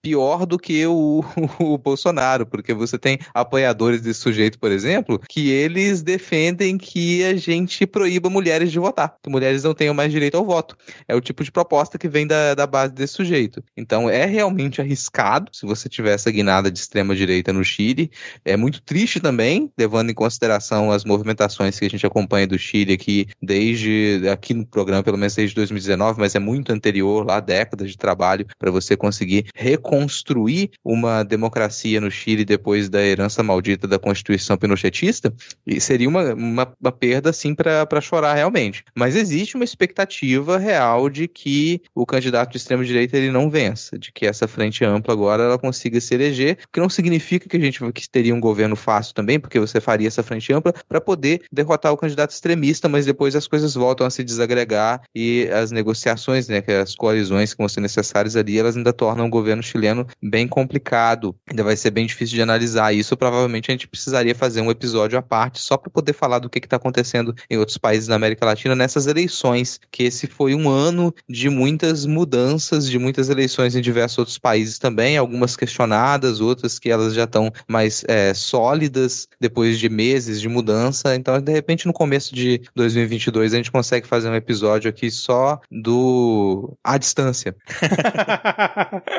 pior 0.02 0.46
do 0.46 0.58
que 0.58 0.86
o, 0.88 1.24
o 1.60 1.78
Bolsonaro, 1.78 2.46
porque 2.46 2.74
você 2.74 2.98
tem 2.98 3.20
apoiadores 3.34 4.02
desse 4.02 4.20
sujeito, 4.20 4.60
por 4.60 4.72
exemplo, 4.72 5.20
que 5.28 5.50
eles 5.50 6.02
defendem 6.02 6.78
que 6.78 7.24
a 7.24 7.36
gente 7.36 7.86
proíba 7.86 8.30
mulheres 8.30 8.72
de 8.72 8.80
votar, 8.80 9.16
que 9.22 9.30
mulheres 9.30 9.64
não 9.64 9.74
tenham 9.74 9.94
mais 9.94 10.12
direito 10.12 10.36
ao 10.36 10.46
voto. 10.46 10.76
É 11.08 11.16
o 11.16 11.22
tipo 11.22 11.44
de 11.44 11.52
proposta 11.52 11.98
que 11.98 12.08
vem 12.08 12.28
da, 12.28 12.56
da 12.56 12.68
base 12.68 12.94
desse 12.94 13.14
sujeito. 13.14 13.64
Então 13.76 14.10
é 14.10 14.26
realmente 14.26 14.82
arriscado 14.82 15.50
se 15.54 15.66
você 15.66 15.88
tiver 15.90 16.14
essa 16.14 16.32
guinada 16.32 16.72
de 16.72 16.80
extrema 16.80 17.16
direita 17.16 17.54
no 17.54 17.64
Chile. 17.64 18.12
É 18.44 18.56
muito 18.58 18.82
triste 18.82 19.20
também, 19.20 19.72
levando 19.78 20.10
em 20.10 20.14
consideração 20.14 20.92
as 20.92 21.04
movimentações 21.06 21.80
que 21.80 21.86
a 21.86 21.90
gente 21.90 22.06
acompanha 22.06 22.48
do 22.48 22.58
Chile 22.58 22.94
aqui 22.94 23.28
desde 23.42 24.22
aqui 24.32 24.54
no 24.54 24.66
programa, 24.66 25.04
pelo 25.04 25.18
menos 25.18 25.36
desde 25.36 25.56
2019, 25.56 26.20
mas 26.20 26.36
é 26.36 26.40
muito 26.40 26.72
anterior, 26.72 27.26
lá 27.26 27.40
décadas 27.40 27.90
de 27.90 27.98
trabalho 27.98 28.46
para 28.58 28.72
você 28.72 28.96
conseguir 28.96 29.39
reconstruir 29.56 30.72
uma 30.84 31.24
democracia 31.24 32.00
no 32.02 32.12
Chile 32.12 32.46
depois 32.46 32.90
da 32.90 33.02
herança 33.02 33.44
maldita 33.44 33.88
da 33.88 34.00
Constituição 34.00 34.58
Pinochetista. 34.58 35.34
Seria 35.80 36.10
uma, 36.10 36.34
uma, 36.34 36.74
uma 36.80 36.92
perda 36.92 37.30
assim 37.30 37.54
para 37.56 38.02
chorar 38.02 38.34
realmente. 38.34 38.84
Mas 38.96 39.16
existe 39.16 39.56
uma 39.56 39.64
expectativa 39.64 40.58
real 40.58 41.10
de 41.10 41.28
que 41.28 41.82
o 41.94 42.06
candidato 42.06 42.52
de 42.52 42.58
extrema 42.58 42.84
direita 42.84 43.18
ele 43.18 43.32
não 43.32 43.50
vença, 43.50 43.98
de 43.98 44.12
que 44.12 44.26
essa 44.26 44.48
frente 44.48 44.84
ampla 44.84 45.14
agora 45.14 45.44
ela 45.44 45.58
consiga 45.58 46.00
se 46.00 46.14
eleger, 46.14 46.58
o 46.64 46.72
que 46.72 46.80
não 46.80 46.90
significa 46.90 47.48
que 47.48 47.58
a 47.58 47.60
gente 47.60 47.80
que 47.92 48.10
teria 48.10 48.34
um 48.34 48.40
governo 48.40 48.76
fácil 48.76 49.14
também, 49.14 49.40
porque 49.40 49.60
você 49.60 49.80
faria 49.80 50.08
essa 50.08 50.24
frente 50.24 50.52
ampla 50.52 50.74
para 50.88 51.02
poder 51.02 51.42
derrotar 51.52 51.92
o 51.92 51.98
candidato 51.98 52.32
extremista, 52.32 52.88
mas 52.90 53.06
depois 53.06 53.36
as 53.36 53.48
coisas 53.48 53.74
voltam 53.76 54.06
a 54.06 54.10
se 54.10 54.24
desagregar 54.24 55.02
e 55.16 55.48
as 55.52 55.72
negociações, 55.72 56.48
né, 56.48 56.62
que 56.62 56.72
as 56.72 56.96
coalizões 56.96 57.54
que 57.54 57.58
vão 57.58 57.70
ser 57.70 57.82
necessárias 57.82 58.36
ali, 58.36 58.58
elas 58.58 58.76
ainda 58.76 58.94
tornam 58.94 59.29
um 59.30 59.32
governo 59.32 59.62
chileno 59.62 60.06
bem 60.22 60.48
complicado. 60.48 61.36
Ainda 61.48 61.64
vai 61.64 61.78
ser 61.78 61.92
bem 61.92 62.06
difícil 62.06 62.36
de 62.36 62.42
analisar 62.42 62.94
isso. 62.94 63.16
Provavelmente 63.16 63.70
a 63.70 63.74
gente 63.74 63.88
precisaria 63.88 64.34
fazer 64.34 64.62
um 64.62 64.72
episódio 64.72 65.18
à 65.18 65.22
parte 65.22 65.62
só 65.62 65.78
para 65.78 65.92
poder 65.92 66.14
falar 66.14 66.40
do 66.40 66.50
que 66.50 66.58
está 66.58 66.78
acontecendo 66.78 67.34
em 67.50 67.58
outros 67.58 67.78
países 67.78 68.08
da 68.08 68.16
América 68.16 68.46
Latina 68.46 68.76
nessas 68.76 69.08
eleições, 69.08 69.80
que 69.92 70.04
esse 70.04 70.28
foi 70.28 70.56
um 70.56 70.70
ano 70.70 71.14
de 71.28 71.50
muitas 71.50 72.06
mudanças, 72.06 72.90
de 72.90 72.98
muitas 72.98 73.30
eleições 73.30 73.76
em 73.76 73.82
diversos 73.82 74.18
outros 74.18 74.38
países 74.38 74.80
também, 74.80 75.18
algumas 75.18 75.56
questionadas, 75.56 76.42
outras 76.42 76.80
que 76.80 76.90
elas 76.90 77.14
já 77.14 77.26
estão 77.26 77.52
mais 77.68 78.04
é, 78.08 78.34
sólidas 78.34 79.28
depois 79.40 79.78
de 79.78 79.90
meses 79.90 80.42
de 80.42 80.50
mudança. 80.50 81.16
Então, 81.16 81.40
de 81.40 81.52
repente, 81.52 81.86
no 81.86 81.94
começo 81.94 82.34
de 82.34 82.62
2022, 82.76 83.54
a 83.54 83.58
gente 83.58 83.72
consegue 83.72 84.08
fazer 84.08 84.30
um 84.30 84.36
episódio 84.36 84.90
aqui 84.90 85.12
só 85.12 85.60
do 85.70 86.78
à 86.84 86.98
distância. 86.98 87.56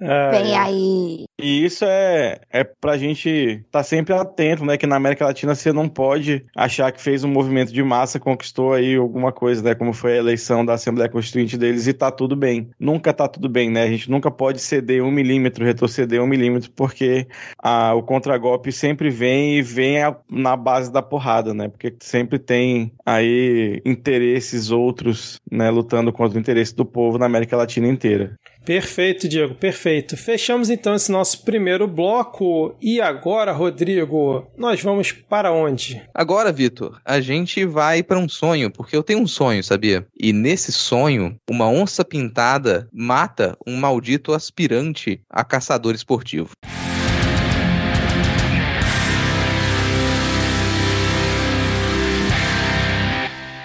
Vem 0.00 0.56
aí. 0.56 1.24
E 1.40 1.64
isso 1.64 1.84
é, 1.84 2.40
é 2.50 2.64
pra 2.64 2.96
gente 2.96 3.28
estar 3.28 3.78
tá 3.78 3.82
sempre 3.82 4.14
atento, 4.14 4.64
né? 4.64 4.76
Que 4.76 4.86
na 4.86 4.96
América 4.96 5.24
Latina 5.24 5.54
você 5.54 5.72
não 5.72 5.88
pode 5.88 6.44
achar 6.56 6.90
que 6.90 7.00
fez 7.00 7.22
um 7.22 7.28
movimento 7.28 7.72
de 7.72 7.82
massa, 7.82 8.18
conquistou 8.18 8.72
aí 8.72 8.96
alguma 8.96 9.32
coisa, 9.32 9.62
né? 9.62 9.74
Como 9.74 9.92
foi 9.92 10.14
a 10.14 10.18
eleição 10.18 10.64
da 10.64 10.74
Assembleia 10.74 11.10
Constituinte 11.10 11.56
deles 11.56 11.86
e 11.86 11.92
tá 11.92 12.10
tudo 12.10 12.34
bem. 12.34 12.70
Nunca 12.78 13.12
tá 13.12 13.28
tudo 13.28 13.48
bem, 13.48 13.70
né? 13.70 13.84
A 13.84 13.88
gente 13.88 14.10
nunca 14.10 14.30
pode 14.30 14.60
ceder 14.60 15.02
um 15.02 15.10
milímetro, 15.10 15.64
retroceder 15.64 16.22
um 16.22 16.26
milímetro, 16.26 16.70
porque 16.72 17.26
a, 17.58 17.94
o 17.94 18.02
contragolpe 18.02 18.72
sempre 18.72 19.10
vem 19.10 19.58
e 19.58 19.62
vem 19.62 20.02
a, 20.02 20.16
na 20.28 20.56
base 20.56 20.92
da 20.92 21.02
porrada, 21.02 21.54
né? 21.54 21.68
Porque 21.68 21.94
sempre 22.00 22.38
tem 22.38 22.92
aí 23.04 23.80
interesses 23.84 24.70
outros, 24.70 25.40
né? 25.50 25.70
Lutando 25.70 26.12
contra 26.12 26.36
o 26.36 26.40
interesse 26.40 26.74
do 26.74 26.84
povo 26.84 27.18
na 27.18 27.26
América 27.26 27.56
Latina 27.56 27.86
inteira. 27.86 28.34
Perfeito, 28.64 29.28
Diego, 29.28 29.54
perfeito. 29.54 30.16
Fechamos 30.16 30.70
então 30.70 30.94
esse 30.94 31.10
nosso 31.10 31.44
primeiro 31.44 31.88
bloco. 31.88 32.76
E 32.80 33.00
agora, 33.00 33.52
Rodrigo, 33.52 34.46
nós 34.56 34.82
vamos 34.82 35.12
para 35.12 35.52
onde? 35.52 36.02
Agora, 36.14 36.52
Vitor, 36.52 37.00
a 37.04 37.20
gente 37.20 37.64
vai 37.64 38.02
para 38.02 38.18
um 38.18 38.28
sonho, 38.28 38.70
porque 38.70 38.96
eu 38.96 39.02
tenho 39.02 39.20
um 39.20 39.26
sonho, 39.26 39.62
sabia? 39.64 40.06
E 40.18 40.32
nesse 40.32 40.72
sonho, 40.72 41.36
uma 41.48 41.68
onça 41.68 42.04
pintada 42.04 42.88
mata 42.92 43.56
um 43.66 43.76
maldito 43.76 44.32
aspirante 44.32 45.20
a 45.28 45.42
caçador 45.42 45.94
esportivo. 45.94 46.50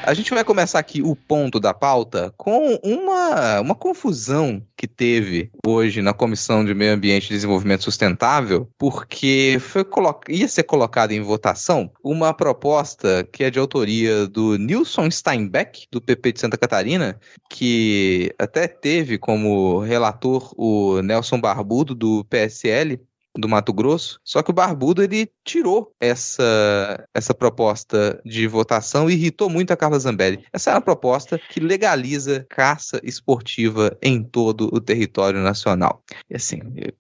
A 0.05 0.13
gente 0.13 0.31
vai 0.31 0.43
começar 0.43 0.77
aqui 0.77 1.01
o 1.01 1.15
ponto 1.15 1.59
da 1.59 1.73
pauta 1.73 2.31
com 2.37 2.79
uma, 2.83 3.59
uma 3.59 3.73
confusão 3.73 4.61
que 4.77 4.87
teve 4.87 5.49
hoje 5.65 5.99
na 5.99 6.13
Comissão 6.13 6.63
de 6.63 6.75
Meio 6.75 6.93
Ambiente 6.93 7.25
e 7.25 7.29
Desenvolvimento 7.29 7.85
Sustentável, 7.85 8.69
porque 8.77 9.57
foi 9.59 9.83
ia 10.29 10.47
ser 10.47 10.61
colocada 10.61 11.11
em 11.11 11.21
votação 11.21 11.89
uma 12.03 12.35
proposta 12.35 13.27
que 13.33 13.43
é 13.43 13.49
de 13.49 13.57
autoria 13.57 14.27
do 14.27 14.59
Nilson 14.59 15.09
Steinbeck, 15.09 15.87
do 15.91 15.99
PP 15.99 16.33
de 16.33 16.39
Santa 16.39 16.55
Catarina, 16.55 17.19
que 17.49 18.31
até 18.37 18.67
teve 18.67 19.17
como 19.17 19.79
relator 19.79 20.53
o 20.55 21.01
Nelson 21.01 21.41
Barbudo, 21.41 21.95
do 21.95 22.23
PSL, 22.25 23.01
do 23.37 23.47
Mato 23.47 23.73
Grosso. 23.73 24.19
Só 24.23 24.41
que 24.41 24.51
o 24.51 24.53
Barbudo 24.53 25.03
ele 25.03 25.29
tirou 25.43 25.91
essa, 25.99 27.05
essa 27.13 27.33
proposta 27.33 28.19
de 28.25 28.47
votação 28.47 29.09
e 29.09 29.13
irritou 29.13 29.49
muito 29.49 29.71
a 29.71 29.77
Carla 29.77 29.99
Zambelli. 29.99 30.43
Essa 30.51 30.71
é 30.71 30.73
uma 30.73 30.81
proposta 30.81 31.39
que 31.49 31.59
legaliza 31.59 32.45
caça 32.49 32.99
esportiva 33.03 33.95
em 34.01 34.23
todo 34.23 34.69
o 34.73 34.79
território 34.79 35.41
nacional. 35.41 36.01
E 36.29 36.35
assim, 36.35 36.59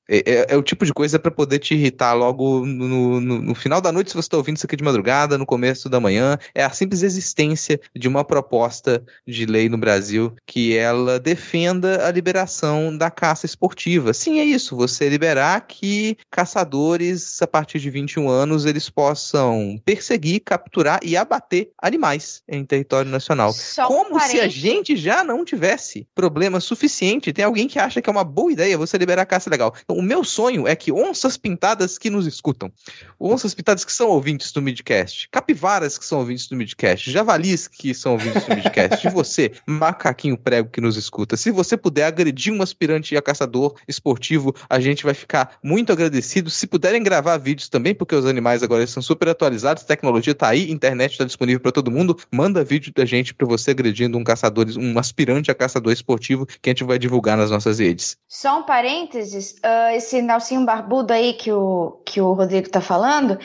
é, 0.09 0.17
é, 0.25 0.45
é 0.49 0.57
o 0.57 0.63
tipo 0.63 0.85
de 0.85 0.93
coisa 0.93 1.17
para 1.17 1.31
poder 1.31 1.59
te 1.59 1.73
irritar 1.73 2.13
logo 2.13 2.65
no, 2.65 3.21
no, 3.21 3.41
no, 3.41 3.55
final 3.55 3.81
da 3.81 3.91
noite, 3.91 4.11
se 4.11 4.15
você 4.15 4.27
está 4.27 4.37
ouvindo 4.37 4.57
isso 4.57 4.65
aqui 4.65 4.75
de 4.75 4.83
madrugada, 4.83 5.37
no 5.37 5.45
começo 5.45 5.89
da 5.89 5.99
manhã. 5.99 6.37
É 6.53 6.63
a 6.63 6.69
simples 6.69 7.03
existência 7.03 7.79
de 7.95 8.07
uma 8.07 8.23
proposta 8.23 9.03
de 9.27 9.45
lei 9.45 9.69
no 9.69 9.77
Brasil 9.77 10.35
que 10.45 10.75
ela 10.75 11.19
defenda 11.19 12.07
a 12.07 12.11
liberação 12.11 12.95
da 12.95 13.09
caça 13.09 13.45
esportiva. 13.45 14.13
Sim, 14.13 14.39
é 14.39 14.43
isso. 14.43 14.75
Você 14.75 15.09
liberar 15.09 15.61
que 15.61 16.17
caçadores, 16.31 17.41
a 17.41 17.47
partir 17.47 17.79
de 17.79 17.89
21 17.89 18.29
anos, 18.29 18.65
eles 18.65 18.89
possam 18.89 19.79
perseguir, 19.85 20.41
capturar 20.41 20.99
e 21.01 21.15
abater 21.15 21.71
animais 21.81 22.43
em 22.47 22.65
território 22.65 23.09
nacional. 23.09 23.53
Só 23.53 23.87
Como 23.87 24.17
um 24.17 24.19
se 24.19 24.39
a 24.39 24.47
gente 24.47 24.95
já 24.95 25.23
não 25.23 25.45
tivesse 25.45 26.07
problema 26.13 26.59
suficiente. 26.59 27.31
Tem 27.31 27.45
alguém 27.45 27.67
que 27.67 27.79
acha 27.79 28.01
que 28.01 28.09
é 28.09 28.11
uma 28.11 28.23
boa 28.23 28.51
ideia 28.51 28.77
você 28.77 28.97
liberar 28.97 29.21
a 29.21 29.25
caça 29.25 29.49
legal. 29.49 29.73
Então, 29.83 29.95
o 29.95 30.01
meu 30.01 30.23
sonho 30.23 30.67
é 30.67 30.75
que 30.75 30.91
onças 30.91 31.37
pintadas 31.37 31.97
que 31.97 32.09
nos 32.09 32.27
escutam, 32.27 32.71
onças 33.19 33.53
pintadas 33.53 33.85
que 33.85 33.93
são 33.93 34.09
ouvintes 34.09 34.51
do 34.51 34.61
Midcast, 34.61 35.29
capivaras 35.31 35.97
que 35.97 36.05
são 36.05 36.19
ouvintes 36.19 36.47
do 36.47 36.55
Midcast, 36.55 37.09
javalis 37.09 37.67
que 37.67 37.93
são 37.93 38.13
ouvintes 38.13 38.45
do 38.45 38.55
Midcast, 38.55 39.05
e 39.05 39.09
você, 39.11 39.51
macaquinho 39.65 40.37
prego 40.37 40.69
que 40.69 40.81
nos 40.81 40.97
escuta, 40.97 41.37
se 41.37 41.51
você 41.51 41.77
puder 41.77 42.05
agredir 42.05 42.51
um 42.51 42.61
aspirante 42.61 43.15
a 43.15 43.21
caçador 43.21 43.75
esportivo, 43.87 44.53
a 44.69 44.79
gente 44.79 45.03
vai 45.03 45.13
ficar 45.13 45.57
muito 45.63 45.93
agradecido 45.93 46.14
agradecido. 46.15 46.49
Se 46.49 46.65
puderem 46.65 47.03
gravar 47.03 47.37
vídeos 47.37 47.69
também, 47.69 47.93
porque 47.93 48.15
os 48.15 48.25
animais 48.25 48.63
agora 48.63 48.83
estão 48.83 49.03
super 49.03 49.29
atualizados, 49.29 49.83
tecnologia 49.83 50.31
está 50.31 50.49
aí, 50.49 50.71
internet 50.71 51.11
está 51.11 51.25
disponível 51.25 51.59
para 51.59 51.71
todo 51.71 51.91
mundo. 51.91 52.17
Manda 52.31 52.63
vídeo 52.63 52.93
da 52.95 53.05
gente 53.05 53.33
para 53.33 53.45
você 53.45 53.71
agredindo 53.71 54.17
um 54.17 54.23
caçador, 54.23 54.65
um 54.77 54.97
aspirante 54.97 55.51
a 55.51 55.55
caçador 55.55 55.91
esportivo 55.91 56.45
que 56.45 56.69
a 56.69 56.71
gente 56.71 56.83
vai 56.83 56.97
divulgar 56.97 57.37
nas 57.37 57.51
nossas 57.51 57.79
redes. 57.79 58.17
Só 58.27 58.59
um 58.59 58.63
parênteses, 58.63 59.55
uh, 59.63 59.95
esse 59.95 60.21
Nelsinho 60.21 60.65
Barbudo 60.65 61.13
aí 61.13 61.33
que 61.33 61.51
o, 61.51 61.99
que 62.05 62.21
o 62.21 62.33
Rodrigo 62.33 62.67
está 62.67 62.81
falando, 62.81 63.37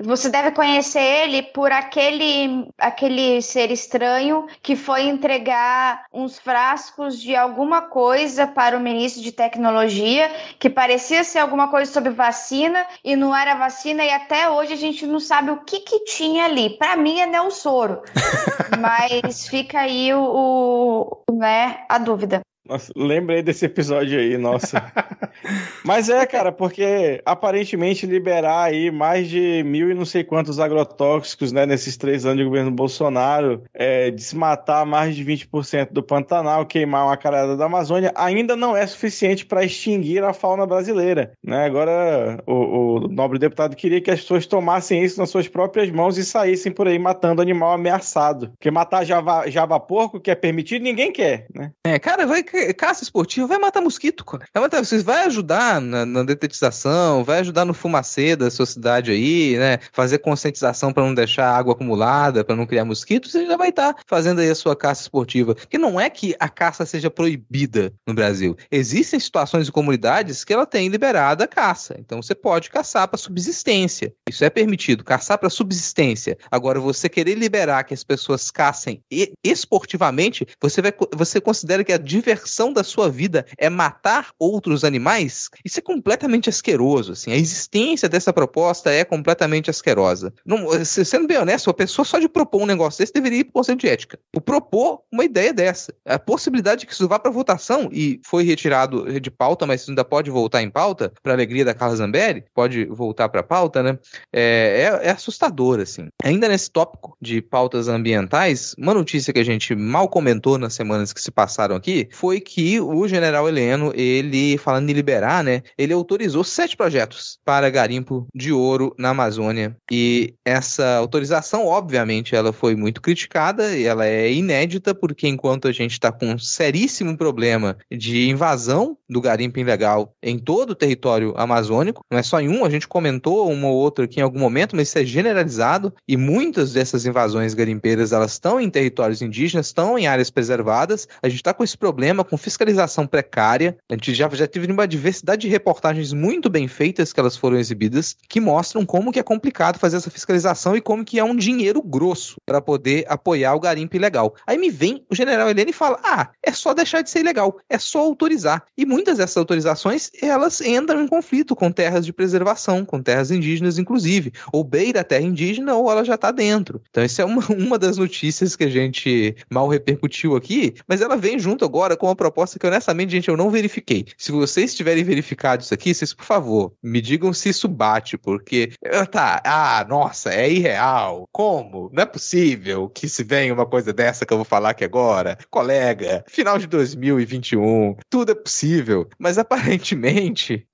você 0.00 0.28
deve 0.28 0.50
conhecer 0.52 1.00
ele 1.00 1.42
por 1.42 1.72
aquele, 1.72 2.68
aquele 2.78 3.40
ser 3.42 3.70
estranho 3.70 4.46
que 4.62 4.76
foi 4.76 5.02
entregar 5.02 6.04
uns 6.12 6.38
frascos 6.38 7.20
de 7.20 7.34
alguma 7.34 7.82
coisa 7.82 8.46
para 8.46 8.76
o 8.76 8.80
ministro 8.80 9.22
de 9.22 9.32
tecnologia, 9.32 10.30
que 10.58 10.68
parecia 10.68 11.24
ser 11.24 11.38
alguma 11.38 11.68
coisa 11.68 11.90
sobre 11.90 12.10
vacina 12.18 12.84
e 13.04 13.14
não 13.14 13.34
era 13.34 13.54
vacina 13.54 14.04
e 14.04 14.10
até 14.10 14.50
hoje 14.50 14.72
a 14.72 14.76
gente 14.76 15.06
não 15.06 15.20
sabe 15.20 15.52
o 15.52 15.64
que 15.64 15.78
que 15.80 16.00
tinha 16.00 16.46
ali. 16.46 16.76
Para 16.76 16.96
mim 16.96 17.20
é 17.20 17.26
Nelsoro, 17.26 18.02
mas 18.80 19.46
fica 19.46 19.80
aí 19.80 20.12
o, 20.12 21.22
o, 21.30 21.32
né, 21.32 21.86
a 21.88 21.96
dúvida. 21.96 22.40
Nossa, 22.68 22.92
lembrei 22.94 23.42
desse 23.42 23.64
episódio 23.64 24.18
aí, 24.18 24.36
nossa. 24.36 24.92
Mas 25.84 26.10
é, 26.10 26.26
cara, 26.26 26.52
porque 26.52 27.22
aparentemente 27.24 28.04
liberar 28.04 28.64
aí 28.64 28.90
mais 28.90 29.28
de 29.28 29.62
mil 29.64 29.90
e 29.90 29.94
não 29.94 30.04
sei 30.04 30.22
quantos 30.22 30.60
agrotóxicos, 30.60 31.50
né, 31.50 31.64
nesses 31.64 31.96
três 31.96 32.26
anos 32.26 32.38
de 32.38 32.44
governo 32.44 32.70
Bolsonaro, 32.70 33.62
é, 33.72 34.10
desmatar 34.10 34.84
mais 34.84 35.16
de 35.16 35.24
20% 35.24 35.92
do 35.92 36.02
Pantanal, 36.02 36.66
queimar 36.66 37.06
uma 37.06 37.16
carada 37.16 37.56
da 37.56 37.64
Amazônia, 37.64 38.12
ainda 38.14 38.54
não 38.54 38.76
é 38.76 38.86
suficiente 38.86 39.46
para 39.46 39.64
extinguir 39.64 40.22
a 40.22 40.34
fauna 40.34 40.66
brasileira, 40.66 41.32
né? 41.42 41.64
Agora, 41.64 42.42
o, 42.46 42.52
o, 42.52 43.08
nobre 43.08 43.38
deputado 43.38 43.76
queria 43.76 44.00
que 44.00 44.10
as 44.10 44.20
pessoas 44.20 44.46
tomassem 44.46 45.02
isso 45.02 45.18
nas 45.18 45.30
suas 45.30 45.48
próprias 45.48 45.90
mãos 45.90 46.18
e 46.18 46.24
saíssem 46.24 46.70
por 46.70 46.86
aí 46.86 46.98
matando 46.98 47.40
animal 47.40 47.72
ameaçado. 47.72 48.50
Porque 48.50 48.70
matar 48.70 49.04
java, 49.04 49.48
java 49.48 49.80
porco, 49.80 50.20
que 50.20 50.30
é 50.30 50.34
permitido, 50.34 50.82
ninguém 50.82 51.10
quer, 51.10 51.46
né? 51.54 51.70
É, 51.86 51.98
cara, 51.98 52.26
vai 52.26 52.42
caça 52.74 53.02
esportiva 53.02 53.46
vai 53.46 53.58
matar 53.58 53.80
mosquito, 53.80 54.24
cara. 54.24 54.44
Vai 54.52 54.62
matar, 54.62 54.84
vocês 54.84 55.02
vai 55.02 55.24
ajudar 55.26 55.80
na, 55.80 56.04
na 56.04 56.22
detetização, 56.22 57.24
vai 57.24 57.40
ajudar 57.40 57.64
no 57.64 57.74
fumacê 57.74 58.36
da 58.36 58.50
sua 58.50 58.66
cidade 58.66 59.10
aí, 59.10 59.56
né? 59.56 59.78
Fazer 59.92 60.18
conscientização 60.18 60.92
para 60.92 61.02
não 61.02 61.14
deixar 61.14 61.50
água 61.50 61.72
acumulada, 61.72 62.44
para 62.44 62.56
não 62.56 62.66
criar 62.66 62.84
mosquitos, 62.84 63.32
você 63.32 63.46
já 63.46 63.56
vai 63.56 63.70
estar 63.70 63.94
tá 63.94 64.02
fazendo 64.06 64.40
aí 64.40 64.50
a 64.50 64.54
sua 64.54 64.76
caça 64.76 65.02
esportiva. 65.02 65.54
Que 65.54 65.78
não 65.78 66.00
é 66.00 66.10
que 66.10 66.34
a 66.38 66.48
caça 66.48 66.84
seja 66.84 67.10
proibida 67.10 67.92
no 68.06 68.14
Brasil. 68.14 68.56
Existem 68.70 69.20
situações 69.20 69.68
e 69.68 69.72
comunidades 69.72 70.44
que 70.44 70.52
ela 70.52 70.66
tem 70.66 70.88
liberada 70.88 71.44
a 71.44 71.48
caça. 71.48 71.96
Então 71.98 72.22
você 72.22 72.34
pode 72.34 72.70
caçar 72.70 73.08
para 73.08 73.18
subsistência. 73.18 74.12
Isso 74.28 74.44
é 74.44 74.50
permitido, 74.50 75.04
caçar 75.04 75.38
para 75.38 75.50
subsistência. 75.50 76.36
Agora, 76.50 76.80
você 76.80 77.08
querer 77.08 77.34
liberar 77.34 77.84
que 77.84 77.94
as 77.94 78.04
pessoas 78.04 78.50
caçem 78.50 79.02
esportivamente, 79.44 80.46
você, 80.60 80.82
vai, 80.82 80.92
você 81.14 81.40
considera 81.40 81.84
que 81.84 81.92
a 81.92 81.98
diversão 81.98 82.37
diversão 82.38 82.72
da 82.72 82.84
sua 82.84 83.10
vida 83.10 83.46
é 83.56 83.68
matar 83.68 84.30
outros 84.38 84.84
animais, 84.84 85.48
isso 85.64 85.78
é 85.78 85.82
completamente 85.82 86.48
asqueroso, 86.48 87.12
assim. 87.12 87.32
A 87.32 87.36
existência 87.36 88.08
dessa 88.08 88.32
proposta 88.32 88.90
é 88.90 89.04
completamente 89.04 89.70
asquerosa. 89.70 90.32
Não, 90.44 90.84
sendo 90.84 91.26
bem 91.26 91.38
honesto, 91.38 91.70
a 91.70 91.74
pessoa 91.74 92.04
só 92.04 92.18
de 92.18 92.28
propor 92.28 92.62
um 92.62 92.66
negócio 92.66 92.98
desse 92.98 93.12
deveria 93.12 93.40
ir 93.40 93.44
para 93.44 93.50
o 93.50 93.54
Conselho 93.54 93.78
de 93.78 93.88
Ética. 93.88 94.18
O 94.34 94.40
propor 94.40 95.02
uma 95.10 95.24
ideia 95.24 95.52
dessa. 95.52 95.92
A 96.04 96.18
possibilidade 96.18 96.80
de 96.80 96.86
que 96.86 96.92
isso 96.92 97.08
vá 97.08 97.18
para 97.18 97.30
votação, 97.30 97.88
e 97.92 98.20
foi 98.24 98.44
retirado 98.44 99.20
de 99.20 99.30
pauta, 99.30 99.66
mas 99.66 99.88
ainda 99.88 100.04
pode 100.04 100.30
voltar 100.30 100.62
em 100.62 100.70
pauta, 100.70 101.12
para 101.22 101.32
alegria 101.32 101.64
da 101.64 101.74
Carla 101.74 101.96
Zambelli, 101.96 102.44
pode 102.54 102.84
voltar 102.86 103.28
para 103.28 103.42
pauta, 103.42 103.82
né? 103.82 103.98
É, 104.32 105.00
é, 105.02 105.08
é 105.08 105.10
assustador, 105.10 105.80
assim. 105.80 106.08
Ainda 106.22 106.48
nesse 106.48 106.70
tópico 106.70 107.16
de 107.20 107.40
pautas 107.40 107.88
ambientais, 107.88 108.74
uma 108.78 108.94
notícia 108.94 109.32
que 109.32 109.40
a 109.40 109.44
gente 109.44 109.74
mal 109.74 110.08
comentou 110.08 110.58
nas 110.58 110.74
semanas 110.74 111.12
que 111.12 111.20
se 111.20 111.30
passaram 111.30 111.76
aqui 111.76 112.08
foi 112.12 112.27
foi 112.28 112.40
que 112.40 112.78
o 112.78 113.08
general 113.08 113.48
Heleno, 113.48 113.90
ele, 113.94 114.58
falando 114.58 114.90
em 114.90 114.92
liberar, 114.92 115.42
né, 115.42 115.62
ele 115.78 115.94
autorizou 115.94 116.44
sete 116.44 116.76
projetos 116.76 117.38
para 117.42 117.70
garimpo 117.70 118.26
de 118.34 118.52
ouro 118.52 118.94
na 118.98 119.08
Amazônia. 119.08 119.74
E 119.90 120.34
essa 120.44 120.96
autorização, 120.96 121.64
obviamente, 121.64 122.36
ela 122.36 122.52
foi 122.52 122.76
muito 122.76 123.00
criticada 123.00 123.74
e 123.74 123.84
ela 123.84 124.04
é 124.04 124.30
inédita, 124.30 124.94
porque 124.94 125.26
enquanto 125.26 125.68
a 125.68 125.72
gente 125.72 125.92
está 125.92 126.12
com 126.12 126.26
um 126.26 126.38
seríssimo 126.38 127.16
problema 127.16 127.78
de 127.90 128.28
invasão 128.28 128.98
do 129.08 129.22
garimpo 129.22 129.58
ilegal 129.58 130.12
em 130.22 130.38
todo 130.38 130.70
o 130.70 130.74
território 130.74 131.32
amazônico, 131.34 132.04
não 132.10 132.18
é 132.18 132.22
só 132.22 132.38
em 132.42 132.50
um, 132.50 132.62
a 132.62 132.68
gente 132.68 132.86
comentou 132.86 133.50
uma 133.50 133.68
ou 133.68 133.74
outra 133.74 134.04
aqui 134.04 134.20
em 134.20 134.22
algum 134.22 134.38
momento, 134.38 134.76
mas 134.76 134.88
isso 134.88 134.98
é 134.98 135.04
generalizado 135.06 135.94
e 136.06 136.14
muitas 136.14 136.74
dessas 136.74 137.06
invasões 137.06 137.54
garimpeiras 137.54 138.12
elas 138.12 138.32
estão 138.32 138.60
em 138.60 138.68
territórios 138.68 139.22
indígenas, 139.22 139.68
estão 139.68 139.98
em 139.98 140.06
áreas 140.06 140.28
preservadas. 140.28 141.08
A 141.22 141.28
gente 141.28 141.38
está 141.38 141.54
com 141.54 141.64
esse 141.64 141.78
problema 141.78 142.17
com 142.24 142.36
fiscalização 142.36 143.06
precária. 143.06 143.76
A 143.88 143.94
gente 143.94 144.14
já, 144.14 144.28
já 144.30 144.46
teve 144.46 144.70
uma 144.70 144.86
diversidade 144.86 145.42
de 145.42 145.48
reportagens 145.48 146.12
muito 146.12 146.48
bem 146.48 146.68
feitas 146.68 147.12
que 147.12 147.20
elas 147.20 147.36
foram 147.36 147.58
exibidas 147.58 148.16
que 148.28 148.40
mostram 148.40 148.84
como 148.84 149.12
que 149.12 149.18
é 149.18 149.22
complicado 149.22 149.78
fazer 149.78 149.96
essa 149.96 150.10
fiscalização 150.10 150.76
e 150.76 150.80
como 150.80 151.04
que 151.04 151.18
é 151.18 151.24
um 151.24 151.36
dinheiro 151.36 151.82
grosso 151.82 152.36
para 152.44 152.60
poder 152.60 153.04
apoiar 153.08 153.54
o 153.54 153.60
garimpo 153.60 153.96
ilegal. 153.96 154.34
Aí 154.46 154.58
me 154.58 154.70
vem 154.70 155.04
o 155.10 155.14
general 155.14 155.48
Helene 155.48 155.70
e 155.70 155.74
fala: 155.74 155.98
"Ah, 156.02 156.30
é 156.42 156.52
só 156.52 156.74
deixar 156.74 157.02
de 157.02 157.10
ser 157.10 157.20
ilegal, 157.20 157.58
é 157.68 157.78
só 157.78 158.00
autorizar". 158.00 158.64
E 158.76 158.84
muitas 158.84 159.18
dessas 159.18 159.36
autorizações, 159.36 160.10
elas 160.20 160.60
entram 160.60 161.02
em 161.02 161.08
conflito 161.08 161.54
com 161.54 161.70
terras 161.70 162.04
de 162.04 162.12
preservação, 162.12 162.84
com 162.84 163.02
terras 163.02 163.30
indígenas 163.30 163.78
inclusive, 163.78 164.32
ou 164.52 164.64
beira 164.64 165.00
a 165.00 165.04
terra 165.04 165.24
indígena 165.24 165.74
ou 165.74 165.90
ela 165.90 166.04
já 166.04 166.14
está 166.14 166.30
dentro. 166.30 166.82
Então 166.90 167.04
isso 167.04 167.20
é 167.20 167.24
uma, 167.24 167.42
uma 167.52 167.78
das 167.78 167.96
notícias 167.96 168.56
que 168.56 168.64
a 168.64 168.70
gente 168.70 169.36
mal 169.50 169.68
repercutiu 169.68 170.36
aqui, 170.36 170.74
mas 170.86 171.00
ela 171.00 171.16
vem 171.16 171.38
junto 171.38 171.64
agora 171.64 171.96
com 171.96 172.07
uma 172.08 172.16
proposta 172.16 172.58
que 172.58 172.66
honestamente, 172.66 173.10
gente, 173.10 173.28
eu 173.28 173.36
não 173.36 173.50
verifiquei. 173.50 174.06
Se 174.16 174.32
vocês 174.32 174.74
tiverem 174.74 175.04
verificado 175.04 175.62
isso 175.62 175.74
aqui, 175.74 175.94
vocês 175.94 176.12
por 176.12 176.24
favor, 176.24 176.72
me 176.82 177.00
digam 177.00 177.32
se 177.32 177.48
isso 177.48 177.68
bate, 177.68 178.18
porque 178.18 178.72
tá, 179.10 179.40
ah, 179.44 179.86
nossa, 179.88 180.32
é 180.32 180.50
irreal. 180.50 181.28
Como? 181.32 181.90
Não 181.92 182.02
é 182.02 182.06
possível 182.06 182.88
que 182.88 183.08
se 183.08 183.22
venha 183.22 183.54
uma 183.54 183.66
coisa 183.66 183.92
dessa 183.92 184.26
que 184.26 184.32
eu 184.32 184.38
vou 184.38 184.44
falar 184.44 184.70
aqui 184.70 184.84
agora. 184.84 185.38
Colega, 185.50 186.24
final 186.28 186.58
de 186.58 186.66
2021, 186.66 187.96
tudo 188.10 188.32
é 188.32 188.34
possível. 188.34 189.08
Mas 189.18 189.38
aparentemente, 189.38 190.66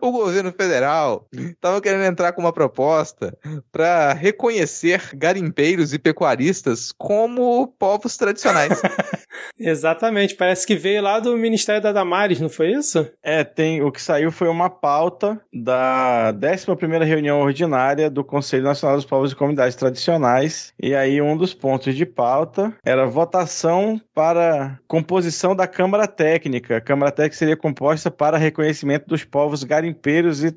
o 0.00 0.10
governo 0.10 0.52
federal 0.52 1.26
estava 1.32 1.80
querendo 1.80 2.04
entrar 2.04 2.32
com 2.32 2.40
uma 2.40 2.52
proposta 2.52 3.36
para 3.70 4.12
reconhecer 4.12 5.10
garimpeiros 5.14 5.92
e 5.92 5.98
pecuaristas 5.98 6.92
como 6.96 7.66
povos 7.78 8.16
tradicionais. 8.16 8.80
Exatamente, 9.58 10.34
parece 10.34 10.66
que 10.66 10.76
veio 10.76 11.02
lá 11.02 11.20
do 11.20 11.36
Ministério 11.36 11.82
da 11.82 11.92
Damares, 11.92 12.40
não 12.40 12.48
foi 12.48 12.72
isso? 12.72 13.08
É, 13.22 13.44
tem, 13.44 13.82
o 13.82 13.90
que 13.90 14.00
saiu 14.00 14.30
foi 14.30 14.48
uma 14.48 14.68
pauta 14.68 15.40
da 15.52 16.32
11ª 16.34 17.04
reunião 17.04 17.40
ordinária 17.40 18.10
do 18.10 18.24
Conselho 18.24 18.64
Nacional 18.64 18.96
dos 18.96 19.06
Povos 19.06 19.32
e 19.32 19.36
Comunidades 19.36 19.76
Tradicionais, 19.76 20.72
e 20.80 20.94
aí 20.94 21.20
um 21.20 21.36
dos 21.36 21.54
pontos 21.54 21.94
de 21.94 22.04
pauta 22.04 22.74
era 22.84 23.06
votação 23.06 24.00
para 24.14 24.78
composição 24.88 25.54
da 25.54 25.66
Câmara 25.66 26.06
Técnica. 26.06 26.76
A 26.76 26.80
Câmara 26.80 27.12
Técnica 27.12 27.36
seria 27.36 27.56
composta 27.56 28.10
para 28.10 28.38
reconhecimento 28.38 29.06
dos 29.06 29.24
povos 29.24 29.62
garimpeiros 29.64 30.42
e, 30.42 30.54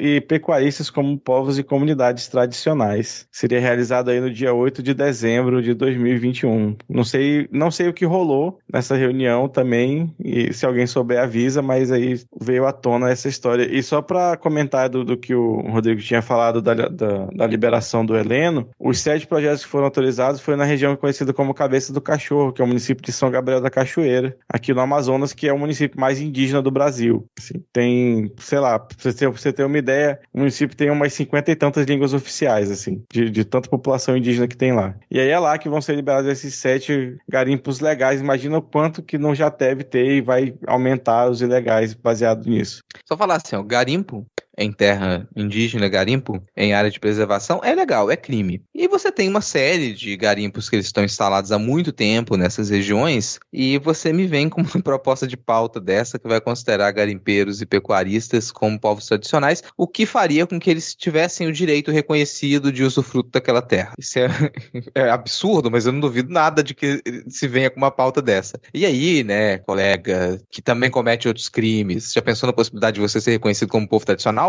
e 0.00 0.20
pecuaristas 0.20 0.90
como 0.90 1.18
povos 1.18 1.58
e 1.58 1.62
comunidades 1.62 2.28
tradicionais. 2.28 3.26
Seria 3.30 3.60
realizado 3.60 4.10
aí 4.10 4.20
no 4.20 4.32
dia 4.32 4.54
8 4.54 4.82
de 4.82 4.94
dezembro 4.94 5.62
de 5.62 5.74
2021. 5.74 6.76
Não 6.88 7.04
sei, 7.04 7.48
não 7.50 7.70
sei 7.70 7.88
o 7.88 7.92
que 7.92 8.04
rolou 8.04 8.31
nessa 8.72 8.96
reunião 8.96 9.48
também, 9.48 10.14
e 10.22 10.52
se 10.52 10.66
alguém 10.66 10.86
souber 10.86 11.20
avisa, 11.20 11.62
mas 11.62 11.90
aí 11.90 12.20
veio 12.40 12.66
à 12.66 12.72
tona 12.72 13.10
essa 13.10 13.28
história. 13.28 13.68
E 13.70 13.82
só 13.82 14.00
para 14.00 14.36
comentar 14.36 14.88
do, 14.88 15.04
do, 15.04 15.16
que 15.16 15.34
o 15.34 15.60
Rodrigo 15.70 16.00
tinha 16.00 16.22
falado 16.22 16.60
da, 16.60 16.74
da, 16.74 17.26
da, 17.26 17.46
liberação 17.46 18.04
do 18.04 18.16
Heleno, 18.16 18.68
os 18.78 18.98
sete 19.00 19.26
projetos 19.26 19.64
que 19.64 19.70
foram 19.70 19.84
autorizados 19.84 20.40
foi 20.40 20.56
na 20.56 20.64
região 20.64 20.96
conhecida 20.96 21.32
como 21.32 21.54
Cabeça 21.54 21.92
do 21.92 22.00
Cachorro, 22.00 22.52
que 22.52 22.62
é 22.62 22.64
o 22.64 22.68
município 22.68 23.04
de 23.04 23.12
São 23.12 23.30
Gabriel 23.30 23.60
da 23.60 23.70
Cachoeira, 23.70 24.36
aqui 24.48 24.72
no 24.72 24.80
Amazonas, 24.80 25.32
que 25.32 25.48
é 25.48 25.52
o 25.52 25.58
município 25.58 26.00
mais 26.00 26.20
indígena 26.20 26.62
do 26.62 26.70
Brasil. 26.70 27.26
Assim, 27.38 27.62
tem, 27.72 28.32
sei 28.38 28.58
lá, 28.58 28.78
pra 28.78 28.96
você, 28.98 29.12
ter, 29.12 29.30
pra 29.30 29.38
você 29.38 29.52
ter 29.52 29.64
uma 29.64 29.78
ideia, 29.78 30.20
o 30.32 30.38
município 30.38 30.76
tem 30.76 30.90
umas 30.90 31.12
cinquenta 31.12 31.50
e 31.50 31.56
tantas 31.56 31.86
línguas 31.86 32.14
oficiais, 32.14 32.70
assim, 32.70 33.02
de, 33.12 33.30
de 33.30 33.44
tanta 33.44 33.68
população 33.68 34.16
indígena 34.16 34.48
que 34.48 34.56
tem 34.56 34.72
lá. 34.72 34.94
E 35.10 35.20
aí 35.20 35.28
é 35.28 35.38
lá 35.38 35.58
que 35.58 35.68
vão 35.68 35.80
ser 35.80 35.96
liberados 35.96 36.30
esses 36.30 36.54
sete 36.54 37.16
garimpos 37.28 37.80
legais. 37.80 38.21
Imagina 38.22 38.58
o 38.58 38.62
quanto 38.62 39.02
que 39.02 39.18
não 39.18 39.34
já 39.34 39.48
deve 39.48 39.82
ter 39.84 40.06
e 40.12 40.20
vai 40.20 40.54
aumentar 40.66 41.28
os 41.28 41.42
ilegais 41.42 41.92
baseado 41.92 42.46
nisso. 42.46 42.82
Só 43.06 43.16
falar 43.16 43.36
assim, 43.36 43.56
ó, 43.56 43.62
garimpo 43.62 44.24
em 44.56 44.72
terra 44.72 45.26
indígena, 45.34 45.88
garimpo 45.88 46.42
em 46.56 46.74
área 46.74 46.90
de 46.90 47.00
preservação, 47.00 47.60
é 47.62 47.74
legal, 47.74 48.10
é 48.10 48.16
crime. 48.16 48.62
E 48.74 48.86
você 48.86 49.10
tem 49.10 49.28
uma 49.28 49.40
série 49.40 49.92
de 49.92 50.16
garimpos 50.16 50.68
que 50.68 50.76
eles 50.76 50.86
estão 50.86 51.04
instalados 51.04 51.52
há 51.52 51.58
muito 51.58 51.92
tempo 51.92 52.36
nessas 52.36 52.70
regiões, 52.70 53.38
e 53.52 53.78
você 53.78 54.12
me 54.12 54.26
vem 54.26 54.48
com 54.48 54.60
uma 54.60 54.70
proposta 54.82 55.26
de 55.26 55.36
pauta 55.36 55.80
dessa 55.80 56.18
que 56.18 56.28
vai 56.28 56.40
considerar 56.40 56.90
garimpeiros 56.92 57.60
e 57.60 57.66
pecuaristas 57.66 58.50
como 58.50 58.78
povos 58.78 59.06
tradicionais, 59.06 59.62
o 59.76 59.86
que 59.86 60.04
faria 60.06 60.46
com 60.46 60.58
que 60.58 60.70
eles 60.70 60.94
tivessem 60.94 61.46
o 61.46 61.52
direito 61.52 61.90
reconhecido 61.90 62.70
de 62.72 62.84
usufruto 62.84 63.30
daquela 63.30 63.62
terra. 63.62 63.94
Isso 63.98 64.18
é, 64.18 64.28
é 64.94 65.10
absurdo, 65.10 65.70
mas 65.70 65.86
eu 65.86 65.92
não 65.92 66.00
duvido 66.00 66.32
nada 66.32 66.62
de 66.62 66.74
que 66.74 67.02
se 67.28 67.48
venha 67.48 67.70
com 67.70 67.78
uma 67.78 67.90
pauta 67.90 68.20
dessa. 68.20 68.60
E 68.74 68.84
aí, 68.84 69.24
né, 69.24 69.58
colega, 69.58 70.38
que 70.50 70.60
também 70.60 70.90
comete 70.90 71.28
outros 71.28 71.48
crimes, 71.48 72.12
já 72.12 72.20
pensou 72.22 72.46
na 72.46 72.52
possibilidade 72.52 72.96
de 72.96 73.00
você 73.00 73.20
ser 73.20 73.32
reconhecido 73.32 73.68
como 73.68 73.88
povo 73.88 74.04
tradicional? 74.04 74.41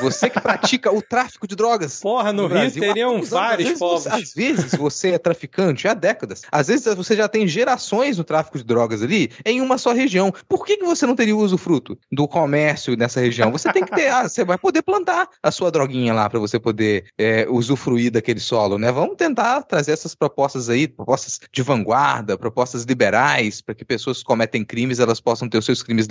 Você 0.00 0.30
que 0.30 0.40
pratica 0.40 0.92
o 0.92 1.02
tráfico 1.02 1.46
de 1.46 1.54
drogas. 1.54 2.00
Porra, 2.00 2.32
no, 2.32 2.42
no 2.42 2.48
Rio 2.48 2.58
Brasil, 2.58 2.82
teriam 2.82 3.22
vários 3.22 3.78
povos. 3.78 4.06
às 4.06 4.32
vezes 4.32 4.74
você 4.74 5.10
é 5.12 5.18
traficante 5.18 5.86
há 5.86 5.94
décadas. 5.94 6.42
Às 6.50 6.68
vezes 6.68 6.94
você 6.94 7.16
já 7.16 7.28
tem 7.28 7.46
gerações 7.46 8.18
no 8.18 8.24
tráfico 8.24 8.58
de 8.58 8.64
drogas 8.64 9.02
ali 9.02 9.30
em 9.44 9.60
uma 9.60 9.78
só 9.78 9.92
região. 9.92 10.32
Por 10.48 10.64
que, 10.64 10.76
que 10.76 10.84
você 10.84 11.06
não 11.06 11.14
teria 11.14 11.36
o 11.36 11.40
usufruto 11.40 11.98
do 12.10 12.26
comércio 12.26 12.96
nessa 12.96 13.20
região? 13.20 13.52
Você 13.52 13.72
tem 13.72 13.84
que 13.84 13.94
ter, 13.94 14.08
ah, 14.08 14.28
você 14.28 14.44
vai 14.44 14.58
poder 14.58 14.82
plantar 14.82 15.28
a 15.42 15.50
sua 15.50 15.70
droguinha 15.70 16.12
lá 16.12 16.28
para 16.28 16.38
você 16.38 16.58
poder 16.58 17.04
é, 17.18 17.46
usufruir 17.48 18.10
daquele 18.10 18.40
solo, 18.40 18.78
né? 18.78 18.90
Vamos 18.90 19.16
tentar 19.16 19.62
trazer 19.62 19.92
essas 19.92 20.14
propostas 20.14 20.68
aí, 20.68 20.88
propostas 20.88 21.40
de 21.52 21.62
vanguarda, 21.62 22.36
propostas 22.38 22.84
liberais, 22.84 23.60
para 23.60 23.74
que 23.74 23.84
pessoas 23.84 24.18
que 24.18 24.24
cometem 24.24 24.64
crimes 24.64 24.98
elas 24.98 25.20
possam 25.20 25.48
ter 25.48 25.58
os 25.58 25.64
seus 25.64 25.82
crimes 25.82 26.06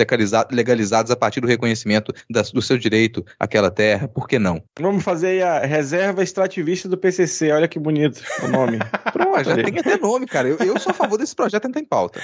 legalizados 0.51 1.11
a 1.11 1.15
partir 1.15 1.41
do 1.41 1.47
reconhecimento 1.47 2.13
das, 2.29 2.51
do 2.51 2.61
seu 2.61 2.77
direito 2.77 3.08
direito 3.09 3.25
àquela 3.39 3.71
terra, 3.71 4.07
por 4.07 4.27
que 4.27 4.37
não? 4.37 4.61
Vamos 4.79 5.03
fazer 5.03 5.27
aí 5.27 5.41
a 5.41 5.59
reserva 5.59 6.23
extrativista 6.23 6.87
do 6.87 6.97
PCC, 6.97 7.51
olha 7.51 7.67
que 7.67 7.79
bonito 7.79 8.21
o 8.43 8.47
nome. 8.47 8.77
Pronto, 9.11 9.43
já 9.43 9.55
tem 9.55 9.79
até 9.79 9.97
nome, 9.97 10.25
cara. 10.25 10.47
Eu, 10.47 10.57
eu 10.59 10.79
sou 10.79 10.91
a 10.91 10.93
favor 10.93 11.17
desse 11.17 11.35
projeto, 11.35 11.65
não 11.65 11.71
tem 11.71 11.83
pauta. 11.83 12.21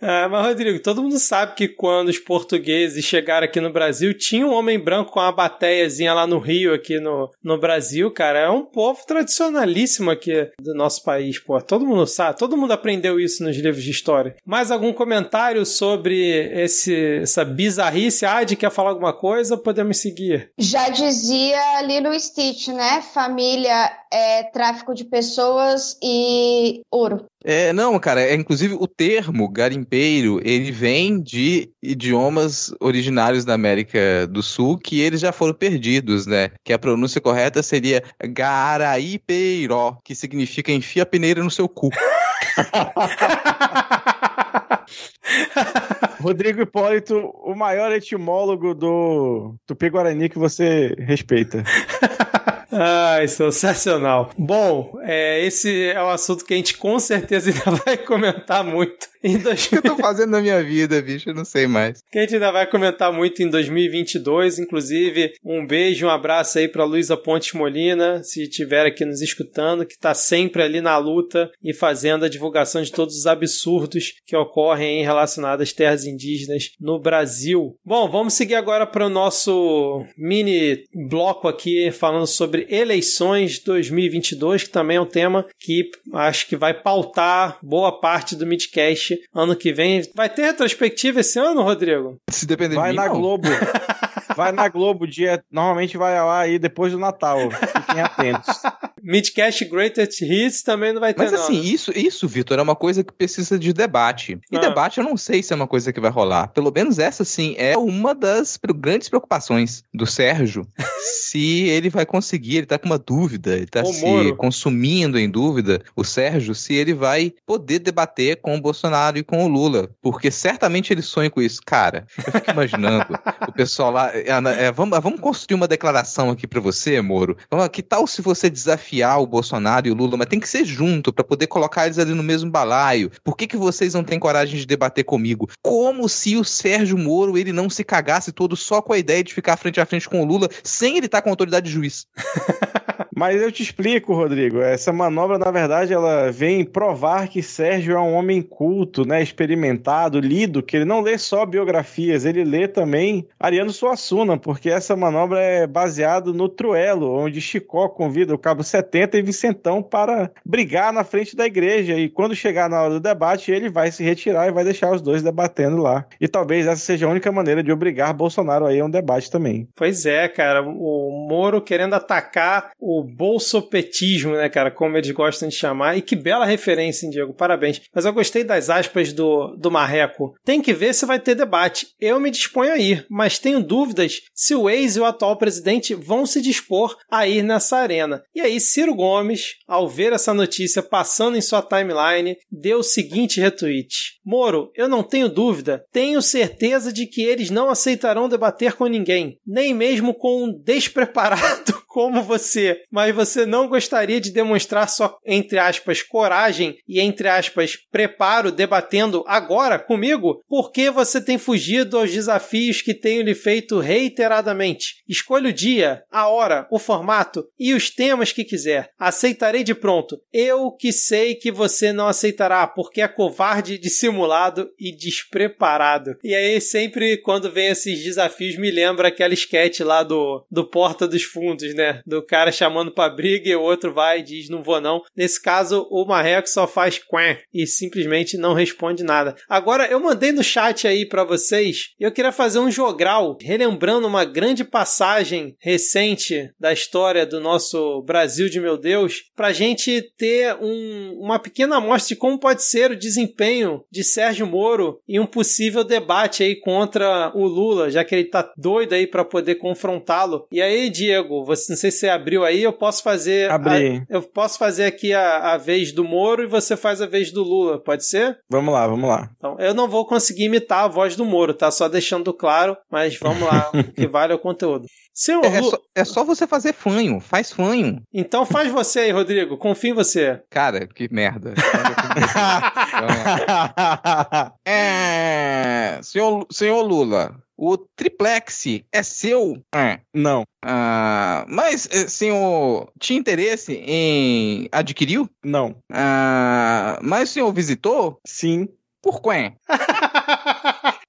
É, 0.00 0.26
mas, 0.28 0.46
Rodrigo, 0.46 0.80
todo 0.80 1.02
mundo 1.02 1.18
sabe 1.18 1.54
que 1.54 1.68
quando 1.68 2.08
os 2.08 2.18
portugueses 2.18 3.04
chegaram 3.04 3.44
aqui 3.44 3.60
no 3.60 3.72
Brasil, 3.72 4.14
tinha 4.14 4.46
um 4.46 4.52
homem 4.52 4.78
branco 4.78 5.12
com 5.12 5.20
uma 5.20 5.32
bateiazinha 5.32 6.14
lá 6.14 6.26
no 6.26 6.38
Rio, 6.38 6.72
aqui 6.72 7.00
no, 7.00 7.30
no 7.42 7.58
Brasil, 7.58 8.10
cara. 8.10 8.38
É 8.38 8.50
um 8.50 8.64
povo 8.64 9.00
tradicionalíssimo 9.06 10.10
aqui 10.10 10.48
do 10.60 10.74
nosso 10.74 11.02
país, 11.02 11.38
pô. 11.38 11.60
Todo 11.60 11.86
mundo 11.86 12.06
sabe, 12.06 12.38
todo 12.38 12.56
mundo 12.56 12.72
aprendeu 12.72 13.18
isso 13.18 13.42
nos 13.42 13.56
livros 13.56 13.82
de 13.82 13.90
história. 13.90 14.36
Mais 14.44 14.70
algum 14.70 14.92
comentário 14.92 15.64
sobre 15.66 16.16
esse, 16.62 17.20
essa 17.22 17.44
bizarrice? 17.44 18.24
Ad, 18.24 18.54
quer 18.56 18.70
falar 18.70 18.90
alguma 18.90 19.12
coisa? 19.12 19.56
Podemos 19.80 19.96
seguir. 19.96 20.52
Já 20.58 20.90
dizia 20.90 21.58
ali 21.78 22.02
no 22.02 22.12
Stitch, 22.20 22.68
né? 22.68 23.00
Família 23.00 23.90
é 24.12 24.42
tráfico 24.42 24.94
de 24.94 25.06
pessoas 25.06 25.96
e 26.02 26.82
ouro. 26.90 27.24
É, 27.42 27.72
não, 27.72 27.98
cara, 27.98 28.20
é, 28.20 28.34
inclusive 28.34 28.74
o 28.74 28.86
termo 28.86 29.48
garimpeiro, 29.48 30.38
ele 30.44 30.70
vem 30.70 31.18
de 31.18 31.70
idiomas 31.82 32.74
originários 32.78 33.46
da 33.46 33.54
América 33.54 34.26
do 34.26 34.42
Sul 34.42 34.76
que 34.76 35.00
eles 35.00 35.22
já 35.22 35.32
foram 35.32 35.54
perdidos, 35.54 36.26
né? 36.26 36.50
Que 36.62 36.74
a 36.74 36.78
pronúncia 36.78 37.18
correta 37.18 37.62
seria 37.62 38.02
garaipeiro, 38.22 39.96
que 40.04 40.14
significa 40.14 40.70
enfia 40.70 41.04
a 41.04 41.06
peneira 41.06 41.42
no 41.42 41.50
seu 41.50 41.66
cu. 41.66 41.88
Rodrigo 46.20 46.60
Hipólito, 46.60 47.16
o 47.16 47.54
maior 47.54 47.90
etimólogo 47.92 48.74
do 48.74 49.54
Tupi-Guarani 49.66 50.28
que 50.28 50.38
você 50.38 50.94
respeita. 50.98 51.64
Ai, 52.72 53.26
sensacional. 53.26 54.30
Bom, 54.38 54.92
é, 55.02 55.44
esse 55.44 55.88
é 55.88 56.00
um 56.00 56.08
assunto 56.08 56.44
que 56.44 56.54
a 56.54 56.56
gente 56.56 56.76
com 56.76 56.98
certeza 57.00 57.50
ainda 57.50 57.82
vai 57.84 57.96
comentar 57.96 58.62
muito 58.62 59.08
Em 59.22 59.36
dois... 59.38 59.66
O 59.66 59.68
que 59.68 59.76
eu 59.76 59.82
tô 59.82 59.96
fazendo 59.96 60.30
na 60.30 60.40
minha 60.40 60.62
vida, 60.62 61.02
bicho? 61.02 61.28
Eu 61.28 61.34
não 61.34 61.44
sei 61.44 61.66
mais. 61.66 62.00
Que 62.10 62.18
a 62.18 62.22
gente 62.22 62.34
ainda 62.34 62.50
vai 62.50 62.66
comentar 62.66 63.12
muito 63.12 63.42
em 63.42 63.50
2022. 63.50 64.58
Inclusive, 64.60 65.32
um 65.44 65.66
beijo, 65.66 66.06
um 66.06 66.10
abraço 66.10 66.58
aí 66.58 66.68
pra 66.68 66.84
Luísa 66.84 67.16
Pontes 67.16 67.52
Molina, 67.52 68.22
se 68.22 68.44
estiver 68.44 68.86
aqui 68.86 69.04
nos 69.04 69.20
escutando, 69.20 69.84
que 69.84 69.98
tá 69.98 70.14
sempre 70.14 70.62
ali 70.62 70.80
na 70.80 70.96
luta 70.96 71.50
e 71.62 71.74
fazendo 71.74 72.24
a 72.24 72.28
divulgação 72.28 72.80
de 72.82 72.92
todos 72.92 73.16
os 73.16 73.26
absurdos 73.26 74.14
que 74.24 74.36
ocorrem 74.36 75.04
relacionados 75.04 75.64
às 75.64 75.72
terras 75.72 76.04
indígenas 76.10 76.70
no 76.80 76.98
Brasil. 76.98 77.76
Bom, 77.84 78.08
vamos 78.10 78.34
seguir 78.34 78.54
agora 78.54 78.86
para 78.86 79.06
o 79.06 79.10
nosso 79.10 80.04
mini 80.16 80.84
bloco 81.08 81.48
aqui 81.48 81.90
falando 81.90 82.26
sobre 82.26 82.66
eleições 82.68 83.58
2022, 83.58 84.64
que 84.64 84.70
também 84.70 84.96
é 84.96 85.00
um 85.00 85.06
tema 85.06 85.46
que 85.58 85.90
acho 86.14 86.48
que 86.48 86.56
vai 86.56 86.74
pautar 86.74 87.58
boa 87.62 88.00
parte 88.00 88.36
do 88.36 88.46
Midcast 88.46 89.18
ano 89.34 89.56
que 89.56 89.72
vem. 89.72 90.02
Vai 90.14 90.28
ter 90.28 90.42
retrospectiva 90.42 91.20
esse 91.20 91.38
ano, 91.38 91.62
Rodrigo? 91.62 92.18
Se 92.30 92.46
depender 92.46 92.74
Vai 92.74 92.90
de 92.92 92.98
mim, 92.98 93.04
na 93.04 93.08
não. 93.08 93.20
Globo. 93.20 93.48
Vai 94.36 94.52
na 94.52 94.68
Globo, 94.68 95.06
dia. 95.06 95.42
Normalmente 95.50 95.98
vai 95.98 96.14
lá 96.14 96.40
aí 96.40 96.58
depois 96.58 96.92
do 96.92 96.98
Natal. 96.98 97.38
Fiquem 97.50 98.00
atentos. 98.00 98.62
Midcast 99.02 99.64
Greatest 99.66 100.22
Hits 100.22 100.62
também 100.62 100.92
não 100.92 101.00
vai 101.00 101.14
ter, 101.14 101.22
Mas 101.22 101.32
não. 101.32 101.40
assim, 101.42 101.60
isso, 101.62 101.92
isso, 101.96 102.26
Vitor, 102.28 102.58
é 102.58 102.62
uma 102.62 102.76
coisa 102.76 103.02
que 103.04 103.12
precisa 103.12 103.58
de 103.58 103.72
debate. 103.72 104.38
E 104.50 104.56
Ah. 104.56 104.60
debate 104.60 104.98
eu 104.98 105.04
não 105.04 105.16
sei 105.16 105.42
se 105.42 105.52
é 105.52 105.56
uma 105.56 105.66
coisa 105.66 105.92
que 105.92 106.00
vai 106.00 106.10
rolar. 106.10 106.48
Pelo 106.48 106.72
menos 106.74 106.98
essa, 106.98 107.24
sim, 107.24 107.54
é 107.58 107.76
uma 107.76 108.14
das 108.14 108.58
grandes 108.76 109.08
preocupações 109.08 109.82
do 109.92 110.06
Sérgio. 110.06 110.66
se 111.30 111.64
ele 111.68 111.88
vai 111.90 112.04
conseguir, 112.04 112.58
ele 112.58 112.66
tá 112.66 112.78
com 112.78 112.86
uma 112.86 112.98
dúvida, 112.98 113.56
ele 113.56 113.66
tá 113.66 113.84
se 113.84 114.00
Moro. 114.04 114.36
consumindo 114.36 115.18
em 115.18 115.28
dúvida, 115.30 115.82
o 115.96 116.04
Sérgio, 116.04 116.54
se 116.54 116.74
ele 116.74 116.92
vai 116.94 117.32
poder 117.46 117.78
debater 117.78 118.36
com 118.40 118.54
o 118.56 118.60
Bolsonaro 118.60 119.18
e 119.18 119.22
com 119.22 119.44
o 119.44 119.48
Lula. 119.48 119.88
Porque 120.02 120.30
certamente 120.30 120.92
ele 120.92 121.02
sonha 121.02 121.30
com 121.30 121.40
isso. 121.40 121.60
Cara, 121.64 122.06
eu 122.26 122.32
fico 122.32 122.50
imaginando 122.50 123.06
o 123.48 123.52
pessoal 123.52 123.90
lá. 123.90 124.10
é, 124.14 124.26
é, 124.66 124.72
vamos, 124.72 124.98
vamos 125.00 125.20
construir 125.20 125.54
uma 125.56 125.68
declaração 125.68 126.30
aqui 126.30 126.46
pra 126.46 126.60
você, 126.60 127.00
Moro. 127.00 127.36
Vamos, 127.50 127.68
que 127.68 127.82
tal 127.82 128.06
se 128.06 128.20
você 128.20 128.50
desafiar 128.50 128.89
o 129.18 129.26
Bolsonaro 129.26 129.86
e 129.86 129.90
o 129.90 129.94
Lula, 129.94 130.16
mas 130.16 130.26
tem 130.26 130.40
que 130.40 130.48
ser 130.48 130.64
junto 130.64 131.12
pra 131.12 131.24
poder 131.24 131.46
colocar 131.46 131.86
eles 131.86 131.98
ali 131.98 132.14
no 132.14 132.22
mesmo 132.22 132.50
balaio. 132.50 133.10
Por 133.22 133.36
que, 133.36 133.46
que 133.46 133.56
vocês 133.56 133.94
não 133.94 134.02
têm 134.02 134.18
coragem 134.18 134.58
de 134.58 134.66
debater 134.66 135.04
comigo? 135.04 135.48
Como 135.62 136.08
se 136.08 136.36
o 136.36 136.44
Sérgio 136.44 136.98
Moro 136.98 137.38
ele 137.38 137.52
não 137.52 137.70
se 137.70 137.84
cagasse 137.84 138.32
todo 138.32 138.56
só 138.56 138.82
com 138.82 138.92
a 138.92 138.98
ideia 138.98 139.22
de 139.22 139.32
ficar 139.32 139.56
frente 139.56 139.80
a 139.80 139.86
frente 139.86 140.08
com 140.08 140.20
o 140.20 140.24
Lula 140.24 140.48
sem 140.62 140.96
ele 140.96 141.06
estar 141.06 141.22
com 141.22 141.30
autoridade 141.30 141.66
de 141.66 141.72
juiz. 141.72 142.06
Mas 143.14 143.42
eu 143.42 143.52
te 143.52 143.62
explico, 143.62 144.14
Rodrigo. 144.14 144.60
Essa 144.60 144.92
manobra, 144.92 145.38
na 145.38 145.50
verdade, 145.50 145.92
ela 145.92 146.30
vem 146.30 146.64
provar 146.64 147.28
que 147.28 147.42
Sérgio 147.42 147.94
é 147.94 148.00
um 148.00 148.14
homem 148.14 148.40
culto, 148.40 149.04
né? 149.04 149.22
Experimentado, 149.22 150.20
lido, 150.20 150.62
que 150.62 150.76
ele 150.76 150.84
não 150.84 151.00
lê 151.00 151.18
só 151.18 151.44
biografias, 151.44 152.24
ele 152.24 152.44
lê 152.44 152.66
também 152.66 153.26
Ariano 153.38 153.72
Suassuna, 153.72 154.38
porque 154.38 154.70
essa 154.70 154.96
manobra 154.96 155.38
é 155.38 155.66
baseada 155.66 156.32
no 156.32 156.48
Truelo, 156.48 157.12
onde 157.12 157.40
Chicó 157.40 157.88
convida 157.88 158.34
o 158.34 158.38
Cabo 158.38 158.62
70 158.80 159.18
e 159.18 159.22
Vicentão 159.22 159.82
para 159.82 160.30
brigar 160.44 160.92
na 160.92 161.04
frente 161.04 161.36
da 161.36 161.46
igreja. 161.46 161.94
E 161.94 162.08
quando 162.08 162.34
chegar 162.34 162.68
na 162.68 162.82
hora 162.82 162.94
do 162.94 163.00
debate, 163.00 163.52
ele 163.52 163.68
vai 163.68 163.90
se 163.90 164.02
retirar 164.02 164.48
e 164.48 164.52
vai 164.52 164.64
deixar 164.64 164.92
os 164.92 165.02
dois 165.02 165.22
debatendo 165.22 165.76
lá. 165.76 166.06
E 166.20 166.26
talvez 166.26 166.66
essa 166.66 166.80
seja 166.80 167.06
a 167.06 167.10
única 167.10 167.30
maneira 167.30 167.62
de 167.62 167.70
obrigar 167.70 168.14
Bolsonaro 168.14 168.66
aí 168.66 168.80
a 168.80 168.84
um 168.84 168.90
debate 168.90 169.30
também. 169.30 169.68
Pois 169.74 170.06
é, 170.06 170.28
cara. 170.28 170.62
O 170.62 171.26
Moro 171.28 171.60
querendo 171.60 171.94
atacar 171.94 172.70
o 172.78 173.04
bolsopetismo, 173.04 174.32
né, 174.32 174.48
cara? 174.48 174.70
Como 174.70 174.96
eles 174.96 175.10
gostam 175.10 175.48
de 175.48 175.54
chamar. 175.54 175.96
E 175.96 176.02
que 176.02 176.16
bela 176.16 176.44
referência, 176.44 177.06
hein, 177.06 177.12
Diego? 177.12 177.34
Parabéns. 177.34 177.82
Mas 177.94 178.04
eu 178.04 178.12
gostei 178.12 178.44
das 178.44 178.70
aspas 178.70 179.12
do, 179.12 179.56
do 179.56 179.70
Marreco. 179.70 180.34
Tem 180.44 180.62
que 180.62 180.72
ver 180.72 180.94
se 180.94 181.06
vai 181.06 181.18
ter 181.18 181.34
debate. 181.34 181.88
Eu 182.00 182.18
me 182.18 182.30
disponho 182.30 182.72
a 182.72 182.78
ir, 182.78 183.06
mas 183.10 183.38
tenho 183.38 183.62
dúvidas 183.62 184.20
se 184.34 184.54
o 184.54 184.68
ex 184.68 184.96
e 184.96 185.00
o 185.00 185.04
atual 185.04 185.36
presidente 185.36 185.94
vão 185.94 186.24
se 186.24 186.40
dispor 186.40 186.96
a 187.10 187.26
ir 187.26 187.42
nessa 187.42 187.76
arena. 187.76 188.22
E 188.34 188.40
aí, 188.40 188.60
Ciro 188.72 188.94
Gomes, 188.94 189.56
ao 189.66 189.88
ver 189.88 190.12
essa 190.12 190.32
notícia 190.32 190.80
passando 190.80 191.36
em 191.36 191.40
sua 191.40 191.60
timeline, 191.60 192.36
deu 192.48 192.78
o 192.78 192.84
seguinte 192.84 193.40
retweet: 193.40 194.20
Moro, 194.24 194.70
eu 194.76 194.88
não 194.88 195.02
tenho 195.02 195.28
dúvida, 195.28 195.84
tenho 195.90 196.22
certeza 196.22 196.92
de 196.92 197.04
que 197.06 197.20
eles 197.20 197.50
não 197.50 197.68
aceitarão 197.68 198.28
debater 198.28 198.74
com 198.74 198.86
ninguém, 198.86 199.38
nem 199.44 199.74
mesmo 199.74 200.14
com 200.14 200.44
um 200.44 200.52
despreparado 200.52 201.82
como 201.90 202.22
você, 202.22 202.82
mas 202.92 203.12
você 203.12 203.44
não 203.44 203.66
gostaria 203.66 204.20
de 204.20 204.30
demonstrar 204.30 204.88
sua, 204.88 205.16
entre 205.26 205.58
aspas, 205.58 206.00
coragem 206.00 206.76
e, 206.86 207.00
entre 207.00 207.26
aspas, 207.26 207.76
preparo 207.90 208.52
debatendo 208.52 209.24
agora 209.26 209.80
comigo? 209.80 210.44
Por 210.48 210.70
que 210.70 210.88
você 210.92 211.20
tem 211.20 211.38
fugido 211.38 211.98
aos 211.98 212.12
desafios 212.12 212.80
que 212.80 212.94
tenho 212.94 213.24
lhe 213.24 213.34
feito 213.34 213.80
reiteradamente? 213.80 215.02
Escolha 215.08 215.50
o 215.50 215.52
dia, 215.52 216.04
a 216.08 216.28
hora, 216.28 216.68
o 216.70 216.78
formato 216.78 217.44
e 217.58 217.74
os 217.74 217.90
temas 217.90 218.30
que 218.30 218.44
quiser. 218.44 218.59
Aceitarei 218.98 219.62
de 219.62 219.74
pronto. 219.74 220.20
Eu 220.32 220.70
que 220.70 220.92
sei 220.92 221.34
que 221.34 221.50
você 221.50 221.92
não 221.92 222.08
aceitará, 222.08 222.66
porque 222.66 223.00
é 223.00 223.08
covarde, 223.08 223.78
dissimulado 223.78 224.70
e 224.78 224.94
despreparado. 224.94 226.16
E 226.22 226.34
aí, 226.34 226.60
sempre 226.60 227.16
quando 227.18 227.50
vem 227.50 227.68
esses 227.68 228.02
desafios, 228.02 228.56
me 228.56 228.70
lembra 228.70 229.08
aquela 229.08 229.34
sketch 229.34 229.80
lá 229.80 230.02
do, 230.02 230.44
do 230.50 230.68
Porta 230.68 231.06
dos 231.06 231.22
Fundos, 231.22 231.74
né? 231.74 232.00
Do 232.06 232.24
cara 232.24 232.52
chamando 232.52 232.92
pra 232.92 233.08
briga 233.08 233.48
e 233.48 233.56
o 233.56 233.62
outro 233.62 233.92
vai 233.92 234.20
e 234.20 234.22
diz 234.22 234.48
não 234.48 234.62
vou 234.62 234.80
não. 234.80 235.02
Nesse 235.16 235.40
caso, 235.40 235.86
o 235.90 236.04
Marreco 236.04 236.48
só 236.48 236.66
faz 236.66 236.98
quen 236.98 237.38
e 237.52 237.66
simplesmente 237.66 238.36
não 238.36 238.54
responde 238.54 239.02
nada. 239.02 239.34
Agora, 239.48 239.86
eu 239.86 240.00
mandei 240.00 240.32
no 240.32 240.42
chat 240.42 240.86
aí 240.86 241.06
pra 241.06 241.24
vocês, 241.24 241.90
eu 241.98 242.12
queria 242.12 242.32
fazer 242.32 242.58
um 242.58 242.70
jogral, 242.70 243.36
relembrando 243.40 244.06
uma 244.06 244.24
grande 244.24 244.64
passagem 244.64 245.56
recente 245.60 246.50
da 246.58 246.72
história 246.72 247.24
do 247.24 247.40
nosso 247.40 248.02
Brasil 248.02 248.48
de 248.50 248.60
meu 248.60 248.76
Deus, 248.76 249.22
pra 249.34 249.52
gente 249.52 250.02
ter 250.18 250.54
um, 250.60 251.18
uma 251.20 251.38
pequena 251.38 251.76
amostra 251.76 252.08
de 252.14 252.20
como 252.20 252.38
pode 252.38 252.62
ser 252.62 252.90
o 252.90 252.96
desempenho 252.98 253.82
de 253.90 254.02
Sérgio 254.04 254.46
Moro 254.46 254.98
em 255.08 255.18
um 255.20 255.26
possível 255.26 255.84
debate 255.84 256.42
aí 256.42 256.56
contra 256.56 257.30
o 257.34 257.46
Lula, 257.46 257.90
já 257.90 258.04
que 258.04 258.14
ele 258.14 258.24
tá 258.24 258.50
doido 258.56 258.92
aí 258.94 259.06
pra 259.06 259.24
poder 259.24 259.54
confrontá-lo. 259.56 260.46
E 260.52 260.60
aí, 260.60 260.90
Diego, 260.90 261.44
você 261.44 261.72
não 261.72 261.76
sei 261.78 261.90
se 261.90 261.98
você 262.00 262.08
abriu 262.08 262.44
aí, 262.44 262.62
eu 262.62 262.72
posso 262.72 263.02
fazer 263.02 263.50
Abri. 263.50 263.98
a- 263.98 264.06
eu 264.08 264.22
posso 264.22 264.58
fazer 264.58 264.84
aqui 264.84 265.12
a, 265.12 265.52
a 265.52 265.56
vez 265.56 265.92
do 265.92 266.04
Moro 266.04 266.42
e 266.42 266.46
você 266.46 266.76
faz 266.76 267.00
a 267.00 267.06
vez 267.06 267.30
do 267.32 267.42
Lula, 267.42 267.78
pode 267.82 268.04
ser? 268.06 268.38
Vamos 268.50 268.72
lá, 268.74 268.86
vamos 268.86 269.08
lá. 269.08 269.30
Então, 269.36 269.56
eu 269.58 269.72
não 269.74 269.88
vou 269.88 270.06
conseguir 270.06 270.44
imitar 270.44 270.84
a 270.84 270.88
voz 270.88 271.16
do 271.16 271.24
Moro, 271.24 271.54
tá? 271.54 271.70
Só 271.70 271.88
deixando 271.88 272.32
claro, 272.32 272.76
mas 272.90 273.16
vamos 273.18 273.42
lá, 273.42 273.70
o 273.74 273.84
que 273.92 274.06
vale 274.06 274.32
é 274.32 274.36
o 274.36 274.38
conteúdo. 274.38 274.86
Senhor 275.12 275.44
É, 275.44 275.48
é 275.58 275.62
só, 275.62 275.78
é 275.96 276.04
só 276.04 276.24
você 276.24 276.46
fazer 276.46 276.72
fanho, 276.72 277.20
faz 277.20 277.52
fanho. 277.52 278.00
então 278.12 278.39
faz 278.46 278.70
você 278.70 279.00
aí, 279.00 279.10
Rodrigo, 279.10 279.56
confio 279.56 279.90
em 279.90 279.94
você. 279.94 280.40
Cara, 280.50 280.86
que 280.86 281.08
merda. 281.12 281.54
É, 284.66 285.98
senhor, 286.02 286.46
senhor 286.50 286.82
Lula, 286.82 287.34
o 287.56 287.76
triplex 287.76 288.64
é 288.92 289.02
seu? 289.02 289.62
É. 289.74 290.00
Não, 290.14 290.44
Ah, 290.64 291.44
mas, 291.48 291.88
eh, 291.90 292.08
senhor, 292.08 292.90
tinha 292.98 293.18
interesse 293.18 293.74
em 293.74 294.68
adquirir? 294.72 295.26
não, 295.44 295.76
Ah, 295.92 296.98
mas 297.02 297.30
o 297.30 297.32
senhor 297.32 297.52
visitou? 297.52 298.18
sim. 298.26 298.68
Por 299.02 299.22
quê? 299.22 299.52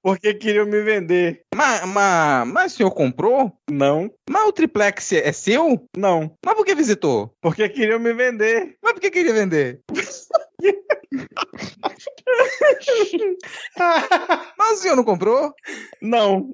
Porque 0.03 0.33
queriam 0.33 0.65
me 0.65 0.81
vender. 0.81 1.41
Mas, 1.55 1.85
mas, 1.85 2.47
mas 2.47 2.73
o 2.73 2.75
senhor 2.77 2.91
comprou? 2.91 3.51
Não, 3.69 4.11
Mas 4.29 4.47
o 4.47 4.51
triplex 4.51 5.11
é 5.13 5.31
seu? 5.31 5.87
não. 5.95 6.35
Mas 6.45 6.55
por 6.55 6.65
que 6.65 6.73
visitou? 6.75 7.33
Porque 7.41 7.69
queriam 7.69 7.99
me 7.99 8.13
vender. 8.13 8.75
Mas 8.81 8.93
por 8.93 8.99
que 9.01 9.11
queria 9.11 9.33
vender? 9.33 9.81
Mas 14.57 14.79
o 14.79 14.81
senhor 14.81 14.95
não 14.95 15.03
comprou? 15.03 15.53
Não. 16.01 16.51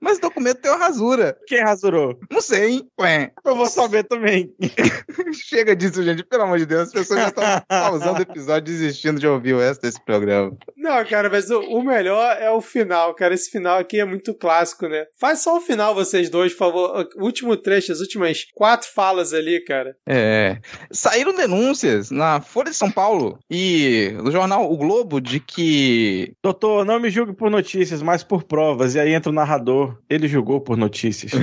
Mas 0.00 0.18
o 0.18 0.20
documento 0.20 0.60
tem 0.60 0.70
uma 0.70 0.78
rasura. 0.78 1.36
Quem 1.46 1.62
rasurou? 1.62 2.18
Não 2.30 2.40
sei, 2.40 2.70
hein? 2.70 2.88
Ué. 3.00 3.32
Eu 3.44 3.56
vou 3.56 3.66
saber 3.66 4.04
também. 4.04 4.52
Chega 5.32 5.74
disso, 5.74 6.02
gente. 6.02 6.24
Pelo 6.24 6.42
amor 6.42 6.58
de 6.58 6.66
Deus. 6.66 6.88
As 6.88 6.92
pessoas 6.92 7.20
já 7.20 7.28
estão 7.28 7.44
pausando 7.68 8.18
o 8.18 8.22
episódio 8.22 8.72
desistindo 8.72 9.20
de 9.20 9.26
ouvir 9.26 9.54
o 9.54 9.58
resto 9.58 9.82
desse 9.82 10.04
programa. 10.04 10.56
Não, 10.76 11.04
cara, 11.04 11.30
mas 11.30 11.50
o, 11.50 11.60
o 11.60 11.82
melhor 11.82 12.36
é 12.40 12.50
o 12.50 12.60
final, 12.60 13.14
cara. 13.14 13.34
Esse 13.34 13.50
final 13.50 13.78
aqui 13.78 14.00
é 14.00 14.04
muito 14.04 14.34
clássico, 14.34 14.88
né? 14.88 15.06
Faz 15.18 15.40
só 15.40 15.56
o 15.56 15.60
final, 15.60 15.94
vocês 15.94 16.28
dois, 16.28 16.52
por 16.52 16.58
favor. 16.58 17.08
O 17.16 17.24
último 17.24 17.56
trecho, 17.56 17.92
as 17.92 18.00
últimas 18.00 18.44
quatro 18.54 18.88
falas 18.92 19.32
ali, 19.32 19.62
cara. 19.64 19.96
É. 20.06 20.58
Saíram 20.90 21.34
denúncias 21.34 22.10
na 22.10 22.40
Folha 22.40 22.70
de 22.70 22.76
São 22.76 22.90
Paulo 22.90 23.27
e 23.50 24.12
no 24.22 24.30
jornal 24.30 24.70
O 24.70 24.76
Globo 24.76 25.20
de 25.20 25.40
que. 25.40 26.32
Doutor, 26.42 26.84
não 26.84 27.00
me 27.00 27.10
julgue 27.10 27.32
por 27.32 27.50
notícias, 27.50 28.02
mas 28.02 28.22
por 28.22 28.44
provas. 28.44 28.94
E 28.94 29.00
aí 29.00 29.12
entra 29.12 29.30
o 29.30 29.34
narrador. 29.34 29.96
Ele 30.08 30.28
julgou 30.28 30.60
por 30.60 30.76
notícias. 30.76 31.32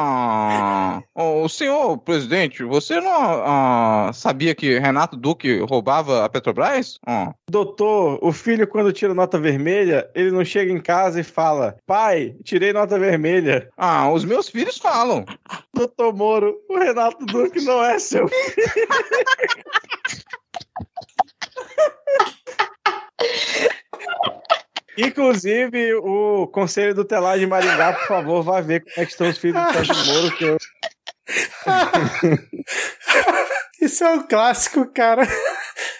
Ah, 0.00 1.02
o 1.14 1.48
o 1.48 1.50
senhor 1.50 1.96
presidente, 1.96 2.62
você 2.62 3.00
não 3.00 3.10
ah, 3.10 4.10
sabia 4.12 4.54
que 4.54 4.78
Renato 4.78 5.16
Duque 5.16 5.60
roubava 5.60 6.22
a 6.22 6.28
Petrobras? 6.28 6.98
Ah. 7.06 7.32
Doutor, 7.50 8.18
o 8.20 8.30
filho, 8.32 8.66
quando 8.66 8.92
tira 8.92 9.14
nota 9.14 9.38
vermelha, 9.38 10.08
ele 10.14 10.30
não 10.30 10.44
chega 10.44 10.70
em 10.70 10.80
casa 10.80 11.20
e 11.20 11.24
fala: 11.24 11.78
Pai, 11.86 12.36
tirei 12.44 12.74
nota 12.74 12.98
vermelha. 12.98 13.70
Ah, 13.78 14.10
os 14.10 14.26
meus 14.26 14.50
filhos 14.50 14.76
falam. 14.76 15.24
Doutor 15.72 16.14
Moro, 16.14 16.54
o 16.68 16.78
Renato 16.78 17.24
Duque 17.24 17.64
não 17.64 17.82
é 17.82 17.98
seu 17.98 18.28
filho. 18.28 18.88
Inclusive, 24.98 25.94
o 25.94 26.48
Conselho 26.48 26.94
do 26.94 27.04
Telar 27.04 27.38
de 27.38 27.46
Maringá, 27.46 27.92
por 27.92 28.08
favor, 28.08 28.42
vá 28.42 28.60
ver 28.60 28.80
como 28.80 28.94
é 28.96 29.04
que 29.04 29.12
estão 29.12 29.28
os 29.28 29.38
filhos 29.38 29.62
do 29.62 29.72
Sérgio 29.72 29.94
Moro, 30.06 30.36
que 30.36 30.44
eu... 30.44 30.58
Isso 33.80 34.02
é 34.02 34.10
um 34.10 34.26
clássico, 34.26 34.92
cara. 34.92 35.24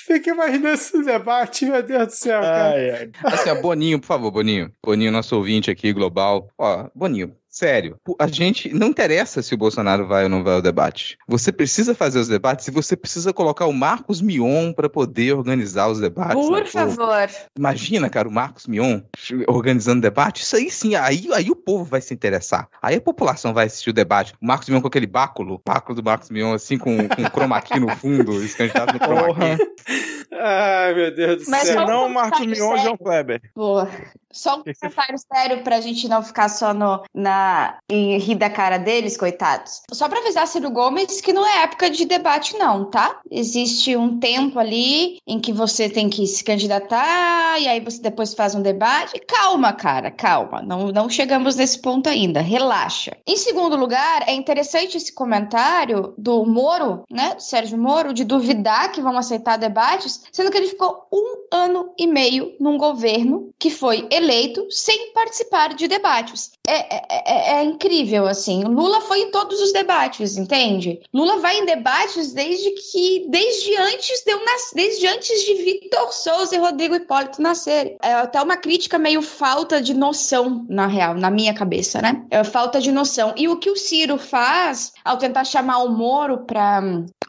Fica 0.05 0.31
imaginando 0.31 0.75
esse 0.75 1.01
debate, 1.05 1.67
meu 1.67 1.81
Deus 1.83 2.07
do 2.09 2.13
céu, 2.13 2.41
cara. 2.41 2.71
Ai, 2.71 2.91
ai. 2.91 3.11
Assim, 3.25 3.51
ó, 3.51 3.61
Boninho, 3.61 4.01
por 4.01 4.07
favor, 4.07 4.33
Boninho. 4.33 4.73
Boninho, 4.85 5.13
nosso 5.13 5.37
ouvinte 5.37 5.71
aqui, 5.71 5.93
global. 5.93 6.49
Ó, 6.59 6.89
Boninho, 6.95 7.37
sério. 7.49 7.97
A 8.19 8.27
gente 8.27 8.73
não 8.73 8.89
interessa 8.89 9.43
se 9.43 9.55
o 9.55 9.59
Bolsonaro 9.59 10.07
vai 10.07 10.25
ou 10.25 10.29
não 10.29 10.45
vai 10.45 10.55
ao 10.55 10.63
debate. 10.63 11.19
Você 11.27 11.51
precisa 11.51 11.95
fazer 11.95 12.19
os 12.19 12.29
debates 12.29 12.69
e 12.69 12.71
você 12.71 12.97
precisa 12.97 13.33
colocar 13.33 13.67
o 13.67 13.73
Marcos 13.73 14.21
Mion 14.21 14.73
para 14.73 14.89
poder 14.89 15.35
organizar 15.35 15.89
os 15.89 16.01
debates. 16.01 16.35
Por 16.35 16.61
né? 16.61 16.67
Favor. 16.67 17.29
Imagina, 17.57 18.09
cara, 18.09 18.29
o 18.29 18.33
Marcos 18.33 18.67
Mion 18.67 19.01
organizando 19.47 20.01
debate. 20.01 20.43
Isso 20.43 20.57
aí 20.57 20.71
sim, 20.71 20.95
aí, 20.95 21.29
aí 21.33 21.51
o 21.51 21.57
povo 21.57 21.85
vai 21.85 22.01
se 22.01 22.15
interessar. 22.15 22.69
Aí 22.81 22.97
a 22.97 23.01
população 23.01 23.53
vai 23.55 23.67
assistir 23.67 23.91
o 23.91 23.95
debate. 23.95 24.35
O 24.41 24.47
Marcos 24.47 24.69
Mion 24.69 24.81
com 24.81 24.89
aquele 24.89 25.07
báculo, 25.07 25.61
báculo 25.65 25.95
do 25.97 26.05
Marcos 26.05 26.31
Mion, 26.31 26.55
assim, 26.55 26.79
com, 26.79 27.09
com 27.09 27.25
chroma 27.31 27.61
key 27.61 27.81
no 27.81 27.89
fundo, 27.97 28.41
escanteado 28.45 28.93
no 28.93 28.99
chroma 28.99 29.25
Porra. 29.27 29.57
key. 29.57 30.19
Ai, 30.41 30.95
meu 30.95 31.15
Deus 31.15 31.45
do 31.45 31.51
Mas 31.51 31.63
céu. 31.63 31.81
Se 31.81 31.87
não, 31.87 32.07
um 32.07 32.09
Marcos 32.11 32.41
Mion 32.41 32.53
e 32.53 32.57
sério. 32.57 32.83
João 32.83 32.97
Kleber. 32.97 33.43
Boa. 33.55 33.89
Só 34.31 34.59
um 34.59 34.63
comentário 34.63 35.19
sério 35.19 35.63
pra 35.65 35.81
gente 35.81 36.07
não 36.07 36.23
ficar 36.23 36.49
só 36.49 36.75
no, 36.75 37.03
na, 37.15 37.48
em 37.89 38.19
rir 38.19 38.35
da 38.35 38.51
cara 38.51 38.79
deles, 38.79 39.17
coitados. 39.17 39.83
Só 39.93 40.09
pra 40.09 40.21
avisar 40.21 40.47
Ciro 40.47 40.71
Gomes 40.71 41.21
que 41.21 41.33
não 41.33 41.47
é 41.47 41.63
época 41.63 41.91
de 41.91 42.05
debate, 42.05 42.57
não, 42.57 42.85
tá? 42.85 43.21
Existe 43.31 43.97
um 43.97 44.19
tempo 44.19 44.59
ali 44.59 45.19
em 45.27 45.41
que 45.41 45.53
você 45.53 45.89
tem 45.89 46.09
que 46.09 46.27
se 46.27 46.43
candidatar 46.45 47.61
e 47.61 47.67
aí 47.67 47.81
você 47.81 48.01
depois 48.01 48.35
faz 48.35 48.55
um 48.55 48.63
debate. 48.63 49.19
Calma, 49.27 49.73
cara, 49.73 50.11
calma. 50.11 50.63
Não, 50.63 50.89
não 50.89 51.09
chegamos 51.09 51.57
nesse 51.57 51.81
ponto 51.81 52.09
ainda. 52.09 52.41
Relaxa. 52.41 53.17
Em 53.27 53.37
segundo 53.37 53.77
lugar, 53.77 54.25
é 54.27 54.33
interessante 54.33 54.97
esse 54.97 55.13
comentário 55.13 56.15
do 56.17 56.45
Moro, 56.45 57.03
né? 57.11 57.35
Do 57.35 57.43
Sérgio 57.43 57.79
Moro, 57.79 58.13
de 58.13 58.25
duvidar 58.25 58.93
que 58.93 59.01
vão 59.01 59.17
aceitar 59.17 59.57
debates, 59.57 60.23
sendo 60.33 60.51
que 60.51 60.57
ele 60.57 60.69
ficou 60.69 61.07
um 61.13 61.47
ano 61.53 61.93
e 61.99 62.07
meio 62.07 62.55
num 62.61 62.77
governo 62.77 63.51
que 63.59 63.71
foi 63.71 64.07
eleito 64.11 64.67
sem 64.71 65.13
participar 65.13 65.75
de 65.75 65.89
debates. 65.89 66.53
É, 66.67 66.97
é- 66.97 67.28
é- 67.29 67.61
é 67.61 67.65
incrível, 67.65 68.27
assim. 68.27 68.65
Lula 68.65 69.01
foi 69.03 69.21
em 69.21 69.31
todos 69.31 69.61
os 69.61 69.73
debates, 69.73 70.37
entende? 70.37 71.01
Lula 71.13 71.39
vai 71.39 71.59
em 71.59 71.65
debates 71.65 72.33
desde 72.33 72.71
que. 72.71 73.27
desde 73.29 73.77
antes 73.77 74.23
de 74.25 74.33
eu 74.33 74.45
nas- 74.45 74.71
desde 74.75 75.07
antes 75.07 75.45
de 75.45 75.55
Vitor 75.55 76.13
Souza 76.13 76.55
e 76.55 76.59
Rodrigo 76.59 76.95
Hipólito 76.95 77.41
nascerem. 77.43 77.97
É 78.03 78.13
até 78.15 78.41
uma 78.43 78.57
crítica 78.57 78.99
meio 78.99 79.21
falta 79.23 79.81
de 79.81 79.95
noção, 79.95 80.65
na 80.69 80.87
real, 80.87 81.15
na 81.15 81.31
minha 81.31 81.55
cabeça, 81.55 82.01
né? 82.01 82.25
É 82.31 82.43
falta 82.45 82.81
de 82.81 82.91
noção. 82.91 83.35
E 83.37 83.49
o 83.49 83.59
que 83.59 83.71
o 83.71 83.77
Ciro 83.77 84.19
faz 84.19 84.93
ao 85.05 85.19
tentar 85.19 85.45
chamar 85.45 85.79
o 85.79 85.91
Moro 85.91 86.39
para 86.47 86.83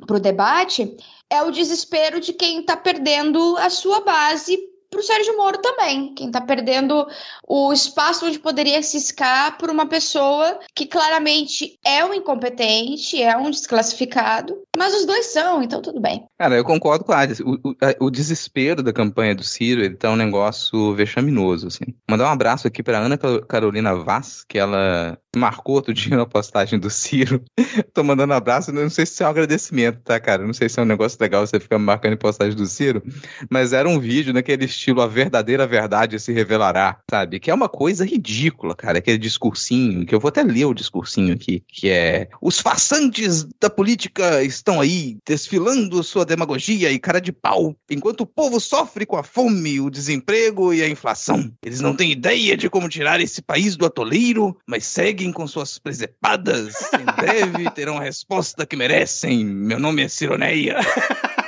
o 0.10 0.20
debate 0.20 0.96
é 1.30 1.42
o 1.44 1.52
desespero 1.52 2.20
de 2.20 2.34
quem 2.34 2.62
está 2.62 2.76
perdendo 2.76 3.56
a 3.58 3.70
sua 3.70 4.02
base 4.02 4.58
para 4.90 5.00
o 5.00 5.04
Sérgio 5.04 5.38
Moro 5.38 5.58
também. 5.60 6.14
Quem 6.16 6.28
está 6.28 6.42
perdendo 6.42 7.08
o 7.48 7.72
espaço 7.72 8.26
onde 8.26 8.40
poderia 8.40 8.82
ciscar 8.82 9.58
por 9.58 9.70
uma 9.70 9.86
pessoa 9.88 10.60
que 10.76 10.86
claramente 10.86 11.78
é 11.86 12.04
um 12.04 12.14
incompetente, 12.14 13.22
é 13.22 13.36
um 13.38 13.50
desclassificado, 13.50 14.58
mas 14.78 14.94
os 14.96 15.06
dois 15.06 15.28
são, 15.28 15.62
então 15.62 15.82
tudo 15.82 16.00
bem. 16.00 16.26
Cara, 16.38 16.56
eu 16.56 16.64
concordo 16.64 17.04
com 17.04 17.12
a 17.12 17.20
Alice. 17.20 17.44
O, 17.44 17.54
o- 17.64 18.06
o 18.08 18.10
desespero 18.10 18.82
da 18.82 18.92
campanha 18.94 19.36
do 19.36 19.44
Ciro, 19.44 19.82
ele 19.84 19.96
tá 19.96 20.10
um 20.10 20.16
negócio 20.16 20.94
vexaminoso, 20.96 21.68
assim. 21.68 21.86
Mandar 22.10 22.26
um 22.26 22.32
abraço 22.32 22.68
aqui 22.68 22.82
pra 22.82 23.00
Ana 23.00 23.18
Car- 23.18 23.46
Carolina 23.46 23.96
Vaz, 23.96 24.44
que 24.48 24.58
ela 24.58 25.18
marcou 25.36 25.76
outro 25.76 25.94
dia 25.94 26.18
na 26.18 26.26
postagem 26.26 26.80
do 26.80 26.90
Ciro. 26.90 27.44
Tô 27.94 28.04
mandando 28.04 28.34
um 28.34 28.38
abraço, 28.38 28.72
não 28.72 28.90
sei 28.90 29.06
se 29.06 29.22
é 29.24 29.26
um 29.26 29.30
agradecimento, 29.30 30.00
tá, 30.02 30.20
cara? 30.20 30.46
Não 30.46 30.54
sei 30.54 30.68
se 30.70 30.80
é 30.80 30.84
um 30.84 30.86
negócio 30.86 31.18
legal 31.22 31.46
você 31.46 31.60
ficar 31.60 31.78
marcando 31.78 32.14
em 32.14 32.18
postagem 32.18 32.56
do 32.56 32.66
Ciro, 32.66 33.04
mas 33.50 33.74
era 33.74 33.88
um 33.88 34.00
vídeo 34.00 34.34
naquele 34.34 34.68
estilo 34.80 35.02
A 35.02 35.08
Verdadeira 35.08 35.68
Verdade 35.68 36.20
se 36.20 36.32
Revelará, 36.32 37.00
sabe? 37.10 37.40
Que 37.40 37.52
é 37.52 37.54
uma 37.54 37.68
coisa 37.68 38.06
ridícula, 38.06 38.76
cara. 38.76 39.00
Aquele 39.00 39.18
discursinho, 39.18 40.06
que 40.06 40.16
eu 40.16 40.20
vou 40.20 40.30
até 40.30 40.42
ler 40.42 40.66
o 40.66 40.74
discursinho 40.74 41.34
aqui, 41.34 41.62
que 41.68 41.90
é 41.90 42.30
os 42.42 42.60
façantes 42.60 43.46
da 43.60 43.70
política 43.70 44.42
estão 44.44 44.80
aí 44.80 45.18
desfilando 45.28 46.02
sua 46.02 46.26
demagogia 46.26 46.92
e 46.92 47.00
cara 47.00 47.20
de 47.20 47.32
pau, 47.32 47.76
enquanto 47.90 48.22
o 48.22 48.26
povo 48.26 48.60
sofre 48.60 49.06
com 49.06 49.18
a 49.18 49.24
fome, 49.24 49.82
o 49.82 49.90
desemprego 49.90 50.74
e 50.74 50.82
a 50.82 50.90
inflação. 50.90 51.52
Eles 51.64 51.82
não 51.82 51.96
têm 51.96 52.12
ideia 52.12 52.56
de 52.56 52.70
como 52.70 52.88
tirar 52.88 53.20
esse 53.20 53.42
país 53.42 53.76
do 53.76 53.86
atoleiro, 53.86 54.58
mas 54.66 54.86
seguem 54.86 55.32
com 55.32 55.46
suas 55.46 55.78
presepadas. 55.78 56.76
Em 56.94 57.06
breve 57.06 57.70
terão 57.72 57.98
a 57.98 58.04
resposta 58.04 58.66
que 58.66 58.76
merecem. 58.76 59.46
Meu 59.46 59.80
nome 59.80 60.04
é 60.04 60.08
Cironeia. 60.08 60.78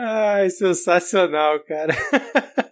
Ai, 0.00 0.48
sensacional, 0.50 1.60
cara. 1.64 1.94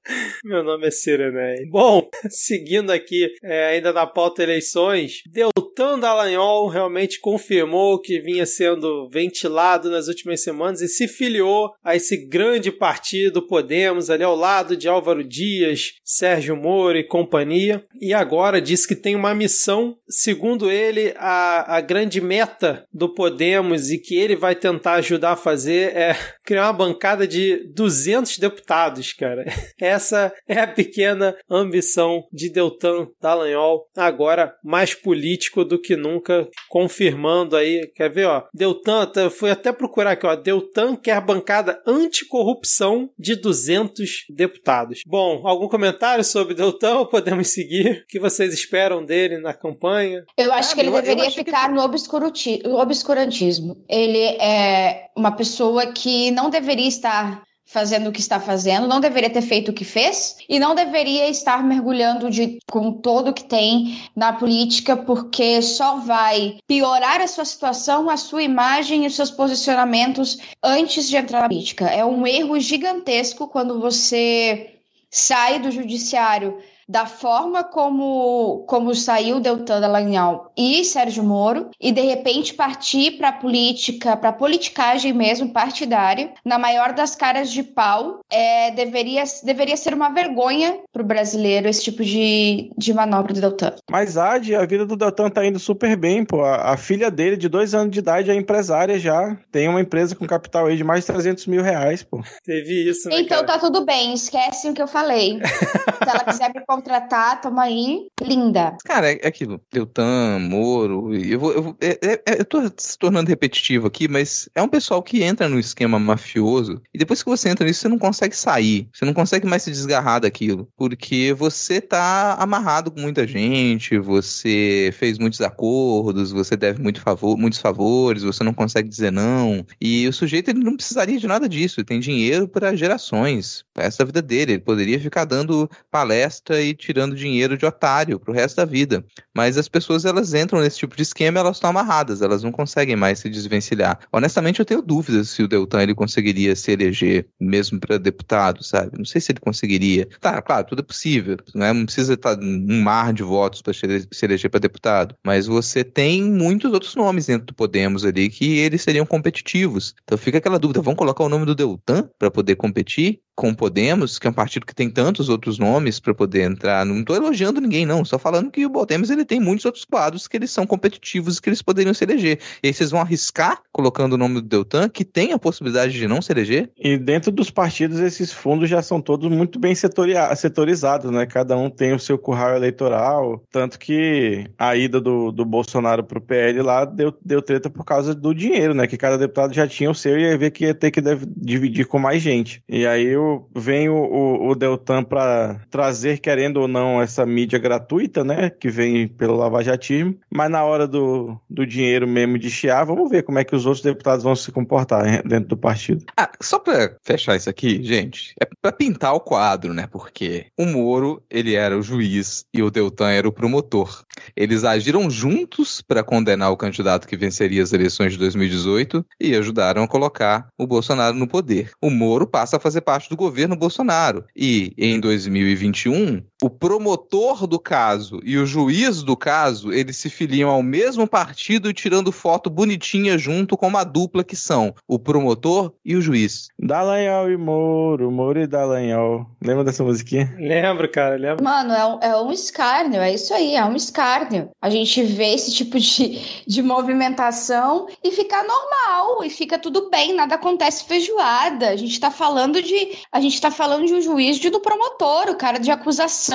Meu 0.46 0.62
nome 0.62 0.86
é 0.86 0.90
Sirenei. 0.92 1.66
Bom, 1.68 2.08
seguindo 2.30 2.92
aqui, 2.92 3.34
é, 3.42 3.66
ainda 3.66 3.92
na 3.92 4.06
pauta 4.06 4.44
eleições, 4.44 5.22
Deltan 5.26 5.98
Dallagnol 5.98 6.68
realmente 6.68 7.18
confirmou 7.18 8.00
que 8.00 8.20
vinha 8.20 8.46
sendo 8.46 9.08
ventilado 9.08 9.90
nas 9.90 10.06
últimas 10.06 10.44
semanas 10.44 10.80
e 10.80 10.86
se 10.86 11.08
filiou 11.08 11.72
a 11.82 11.96
esse 11.96 12.28
grande 12.28 12.70
partido 12.70 13.44
Podemos, 13.44 14.08
ali 14.08 14.22
ao 14.22 14.36
lado 14.36 14.76
de 14.76 14.86
Álvaro 14.86 15.24
Dias, 15.24 15.94
Sérgio 16.04 16.54
Moro 16.54 16.96
e 16.96 17.02
companhia. 17.02 17.84
E 18.00 18.14
agora 18.14 18.60
diz 18.60 18.86
que 18.86 18.94
tem 18.94 19.16
uma 19.16 19.34
missão, 19.34 19.96
segundo 20.08 20.70
ele, 20.70 21.12
a, 21.16 21.76
a 21.76 21.80
grande 21.80 22.20
meta 22.20 22.86
do 22.92 23.12
Podemos 23.12 23.90
e 23.90 23.98
que 23.98 24.14
ele 24.14 24.36
vai 24.36 24.54
tentar 24.54 24.94
ajudar 24.94 25.32
a 25.32 25.36
fazer 25.36 25.96
é 25.96 26.16
criar 26.46 26.66
uma 26.66 26.72
bancada 26.72 27.26
de 27.26 27.68
200 27.74 28.38
deputados, 28.38 29.12
cara. 29.12 29.44
Essa 29.80 30.35
é 30.48 30.60
a 30.60 30.66
pequena 30.66 31.36
ambição 31.50 32.24
de 32.32 32.50
Deltan 32.50 33.08
Dallagnol, 33.20 33.86
agora 33.96 34.54
mais 34.64 34.94
político 34.94 35.64
do 35.64 35.80
que 35.80 35.96
nunca, 35.96 36.48
confirmando 36.68 37.56
aí, 37.56 37.90
quer 37.94 38.10
ver, 38.12 38.26
ó, 38.26 38.42
Deltan, 38.54 39.06
fui 39.30 39.50
até 39.50 39.72
procurar 39.72 40.12
aqui, 40.12 40.26
ó, 40.26 40.34
Deltan 40.36 40.96
quer 40.96 41.20
bancada 41.20 41.80
anticorrupção 41.86 43.10
de 43.18 43.34
200 43.36 44.24
deputados. 44.34 45.00
Bom, 45.06 45.46
algum 45.46 45.68
comentário 45.68 46.24
sobre 46.24 46.54
Deltan 46.54 47.04
podemos 47.06 47.48
seguir? 47.48 48.02
O 48.02 48.06
que 48.06 48.18
vocês 48.18 48.52
esperam 48.52 49.04
dele 49.04 49.38
na 49.38 49.54
campanha? 49.54 50.22
Eu 50.36 50.52
acho 50.52 50.70
Cara, 50.70 50.74
que 50.74 50.80
ele 50.80 50.88
eu- 50.90 50.96
eu 50.96 51.02
deveria 51.02 51.30
que- 51.30 51.36
ficar 51.44 51.70
no 51.70 51.80
obscuruti- 51.82 52.62
obscurantismo. 52.66 53.76
Ele 53.88 54.18
é 54.40 55.06
uma 55.16 55.32
pessoa 55.32 55.86
que 55.92 56.30
não 56.30 56.50
deveria 56.50 56.88
estar 56.88 57.42
fazendo 57.66 58.08
o 58.08 58.12
que 58.12 58.20
está 58.20 58.38
fazendo, 58.38 58.86
não 58.86 59.00
deveria 59.00 59.28
ter 59.28 59.42
feito 59.42 59.70
o 59.70 59.74
que 59.74 59.84
fez 59.84 60.36
e 60.48 60.58
não 60.58 60.74
deveria 60.74 61.28
estar 61.28 61.64
mergulhando 61.64 62.30
de, 62.30 62.58
com 62.70 62.92
todo 62.92 63.28
o 63.30 63.34
que 63.34 63.44
tem 63.44 64.00
na 64.14 64.32
política, 64.32 64.96
porque 64.96 65.60
só 65.60 65.96
vai 65.96 66.58
piorar 66.66 67.20
a 67.20 67.26
sua 67.26 67.44
situação, 67.44 68.08
a 68.08 68.16
sua 68.16 68.44
imagem 68.44 69.04
e 69.04 69.08
os 69.08 69.16
seus 69.16 69.32
posicionamentos 69.32 70.38
antes 70.62 71.08
de 71.08 71.16
entrar 71.16 71.42
na 71.42 71.48
política. 71.48 71.86
É 71.86 72.04
um 72.04 72.24
erro 72.24 72.58
gigantesco 72.60 73.48
quando 73.48 73.80
você 73.80 74.76
sai 75.10 75.58
do 75.58 75.70
judiciário 75.70 76.58
da 76.88 77.06
forma 77.06 77.64
como, 77.64 78.64
como 78.66 78.94
saiu 78.94 79.40
Deltan 79.40 79.80
Dallagnol 79.80 80.50
e 80.56 80.84
Sérgio 80.84 81.22
Moro 81.22 81.70
e 81.80 81.90
de 81.90 82.00
repente 82.00 82.54
partir 82.54 83.12
para 83.12 83.28
a 83.28 83.32
política, 83.32 84.16
para 84.16 84.30
a 84.30 84.32
politicagem 84.32 85.12
mesmo 85.12 85.52
partidária, 85.52 86.32
na 86.44 86.58
maior 86.58 86.92
das 86.92 87.16
caras 87.16 87.50
de 87.50 87.62
pau, 87.62 88.20
é, 88.30 88.70
deveria, 88.70 89.24
deveria 89.42 89.76
ser 89.76 89.94
uma 89.94 90.10
vergonha 90.10 90.78
para 90.92 91.02
o 91.02 91.06
brasileiro 91.06 91.68
esse 91.68 91.82
tipo 91.84 92.04
de, 92.04 92.70
de 92.76 92.94
manobra 92.94 93.32
do 93.34 93.40
Deltan. 93.40 93.74
Mas 93.90 94.16
Ad, 94.16 94.54
a 94.54 94.64
vida 94.64 94.86
do 94.86 94.96
Deltan 94.96 95.30
tá 95.30 95.44
indo 95.44 95.58
super 95.58 95.96
bem, 95.96 96.24
pô. 96.24 96.44
A, 96.44 96.72
a 96.72 96.76
filha 96.76 97.10
dele, 97.10 97.36
de 97.36 97.48
dois 97.48 97.74
anos 97.74 97.90
de 97.92 97.98
idade, 97.98 98.30
é 98.30 98.34
empresária 98.34 98.98
já. 98.98 99.36
Tem 99.50 99.68
uma 99.68 99.80
empresa 99.80 100.14
com 100.14 100.26
capital 100.26 100.66
aí 100.66 100.76
de 100.76 100.84
mais 100.84 101.00
de 101.04 101.12
300 101.12 101.46
mil 101.46 101.62
reais, 101.62 102.02
pô. 102.02 102.22
Teve 102.44 102.88
isso, 102.88 103.08
né, 103.08 103.20
Então 103.20 103.44
cara? 103.44 103.46
tá 103.46 103.58
tudo 103.58 103.84
bem, 103.84 104.14
esquece 104.14 104.68
o 104.68 104.74
que 104.74 104.82
eu 104.82 104.88
falei. 104.88 105.38
Se 106.06 106.10
ela 106.10 106.24
quiser 106.24 106.52
me 106.54 106.64
contratar, 106.76 107.40
toma 107.40 107.62
aí. 107.62 108.06
Linda. 108.22 108.76
Cara, 108.84 109.12
é 109.12 109.26
aquilo. 109.26 109.60
Deltan, 109.72 110.38
Moro, 110.40 111.14
eu 111.14 111.38
vou. 111.38 111.52
Eu, 111.52 111.76
é, 111.80 111.98
é, 112.02 112.22
é, 112.26 112.40
eu 112.40 112.44
tô 112.44 112.60
se 112.76 112.98
tornando 112.98 113.28
repetitivo 113.28 113.86
aqui, 113.86 114.08
mas 114.08 114.48
é 114.54 114.62
um 114.62 114.68
pessoal 114.68 115.02
que 115.02 115.22
entra 115.22 115.48
no 115.48 115.58
esquema 115.58 115.98
mafioso 115.98 116.82
e 116.92 116.98
depois 116.98 117.22
que 117.22 117.28
você 117.28 117.48
entra 117.48 117.66
nisso, 117.66 117.80
você 117.80 117.88
não 117.88 117.98
consegue 117.98 118.36
sair. 118.36 118.88
Você 118.92 119.04
não 119.04 119.14
consegue 119.14 119.46
mais 119.46 119.62
se 119.62 119.70
desgarrar 119.70 120.20
daquilo. 120.20 120.68
Porque 120.76 121.32
você 121.32 121.80
tá 121.80 122.34
amarrado 122.34 122.90
com 122.90 123.00
muita 123.00 123.26
gente, 123.26 123.98
você 123.98 124.90
fez 124.98 125.18
muitos 125.18 125.40
acordos, 125.40 126.32
você 126.32 126.56
deve 126.56 126.82
muito 126.82 127.00
favor, 127.00 127.36
muitos 127.36 127.58
favores, 127.58 128.22
você 128.22 128.44
não 128.44 128.52
consegue 128.52 128.88
dizer 128.88 129.10
não. 129.10 129.64
E 129.80 130.06
o 130.06 130.12
sujeito 130.12 130.50
ele 130.50 130.62
não 130.62 130.76
precisaria 130.76 131.18
de 131.18 131.26
nada 131.26 131.48
disso. 131.48 131.80
Ele 131.80 131.86
tem 131.86 132.00
dinheiro 132.00 132.48
para 132.48 132.76
gerações. 132.76 133.64
Essa 133.74 134.02
é 134.02 134.04
a 134.04 134.06
vida 134.06 134.22
dele. 134.22 134.52
Ele 134.52 134.62
poderia 134.62 135.00
ficar 135.00 135.24
dando 135.24 135.70
palestra 135.90 136.65
e 136.66 136.74
tirando 136.74 137.16
dinheiro 137.16 137.56
de 137.56 137.66
otário 137.66 138.18
pro 138.18 138.32
resto 138.32 138.56
da 138.56 138.64
vida. 138.64 139.04
Mas 139.34 139.56
as 139.56 139.68
pessoas 139.68 140.04
elas 140.04 140.34
entram 140.34 140.60
nesse 140.60 140.78
tipo 140.78 140.96
de 140.96 141.02
esquema, 141.02 141.40
elas 141.40 141.56
estão 141.56 141.70
amarradas, 141.70 142.22
elas 142.22 142.42
não 142.42 142.52
conseguem 142.52 142.96
mais 142.96 143.18
se 143.18 143.28
desvencilhar. 143.28 143.98
Honestamente, 144.12 144.60
eu 144.60 144.64
tenho 144.64 144.82
dúvidas 144.82 145.30
se 145.30 145.42
o 145.42 145.48
Deltan 145.48 145.82
ele 145.82 145.94
conseguiria 145.94 146.54
se 146.56 146.72
eleger 146.72 147.26
mesmo 147.40 147.78
para 147.78 147.98
deputado, 147.98 148.62
sabe? 148.62 148.98
Não 148.98 149.04
sei 149.04 149.20
se 149.20 149.32
ele 149.32 149.40
conseguiria. 149.40 150.08
Tá, 150.20 150.40
claro, 150.42 150.66
tudo 150.66 150.80
é 150.80 150.84
possível. 150.84 151.36
Né? 151.54 151.72
Não 151.72 151.84
precisa 151.84 152.14
estar 152.14 152.38
um 152.38 152.82
mar 152.82 153.12
de 153.12 153.22
votos 153.22 153.62
para 153.62 153.72
se 153.72 154.24
eleger 154.24 154.50
para 154.50 154.60
deputado. 154.60 155.14
Mas 155.24 155.46
você 155.46 155.84
tem 155.84 156.22
muitos 156.22 156.72
outros 156.72 156.94
nomes 156.94 157.26
dentro 157.26 157.46
do 157.46 157.54
Podemos 157.54 158.04
ali 158.04 158.28
que 158.28 158.58
eles 158.58 158.82
seriam 158.82 159.06
competitivos. 159.06 159.94
Então 160.04 160.18
fica 160.18 160.38
aquela 160.38 160.58
dúvida: 160.58 160.82
vamos 160.82 160.98
colocar 160.98 161.24
o 161.24 161.28
nome 161.28 161.46
do 161.46 161.54
Deltan 161.54 162.08
para 162.18 162.30
poder 162.30 162.56
competir? 162.56 163.20
com 163.36 163.54
Podemos, 163.54 164.18
que 164.18 164.26
é 164.26 164.30
um 164.30 164.32
partido 164.32 164.64
que 164.64 164.74
tem 164.74 164.88
tantos 164.88 165.28
outros 165.28 165.58
nomes 165.58 166.00
para 166.00 166.14
poder 166.14 166.44
entrar. 166.56 166.84
Não 166.84 167.00
estou 167.00 167.14
elogiando 167.14 167.60
ninguém, 167.60 167.86
não. 167.86 168.04
Só 168.04 168.18
falando 168.18 168.50
que 168.50 168.64
o 168.64 168.70
Podemos 168.70 169.10
ele 169.10 169.24
tem 169.24 169.40
muitos 169.40 169.64
outros 169.64 169.84
quadros 169.84 170.26
que 170.26 170.36
eles 170.36 170.50
são 170.50 170.66
competitivos 170.66 171.36
e 171.36 171.42
que 171.42 171.48
eles 171.48 171.62
poderiam 171.62 171.92
se 171.92 172.04
eleger. 172.04 172.38
E 172.62 172.68
aí 172.68 172.74
vocês 172.74 172.90
vão 172.90 173.00
arriscar 173.00 173.60
colocando 173.72 174.14
o 174.14 174.16
nome 174.16 174.36
do 174.36 174.42
Deltan, 174.42 174.88
que 174.88 175.04
tem 175.04 175.32
a 175.32 175.38
possibilidade 175.38 175.92
de 175.92 176.06
não 176.06 176.22
se 176.22 176.32
eleger? 176.32 176.70
E 176.78 176.96
dentro 176.96 177.30
dos 177.30 177.50
partidos, 177.50 178.00
esses 178.00 178.32
fundos 178.32 178.70
já 178.70 178.80
são 178.80 179.00
todos 179.00 179.30
muito 179.30 179.58
bem 179.58 179.74
setorizados, 179.74 181.10
né? 181.10 181.26
Cada 181.26 181.56
um 181.56 181.68
tem 181.68 181.92
o 181.92 181.98
seu 181.98 182.16
curral 182.16 182.56
eleitoral. 182.56 183.42
Tanto 183.50 183.78
que 183.78 184.46
a 184.58 184.76
ida 184.76 185.00
do, 185.00 185.32
do 185.32 185.44
Bolsonaro 185.44 186.04
para 186.04 186.18
o 186.18 186.22
PL 186.22 186.62
lá 186.62 186.84
deu, 186.84 187.12
deu 187.24 187.42
treta 187.42 187.68
por 187.68 187.84
causa 187.84 188.14
do 188.14 188.34
dinheiro, 188.34 188.72
né? 188.72 188.86
Que 188.86 188.96
cada 188.96 189.18
deputado 189.18 189.52
já 189.52 189.66
tinha 189.66 189.90
o 189.90 189.94
seu 189.94 190.18
e 190.18 190.22
ia 190.22 190.38
ver 190.38 190.50
que 190.50 190.64
ia 190.64 190.74
ter 190.74 190.90
que 190.90 191.00
dividir 191.36 191.86
com 191.86 191.98
mais 191.98 192.22
gente. 192.22 192.62
E 192.68 192.86
aí 192.86 193.14
vem 193.54 193.88
o, 193.88 193.96
o, 193.96 194.48
o 194.50 194.54
Deltan 194.54 195.02
para 195.02 195.60
trazer, 195.70 196.18
querendo 196.18 196.45
ou 196.54 196.68
não, 196.68 197.00
essa 197.00 197.26
mídia 197.26 197.58
gratuita, 197.58 198.22
né? 198.22 198.50
Que 198.50 198.68
vem 198.68 199.08
pelo 199.08 199.36
lavajatismo. 199.36 200.18
Mas 200.30 200.50
na 200.50 200.64
hora 200.64 200.86
do, 200.86 201.38
do 201.48 201.66
dinheiro 201.66 202.06
mesmo 202.06 202.38
de 202.38 202.50
chiar, 202.50 202.84
vamos 202.84 203.10
ver 203.10 203.22
como 203.22 203.38
é 203.38 203.44
que 203.44 203.54
os 203.54 203.66
outros 203.66 203.82
deputados 203.82 204.22
vão 204.22 204.36
se 204.36 204.52
comportar 204.52 205.22
dentro 205.26 205.48
do 205.48 205.56
partido. 205.56 206.04
Ah, 206.16 206.30
só 206.40 206.58
para 206.58 206.96
fechar 207.02 207.36
isso 207.36 207.50
aqui, 207.50 207.82
gente, 207.82 208.34
é 208.40 208.46
para 208.60 208.72
pintar 208.72 209.14
o 209.14 209.20
quadro, 209.20 209.74
né? 209.74 209.86
Porque 209.90 210.46
o 210.58 210.66
Moro, 210.66 211.22
ele 211.30 211.54
era 211.54 211.76
o 211.76 211.82
juiz 211.82 212.44
e 212.52 212.62
o 212.62 212.70
Deltan 212.70 213.10
era 213.10 213.28
o 213.28 213.32
promotor. 213.32 214.04
Eles 214.36 214.64
agiram 214.64 215.10
juntos 215.10 215.80
para 215.80 216.02
condenar 216.02 216.50
o 216.50 216.56
candidato 216.56 217.06
que 217.06 217.16
venceria 217.16 217.62
as 217.62 217.72
eleições 217.72 218.12
de 218.12 218.18
2018 218.18 219.04
e 219.20 219.34
ajudaram 219.34 219.82
a 219.82 219.88
colocar 219.88 220.48
o 220.58 220.66
Bolsonaro 220.66 221.16
no 221.16 221.26
poder. 221.26 221.70
O 221.80 221.90
Moro 221.90 222.26
passa 222.26 222.56
a 222.56 222.60
fazer 222.60 222.80
parte 222.80 223.08
do 223.08 223.16
governo 223.16 223.56
Bolsonaro. 223.56 224.24
E 224.34 224.72
em 224.76 225.00
2021, 225.00 226.22
o 226.42 226.50
promotor 226.50 227.46
do 227.46 227.58
caso 227.58 228.20
e 228.22 228.36
o 228.36 228.44
juiz 228.44 229.02
do 229.02 229.16
caso, 229.16 229.72
eles 229.72 229.96
se 229.96 230.10
filiam 230.10 230.50
ao 230.50 230.62
mesmo 230.62 231.08
partido 231.08 231.72
tirando 231.72 232.12
foto 232.12 232.50
bonitinha 232.50 233.16
junto 233.16 233.56
com 233.56 233.66
uma 233.66 233.84
dupla 233.84 234.22
que 234.22 234.36
são 234.36 234.74
o 234.86 234.98
promotor 234.98 235.72
e 235.84 235.96
o 235.96 236.00
juiz. 236.00 236.48
Dallagnol 236.58 237.30
e 237.30 237.36
Moro, 237.36 238.10
Moro 238.10 238.38
e 238.38 238.46
Dallagnol. 238.46 239.26
Lembra 239.42 239.64
dessa 239.64 239.82
musiquinha? 239.82 240.34
Lembro, 240.38 240.90
cara, 240.90 241.16
lembro. 241.16 241.42
Mano, 241.42 241.72
é 241.72 241.86
um, 241.86 242.00
é 242.00 242.20
um 242.20 242.30
escárnio, 242.30 243.00
é 243.00 243.14
isso 243.14 243.32
aí, 243.32 243.54
é 243.54 243.64
um 243.64 243.74
escárnio. 243.74 244.50
A 244.60 244.68
gente 244.68 245.02
vê 245.02 245.34
esse 245.34 245.54
tipo 245.54 245.78
de, 245.80 246.20
de 246.46 246.62
movimentação 246.62 247.86
e 248.04 248.10
fica 248.10 248.42
normal, 248.42 249.24
e 249.24 249.30
fica 249.30 249.58
tudo 249.58 249.88
bem, 249.88 250.14
nada 250.14 250.34
acontece 250.34 250.84
feijoada. 250.84 251.70
A 251.70 251.76
gente 251.76 251.98
tá 251.98 252.10
falando 252.10 252.60
de 252.60 252.98
a 253.10 253.20
gente 253.20 253.34
está 253.34 253.50
falando 253.50 253.86
de 253.86 253.94
um 253.94 254.02
juiz 254.02 254.38
de 254.38 254.50
do 254.50 254.60
promotor, 254.60 255.30
o 255.30 255.36
cara 255.36 255.58
de 255.58 255.70
acusação 255.70 256.25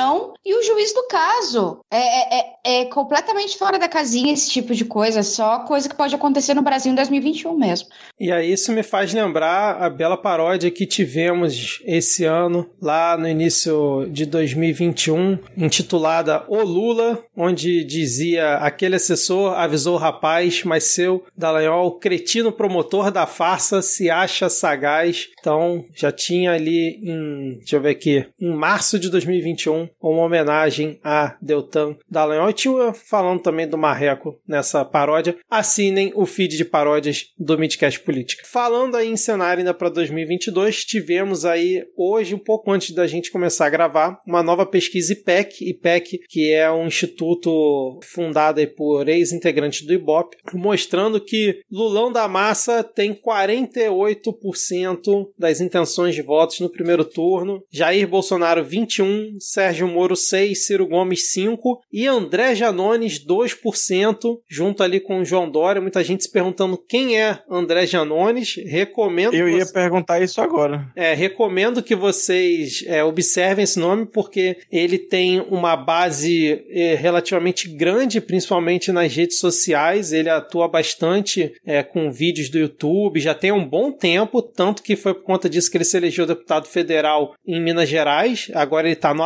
e 0.45 0.55
o 0.55 0.63
juiz 0.63 0.93
do 0.93 1.07
caso. 1.07 1.79
É, 1.91 1.97
é, 1.97 2.39
é, 2.39 2.81
é 2.81 2.85
completamente 2.85 3.57
fora 3.57 3.77
da 3.77 3.87
casinha 3.87 4.33
esse 4.33 4.49
tipo 4.49 4.73
de 4.73 4.85
coisa, 4.85 5.23
só 5.23 5.59
coisa 5.59 5.89
que 5.89 5.95
pode 5.95 6.15
acontecer 6.15 6.53
no 6.53 6.61
Brasil 6.61 6.91
em 6.91 6.95
2021 6.95 7.57
mesmo. 7.57 7.89
E 8.19 8.31
aí 8.31 8.51
isso 8.51 8.71
me 8.71 8.83
faz 8.83 9.13
lembrar 9.13 9.81
a 9.81 9.89
bela 9.89 10.17
paródia 10.17 10.71
que 10.71 10.85
tivemos 10.85 11.81
esse 11.85 12.25
ano, 12.25 12.69
lá 12.81 13.17
no 13.17 13.27
início 13.27 14.07
de 14.11 14.25
2021, 14.25 15.39
intitulada 15.57 16.43
O 16.47 16.61
Lula, 16.61 17.23
onde 17.35 17.83
dizia 17.83 18.55
aquele 18.55 18.95
assessor 18.95 19.53
avisou 19.53 19.95
o 19.95 19.99
rapaz, 19.99 20.63
mas 20.63 20.85
seu 20.85 21.23
Dallagnol, 21.37 21.99
cretino 21.99 22.51
promotor 22.51 23.11
da 23.11 23.25
farsa, 23.25 23.81
se 23.81 24.09
acha 24.09 24.49
sagaz. 24.49 25.29
Então 25.39 25.85
já 25.95 26.11
tinha 26.11 26.51
ali 26.51 26.99
em, 27.03 27.57
deixa 27.57 27.75
eu 27.75 27.81
ver 27.81 27.89
aqui, 27.89 28.25
em 28.39 28.53
março 28.53 28.99
de 28.99 29.09
2021, 29.09 29.80
uma 30.01 30.23
homenagem 30.23 30.99
a 31.03 31.37
Deltan 31.41 31.95
Dallagnol. 32.09 32.49
E 32.49 32.93
falando 32.93 33.41
também 33.41 33.67
do 33.67 33.77
Marreco 33.77 34.39
nessa 34.47 34.83
paródia. 34.83 35.37
Assinem 35.49 36.11
o 36.15 36.25
feed 36.25 36.57
de 36.57 36.65
paródias 36.65 37.27
do 37.37 37.57
Midcast 37.57 37.99
Política. 38.01 38.43
Falando 38.45 38.95
aí 38.95 39.07
em 39.07 39.17
cenário 39.17 39.59
ainda 39.59 39.73
para 39.73 39.89
2022, 39.89 40.85
tivemos 40.85 41.45
aí 41.45 41.83
hoje, 41.97 42.35
um 42.35 42.39
pouco 42.39 42.71
antes 42.71 42.91
da 42.91 43.07
gente 43.07 43.31
começar 43.31 43.67
a 43.67 43.69
gravar, 43.69 44.19
uma 44.25 44.43
nova 44.43 44.65
pesquisa 44.65 45.13
IPEC, 45.13 45.69
IPEC, 45.69 46.19
que 46.27 46.51
é 46.51 46.69
um 46.71 46.87
instituto 46.87 47.99
fundado 48.03 48.59
aí 48.59 48.67
por 48.67 49.07
ex-integrantes 49.07 49.85
do 49.85 49.93
IBOP, 49.93 50.35
mostrando 50.53 51.19
que 51.19 51.61
Lulão 51.71 52.11
da 52.11 52.27
Massa 52.27 52.83
tem 52.83 53.13
48% 53.13 55.27
das 55.37 55.61
intenções 55.61 56.13
de 56.13 56.21
voto 56.21 56.41
votos 56.41 56.59
no 56.59 56.69
primeiro 56.69 57.05
turno, 57.05 57.63
Jair 57.69 58.07
Bolsonaro 58.07 58.63
21, 58.63 59.39
Sérgio 59.39 59.70
Moro 59.79 60.15
6, 60.15 60.65
Ciro 60.65 60.87
Gomes 60.87 61.31
5 61.31 61.81
e 61.91 62.07
André 62.07 62.55
Janones 62.55 63.23
2%, 63.25 64.39
junto 64.49 64.83
ali 64.83 64.99
com 64.99 65.19
o 65.19 65.25
João 65.25 65.49
Dória. 65.49 65.81
Muita 65.81 66.03
gente 66.03 66.23
se 66.23 66.31
perguntando 66.31 66.77
quem 66.77 67.19
é 67.19 67.39
André 67.49 67.85
Janones. 67.85 68.55
Recomendo. 68.65 69.33
Eu 69.33 69.49
ia 69.49 69.65
você... 69.65 69.73
perguntar 69.73 70.21
isso 70.21 70.41
agora. 70.41 70.89
É, 70.95 71.13
recomendo 71.13 71.83
que 71.83 71.95
vocês 71.95 72.83
é, 72.87 73.03
observem 73.03 73.63
esse 73.63 73.79
nome 73.79 74.05
porque 74.05 74.57
ele 74.71 74.97
tem 74.97 75.39
uma 75.39 75.75
base 75.75 76.63
é, 76.69 76.95
relativamente 76.95 77.67
grande, 77.69 78.21
principalmente 78.21 78.91
nas 78.91 79.13
redes 79.13 79.39
sociais. 79.39 80.11
Ele 80.11 80.29
atua 80.29 80.67
bastante 80.67 81.53
é, 81.65 81.83
com 81.83 82.11
vídeos 82.11 82.49
do 82.49 82.59
YouTube, 82.59 83.19
já 83.19 83.33
tem 83.33 83.51
um 83.51 83.65
bom 83.65 83.91
tempo, 83.91 84.41
tanto 84.41 84.83
que 84.83 84.95
foi 84.95 85.13
por 85.13 85.23
conta 85.23 85.49
disso 85.49 85.69
que 85.69 85.77
ele 85.77 85.85
se 85.85 85.97
elegeu 85.97 86.25
deputado 86.25 86.67
federal 86.67 87.33
em 87.45 87.61
Minas 87.61 87.89
Gerais, 87.89 88.49
agora 88.53 88.87
ele 88.87 88.95
está 88.95 89.13
no 89.13 89.23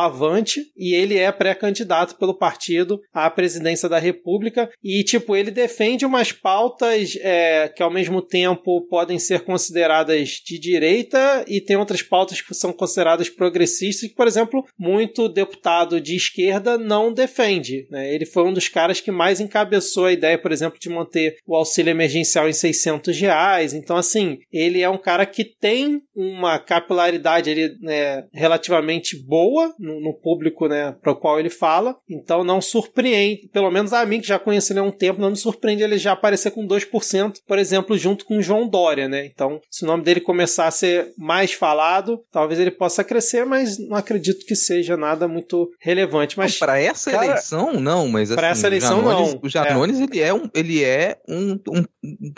E 0.76 0.94
ele 0.94 1.16
é 1.16 1.30
pré-candidato 1.32 2.16
pelo 2.16 2.36
partido 2.36 3.00
à 3.12 3.30
presidência 3.30 3.88
da 3.88 3.98
República 3.98 4.70
e, 4.82 5.02
tipo, 5.02 5.36
ele 5.36 5.50
defende 5.50 6.04
umas 6.04 6.32
pautas 6.32 7.16
é, 7.20 7.68
que 7.68 7.82
ao 7.82 7.90
mesmo 7.90 8.22
tempo 8.22 8.86
podem 8.88 9.18
ser 9.18 9.40
consideradas 9.40 10.42
de 10.44 10.58
direita 10.58 11.44
e 11.48 11.60
tem 11.60 11.76
outras 11.76 12.02
pautas 12.02 12.40
que 12.40 12.54
são 12.54 12.72
consideradas 12.72 13.28
progressistas 13.28 14.08
que, 14.08 14.14
por 14.14 14.26
exemplo, 14.26 14.64
muito 14.78 15.28
deputado 15.28 16.00
de 16.00 16.16
esquerda 16.16 16.78
não 16.78 17.12
defende. 17.12 17.86
Né? 17.90 18.14
Ele 18.14 18.26
foi 18.26 18.44
um 18.44 18.52
dos 18.52 18.68
caras 18.68 19.00
que 19.00 19.10
mais 19.10 19.40
encabeçou 19.40 20.06
a 20.06 20.12
ideia, 20.12 20.38
por 20.38 20.52
exemplo, 20.52 20.78
de 20.78 20.88
manter 20.88 21.36
o 21.46 21.54
auxílio 21.54 21.90
emergencial 21.90 22.48
em 22.48 22.52
600 22.52 23.18
reais. 23.18 23.72
Então, 23.72 23.96
assim, 23.96 24.38
ele 24.52 24.82
é 24.82 24.88
um 24.88 24.98
cara 24.98 25.26
que 25.26 25.44
tem 25.44 26.00
uma 26.14 26.58
capilaridade 26.58 27.50
ele, 27.50 27.76
né, 27.80 28.24
relativamente 28.32 29.16
boa 29.16 29.74
no, 29.78 30.00
no 30.00 30.14
público 30.26 30.66
né, 30.66 30.92
para 31.00 31.12
o 31.12 31.16
qual 31.16 31.38
ele 31.38 31.48
fala. 31.48 31.96
Então 32.10 32.42
não 32.42 32.60
surpreende, 32.60 33.48
pelo 33.52 33.70
menos 33.70 33.92
a 33.92 34.04
mim 34.04 34.20
que 34.20 34.26
já 34.26 34.40
conheço 34.40 34.72
ele 34.72 34.80
há 34.80 34.82
um 34.82 34.90
tempo, 34.90 35.20
não 35.20 35.30
me 35.30 35.36
surpreende 35.36 35.84
ele 35.84 35.98
já 35.98 36.10
aparecer 36.10 36.50
com 36.50 36.66
2%, 36.66 37.34
por 37.46 37.60
exemplo, 37.60 37.96
junto 37.96 38.24
com 38.24 38.38
o 38.38 38.42
João 38.42 38.68
Dória. 38.68 39.08
Né? 39.08 39.24
Então, 39.26 39.60
se 39.70 39.84
o 39.84 39.86
nome 39.86 40.02
dele 40.02 40.20
começar 40.20 40.66
a 40.66 40.70
ser 40.72 41.12
mais 41.16 41.52
falado, 41.52 42.18
talvez 42.32 42.58
ele 42.58 42.72
possa 42.72 43.04
crescer, 43.04 43.46
mas 43.46 43.78
não 43.78 43.96
acredito 43.96 44.44
que 44.44 44.56
seja 44.56 44.96
nada 44.96 45.28
muito 45.28 45.70
relevante. 45.80 46.36
Mas 46.36 46.58
para 46.58 46.76
essa 46.80 47.12
cara, 47.12 47.26
eleição, 47.26 47.74
não, 47.74 48.08
mas 48.08 48.34
para 48.34 48.50
assim, 48.50 48.58
essa 48.58 48.66
eleição 48.66 48.96
Janones, 49.04 49.32
não. 49.34 49.40
O 49.44 49.48
Janones 49.48 50.00
é. 50.00 50.02
ele 50.02 50.20
é 50.20 50.34
um, 50.34 50.50
ele 50.52 50.82
é 50.82 51.18
um, 51.28 51.52
um, 51.68 51.84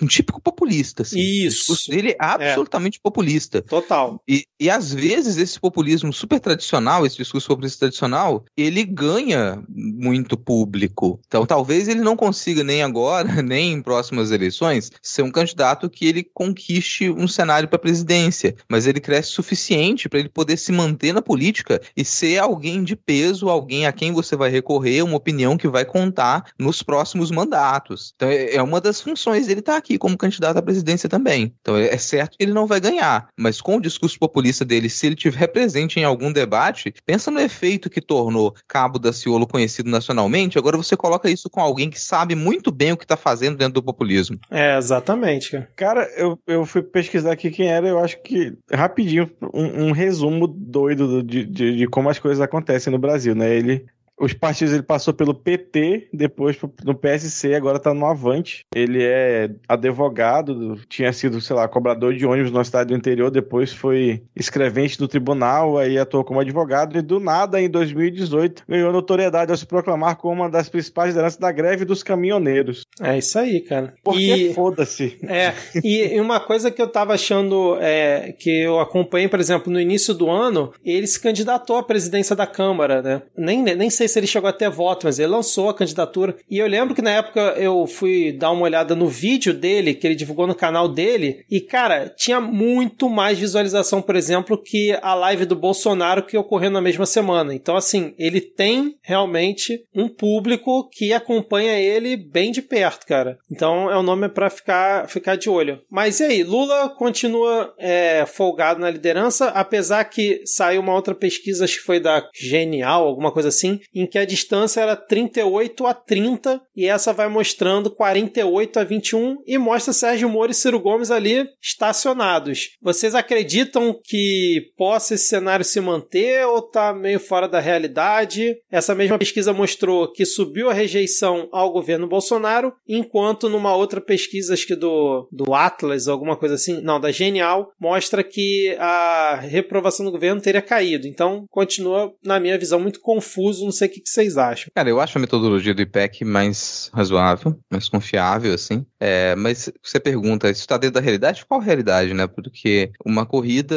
um 0.03 0.07
típico 0.07 0.43
populista. 0.43 1.03
Assim. 1.05 1.19
Isso. 1.19 1.75
Ele 1.89 2.11
é 2.11 2.17
absolutamente 2.19 2.99
é. 2.99 3.01
populista. 3.03 3.63
Total. 3.63 4.21
E 4.29 4.45
e 4.61 4.69
às 4.69 4.93
vezes 4.93 5.37
esse 5.37 5.59
populismo 5.61 6.13
super 6.13 6.41
tradicional, 6.41 7.07
esse 7.07 7.17
discurso 7.17 7.47
populista 7.47 7.78
tradicional, 7.79 8.45
ele 8.57 8.85
ganha 8.85 9.63
muito 9.69 10.37
público. 10.37 11.21
Então 11.27 11.47
talvez 11.47 11.89
ele 11.89 12.01
não 12.01 12.17
consiga 12.17 12.63
nem 12.65 12.83
agora, 12.83 13.41
nem 13.43 13.73
em 13.73 13.83
próximas 13.83 14.31
eleições, 14.31 14.91
ser 15.03 15.23
um 15.23 15.31
candidato 15.31 15.89
que 15.89 16.07
ele 16.07 16.23
conquiste 16.23 17.11
um 17.11 17.29
cenário 17.29 17.69
para 17.69 17.79
presidência, 17.79 18.55
mas 18.69 18.87
ele 18.87 19.01
cresce 19.01 19.31
suficiente 19.31 20.09
para 20.09 20.19
ele 20.19 20.29
poder 20.29 20.57
se 20.57 20.73
manter 20.73 21.13
na 21.13 21.23
política 21.23 21.81
e 21.97 22.05
ser 22.05 22.39
alguém 22.39 22.83
de 22.83 22.97
peso, 22.97 23.49
alguém 23.49 23.87
a 23.87 23.93
quem 23.93 24.13
você 24.13 24.37
vai 24.37 24.51
recorrer, 24.51 25.03
uma 25.03 25.17
opinião 25.17 25.57
que 25.57 25.69
vai 25.69 25.85
contar 25.85 26.45
nos 26.59 26.83
próximos 26.83 27.31
mandatos. 27.31 28.13
Então 28.17 28.29
é, 28.29 28.55
é 28.55 28.63
uma 28.63 28.81
das 28.81 29.01
funções 29.01 29.47
dele 29.47 29.61
estar 29.61 29.73
tá 29.73 29.79
aqui 29.79 29.99
como 29.99 30.17
candidato 30.17 30.57
à 30.57 30.63
presidência 30.63 31.09
também. 31.09 31.55
Então 31.61 31.77
é, 31.77 31.95
é 31.95 31.99
certo 31.99 32.37
que 32.37 32.45
ele 32.45 32.53
não 32.53 32.67
vai 32.67 32.81
ganhar, 32.81 33.29
mas 33.37 33.61
com 33.61 33.77
o 33.77 33.81
discurso 33.81 34.19
populista 34.19 34.65
dele, 34.65 34.89
se 34.89 35.07
ele 35.07 35.17
tiver 35.17 35.47
presente 35.49 36.01
em 36.01 36.05
algum 36.05 36.33
debate, 36.33 36.95
pensa 37.05 37.31
no 37.31 37.41
efeito 37.41 37.68
que 37.91 38.01
tornou 38.01 38.55
Cabo 38.67 38.99
da 38.99 39.13
Ciolo 39.13 39.47
conhecido 39.47 39.91
nacionalmente. 39.91 40.57
Agora 40.57 40.77
você 40.77 40.97
coloca 40.97 41.29
isso 41.29 41.51
com 41.51 41.61
alguém 41.61 41.91
que 41.91 42.01
sabe 42.01 42.35
muito 42.35 42.71
bem 42.71 42.93
o 42.93 42.97
que 42.97 43.05
está 43.05 43.17
fazendo 43.17 43.59
dentro 43.59 43.75
do 43.75 43.83
populismo. 43.83 44.39
É, 44.51 44.79
exatamente. 44.79 45.51
Cara, 45.77 45.99
cara 45.99 46.11
eu, 46.17 46.39
eu 46.47 46.65
fui 46.65 46.83
pesquisar 46.83 47.33
aqui 47.33 47.51
quem 47.51 47.69
era, 47.69 47.89
eu 47.89 47.99
acho 47.99 48.21
que 48.23 48.57
rapidinho 48.71 49.31
um, 49.53 49.87
um 49.87 49.93
resumo 49.93 50.47
doido 50.47 51.23
de, 51.23 51.45
de, 51.45 51.77
de, 51.77 51.87
como 51.89 52.09
as 52.09 52.19
coisas 52.19 52.41
acontecem 52.41 52.93
no 52.93 52.99
Brasil, 52.99 53.35
né? 53.35 53.55
Ele 53.55 53.87
os 54.21 54.33
partidos 54.33 54.75
ele 54.75 54.83
passou 54.83 55.15
pelo 55.15 55.35
PT, 55.35 56.09
depois 56.13 56.59
no 56.85 56.95
PSC, 56.95 57.55
agora 57.55 57.79
tá 57.79 57.95
no 57.95 58.07
Avante. 58.07 58.65
Ele 58.75 59.03
é 59.03 59.51
advogado, 59.69 60.81
tinha 60.89 61.13
sido, 61.13 61.41
sei 61.41 61.55
lá, 61.55 61.69
cobrador 61.69 62.15
de 62.15 62.27
ônibus 62.27 62.53
na 62.53 62.65
cidade 62.65 62.89
do 62.89 62.97
interior, 62.97 63.31
depois 63.31 63.73
foi 63.73 64.23
escrevente 64.35 64.99
do 64.99 65.09
tribunal, 65.09 65.79
aí 65.79 65.99
atuou 65.99 66.25
como 66.25 66.41
advogado 66.41 66.99
e 66.99 67.03
do 67.03 67.21
nada, 67.21 67.61
em 67.61 67.69
2018, 67.69 68.65
ganhou 68.69 68.93
notoriedade 68.93 69.51
ao 69.51 69.57
se 69.57 69.67
proclamar 69.67 70.17
como 70.17 70.43
uma 70.43 70.51
das 70.51 70.69
principais 70.69 71.11
lideranças 71.11 71.39
da 71.39 71.53
greve 71.53 71.85
dos 71.85 72.03
caminhoneiros. 72.03 72.83
É 73.01 73.19
isso 73.19 73.39
aí, 73.39 73.61
cara. 73.61 73.95
Porque 74.03 74.21
e... 74.21 74.55
foda-se. 74.55 75.19
É, 75.23 75.53
e 75.85 76.21
uma 76.21 76.41
coisa 76.41 76.71
que 76.71 76.81
eu 76.81 76.89
tava 76.89 77.15
achando, 77.15 77.77
é, 77.81 78.33
que 78.39 78.51
eu 78.63 78.81
acompanhei, 78.81 79.29
por 79.29 79.39
exemplo, 79.39 79.73
no 79.73 79.81
início 79.81 80.13
do 80.13 80.29
ano, 80.29 80.73
ele 80.85 81.07
se 81.07 81.21
candidatou 81.21 81.77
à 81.77 81.83
presidência 81.83 82.35
da 82.35 82.47
Câmara, 82.47 83.03
né? 83.03 83.23
Nem, 83.37 83.63
nem 83.63 83.91
sei 83.91 84.08
se 84.09 84.19
ele 84.19 84.27
chegou 84.27 84.49
até 84.49 84.69
voto, 84.69 85.07
mas 85.07 85.19
ele 85.19 85.29
lançou 85.29 85.69
a 85.69 85.75
candidatura. 85.75 86.37
E 86.51 86.59
eu 86.59 86.67
lembro 86.67 86.95
que 86.95 87.03
na 87.03 87.11
época 87.11 87.55
eu 87.57 87.87
fui 87.87 88.33
dar 88.33 88.51
uma 88.51 88.63
olhada 88.63 88.95
no 88.95 89.07
vídeo 89.07 89.53
dele, 89.53 89.95
que 89.95 90.07
ele 90.07 90.15
divulgou 90.15 90.47
no 90.47 90.55
canal 90.55 90.89
dele, 90.89 91.45
e 91.51 91.61
cara, 91.61 92.09
tinha 92.17 92.41
muito 92.41 93.09
mais 93.09 93.39
visualização, 93.39 94.03
por 94.03 94.17
exemplo, 94.17 94.61
que 94.61 94.97
a 95.03 95.15
live 95.15 95.45
do 95.45 95.57
Bolsonaro 95.57 96.23
que 96.23 96.37
ocorreu 96.37 96.71
na 96.71 96.81
mesma 96.81 97.07
semana. 97.07 97.55
Então, 97.55 97.77
assim, 97.77 98.15
ele 98.19 98.41
tem 98.41 98.97
realmente 99.03 99.85
um 99.95 100.09
público 100.09 100.89
que 100.91 101.13
acompanha 101.13 101.79
ele 101.79 102.17
bem 102.17 102.51
de 102.51 102.63
perto, 102.63 103.07
cara. 103.07 103.39
Então 103.51 103.91
é 103.91 103.99
um 103.99 104.03
nome 104.03 104.29
para 104.29 104.51
ficar, 104.51 105.09
ficar 105.09 105.37
de 105.37 105.49
olho. 105.49 105.81
Mas 105.91 106.21
e 106.21 106.25
aí, 106.25 106.43
Lula 106.43 106.89
continua 106.91 107.75
é, 107.79 108.25
folgado 108.27 108.81
na 108.81 108.91
liderança, 108.91 109.49
apesar 109.49 110.05
que 110.05 110.43
saiu 110.45 110.81
uma 110.81 110.95
outra 110.95 111.15
pesquisa, 111.15 111.65
acho 111.65 111.79
que 111.79 111.85
foi 111.85 112.01
da 112.01 112.29
Genial, 112.35 113.07
alguma 113.07 113.33
coisa 113.33 113.49
assim, 113.49 113.81
em 113.99 114.07
que 114.07 114.17
a 114.17 114.25
distância 114.25 114.81
era 114.81 114.95
38 114.95 115.85
a 115.85 115.93
30 115.93 116.63
e 116.77 116.87
essa 116.87 117.13
vai 117.13 117.29
mostrando 117.29 117.91
48 117.91 118.79
a 118.79 118.85
21 118.85 119.39
e 119.45 119.59
mostra 119.59 119.93
Sérgio 119.93 120.29
Moro 120.29 120.53
e 120.53 120.55
Ciro 120.55 120.79
Gomes 120.79 121.11
ali 121.11 121.45
estacionados. 121.61 122.77
Vocês 122.81 123.17
acreditam 123.17 123.99
que 124.05 124.71
possa 124.77 125.15
esse 125.15 125.27
cenário 125.27 125.65
se 125.65 125.81
manter 125.81 126.47
ou 126.47 126.63
tá 126.63 126.95
meio 126.95 127.19
fora 127.19 127.49
da 127.49 127.59
realidade? 127.59 128.57
Essa 128.71 128.95
mesma 128.95 129.19
pesquisa 129.19 129.53
mostrou 129.53 130.13
que 130.13 130.25
subiu 130.25 130.71
a 130.71 130.75
rejeição 130.75 131.49
ao 131.51 131.73
governo 131.73 132.07
Bolsonaro, 132.07 132.73
enquanto 132.87 133.49
numa 133.49 133.75
outra 133.75 134.01
pesquisa, 134.01 134.55
acho 134.55 134.67
que 134.67 134.77
do, 134.77 135.29
do 135.33 135.53
Atlas, 135.53 136.07
alguma 136.07 136.37
coisa 136.37 136.55
assim, 136.55 136.81
não, 136.83 137.01
da 137.01 137.11
Genial, 137.11 137.73
mostra 137.81 138.23
que 138.23 138.77
a 138.79 139.41
reprovação 139.43 140.07
do 140.07 140.13
governo 140.13 140.41
teria 140.41 140.63
caído. 140.63 141.09
Então, 141.09 141.47
continua, 141.51 142.13
na 142.23 142.39
minha 142.39 142.57
visão, 142.57 142.79
muito 142.79 143.01
confuso, 143.01 143.65
não 143.65 143.73
sei 143.73 143.88
o 143.89 143.93
que, 143.93 144.01
que 144.01 144.09
vocês 144.09 144.37
acham. 144.37 144.71
Cara, 144.75 144.89
eu 144.89 145.01
acho 145.01 145.19
a 145.19 145.21
metodologia 145.21 145.75
do 145.75 145.83
IPEC 145.83 146.25
mais 146.25 146.91
razoável, 146.93 147.59
mais 147.71 147.89
confiável, 147.89 148.55
assim. 148.55 148.85
É, 149.01 149.35
mas 149.37 149.71
você 149.83 149.99
pergunta, 149.99 150.51
isso 150.51 150.61
está 150.61 150.77
dentro 150.77 150.95
da 150.95 151.01
realidade? 151.01 151.45
Qual 151.47 151.61
realidade, 151.61 152.15
né? 152.15 152.27
Porque 152.27 152.91
uma 153.05 153.27
corrida 153.27 153.77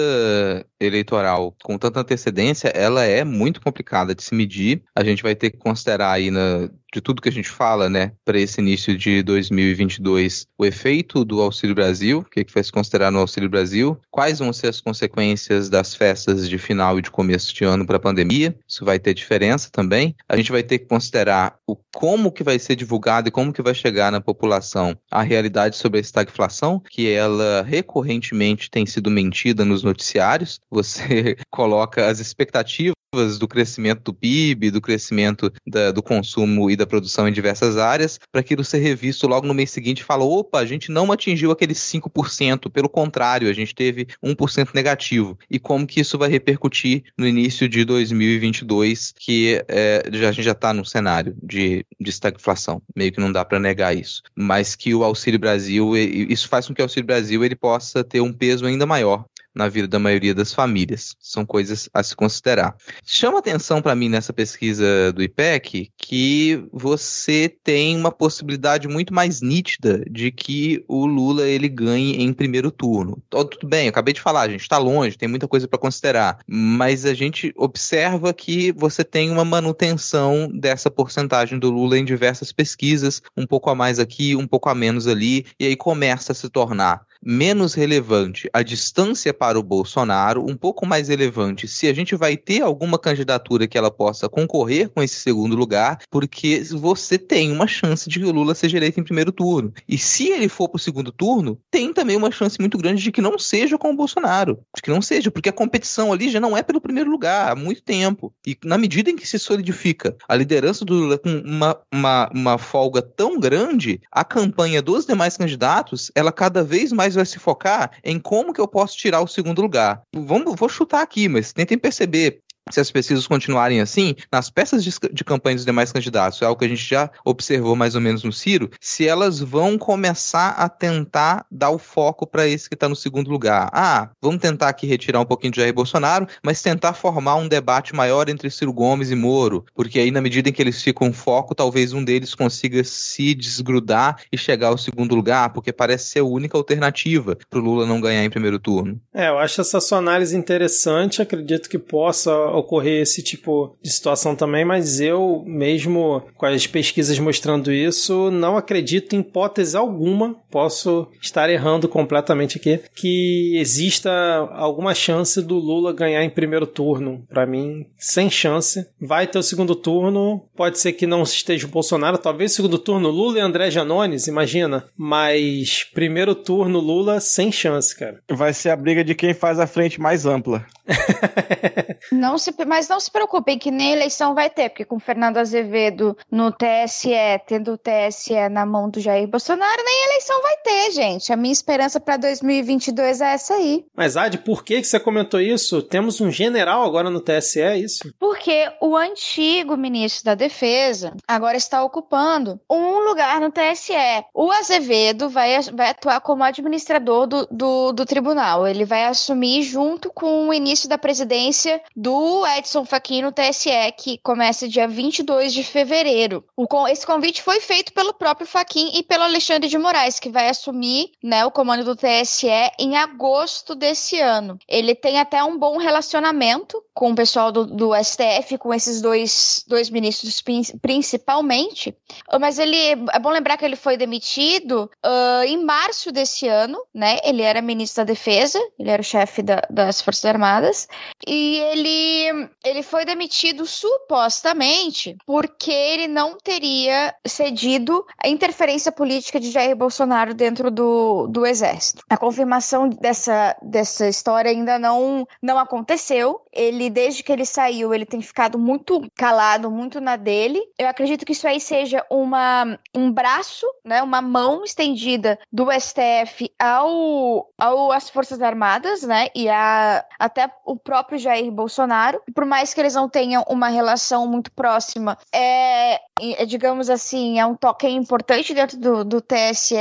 eleitoral 0.79 1.55
com 1.63 1.77
tanta 1.77 1.99
antecedência, 1.99 2.69
ela 2.69 3.03
é 3.03 3.23
muito 3.23 3.61
complicada 3.61 4.15
de 4.15 4.23
se 4.23 4.33
medir. 4.35 4.83
A 4.95 5.03
gente 5.03 5.23
vai 5.23 5.35
ter 5.35 5.51
que 5.51 5.57
considerar 5.57 6.11
aí 6.11 6.31
na, 6.31 6.69
de 6.93 7.01
tudo 7.01 7.21
que 7.21 7.29
a 7.29 7.31
gente 7.31 7.49
fala, 7.49 7.89
né, 7.89 8.11
para 8.25 8.39
esse 8.39 8.59
início 8.59 8.97
de 8.97 9.23
2022, 9.23 10.45
o 10.57 10.65
efeito 10.65 11.23
do 11.23 11.41
Auxílio 11.41 11.73
Brasil, 11.73 12.19
o 12.19 12.25
que, 12.25 12.43
que 12.43 12.53
vai 12.53 12.63
se 12.63 12.71
considerar 12.71 13.11
no 13.11 13.19
Auxílio 13.19 13.49
Brasil, 13.49 13.97
quais 14.09 14.39
vão 14.39 14.51
ser 14.51 14.67
as 14.67 14.81
consequências 14.81 15.69
das 15.69 15.95
festas 15.95 16.49
de 16.49 16.57
final 16.57 16.99
e 16.99 17.01
de 17.01 17.09
começo 17.09 17.53
de 17.53 17.63
ano 17.63 17.85
para 17.85 17.97
a 17.97 17.99
pandemia, 17.99 18.55
isso 18.67 18.83
vai 18.83 18.99
ter 18.99 19.13
diferença 19.13 19.69
também. 19.71 20.15
A 20.27 20.35
gente 20.35 20.51
vai 20.51 20.63
ter 20.63 20.79
que 20.79 20.85
considerar 20.85 21.55
o 21.65 21.75
como 21.93 22.31
que 22.31 22.43
vai 22.43 22.59
ser 22.59 22.75
divulgado 22.75 23.29
e 23.29 23.31
como 23.31 23.53
que 23.53 23.61
vai 23.61 23.73
chegar 23.73 24.11
na 24.11 24.21
população 24.21 24.97
a 25.09 25.21
realidade 25.21 25.77
sobre 25.77 25.99
a 25.99 26.01
estagflação, 26.01 26.81
que 26.89 27.09
ela 27.09 27.63
recorrentemente 27.63 28.69
tem 28.69 28.85
sido 28.85 29.09
mentida 29.09 29.63
nos 29.63 29.83
noticiários. 29.83 30.59
Você 30.69 31.37
coloca 31.49 32.07
as 32.07 32.19
expectativas 32.19 32.93
do 33.11 33.45
crescimento 33.45 34.03
do 34.03 34.13
PIB, 34.13 34.71
do 34.71 34.79
crescimento 34.79 35.51
da, 35.67 35.91
do 35.91 36.01
consumo 36.01 36.71
e 36.71 36.77
da 36.77 36.87
produção 36.87 37.27
em 37.27 37.33
diversas 37.33 37.75
áreas, 37.75 38.17
para 38.31 38.39
aquilo 38.39 38.63
ser 38.63 38.77
revisto 38.77 39.27
logo 39.27 39.45
no 39.45 39.53
mês 39.53 39.69
seguinte 39.69 39.99
e 39.99 40.03
falar: 40.05 40.23
opa, 40.23 40.59
a 40.59 40.65
gente 40.65 40.89
não 40.89 41.11
atingiu 41.11 41.51
aqueles 41.51 41.77
5%, 41.79 42.71
pelo 42.71 42.87
contrário, 42.87 43.49
a 43.49 43.53
gente 43.53 43.75
teve 43.75 44.07
1% 44.23 44.69
negativo. 44.73 45.37
E 45.49 45.59
como 45.59 45.85
que 45.85 45.99
isso 45.99 46.17
vai 46.17 46.29
repercutir 46.29 47.03
no 47.17 47.27
início 47.27 47.67
de 47.67 47.83
2022, 47.83 49.13
que 49.19 49.61
é, 49.67 50.09
já, 50.13 50.29
a 50.29 50.31
gente 50.31 50.45
já 50.45 50.53
está 50.53 50.73
no 50.73 50.85
cenário 50.85 51.35
de, 51.43 51.85
de 51.99 52.09
estagflação, 52.09 52.81
meio 52.95 53.11
que 53.11 53.19
não 53.19 53.31
dá 53.31 53.43
para 53.43 53.59
negar 53.59 53.93
isso. 53.93 54.21
Mas 54.33 54.73
que 54.73 54.95
o 54.95 55.03
Auxílio 55.03 55.39
Brasil, 55.39 55.97
isso 55.97 56.47
faz 56.47 56.65
com 56.65 56.73
que 56.73 56.81
o 56.81 56.85
Auxílio 56.85 57.07
Brasil 57.07 57.43
ele 57.43 57.57
possa 57.57 58.05
ter 58.05 58.21
um 58.21 58.31
peso 58.31 58.65
ainda 58.65 58.85
maior 58.85 59.25
na 59.53 59.67
vida 59.67 59.87
da 59.87 59.99
maioria 59.99 60.33
das 60.33 60.53
famílias. 60.53 61.15
São 61.19 61.45
coisas 61.45 61.89
a 61.93 62.01
se 62.03 62.15
considerar. 62.15 62.75
Chama 63.05 63.39
atenção 63.39 63.81
para 63.81 63.95
mim 63.95 64.09
nessa 64.09 64.33
pesquisa 64.33 65.11
do 65.13 65.21
IPEC 65.21 65.91
que 65.97 66.63
você 66.71 67.53
tem 67.63 67.95
uma 67.95 68.11
possibilidade 68.11 68.87
muito 68.87 69.13
mais 69.13 69.41
nítida 69.41 70.03
de 70.09 70.31
que 70.31 70.83
o 70.87 71.05
Lula 71.05 71.47
ele 71.47 71.69
ganhe 71.69 72.21
em 72.21 72.33
primeiro 72.33 72.71
turno. 72.71 73.21
Tudo 73.29 73.67
bem, 73.67 73.87
acabei 73.87 74.13
de 74.13 74.21
falar, 74.21 74.41
a 74.41 74.49
gente 74.49 74.61
está 74.61 74.77
longe, 74.77 75.17
tem 75.17 75.29
muita 75.29 75.47
coisa 75.47 75.67
para 75.67 75.79
considerar, 75.79 76.39
mas 76.47 77.05
a 77.05 77.13
gente 77.13 77.53
observa 77.55 78.33
que 78.33 78.71
você 78.71 79.03
tem 79.03 79.29
uma 79.29 79.45
manutenção 79.45 80.49
dessa 80.53 80.89
porcentagem 80.89 81.59
do 81.59 81.69
Lula 81.69 81.97
em 81.97 82.05
diversas 82.05 82.51
pesquisas, 82.51 83.21
um 83.35 83.45
pouco 83.45 83.69
a 83.69 83.75
mais 83.75 83.99
aqui, 83.99 84.35
um 84.35 84.47
pouco 84.47 84.69
a 84.69 84.75
menos 84.75 85.07
ali, 85.07 85.45
e 85.59 85.65
aí 85.65 85.75
começa 85.75 86.31
a 86.31 86.35
se 86.35 86.49
tornar 86.49 87.05
menos 87.23 87.73
relevante 87.73 88.49
a 88.53 88.63
distância 88.63 89.33
para 89.33 89.59
o 89.59 89.63
Bolsonaro, 89.63 90.45
um 90.47 90.55
pouco 90.55 90.85
mais 90.85 91.07
relevante 91.07 91.67
se 91.67 91.87
a 91.87 91.93
gente 91.93 92.15
vai 92.15 92.35
ter 92.35 92.61
alguma 92.61 92.97
candidatura 92.97 93.67
que 93.67 93.77
ela 93.77 93.91
possa 93.91 94.27
concorrer 94.27 94.89
com 94.89 95.01
esse 95.03 95.15
segundo 95.15 95.55
lugar, 95.55 95.99
porque 96.09 96.63
você 96.71 97.17
tem 97.17 97.51
uma 97.51 97.67
chance 97.67 98.09
de 98.09 98.19
que 98.19 98.25
o 98.25 98.31
Lula 98.31 98.55
seja 98.55 98.77
eleito 98.77 98.99
em 98.99 99.03
primeiro 99.03 99.31
turno. 99.31 99.73
E 99.87 99.97
se 99.97 100.29
ele 100.29 100.49
for 100.49 100.67
para 100.67 100.77
o 100.77 100.79
segundo 100.79 101.11
turno, 101.11 101.59
tem 101.69 101.93
também 101.93 102.15
uma 102.15 102.31
chance 102.31 102.59
muito 102.59 102.77
grande 102.77 103.03
de 103.03 103.11
que 103.11 103.21
não 103.21 103.37
seja 103.37 103.77
com 103.77 103.91
o 103.91 103.95
Bolsonaro, 103.95 104.59
de 104.75 104.81
que 104.81 104.89
não 104.89 105.01
seja, 105.01 105.29
porque 105.29 105.49
a 105.49 105.53
competição 105.53 106.11
ali 106.11 106.29
já 106.29 106.39
não 106.39 106.57
é 106.57 106.63
pelo 106.63 106.81
primeiro 106.81 107.09
lugar 107.09 107.51
há 107.51 107.55
muito 107.55 107.81
tempo. 107.83 108.33
E 108.45 108.57
na 108.63 108.77
medida 108.77 109.09
em 109.09 109.15
que 109.15 109.27
se 109.27 109.37
solidifica 109.37 110.15
a 110.27 110.35
liderança 110.35 110.83
do 110.83 110.93
Lula 110.93 111.17
com 111.17 111.29
uma, 111.29 111.77
uma, 111.91 112.29
uma 112.33 112.57
folga 112.57 113.01
tão 113.01 113.39
grande, 113.39 114.01
a 114.11 114.23
campanha 114.23 114.81
dos 114.81 115.05
demais 115.05 115.37
candidatos, 115.37 116.11
ela 116.15 116.31
cada 116.31 116.63
vez 116.63 116.91
mais 116.91 117.10
mais 117.11 117.15
vai 117.15 117.25
se 117.25 117.39
focar 117.39 117.91
em 118.03 118.19
como 118.19 118.53
que 118.53 118.61
eu 118.61 118.67
posso 118.67 118.97
tirar 118.97 119.21
o 119.21 119.27
segundo 119.27 119.61
lugar. 119.61 120.01
Vamos, 120.13 120.55
vou 120.55 120.69
chutar 120.69 121.01
aqui, 121.01 121.27
mas 121.27 121.53
tentem 121.53 121.77
perceber 121.77 122.41
se 122.73 122.79
as 122.79 122.91
pesquisas 122.91 123.27
continuarem 123.27 123.81
assim, 123.81 124.15
nas 124.31 124.49
peças 124.49 124.83
de, 124.83 124.91
de 125.11 125.23
campanha 125.23 125.55
dos 125.55 125.65
demais 125.65 125.91
candidatos, 125.91 126.41
é 126.41 126.45
algo 126.45 126.59
que 126.59 126.65
a 126.65 126.69
gente 126.69 126.83
já 126.83 127.09
observou 127.25 127.75
mais 127.75 127.95
ou 127.95 128.01
menos 128.01 128.23
no 128.23 128.31
Ciro, 128.31 128.69
se 128.79 129.07
elas 129.07 129.39
vão 129.39 129.77
começar 129.77 130.49
a 130.51 130.69
tentar 130.69 131.45
dar 131.51 131.69
o 131.69 131.77
foco 131.77 132.25
para 132.25 132.47
esse 132.47 132.69
que 132.69 132.75
está 132.75 132.87
no 132.87 132.95
segundo 132.95 133.29
lugar. 133.29 133.69
Ah, 133.73 134.09
vamos 134.21 134.41
tentar 134.41 134.69
aqui 134.69 134.87
retirar 134.87 135.19
um 135.19 135.25
pouquinho 135.25 135.51
de 135.51 135.61
Jair 135.61 135.73
Bolsonaro, 135.73 136.27
mas 136.43 136.61
tentar 136.61 136.93
formar 136.93 137.35
um 137.35 137.47
debate 137.47 137.95
maior 137.95 138.29
entre 138.29 138.49
Ciro 138.49 138.73
Gomes 138.73 139.11
e 139.11 139.15
Moro, 139.15 139.65
porque 139.73 139.99
aí 139.99 140.11
na 140.11 140.21
medida 140.21 140.49
em 140.49 140.53
que 140.53 140.61
eles 140.61 140.81
ficam 140.81 141.11
foco, 141.13 141.55
talvez 141.55 141.93
um 141.93 142.03
deles 142.03 142.35
consiga 142.35 142.83
se 142.83 143.33
desgrudar 143.33 144.17
e 144.31 144.37
chegar 144.37 144.67
ao 144.67 144.77
segundo 144.77 145.15
lugar, 145.15 145.51
porque 145.51 145.71
parece 145.71 146.09
ser 146.09 146.19
a 146.19 146.25
única 146.25 146.57
alternativa 146.57 147.37
para 147.49 147.59
o 147.59 147.61
Lula 147.61 147.85
não 147.85 148.01
ganhar 148.01 148.23
em 148.23 148.29
primeiro 148.29 148.59
turno. 148.59 148.99
É, 149.13 149.29
eu 149.29 149.37
acho 149.37 149.61
essa 149.61 149.79
sua 149.79 149.97
análise 149.97 150.35
interessante, 150.35 151.21
acredito 151.21 151.69
que 151.69 151.77
possa 151.77 152.31
ocorrer 152.61 153.01
esse 153.01 153.21
tipo 153.21 153.75
de 153.81 153.91
situação 153.91 154.35
também, 154.35 154.63
mas 154.63 154.99
eu 154.99 155.43
mesmo 155.45 156.23
com 156.37 156.45
as 156.45 156.65
pesquisas 156.65 157.17
mostrando 157.19 157.71
isso, 157.71 158.31
não 158.31 158.57
acredito 158.57 159.15
em 159.15 159.19
hipótese 159.19 159.77
alguma, 159.77 160.35
posso 160.49 161.07
estar 161.21 161.49
errando 161.49 161.87
completamente 161.87 162.57
aqui, 162.57 162.79
que 162.95 163.57
exista 163.57 164.11
alguma 164.53 164.93
chance 164.93 165.41
do 165.41 165.55
Lula 165.55 165.93
ganhar 165.93 166.23
em 166.23 166.29
primeiro 166.29 166.67
turno. 166.67 167.23
Para 167.29 167.45
mim, 167.45 167.85
sem 167.97 168.29
chance. 168.29 168.85
Vai 168.99 169.27
ter 169.27 169.39
o 169.39 169.43
segundo 169.43 169.75
turno, 169.75 170.43
pode 170.55 170.79
ser 170.79 170.93
que 170.93 171.07
não 171.07 171.23
esteja 171.23 171.67
o 171.67 171.69
Bolsonaro, 171.69 172.17
talvez 172.17 172.51
segundo 172.51 172.77
turno 172.77 173.09
Lula 173.09 173.37
e 173.37 173.41
André 173.41 173.71
Janones, 173.71 174.27
imagina. 174.27 174.85
Mas 174.97 175.83
primeiro 175.93 176.35
turno 176.35 176.79
Lula 176.79 177.19
sem 177.19 177.51
chance, 177.51 177.97
cara. 177.97 178.19
Vai 178.29 178.53
ser 178.53 178.69
a 178.69 178.75
briga 178.75 179.03
de 179.03 179.15
quem 179.15 179.33
faz 179.33 179.59
a 179.59 179.67
frente 179.67 179.99
mais 179.99 180.25
ampla. 180.25 180.65
não 182.11 182.37
se, 182.41 182.53
mas 182.65 182.89
não 182.89 182.99
se 182.99 183.09
preocupem 183.09 183.57
que 183.57 183.71
nem 183.71 183.93
eleição 183.93 184.35
vai 184.35 184.49
ter, 184.49 184.69
porque 184.69 184.83
com 184.83 184.99
Fernando 184.99 185.37
Azevedo 185.37 186.17
no 186.29 186.51
TSE, 186.51 187.11
tendo 187.47 187.73
o 187.73 187.77
TSE 187.77 188.49
na 188.49 188.65
mão 188.65 188.89
do 188.89 188.99
Jair 188.99 189.27
Bolsonaro, 189.27 189.83
nem 189.83 190.05
eleição 190.05 190.41
vai 190.41 190.57
ter, 190.57 190.91
gente. 190.91 191.31
A 191.31 191.37
minha 191.37 191.53
esperança 191.53 191.99
para 191.99 192.17
2022 192.17 193.21
é 193.21 193.33
essa 193.33 193.53
aí. 193.53 193.85
Mas 193.95 194.17
Ad, 194.17 194.37
por 194.39 194.63
que 194.63 194.81
que 194.81 194.87
você 194.87 194.99
comentou 194.99 195.39
isso? 195.39 195.81
Temos 195.81 196.19
um 196.19 196.29
general 196.29 196.83
agora 196.83 197.09
no 197.09 197.21
TSE, 197.21 197.61
é 197.61 197.77
isso? 197.77 198.13
Porque 198.19 198.69
o 198.81 198.95
antigo 198.95 199.77
ministro 199.77 200.25
da 200.25 200.35
Defesa 200.35 201.13
agora 201.27 201.57
está 201.57 201.83
ocupando 201.83 202.59
um 202.69 202.99
lugar 203.07 203.39
no 203.39 203.51
TSE. 203.51 203.93
O 204.33 204.51
Azevedo 204.51 205.29
vai, 205.29 205.61
vai 205.73 205.89
atuar 205.89 206.21
como 206.21 206.43
administrador 206.43 207.27
do, 207.27 207.47
do, 207.51 207.91
do 207.91 208.05
tribunal. 208.05 208.67
Ele 208.67 208.85
vai 208.85 209.05
assumir 209.05 209.63
junto 209.63 210.11
com 210.11 210.47
o 210.47 210.53
início 210.53 210.89
da 210.89 210.97
presidência 210.97 211.81
do 211.95 212.13
Edson 212.45 212.85
Fachin 212.85 213.21
no 213.21 213.31
TSE, 213.31 213.69
que 213.97 214.17
começa 214.19 214.67
dia 214.67 214.87
22 214.87 215.53
de 215.53 215.63
fevereiro. 215.63 216.43
O, 216.55 216.67
esse 216.87 217.05
convite 217.05 217.41
foi 217.41 217.59
feito 217.59 217.93
pelo 217.93 218.13
próprio 218.13 218.47
Fachin 218.47 218.91
e 218.93 219.03
pelo 219.03 219.23
Alexandre 219.23 219.69
de 219.69 219.77
Moraes, 219.77 220.19
que 220.19 220.29
vai 220.29 220.49
assumir 220.49 221.11
né, 221.23 221.45
o 221.45 221.51
comando 221.51 221.83
do 221.83 221.95
TSE 221.95 222.47
em 222.79 222.95
agosto 222.95 223.75
desse 223.75 224.19
ano. 224.19 224.57
Ele 224.67 224.95
tem 224.95 225.19
até 225.19 225.43
um 225.43 225.57
bom 225.57 225.77
relacionamento 225.77 226.81
com 226.93 227.11
o 227.11 227.15
pessoal 227.15 227.51
do, 227.51 227.65
do 227.65 227.91
STF, 227.95 228.57
com 228.57 228.73
esses 228.73 229.01
dois, 229.01 229.63
dois 229.67 229.89
ministros 229.89 230.43
principalmente, 230.81 231.95
mas 232.39 232.59
ele 232.59 232.77
é 233.11 233.19
bom 233.19 233.29
lembrar 233.29 233.57
que 233.57 233.65
ele 233.65 233.75
foi 233.75 233.97
demitido 233.97 234.89
uh, 235.05 235.43
em 235.45 235.63
março 235.63 236.11
desse 236.11 236.47
ano, 236.47 236.77
né? 236.93 237.17
Ele 237.23 237.41
era 237.41 237.61
ministro 237.61 238.03
da 238.03 238.11
Defesa, 238.11 238.59
ele 238.77 238.89
era 238.89 239.01
o 239.01 239.05
chefe 239.05 239.41
da, 239.41 239.61
das 239.69 240.01
Forças 240.01 240.25
Armadas, 240.25 240.87
e 241.27 241.59
ele, 241.59 242.20
ele 242.63 242.83
foi 242.83 243.05
demitido 243.05 243.65
supostamente 243.65 245.15
porque 245.25 245.71
ele 245.71 246.07
não 246.07 246.37
teria 246.37 247.13
cedido 247.25 248.05
a 248.17 248.27
interferência 248.27 248.91
política 248.91 249.39
de 249.39 249.51
Jair 249.51 249.75
Bolsonaro 249.75 250.33
dentro 250.33 250.69
do, 250.69 251.27
do 251.27 251.45
Exército. 251.45 252.03
A 252.09 252.17
confirmação 252.17 252.89
dessa, 252.89 253.55
dessa 253.61 254.07
história 254.07 254.51
ainda 254.51 254.77
não, 254.77 255.27
não 255.41 255.57
aconteceu. 255.57 256.41
Ele, 256.51 256.89
desde 256.89 257.23
que 257.23 257.31
ele 257.31 257.45
saiu, 257.45 257.93
ele 257.93 258.05
tem 258.05 258.21
ficado 258.21 258.59
muito 258.59 259.01
calado, 259.15 259.71
muito 259.71 260.01
na 260.01 260.15
dele. 260.15 260.61
Eu 260.77 260.87
acredito 260.87 261.25
que 261.25 261.31
isso 261.31 261.47
aí 261.47 261.59
seja 261.59 262.05
uma, 262.09 262.77
um 262.95 263.11
braço, 263.11 263.65
né, 263.85 264.01
uma 264.01 264.21
mão 264.21 264.63
estendida 264.63 265.39
do 265.51 265.67
STF 265.71 266.51
ao, 266.59 267.49
ao 267.57 267.91
às 267.91 268.09
Forças 268.09 268.41
Armadas, 268.41 269.03
né, 269.03 269.29
e 269.35 269.47
a, 269.49 270.05
até 270.19 270.49
o 270.65 270.75
próprio 270.75 271.17
Jair 271.17 271.51
Bolsonaro. 271.51 272.10
Por 272.33 272.45
mais 272.45 272.73
que 272.73 272.79
eles 272.79 272.95
não 272.95 273.09
tenham 273.09 273.43
uma 273.47 273.69
relação 273.69 274.27
muito 274.27 274.51
próxima, 274.51 275.17
é, 275.33 275.99
é 276.19 276.45
digamos 276.45 276.89
assim, 276.89 277.39
é 277.39 277.45
um 277.45 277.55
toque 277.55 277.87
importante 277.87 278.53
dentro 278.53 278.77
do, 278.77 279.03
do 279.03 279.21
TSE 279.21 279.75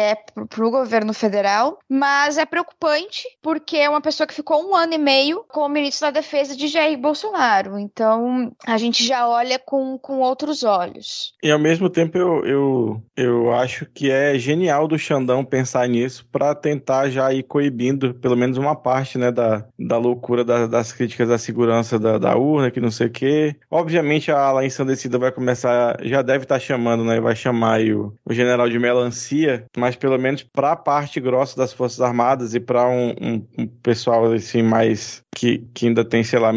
para 0.48 0.66
o 0.66 0.70
governo 0.70 1.12
federal, 1.12 1.78
mas 1.88 2.38
é 2.38 2.44
preocupante 2.44 3.24
porque 3.42 3.76
é 3.76 3.88
uma 3.88 4.00
pessoa 4.00 4.26
que 4.26 4.34
ficou 4.34 4.68
um 4.68 4.74
ano 4.74 4.94
e 4.94 4.98
meio 4.98 5.44
como 5.48 5.68
ministro 5.68 6.06
da 6.06 6.20
Defesa 6.20 6.56
de 6.56 6.68
Jair 6.68 6.98
Bolsonaro. 6.98 7.78
Então 7.78 8.52
a 8.66 8.76
gente 8.76 9.04
já 9.04 9.28
olha 9.28 9.58
com, 9.58 9.98
com 9.98 10.20
outros 10.20 10.62
olhos. 10.62 11.32
E 11.42 11.50
ao 11.50 11.58
mesmo 11.58 11.88
tempo 11.88 12.16
eu, 12.16 12.44
eu, 12.44 13.02
eu 13.16 13.52
acho 13.52 13.86
que 13.86 14.10
é 14.10 14.38
genial 14.38 14.86
do 14.86 14.98
Xandão 14.98 15.44
pensar 15.44 15.88
nisso 15.88 16.26
para 16.30 16.54
tentar 16.54 17.08
já 17.10 17.32
ir 17.32 17.42
coibindo 17.42 18.14
pelo 18.14 18.36
menos 18.36 18.56
uma 18.58 18.74
parte 18.74 19.18
né, 19.18 19.30
da, 19.30 19.64
da 19.78 19.98
loucura 19.98 20.44
da, 20.44 20.66
das 20.66 20.92
críticas 20.92 21.30
à 21.30 21.38
segurança 21.38 21.98
da, 21.98 22.18
da 22.20 22.36
urna, 22.36 22.70
que 22.70 22.80
não 22.80 22.90
sei 22.90 23.06
o 23.08 23.10
quê. 23.10 23.56
Obviamente 23.70 24.30
a 24.30 24.38
ala 24.38 24.64
ensandecida 24.64 25.18
vai 25.18 25.32
começar, 25.32 25.96
já 26.02 26.22
deve 26.22 26.44
estar 26.44 26.56
tá 26.56 26.60
chamando, 26.60 27.04
né? 27.04 27.20
Vai 27.20 27.34
chamar 27.34 27.80
o, 27.80 28.14
o 28.24 28.32
general 28.32 28.68
de 28.68 28.78
melancia, 28.78 29.64
mas 29.76 29.96
pelo 29.96 30.18
menos 30.18 30.42
para 30.42 30.72
a 30.72 30.76
parte 30.76 31.18
grossa 31.20 31.56
das 31.56 31.72
Forças 31.72 32.00
Armadas 32.00 32.54
e 32.54 32.60
para 32.60 32.86
um, 32.88 33.10
um, 33.20 33.46
um 33.58 33.66
pessoal 33.66 34.32
assim 34.32 34.62
mais 34.62 35.24
que, 35.34 35.64
que 35.72 35.86
ainda 35.86 36.04
tem, 36.04 36.22
sei 36.22 36.38
lá, 36.38 36.52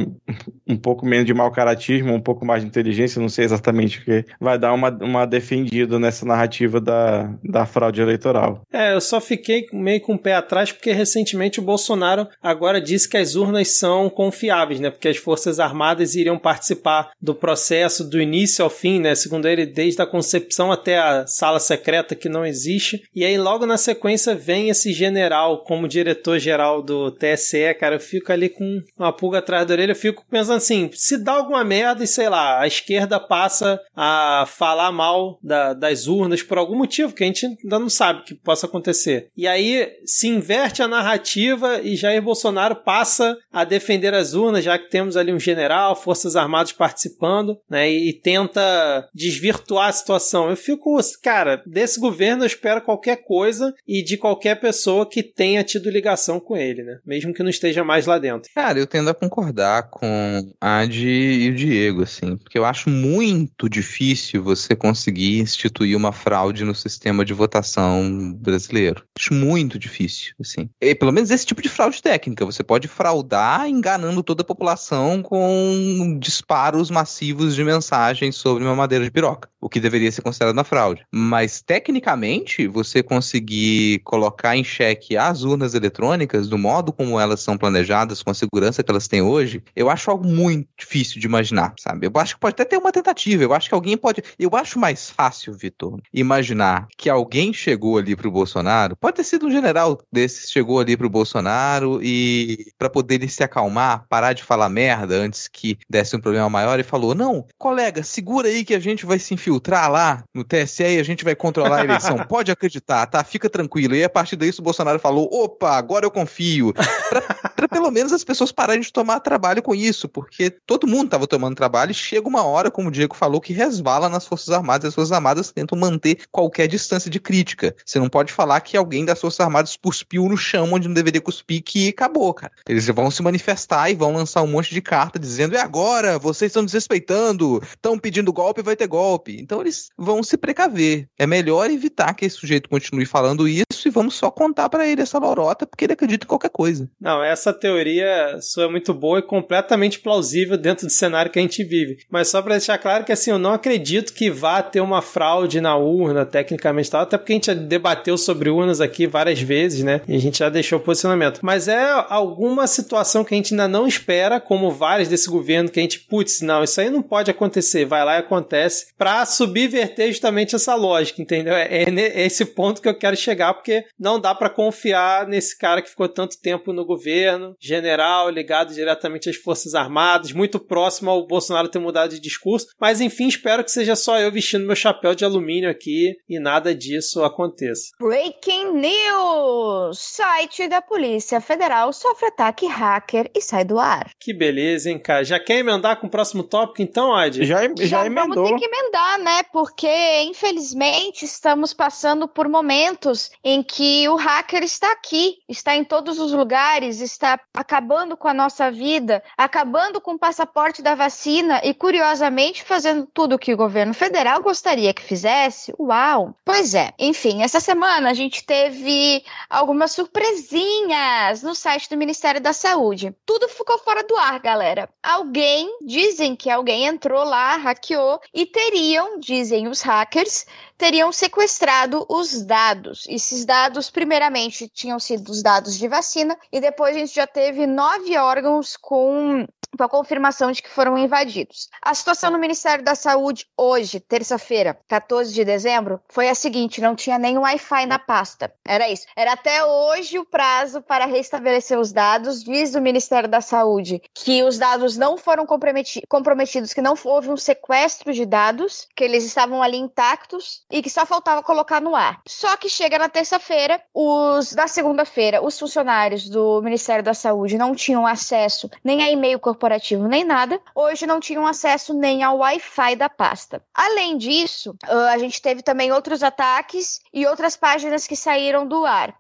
um 0.68 0.76
pouco 0.76 1.06
menos 1.06 1.26
de 1.26 1.34
mau 1.34 1.52
caratismo, 1.52 2.14
um 2.14 2.22
pouco 2.22 2.46
mais 2.46 2.64
de 2.64 2.68
inteligência, 2.68 3.22
não 3.22 3.30
sei 3.30 3.46
exatamente 3.46 4.00
o 4.00 4.06
que, 4.06 4.26
vai 4.40 4.58
dar 4.58 4.74
uma, 4.74 4.90
uma 4.90 5.26
defendida 5.26 6.00
nessa 6.00 6.26
narrativa 6.26 6.82
da, 6.82 7.34
da 7.44 7.66
fraude 7.66 8.02
eleitoral. 8.02 8.62
É, 8.72 8.94
eu 8.94 9.02
só 9.02 9.22
fiquei 9.22 9.68
meio 9.72 10.02
com 10.02 10.16
o 10.16 10.20
pé 10.20 10.36
atrás 10.36 10.72
porque 10.72 10.92
recentemente 10.92 11.60
o 11.60 11.64
Bolsonaro 11.64 12.28
agora 12.42 12.82
disse 12.82 13.08
que 13.08 13.18
as 13.18 13.36
urnas 13.36 13.78
são 13.78 14.10
confiáveis, 14.10 14.80
né? 14.80 14.90
Porque 14.90 15.08
as 15.08 15.18
Forças 15.18 15.60
Armadas 15.60 16.16
iriam 16.16 16.38
participar 16.38 17.12
do 17.22 17.36
processo 17.36 18.04
do 18.04 18.22
início 18.22 18.64
ao 18.64 18.70
fim, 18.70 19.00
né? 19.00 19.14
Segundo 19.16 19.48
ele, 19.48 19.66
desde 19.66 20.02
a 20.02 20.08
concepção 20.08 20.72
até 20.72 20.98
a 20.98 21.28
sala 21.28 21.60
secreta 21.60 22.16
que 22.16 22.28
não 22.28 22.46
existe. 22.46 23.04
E 23.16 23.24
aí 23.24 23.38
logo 23.38 23.66
na 23.66 23.78
sequência 23.78 24.36
vem 24.36 24.70
esse 24.70 24.92
general 24.92 25.64
como 25.64 25.88
diretor-geral 25.88 26.82
do 26.82 27.12
TSE, 27.12 27.74
cara, 27.80 27.96
eu 27.96 28.00
fico 28.00 28.32
ali 28.32 28.50
com 28.50 28.63
com 28.96 29.04
uma 29.04 29.14
pulga 29.14 29.40
atrás 29.40 29.66
da 29.68 29.74
orelha, 29.74 29.92
eu 29.92 29.96
fico 29.96 30.26
pensando 30.30 30.58
assim: 30.58 30.90
se 30.94 31.18
dá 31.18 31.34
alguma 31.34 31.64
merda 31.64 32.04
e 32.04 32.08
sei 32.08 32.30
lá, 32.30 32.62
a 32.62 32.68
esquerda 32.68 33.20
passa 33.20 33.80
a 33.96 34.46
falar 34.48 34.92
mal 34.92 35.40
da, 35.42 35.74
das 35.74 36.08
urnas 36.08 36.42
por 36.42 36.58
algum 36.58 36.78
motivo 36.78 37.14
que 37.14 37.24
a 37.24 37.28
gente 37.28 37.46
ainda 37.46 37.80
não 37.80 37.90
sabe 37.90 38.24
que 38.24 38.36
possa 38.36 38.66
acontecer. 38.66 39.30
E 39.36 39.48
aí 39.48 39.92
se 40.06 40.28
inverte 40.28 40.82
a 40.82 40.88
narrativa 40.88 41.82
e 41.82 41.96
Jair 41.96 42.22
Bolsonaro 42.22 42.76
passa 42.78 43.38
a 43.52 43.64
defender 43.64 44.14
as 44.14 44.34
urnas, 44.34 44.64
já 44.64 44.78
que 44.78 44.90
temos 44.90 45.18
ali 45.18 45.34
um 45.34 45.40
general, 45.40 45.96
Forças 45.96 46.36
Armadas 46.36 46.72
participando, 46.72 47.58
né? 47.70 47.90
E 47.90 48.14
tenta 48.14 49.08
desvirtuar 49.14 49.90
a 49.90 49.94
situação. 49.94 50.50
Eu 50.50 50.56
fico, 50.56 50.98
cara, 51.22 51.62
desse 51.66 52.00
governo 52.00 52.44
eu 52.44 52.48
espero 52.48 52.82
qualquer 52.82 53.24
coisa 53.24 53.74
e 53.88 54.04
de 54.04 54.18
qualquer 54.18 54.60
pessoa 54.60 55.10
que 55.10 55.24
tenha 55.24 55.64
tido 55.64 55.90
ligação 55.90 56.40
com 56.40 56.56
ele, 56.56 56.84
né? 56.84 57.00
Mesmo 57.06 57.34
que 57.34 57.44
não 57.44 57.50
esteja 57.50 57.84
mais 57.84 58.06
lá 58.06 58.18
dentro. 58.18 58.50
Cara, 58.56 58.78
eu 58.78 58.86
tendo 58.86 59.10
a 59.10 59.16
concordar 59.16 59.90
com 59.90 60.54
a 60.62 60.82
Adi 60.82 61.08
e 61.08 61.50
o 61.50 61.56
Diego, 61.56 62.04
assim, 62.04 62.38
porque 62.38 62.58
eu 62.58 62.66
acho 62.66 62.88
muito 62.88 63.68
difícil 63.68 64.44
você 64.44 64.76
conseguir 64.76 65.40
instituir 65.40 65.98
uma 65.98 66.12
fraude 66.12 66.64
no 66.64 66.76
sistema 66.76 67.26
de 67.26 67.34
votação 67.34 68.32
brasileiro. 68.34 69.04
Acho 69.18 69.34
muito 69.34 69.80
difícil, 69.80 70.36
assim. 70.40 70.70
E, 70.80 70.94
pelo 70.94 71.12
menos 71.12 71.32
esse 71.32 71.48
tipo 71.48 71.64
de 71.64 71.70
fraude 71.70 72.00
técnica. 72.00 72.46
Você 72.46 72.64
pode 72.64 72.88
fraudar 72.88 73.68
enganando 73.68 74.22
toda 74.22 74.44
a 74.44 74.46
população 74.46 75.24
com 75.24 76.16
disparos 76.20 76.92
massivos 76.92 77.56
de 77.56 77.64
mensagens 77.64 78.36
sobre 78.36 78.64
uma 78.64 78.76
madeira 78.76 79.04
de 79.04 79.10
piroca, 79.10 79.50
o 79.60 79.68
que 79.68 79.80
deveria 79.80 80.12
ser 80.12 80.22
considerado 80.22 80.56
uma 80.56 80.64
fraude. 80.64 81.04
Mas, 81.12 81.60
tecnicamente, 81.60 82.68
você 82.68 83.02
conseguir 83.02 84.00
colocar 84.04 84.56
em 84.56 84.64
xeque 84.64 85.18
as 85.18 85.42
urnas 85.42 85.74
eletrônicas, 85.74 86.48
do 86.48 86.58
modo 86.58 86.94
como 86.94 87.20
elas 87.20 87.42
são 87.42 87.58
planejadas, 87.58 88.22
com 88.22 88.43
segurança 88.44 88.84
que 88.84 88.92
elas 88.92 89.08
têm 89.08 89.22
hoje, 89.22 89.64
eu 89.76 89.90
acho 89.90 90.12
algo 90.12 90.28
muito 90.28 90.68
difícil 90.78 91.20
de 91.20 91.28
imaginar, 91.28 91.74
sabe? 91.80 92.08
Eu 92.08 92.12
acho 92.16 92.36
que 92.36 92.40
pode 92.40 92.54
até 92.54 92.66
ter 92.66 92.78
uma 92.78 92.92
tentativa, 92.92 93.44
eu 93.44 93.54
acho 93.54 93.70
que 93.70 93.76
alguém 93.76 93.98
pode. 93.98 94.22
Eu 94.38 94.56
acho 94.56 94.78
mais 94.78 95.10
fácil, 95.10 95.54
Vitor, 95.54 96.00
imaginar 96.14 96.88
que 96.98 97.10
alguém 97.10 97.54
chegou 97.54 97.98
ali 97.98 98.16
pro 98.16 98.32
Bolsonaro, 98.32 98.96
pode 98.98 99.18
ter 99.18 99.24
sido 99.24 99.48
um 99.48 99.52
general 99.52 100.00
desses, 100.12 100.52
chegou 100.52 100.80
ali 100.80 100.98
pro 100.98 101.10
Bolsonaro 101.10 102.00
e 102.02 102.72
para 102.78 102.90
poder 102.90 103.16
ele 103.16 103.28
se 103.28 103.44
acalmar, 103.44 104.06
parar 104.10 104.34
de 104.34 104.44
falar 104.44 104.70
merda 104.70 105.16
antes 105.16 105.48
que 105.48 105.78
desse 105.90 106.16
um 106.16 106.20
problema 106.20 106.50
maior 106.50 106.80
e 106.80 106.84
falou: 106.84 107.16
Não, 107.16 107.46
colega, 107.58 108.04
segura 108.04 108.48
aí 108.48 108.64
que 108.64 108.76
a 108.76 108.80
gente 108.80 109.06
vai 109.06 109.20
se 109.20 109.34
infiltrar 109.34 109.90
lá 109.92 110.24
no 110.34 110.44
TSE 110.44 110.84
e 110.84 111.00
a 111.00 111.04
gente 111.04 111.24
vai 111.24 111.36
controlar 111.36 111.82
a 111.82 111.84
eleição. 111.84 112.18
Pode 112.28 112.52
acreditar, 112.52 113.06
tá? 113.06 113.24
Fica 113.24 113.50
tranquilo. 113.50 113.96
E 113.96 114.04
a 114.04 114.10
partir 114.10 114.36
daí 114.36 114.50
o 114.50 114.62
Bolsonaro 114.62 115.00
falou: 115.00 115.30
opa, 115.32 115.78
agora 115.78 116.06
eu 116.06 116.12
confio. 116.12 116.74
Pra, 116.74 117.22
pra 117.56 117.68
pelo 117.68 117.92
menos 117.92 118.12
as 118.12 118.24
pessoas 118.24 118.33
pararem 118.52 118.82
de 118.82 118.92
tomar 118.92 119.20
trabalho 119.20 119.62
com 119.62 119.74
isso, 119.74 120.08
porque 120.08 120.50
todo 120.66 120.88
mundo 120.88 121.10
tava 121.10 121.28
tomando 121.28 121.56
trabalho 121.56 121.92
e 121.92 121.94
chega 121.94 122.28
uma 122.28 122.44
hora, 122.44 122.72
como 122.72 122.90
o 122.90 122.92
Diego 122.92 123.16
falou, 123.16 123.42
que 123.42 123.54
resvala 123.54 124.10
nas 124.10 124.26
Forças 124.26 124.50
Armadas. 124.50 124.90
As 124.90 124.96
Forças 124.96 125.12
Armadas 125.12 125.52
tentam 125.52 125.78
manter 125.78 126.20
qualquer 126.32 126.68
distância 126.68 127.10
de 127.10 127.20
crítica. 127.20 127.76
Você 127.86 128.00
não 128.00 128.10
pode 128.10 128.32
falar 128.32 128.62
que 128.62 128.78
alguém 128.78 129.06
das 129.06 129.20
Forças 129.20 129.40
Armadas 129.40 129.78
cuspiu 129.82 130.28
no 130.28 130.38
chão 130.38 130.72
onde 130.74 130.88
não 130.88 130.94
deveria 130.94 131.22
cuspir, 131.22 131.64
que 131.64 131.90
acabou, 131.90 132.34
cara. 132.34 132.52
Eles 132.68 132.88
vão 132.88 133.10
se 133.10 133.22
manifestar 133.22 133.90
e 133.90 133.96
vão 133.96 134.14
lançar 134.14 134.42
um 134.42 134.48
monte 134.48 134.74
de 134.74 134.82
carta 134.82 135.20
dizendo: 135.20 135.56
é 135.56 135.60
agora, 135.60 136.20
vocês 136.20 136.50
estão 136.50 136.64
desrespeitando, 136.64 137.62
estão 137.64 137.98
pedindo 137.98 138.34
golpe, 138.34 138.62
vai 138.62 138.76
ter 138.76 138.88
golpe. 138.88 139.38
Então 139.40 139.62
eles 139.62 139.90
vão 139.98 140.24
se 140.24 140.38
precaver. 140.38 141.08
É 141.18 141.26
melhor 141.26 141.70
evitar 141.70 142.14
que 142.14 142.26
esse 142.26 142.38
sujeito 142.38 142.70
continue 142.70 143.06
falando 143.06 143.48
isso 143.48 143.88
e 143.88 143.90
vamos 143.90 144.16
só 144.16 144.30
contar 144.30 144.70
para 144.70 144.88
ele 144.88 145.02
essa 145.02 145.18
lorota, 145.18 145.66
porque 145.66 145.86
ele 145.86 145.94
acredita 145.94 146.26
em 146.26 146.28
qualquer 146.28 146.50
coisa. 146.50 146.90
Não, 147.00 147.24
essa 147.24 147.54
teoria 147.54 148.23
sua 148.42 148.66
é 148.66 148.68
muito 148.70 148.94
boa 148.94 149.20
e 149.20 149.24
completamente 149.24 150.00
plausível 150.00 150.58
dentro 150.58 150.88
do 150.88 150.92
cenário 150.92 151.32
que 151.32 151.40
a 151.40 151.42
gente 151.42 151.64
vive. 151.64 151.98
Mas 152.10 152.28
só 152.28 152.42
para 152.42 152.56
deixar 152.56 152.78
claro 152.78 153.04
que 153.04 153.12
assim, 153.12 153.32
eu 153.32 153.40
não 153.40 153.54
acredito 153.54 154.14
que 154.14 154.30
vá 154.30 154.62
ter 154.62 154.82
uma 154.82 155.02
fraude 155.02 155.62
na 155.62 155.76
urna, 155.76 156.26
tecnicamente 156.26 156.90
tal, 156.90 157.02
até 157.02 157.18
porque 157.18 157.34
a 157.34 157.36
gente 157.36 157.48
já 157.48 157.54
debateu 157.54 158.18
sobre 158.18 158.50
urnas 158.50 158.82
aqui 158.82 159.08
várias 159.08 159.40
vezes, 159.42 159.84
né? 159.84 160.02
E 160.08 160.16
a 160.16 160.20
gente 160.20 160.40
já 160.40 160.50
deixou 160.50 160.80
o 160.80 160.82
posicionamento. 160.82 161.40
Mas 161.42 161.68
é 161.68 161.92
alguma 162.10 162.68
situação 162.68 163.24
que 163.24 163.34
a 163.34 163.38
gente 163.38 163.54
ainda 163.54 163.68
não 163.68 163.88
espera, 163.88 164.40
como 164.40 164.72
várias 164.72 165.08
desse 165.08 165.30
governo, 165.30 165.70
que 165.70 165.80
a 165.80 165.84
gente, 165.84 166.00
putz, 166.00 166.42
não, 166.42 166.64
isso 166.64 166.80
aí 166.80 166.90
não 166.90 167.02
pode 167.02 167.32
acontecer, 167.32 167.86
vai 167.86 168.04
lá 168.04 168.16
e 168.16 168.20
acontece, 168.20 168.88
para 168.98 169.26
subverter 169.26 170.10
justamente 170.10 170.56
essa 170.56 170.76
lógica, 170.76 171.22
entendeu? 171.22 171.54
É, 171.54 171.84
é 171.84 172.26
esse 172.26 172.46
ponto 172.46 172.82
que 172.82 172.88
eu 172.88 172.98
quero 172.98 173.16
chegar, 173.16 173.54
porque 173.54 173.86
não 174.00 174.20
dá 174.20 174.34
para 174.34 174.50
confiar 174.50 175.28
nesse 175.28 175.58
cara 175.58 175.82
que 175.82 175.90
ficou 175.90 176.08
tanto 176.08 176.40
tempo 176.40 176.74
no 176.74 176.86
governo, 176.86 177.56
general, 177.60 178.13
ligado 178.30 178.74
diretamente 178.74 179.30
às 179.30 179.36
Forças 179.36 179.74
Armadas, 179.76 180.32
muito 180.32 180.60
próximo 180.60 181.10
ao 181.10 181.26
Bolsonaro 181.28 181.68
ter 181.70 181.80
mudado 181.80 182.12
de 182.12 182.20
discurso. 182.20 182.68
Mas 182.80 183.02
enfim, 183.02 183.28
espero 183.28 183.64
que 183.64 183.72
seja 183.72 183.96
só 183.96 184.20
eu 184.20 184.32
vestindo 184.32 184.66
meu 184.66 184.76
chapéu 184.76 185.14
de 185.16 185.24
alumínio 185.26 185.70
aqui 185.70 186.16
e 186.28 186.40
nada 186.40 186.74
disso 186.76 187.24
aconteça. 187.24 187.92
Breaking 188.00 188.74
News! 188.74 190.00
Site 190.00 190.68
da 190.68 190.82
Polícia 190.82 191.40
Federal 191.40 191.92
sofre 191.94 192.28
ataque 192.28 192.66
hacker 192.68 193.30
e 193.36 193.42
sai 193.42 193.64
do 193.64 193.80
ar. 193.80 194.10
Que 194.20 194.34
beleza, 194.34 194.90
hein, 194.90 195.00
cara? 195.00 195.24
Já 195.24 195.40
quer 195.40 195.60
emendar 195.60 196.00
com 196.00 196.08
o 196.08 196.10
próximo 196.10 196.44
tópico, 196.44 196.82
então, 196.82 197.16
Adi? 197.16 197.46
Já, 197.46 197.64
já, 197.64 197.86
Já 197.86 198.06
emendou. 198.06 198.44
vamos 198.44 198.62
ter 198.62 198.68
que 198.68 198.76
emendar, 198.76 199.20
né? 199.20 199.44
Porque, 199.52 200.22
infelizmente, 200.24 201.26
estamos 201.26 201.74
passando 201.74 202.28
por 202.28 202.48
momentos 202.50 203.30
em 203.44 203.64
que 203.64 204.08
o 204.10 204.16
hacker 204.16 204.64
está 204.64 204.92
aqui, 204.92 205.38
está 205.48 205.76
em 205.76 205.84
todos 205.84 206.20
os 206.20 206.32
lugares, 206.34 207.00
está 207.00 207.40
acabando 207.54 208.03
com 208.18 208.28
a 208.28 208.34
nossa 208.34 208.70
vida, 208.70 209.24
acabando 209.38 210.02
com 210.02 210.14
o 210.14 210.20
passaporte 210.20 210.82
da 210.82 210.96
vacina 210.96 211.62
e, 211.64 211.74
curiosamente, 211.74 212.64
fazendo 212.64 213.08
tudo 213.14 213.36
o 213.36 213.40
que 213.40 213.54
o 213.54 213.58
governo 213.58 213.94
federal 213.94 214.42
gostaria 214.42 214.94
que 214.94 215.02
fizesse. 215.02 215.74
Uau! 215.80 216.36
Pois 216.44 216.76
é, 216.76 216.94
enfim, 217.00 217.42
essa 217.42 217.60
semana 217.60 218.10
a 218.10 218.14
gente 218.14 218.46
teve 218.46 219.24
algumas 219.50 219.92
surpresinhas 219.92 221.42
no 221.42 221.56
site 221.56 221.90
do 221.90 221.98
Ministério 221.98 222.42
da 222.42 222.52
Saúde. 222.52 223.16
Tudo 223.26 223.48
ficou 223.48 223.78
fora 223.80 224.04
do 224.04 224.18
ar, 224.18 224.40
galera. 224.40 224.90
Alguém, 225.02 225.78
dizem 225.82 226.36
que 226.36 226.50
alguém 226.50 226.86
entrou 226.86 227.24
lá, 227.24 227.56
hackeou 227.56 228.20
e 228.34 228.46
teriam, 228.46 229.20
dizem 229.20 229.68
os 229.68 229.82
hackers, 229.82 230.46
teriam 230.78 231.12
sequestrado 231.12 232.06
os 232.10 232.44
dados. 232.44 233.06
Esses 233.08 233.46
dados, 233.46 233.90
primeiramente, 233.90 234.70
tinham 234.70 235.00
sido 235.00 235.30
os 235.30 235.42
dados 235.42 235.78
de 235.78 235.88
vacina, 235.88 236.38
e 236.52 236.60
depois 236.60 236.96
a 236.96 237.00
gente 237.00 237.16
já 237.16 237.28
teve 237.28 237.66
nove 237.66 238.18
órgãos 238.18 238.78
com 238.78 239.46
com 239.78 239.84
a 239.84 239.90
confirmação 239.90 240.52
de 240.52 240.62
que 240.62 240.70
foram 240.70 240.98
invadidos. 240.98 241.70
A 241.82 241.94
situação 241.94 242.32
no 242.32 242.40
Ministério 242.40 242.84
da 242.84 242.96
Saúde 242.96 243.48
hoje, 243.58 244.00
terça-feira, 244.00 244.78
14 244.88 245.34
de 245.34 245.44
dezembro, 245.44 246.00
foi 246.10 246.30
a 246.30 246.36
seguinte: 246.36 246.82
não 246.82 246.96
tinha 246.96 247.18
nem 247.18 247.38
Wi-Fi 247.38 247.86
na 247.86 248.00
pasta. 248.00 248.54
Era 248.66 248.90
isso. 248.90 249.06
Era 249.16 249.34
até 249.34 249.64
hoje 249.66 250.20
o 250.20 250.26
prazo 250.26 250.82
para 250.82 251.06
restabelecer 251.06 251.80
os 251.80 251.92
dados. 251.92 252.44
Diz 252.44 252.76
o 252.76 252.82
Ministério 252.82 253.30
da 253.30 253.42
Saúde 253.42 254.02
que 254.14 254.44
os 254.44 254.58
dados 254.58 254.98
não 254.98 255.18
foram 255.18 255.46
comprometi 255.46 256.02
comprometidos, 256.08 256.74
que 256.74 256.82
não 256.82 256.96
houve 257.04 257.30
um 257.30 257.38
sequestro 257.38 258.14
de 258.14 258.26
dados, 258.26 258.88
que 258.96 259.04
eles 259.04 259.24
estavam 259.24 259.62
ali 259.62 259.78
intactos 259.78 260.63
e 260.74 260.82
que 260.82 260.90
só 260.90 261.06
faltava 261.06 261.44
colocar 261.44 261.80
no 261.80 261.96
ar. 261.96 262.20
Só 262.28 262.58
que 262.58 262.68
chega 262.68 262.98
na 262.98 263.08
terça-feira, 263.08 263.80
os 263.94 264.54
da 264.54 264.68
segunda-feira, 264.68 265.46
os 265.46 265.58
funcionários 265.60 266.28
do 266.28 266.60
Ministério 266.64 267.04
da 267.04 267.14
Saúde 267.14 267.60
não 267.60 267.76
tinham 267.76 268.08
acesso 268.08 268.72
nem 268.84 269.04
a 269.04 269.12
e-mail 269.12 269.40
corporativo 269.40 270.08
nem 270.08 270.24
nada. 270.24 270.60
Hoje 270.74 271.06
não 271.06 271.20
tinham 271.20 271.46
acesso 271.46 271.94
nem 271.94 272.24
ao 272.24 272.40
Wi-Fi 272.40 272.96
da 272.96 273.08
pasta. 273.08 273.62
Além 273.72 274.18
disso, 274.18 274.76
a 275.12 275.18
gente 275.20 275.40
teve 275.40 275.62
também 275.62 275.92
outros 275.92 276.24
ataques 276.24 277.02
e 277.14 277.28
outras 277.28 277.56
páginas 277.56 278.08
que 278.08 278.16
saíram 278.16 278.66
do 278.66 278.84
ar. 278.84 279.14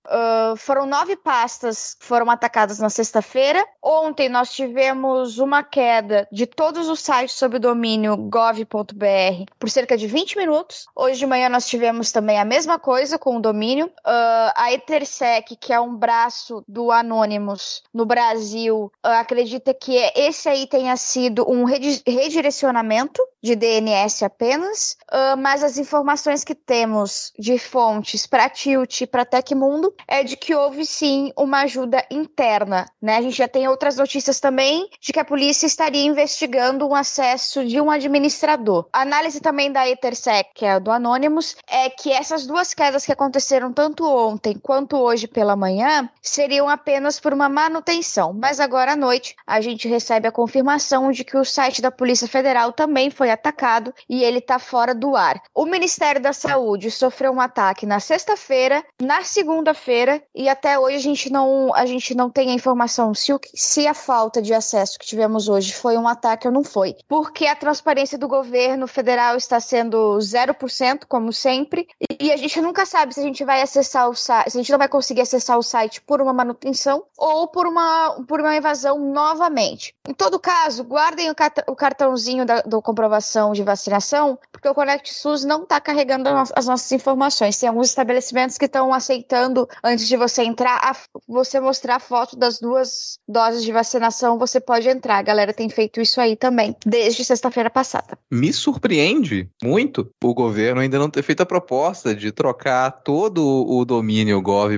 Foram 0.57 0.87
nove 0.87 1.15
pastas 1.15 1.95
que 1.99 2.05
foram 2.05 2.31
atacadas 2.31 2.79
na 2.79 2.89
sexta-feira. 2.89 3.63
Ontem 3.79 4.27
nós 4.27 4.51
tivemos 4.51 5.37
uma 5.37 5.61
queda 5.61 6.27
de 6.31 6.47
todos 6.47 6.89
os 6.89 6.99
sites 6.99 7.35
sob 7.35 7.57
o 7.57 7.59
domínio 7.59 8.17
gov.br 8.17 9.45
por 9.59 9.69
cerca 9.69 9.95
de 9.95 10.07
20 10.07 10.37
minutos. 10.37 10.87
Hoje 10.95 11.19
de 11.19 11.27
manhã 11.27 11.42
nós 11.49 11.67
tivemos 11.67 12.11
também 12.11 12.39
a 12.39 12.45
mesma 12.45 12.79
coisa 12.79 13.17
com 13.17 13.37
o 13.37 13.41
domínio. 13.41 13.87
Uh, 13.87 14.51
a 14.55 14.73
Etersec, 14.73 15.55
que 15.55 15.73
é 15.73 15.79
um 15.79 15.95
braço 15.95 16.63
do 16.67 16.91
Anonymous 16.91 17.83
no 17.93 18.05
Brasil, 18.05 18.91
acredita 19.01 19.73
que 19.73 19.95
esse 20.15 20.49
aí 20.49 20.67
tenha 20.67 20.95
sido 20.95 21.49
um 21.49 21.63
redirecionamento 21.63 23.21
de 23.43 23.55
DNS 23.55 24.23
apenas, 24.23 24.95
uh, 25.11 25.37
mas 25.37 25.63
as 25.63 25.77
informações 25.77 26.45
que 26.45 26.55
temos 26.55 27.33
de 27.37 27.59
fontes 27.59 28.25
para 28.25 28.49
Tilt 28.49 29.05
para 29.07 29.25
Tecmundo 29.25 29.93
é 30.07 30.23
de 30.23 30.37
que 30.37 30.55
houve 30.55 30.85
sim 30.85 31.33
uma 31.37 31.63
ajuda 31.63 32.05
interna, 32.09 32.85
né? 33.01 33.17
A 33.17 33.21
gente 33.21 33.37
já 33.37 33.47
tem 33.47 33.67
outras 33.67 33.97
notícias 33.97 34.39
também 34.39 34.89
de 35.01 35.11
que 35.11 35.19
a 35.19 35.25
polícia 35.25 35.65
estaria 35.65 36.05
investigando 36.05 36.87
um 36.87 36.95
acesso 36.95 37.65
de 37.65 37.81
um 37.81 37.91
administrador. 37.91 38.87
A 38.93 39.01
análise 39.01 39.41
também 39.41 39.71
da 39.71 39.89
Etersec, 39.89 40.51
que 40.55 40.65
é 40.65 40.79
do 40.79 40.89
Anonymous, 40.89 41.22
é 41.67 41.89
que 41.89 42.11
essas 42.11 42.45
duas 42.45 42.73
quedas 42.73 43.05
que 43.05 43.11
aconteceram 43.11 43.71
tanto 43.71 44.05
ontem 44.05 44.53
quanto 44.61 44.97
hoje 44.97 45.27
pela 45.27 45.55
manhã 45.55 46.09
seriam 46.21 46.69
apenas 46.69 47.19
por 47.19 47.33
uma 47.33 47.49
manutenção, 47.49 48.33
mas 48.33 48.59
agora 48.59 48.93
à 48.93 48.95
noite 48.95 49.35
a 49.45 49.61
gente 49.61 49.87
recebe 49.87 50.27
a 50.27 50.31
confirmação 50.31 51.11
de 51.11 51.23
que 51.23 51.37
o 51.37 51.45
site 51.45 51.81
da 51.81 51.91
Polícia 51.91 52.27
Federal 52.27 52.71
também 52.71 53.09
foi 53.09 53.29
atacado 53.29 53.93
e 54.09 54.23
ele 54.23 54.39
está 54.39 54.59
fora 54.59 54.93
do 54.93 55.15
ar. 55.15 55.41
O 55.53 55.65
Ministério 55.65 56.21
da 56.21 56.33
Saúde 56.33 56.89
sofreu 56.91 57.31
um 57.31 57.41
ataque 57.41 57.85
na 57.85 57.99
sexta-feira, 57.99 58.83
na 59.01 59.23
segunda-feira 59.23 60.21
e 60.33 60.49
até 60.49 60.79
hoje 60.79 60.95
a 60.95 60.99
gente 60.99 61.31
não, 61.31 61.73
a 61.73 61.85
gente 61.85 62.15
não 62.15 62.29
tem 62.29 62.51
a 62.51 62.53
informação 62.53 63.13
se, 63.13 63.33
o, 63.33 63.39
se 63.53 63.87
a 63.87 63.93
falta 63.93 64.41
de 64.41 64.53
acesso 64.53 64.97
que 64.99 65.05
tivemos 65.05 65.49
hoje 65.49 65.73
foi 65.73 65.97
um 65.97 66.07
ataque 66.07 66.47
ou 66.47 66.53
não 66.53 66.63
foi. 66.63 66.95
Porque 67.07 67.45
a 67.45 67.55
transparência 67.55 68.17
do 68.17 68.27
governo 68.27 68.87
federal 68.87 69.35
está 69.35 69.59
sendo 69.59 70.17
0%, 70.17 71.05
como 71.13 71.31
sempre, 71.31 71.87
e, 72.19 72.31
a 72.31 72.37
gente 72.37 72.59
nunca 72.59 72.87
sabe 72.87 73.13
se 73.13 73.19
a 73.19 73.23
gente 73.23 73.45
vai 73.45 73.61
acessar 73.61 74.09
o 74.09 74.15
site, 74.15 74.49
se 74.49 74.57
a 74.57 74.61
gente 74.61 74.71
não 74.71 74.79
vai 74.79 74.87
conseguir 74.89 75.21
acessar 75.21 75.59
o 75.59 75.61
site 75.61 76.01
por 76.01 76.19
uma 76.19 76.33
manutenção 76.33 77.03
ou 77.15 77.47
por 77.47 77.67
uma, 77.67 78.19
por 78.27 78.39
uma 78.39 78.57
invasão 78.57 78.97
novamente. 78.97 79.93
Em 80.09 80.13
todo 80.15 80.39
caso, 80.39 80.83
guardem 80.83 81.29
o, 81.29 81.35
cat 81.35 81.61
o 81.67 81.75
cartãozinho 81.75 82.47
da 82.47 82.61
do 82.61 82.81
comprovação 82.81 83.53
de 83.53 83.61
vacinação, 83.61 84.39
porque 84.51 84.67
o 84.67 84.73
Conect 84.73 85.13
SUS 85.13 85.43
não 85.43 85.61
está 85.61 85.79
carregando 85.79 86.29
as 86.55 86.65
nossas 86.65 86.91
informações. 86.91 87.59
Tem 87.59 87.69
alguns 87.69 87.89
estabelecimentos 87.89 88.57
que 88.57 88.65
estão 88.65 88.91
aceitando, 88.91 89.69
antes 89.83 90.07
de 90.07 90.17
você 90.17 90.41
entrar, 90.41 90.79
a, 90.81 90.95
você 91.27 91.59
mostrar 91.59 91.97
a 91.97 91.99
foto 91.99 92.35
das 92.35 92.59
duas 92.59 93.19
doses 93.27 93.63
de 93.63 93.71
vacinação, 93.71 94.39
você 94.39 94.59
pode 94.59 94.89
entrar. 94.89 95.17
A 95.17 95.21
galera 95.21 95.53
tem 95.53 95.69
feito 95.69 96.01
isso 96.01 96.19
aí 96.19 96.35
também, 96.35 96.75
desde 96.83 97.23
sexta-feira 97.23 97.69
passada. 97.69 98.17
Me 98.31 98.51
surpreende 98.51 99.47
muito 99.61 100.09
o 100.23 100.33
governo 100.33 100.81
ainda 100.81 100.97
não 100.97 101.02
ter 101.09 101.23
feito 101.23 101.41
a 101.41 101.45
proposta 101.45 102.15
de 102.15 102.31
trocar 102.31 102.91
todo 102.91 103.43
o 103.67 103.85
domínio 103.85 104.41
gov.br 104.41 104.77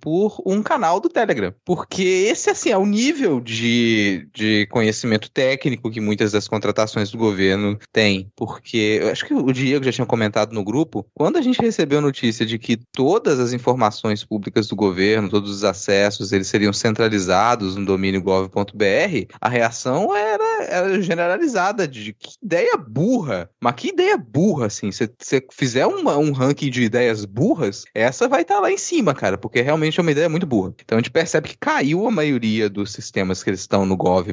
por 0.00 0.42
um 0.44 0.62
canal 0.62 1.00
do 1.00 1.08
Telegram. 1.08 1.52
Porque 1.64 2.02
esse, 2.02 2.50
assim, 2.50 2.70
é 2.70 2.78
o 2.78 2.86
nível 2.86 3.40
de, 3.40 4.28
de 4.34 4.66
conhecimento 4.70 5.30
técnico 5.30 5.90
que 5.90 6.00
muitas 6.00 6.32
das 6.32 6.48
contratações 6.48 7.10
do 7.10 7.18
governo 7.18 7.78
têm. 7.92 8.30
Porque 8.36 8.98
eu 9.02 9.10
acho 9.10 9.24
que 9.24 9.34
o 9.34 9.52
Diego 9.52 9.84
já 9.84 9.92
tinha 9.92 10.06
comentado 10.06 10.52
no 10.52 10.64
grupo, 10.64 11.06
quando 11.14 11.36
a 11.36 11.42
gente 11.42 11.60
recebeu 11.60 11.98
a 11.98 12.02
notícia 12.02 12.44
de 12.44 12.58
que 12.58 12.76
todas 12.92 13.38
as 13.38 13.52
informações 13.52 14.24
públicas 14.24 14.66
do 14.66 14.76
governo, 14.76 15.28
todos 15.28 15.50
os 15.50 15.64
acessos, 15.64 16.32
eles 16.32 16.48
seriam 16.48 16.72
centralizados 16.72 17.76
no 17.76 17.84
domínio 17.84 18.22
gov.br, 18.22 19.34
a 19.40 19.48
reação 19.48 20.14
era, 20.14 20.55
era 20.68 21.00
generalizada 21.00 21.86
de 21.86 22.12
que 22.12 22.34
ideia 22.42 22.76
burra. 22.76 23.50
Mas 23.60 23.74
que 23.74 23.88
ideia 23.88 24.16
burra, 24.16 24.66
assim. 24.66 24.90
Se 24.92 25.10
você 25.18 25.44
fizer 25.52 25.86
uma, 25.86 26.16
um 26.16 26.32
ranking 26.32 26.70
de 26.70 26.82
ideias 26.82 27.24
burras, 27.24 27.84
essa 27.94 28.28
vai 28.28 28.42
estar 28.42 28.56
tá 28.56 28.60
lá 28.60 28.70
em 28.70 28.78
cima, 28.78 29.14
cara, 29.14 29.38
porque 29.38 29.60
realmente 29.60 29.98
é 29.98 30.02
uma 30.02 30.12
ideia 30.12 30.28
muito 30.28 30.46
burra. 30.46 30.74
Então 30.84 30.98
a 30.98 31.00
gente 31.00 31.10
percebe 31.10 31.48
que 31.48 31.58
caiu 31.58 32.06
a 32.06 32.10
maioria 32.10 32.68
dos 32.68 32.92
sistemas 32.92 33.42
que 33.42 33.50
eles 33.50 33.60
estão 33.60 33.86
no 33.86 33.96
gov.br, 33.96 34.32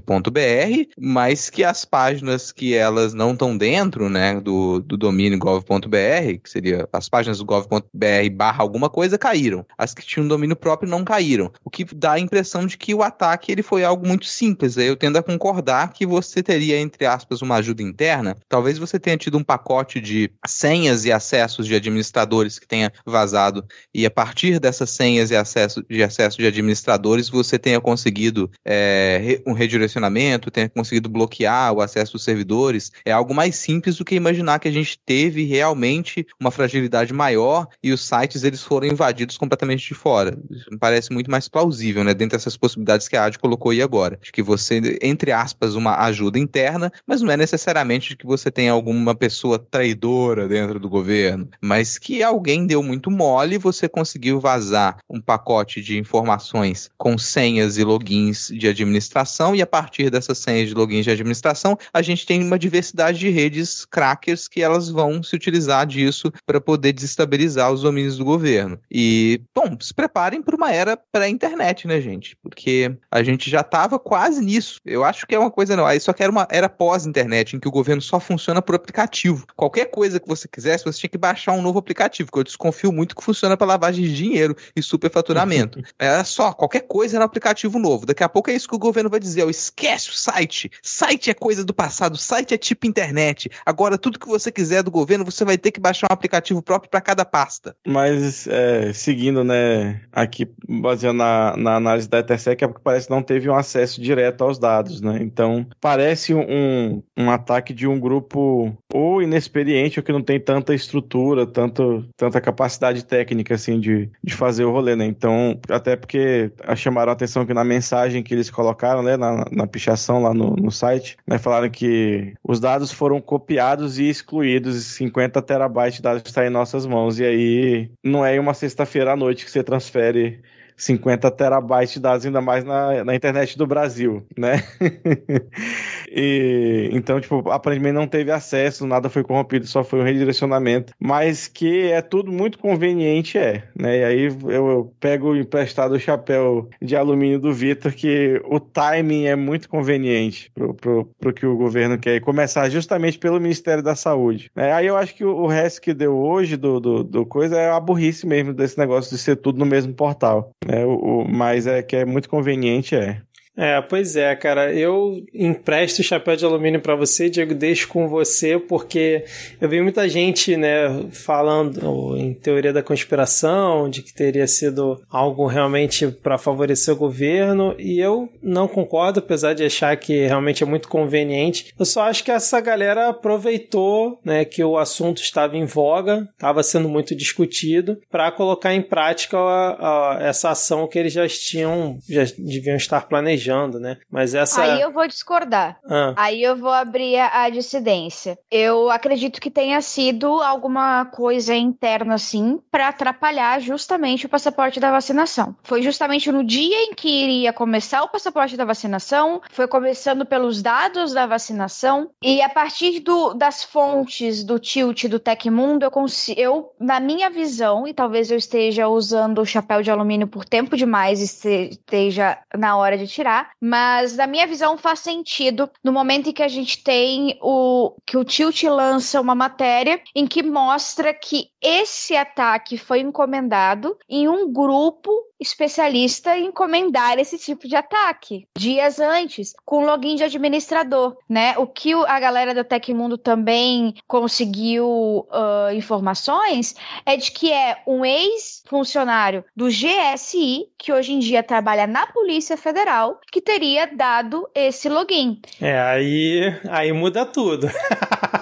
mas 1.00 1.50
que 1.50 1.64
as 1.64 1.86
páginas 1.86 2.52
que 2.52 2.74
elas 2.74 3.14
não 3.14 3.34
estão 3.34 3.58
dentro, 3.58 4.10
né, 4.10 4.40
do, 4.40 4.80
do 4.80 4.98
domínio 4.98 5.40
gov.br, 5.40 6.40
que 6.42 6.50
seria 6.50 6.88
as 6.92 7.10
páginas 7.10 7.38
do 7.38 7.46
gov.br 7.46 8.30
barra 8.34 8.64
alguma 8.64 8.90
coisa, 8.90 9.18
caíram. 9.18 9.66
As 9.78 9.94
que 9.94 10.06
tinham 10.06 10.28
domínio 10.28 10.56
próprio 10.56 10.90
não 10.90 11.04
caíram. 11.04 11.52
O 11.64 11.70
que 11.70 11.84
dá 11.84 12.14
a 12.14 12.20
impressão 12.20 12.66
de 12.66 12.78
que 12.78 12.94
o 12.94 13.04
ataque 13.04 13.52
ele 13.52 13.64
foi 13.64 13.84
algo 13.84 14.08
muito 14.08 14.26
simples. 14.26 14.78
Eu 14.78 14.96
tendo 14.96 15.18
a 15.18 15.24
concordar 15.24 15.92
que 15.94 16.06
você 16.06 16.23
teria, 16.32 16.80
entre 16.80 17.06
aspas, 17.06 17.42
uma 17.42 17.56
ajuda 17.56 17.82
interna. 17.82 18.38
Talvez 18.48 18.78
você 18.78 19.00
tenha 19.00 19.18
tido 19.18 19.38
um 19.38 19.44
pacote 19.44 20.00
de 20.00 20.32
senhas 20.46 21.06
e 21.06 21.12
acessos 21.12 21.68
de 21.68 21.76
administradores 21.76 22.60
que 22.60 22.68
tenha 22.68 22.92
vazado, 23.06 23.66
e 23.94 24.06
a 24.06 24.12
partir 24.12 24.60
dessas 24.60 24.90
senhas 24.90 25.32
e 25.32 25.36
acesso, 25.36 25.84
de 25.90 26.04
acesso 26.04 26.38
de 26.38 26.48
administradores, 26.48 27.30
você 27.30 27.60
tenha 27.60 27.80
conseguido 27.80 28.50
é, 28.66 29.42
um 29.46 29.54
redirecionamento, 29.54 30.52
tenha 30.52 30.70
conseguido 30.70 31.10
bloquear 31.10 31.74
o 31.74 31.82
acesso 31.82 32.14
dos 32.14 32.24
servidores. 32.24 32.92
É 33.06 33.12
algo 33.12 33.34
mais 33.34 33.56
simples 33.56 33.98
do 33.98 34.06
que 34.06 34.16
imaginar 34.16 34.60
que 34.60 34.68
a 34.68 34.72
gente 34.72 35.00
teve 35.06 35.44
realmente 35.44 36.26
uma 36.40 36.52
fragilidade 36.52 37.14
maior 37.14 37.68
e 37.82 37.92
os 37.92 38.06
sites 38.06 38.44
eles 38.44 38.62
foram 38.62 38.88
invadidos 38.88 39.38
completamente 39.38 39.88
de 39.88 39.94
fora. 39.94 40.38
Isso 40.50 40.70
me 40.72 40.78
parece 40.78 41.12
muito 41.12 41.30
mais 41.30 41.48
plausível, 41.48 42.04
né? 42.04 42.14
Dentro 42.14 42.38
dessas 42.38 42.58
possibilidades 42.58 43.08
que 43.08 43.16
a 43.16 43.26
AD 43.26 43.40
colocou 43.40 43.72
aí 43.72 43.82
agora. 43.82 44.20
De 44.22 44.32
que 44.32 44.42
você, 44.42 44.98
entre 45.02 45.32
aspas, 45.32 45.76
uma 45.76 45.96
ajuda 46.14 46.40
interna, 46.40 46.92
mas 47.06 47.22
não 47.22 47.32
é 47.32 47.38
necessariamente 47.38 48.16
que 48.16 48.26
você 48.26 48.52
tenha 48.52 48.72
alguma 48.72 49.16
pessoa 49.16 49.60
traidora 49.60 50.48
dentro 50.48 50.80
do 50.80 50.90
governo, 50.90 51.50
mas 51.60 51.98
que 51.98 52.24
alguém 52.24 52.66
deu 52.66 52.82
muito 52.82 53.12
mole 53.12 53.56
e 53.56 53.60
você 53.60 53.90
conseguiu 53.90 54.40
vazar 54.40 54.98
um 55.10 55.20
pacote 55.20 55.82
de 55.82 55.98
informações 55.98 56.90
com 56.98 57.18
senhas 57.18 57.78
e 57.78 57.84
logins 57.84 58.48
de 58.48 58.68
administração, 58.68 59.56
e 59.56 59.62
a 59.62 59.68
partir 59.68 60.10
dessas 60.10 60.38
senhas 60.38 60.70
de 60.70 60.76
logins 60.76 61.04
de 61.04 61.12
administração, 61.12 61.78
a 61.94 62.02
gente 62.02 62.26
tem 62.26 62.44
uma 62.44 62.60
diversidade 62.60 63.20
de 63.20 63.30
redes 63.30 63.86
crackers 63.86 64.48
que 64.48 64.62
elas 64.62 64.90
vão 64.90 65.24
se 65.24 65.36
utilizar 65.36 65.86
disso 65.86 66.32
para 66.46 66.62
poder 66.62 66.94
desestabilizar 66.94 67.72
os 67.72 67.82
domínios 67.82 68.18
do 68.18 68.26
governo. 68.26 68.80
E, 68.90 69.42
bom, 69.56 69.76
se 69.80 69.94
preparem 69.94 70.42
para 70.42 70.56
uma 70.56 70.72
era 70.72 70.98
pré-internet, 71.12 71.88
né, 71.88 72.00
gente? 72.00 72.36
Porque 72.42 72.96
a 73.10 73.24
gente 73.24 73.50
já 73.50 73.62
estava 73.62 73.98
quase 73.98 74.44
nisso. 74.44 74.80
Eu 74.86 75.04
acho 75.04 75.26
que 75.26 75.36
é 75.36 75.40
uma 75.40 75.52
coisa, 75.52 75.76
não. 75.76 75.86
Aí 75.86 76.00
só 76.04 76.14
que 76.14 76.22
era 76.24 76.32
uma 76.32 76.48
era 76.50 76.70
pós-internet, 76.70 77.56
em 77.56 77.60
que 77.60 77.68
o 77.68 77.72
governo 77.72 78.02
só 78.02 78.20
funciona 78.20 78.62
por 78.62 78.76
aplicativo. 78.76 79.46
Qualquer 79.56 79.86
coisa 79.86 80.20
que 80.20 80.28
você 80.28 80.48
quisesse, 80.48 80.86
você 80.86 81.00
tinha 81.00 81.10
que 81.10 81.18
baixar 81.18 81.54
um 81.54 81.62
novo 81.62 81.80
aplicativo, 81.80 82.32
que 82.32 82.38
eu 82.38 82.44
desconfio 82.44 82.92
muito 82.92 83.16
que 83.16 83.24
funciona 83.24 83.58
para 83.58 83.68
lavagem 83.68 84.04
de 84.06 84.16
dinheiro 84.16 84.56
e 84.76 84.82
superfaturamento. 84.82 85.82
era 85.98 86.24
só, 86.24 86.54
qualquer 86.54 86.82
coisa 86.82 87.18
era 87.18 87.24
um 87.24 87.26
aplicativo 87.26 87.80
novo. 87.80 88.06
Daqui 88.06 88.24
a 88.24 88.30
pouco 88.30 88.50
é 88.50 88.54
isso 88.54 88.68
que 88.68 88.76
o 88.76 88.80
governo 88.80 89.10
vai 89.10 89.20
dizer. 89.20 89.48
esquece 89.50 90.10
o 90.10 90.14
site. 90.14 90.70
Site 90.82 91.30
é 91.30 91.34
coisa 91.34 91.64
do 91.64 91.74
passado. 91.74 92.18
Site 92.18 92.54
é 92.54 92.58
tipo 92.58 92.88
internet. 92.88 93.50
Agora, 93.66 93.98
tudo 93.98 94.20
que 94.20 94.28
você 94.28 94.52
quiser 94.52 94.84
do 94.84 94.92
governo, 94.92 95.26
você 95.26 95.46
vai 95.46 95.58
ter 95.58 95.72
que 95.72 95.80
baixar 95.80 96.08
um 96.10 96.14
aplicativo 96.14 96.62
próprio 96.62 96.90
para 96.90 97.02
cada 97.02 97.26
pasta. 97.26 97.76
Mas, 97.86 98.48
é, 98.48 98.92
seguindo, 98.94 99.44
né, 99.44 100.02
aqui, 100.12 100.48
baseando 100.68 101.20
na, 101.20 101.56
na 101.58 101.76
análise 101.76 102.10
da 102.10 102.20
ETSEC, 102.20 102.64
é 102.64 102.68
porque 102.68 102.82
parece 102.84 103.08
que 103.08 103.14
não 103.14 103.24
teve 103.24 103.50
um 103.50 103.56
acesso 103.56 104.02
direto 104.02 104.44
aos 104.44 104.60
dados, 104.60 105.02
né? 105.02 105.20
Então, 105.22 105.66
parece 105.94 106.34
um, 106.34 107.04
um 107.16 107.30
ataque 107.30 107.72
de 107.72 107.88
um 107.88 108.00
grupo 108.00 108.76
ou 108.92 109.22
inexperiente 109.22 110.00
ou 110.00 110.04
que 110.04 110.12
não 110.12 110.24
tem 110.24 110.40
tanta 110.40 110.74
estrutura, 110.74 111.46
tanto, 111.46 112.04
tanta 112.18 112.42
capacidade 112.42 113.06
técnica, 113.06 113.54
assim, 113.54 113.80
de, 113.80 114.10
de 114.24 114.34
fazer 114.34 114.66
o 114.66 114.72
rolê, 114.72 114.96
né? 114.96 115.06
Então, 115.06 115.60
até 115.70 115.96
porque 115.96 116.52
chamaram 116.76 117.12
a 117.12 117.14
atenção 117.14 117.46
que 117.46 117.54
na 117.54 117.64
mensagem 117.64 118.24
que 118.24 118.34
eles 118.34 118.50
colocaram, 118.50 119.04
né, 119.04 119.16
na, 119.16 119.46
na 119.52 119.68
pichação 119.68 120.24
lá 120.24 120.34
no, 120.34 120.56
no 120.56 120.72
site, 120.72 121.16
né, 121.28 121.38
falaram 121.38 121.70
que 121.70 122.34
os 122.44 122.60
dados 122.60 122.92
foram 122.92 123.22
copiados 123.22 124.00
e 124.00 124.10
excluídos, 124.10 124.84
50 124.96 125.40
terabytes 125.44 125.98
de 125.98 126.02
dados 126.02 126.24
estão 126.26 126.44
em 126.44 126.50
nossas 126.50 126.88
mãos, 126.88 127.20
e 127.20 127.24
aí 127.24 127.92
não 128.04 128.26
é 128.26 128.40
uma 128.40 128.56
sexta-feira 128.56 129.14
à 129.14 129.16
noite 129.16 129.46
que 129.46 129.52
você 129.52 129.64
transfere 129.64 130.42
50 130.78 131.30
terabytes 131.32 131.94
de 131.94 132.00
dados, 132.00 132.26
ainda 132.26 132.42
mais 132.42 132.64
na, 132.64 133.04
na 133.04 133.16
internet 133.16 133.58
do 133.58 133.68
Brasil, 133.68 134.26
né? 134.38 134.64
e, 136.12 136.90
então, 136.92 137.20
tipo, 137.20 137.50
aparentemente 137.50 137.96
não 137.96 138.08
teve 138.08 138.32
acesso, 138.32 138.86
nada 138.86 139.10
foi 139.10 139.24
corrompido, 139.24 139.68
só 139.68 139.84
foi 139.84 140.00
um 140.00 140.04
redirecionamento, 140.04 140.94
mas 141.00 141.48
que 141.48 141.92
é 141.92 142.02
tudo 142.02 142.32
muito 142.32 142.58
conveniente, 142.58 143.38
é, 143.38 143.64
né? 143.78 144.00
E 144.00 144.04
aí 144.04 144.22
eu, 144.26 144.52
eu 144.52 144.94
pego 145.00 145.36
emprestado 145.36 145.94
o 145.94 146.00
chapéu 146.00 146.70
de 146.82 146.96
alumínio 146.96 147.40
do 147.40 147.54
Vitor, 147.54 147.94
que 147.94 148.42
o 148.46 148.60
timing 148.60 149.26
é 149.26 149.36
muito 149.36 149.70
conveniente 149.70 150.52
pro, 150.54 150.74
pro, 150.74 151.10
pro 151.20 151.34
que 151.34 151.46
o 151.46 151.58
governo 151.58 151.98
quer, 151.98 152.16
e 152.16 152.22
começar 152.22 152.70
justamente 152.70 153.18
pelo 153.18 153.40
Ministério 153.40 153.84
da 153.84 153.96
Saúde. 153.96 154.50
Né? 154.56 154.72
Aí 154.72 154.88
eu 154.88 154.98
acho 154.98 155.16
que 155.16 155.26
o, 155.26 155.36
o 155.36 155.48
resto 155.48 155.82
que 155.82 155.94
deu 155.94 156.16
hoje 156.16 156.58
do, 156.58 156.80
do, 156.80 157.04
do 157.04 157.26
coisa 157.26 157.58
é 157.58 157.70
a 157.70 157.80
burrice 157.80 158.26
mesmo 158.26 158.54
desse 158.54 158.78
negócio 158.78 159.16
de 159.16 159.22
ser 159.22 159.36
tudo 159.36 159.60
no 159.60 159.66
mesmo 159.66 159.94
portal. 159.94 160.52
Né? 160.66 160.86
O, 160.86 161.22
o, 161.22 161.28
mas 161.28 161.68
é 161.68 161.82
que 161.84 161.96
é 161.96 162.06
muito 162.06 162.30
conveniente, 162.30 162.96
é. 162.96 163.22
É, 163.56 163.80
pois 163.82 164.16
é, 164.16 164.36
cara. 164.36 164.74
Eu 164.74 165.24
empresto 165.34 166.02
o 166.02 166.04
chapéu 166.04 166.36
de 166.36 166.44
alumínio 166.44 166.82
para 166.82 166.96
você, 166.96 167.30
Diego, 167.30 167.54
deixo 167.54 167.88
com 167.88 168.08
você, 168.08 168.58
porque 168.58 169.26
eu 169.62 169.70
vi 169.70 169.82
muita 169.82 170.10
gente, 170.10 170.58
né, 170.58 171.06
falando 171.12 172.18
em 172.18 172.34
teoria 172.34 172.74
da 172.74 172.82
conspiração, 172.82 173.90
de 173.90 174.02
que 174.02 174.14
teria 174.14 174.48
sido 174.48 175.02
algo 175.10 175.46
realmente 175.46 176.08
para 176.08 176.38
favorecer 176.38 176.94
o 176.94 176.98
governo, 176.98 177.76
e 177.78 178.00
eu 178.00 178.28
não 178.42 178.68
concordo, 178.68 179.20
apesar 179.20 179.54
de 179.54 179.64
achar 179.64 179.96
que 179.98 180.26
realmente 180.26 180.64
é 180.64 180.66
muito 180.66 180.88
conveniente. 180.88 181.74
Eu 181.78 181.86
só 181.86 182.04
acho 182.04 182.24
que 182.24 182.32
essa 182.32 182.60
galera 182.60 183.10
aproveitou, 183.10 184.20
né, 184.26 184.46
que 184.46 184.64
o 184.64 184.78
assunto 184.78 185.22
estava 185.22 185.56
em 185.56 185.66
voga, 185.66 186.28
estava 186.34 186.64
sendo 186.64 186.90
muito 186.90 187.16
discutido, 187.16 188.00
para 188.10 188.32
colocar 188.32 188.74
em 188.74 188.82
prática 188.82 189.38
a, 189.38 190.18
a, 190.18 190.24
essa 190.24 190.50
ação 190.50 190.88
que 190.88 190.98
eles 190.98 191.14
já 191.14 191.28
tinham, 191.28 192.00
já 192.10 192.24
deviam 192.38 192.76
estar 192.76 193.08
planejando 193.08 193.43
planejando, 193.44 193.80
né? 193.80 193.98
Mas 194.10 194.34
essa. 194.34 194.62
Aí 194.62 194.82
eu 194.82 194.92
vou 194.92 195.08
discordar. 195.08 195.78
Ah. 195.86 196.14
Aí 196.16 196.42
eu 196.42 196.56
vou 196.56 196.72
abrir 196.72 197.18
a, 197.18 197.44
a 197.44 197.50
dissidência. 197.50 198.38
Eu 198.50 198.90
acredito 198.90 199.42
que 199.42 199.52
tenha 199.52 199.82
sido 199.82 200.42
alguma 200.42 201.06
coisa 201.06 201.54
interna, 201.56 202.16
assim, 202.16 202.60
para 202.72 202.88
atrapalhar 202.88 203.60
justamente 203.60 204.26
o 204.26 204.30
passaporte 204.30 204.80
da 204.80 204.92
vacinação. 204.92 205.56
Foi 205.64 205.82
justamente 205.82 206.32
no 206.32 206.44
dia 206.44 206.84
em 206.84 206.94
que 206.94 207.10
iria 207.10 207.54
começar 207.54 208.04
o 208.04 208.10
passaporte 208.10 208.56
da 208.56 208.66
vacinação, 208.66 209.42
foi 209.52 209.68
começando 209.68 210.26
pelos 210.26 210.62
dados 210.62 211.14
da 211.14 211.26
vacinação, 211.26 212.10
e 212.22 212.42
a 212.42 212.50
partir 212.50 213.00
do, 213.00 213.34
das 213.34 213.64
fontes 213.64 214.44
do 214.44 214.60
tilt 214.60 215.06
do 215.06 215.20
Tecmundo, 215.20 215.86
eu, 215.86 215.92
consigo, 215.92 216.40
eu, 216.40 216.74
na 216.80 217.00
minha 217.00 217.30
visão, 217.30 217.88
e 217.88 217.94
talvez 217.94 218.32
eu 218.32 218.38
esteja 218.38 218.88
usando 218.88 219.42
o 219.42 219.46
chapéu 219.46 219.82
de 219.82 219.92
alumínio 219.92 220.28
por 220.28 220.46
tempo 220.46 220.78
demais 220.78 221.22
e 221.22 221.70
esteja 221.70 222.38
na 222.56 222.78
hora 222.78 222.98
de 222.98 223.08
tirar 223.08 223.33
mas 223.60 224.16
na 224.16 224.28
minha 224.28 224.48
visão 224.48 224.78
faz 224.78 225.00
sentido 225.00 225.70
no 225.84 225.92
momento 225.92 226.30
em 226.30 226.34
que 226.34 226.44
a 226.44 226.48
gente 226.48 226.84
tem 226.84 227.38
o 227.42 227.96
que 228.06 228.18
o 228.18 228.24
Tilt 228.24 228.64
lança 228.64 229.22
uma 229.22 229.36
matéria 229.36 230.02
em 230.16 230.28
que 230.28 230.44
mostra 230.44 231.14
que 231.14 231.50
esse 231.62 232.16
ataque 232.16 232.78
foi 232.78 233.00
encomendado 233.00 233.98
em 234.10 234.28
um 234.28 234.52
grupo 234.52 235.12
especialista 235.40 236.38
em 236.38 236.48
encomendar 236.48 237.20
esse 237.20 237.38
tipo 237.38 237.68
de 237.68 237.76
ataque 237.76 238.48
dias 238.58 239.00
antes, 239.00 239.54
com 239.66 239.86
login 239.86 240.16
de 240.16 240.24
administrador, 240.24 241.18
né? 241.30 241.58
O 241.58 241.68
que 241.68 241.94
a 241.94 242.20
galera 242.20 242.54
do 242.54 242.64
Tecmundo 242.64 243.18
também 243.18 243.96
conseguiu 244.08 244.88
uh, 245.30 245.74
informações 245.74 246.76
é 247.06 247.18
de 247.18 247.32
que 247.32 247.52
é 247.52 247.82
um 247.86 248.06
ex-funcionário 248.06 249.44
do 249.56 249.68
GSI 249.68 250.70
que 250.78 250.92
hoje 250.92 251.14
em 251.14 251.20
dia 251.20 251.44
trabalha 251.44 251.86
na 251.88 252.08
Polícia 252.08 252.58
Federal 252.58 253.20
que 253.34 253.42
teria 253.42 253.88
dado 253.88 254.48
esse 254.54 254.88
login. 254.88 255.42
É, 255.60 255.80
aí, 255.82 256.56
aí 256.70 256.94
muda 256.94 257.26
tudo. 257.26 257.68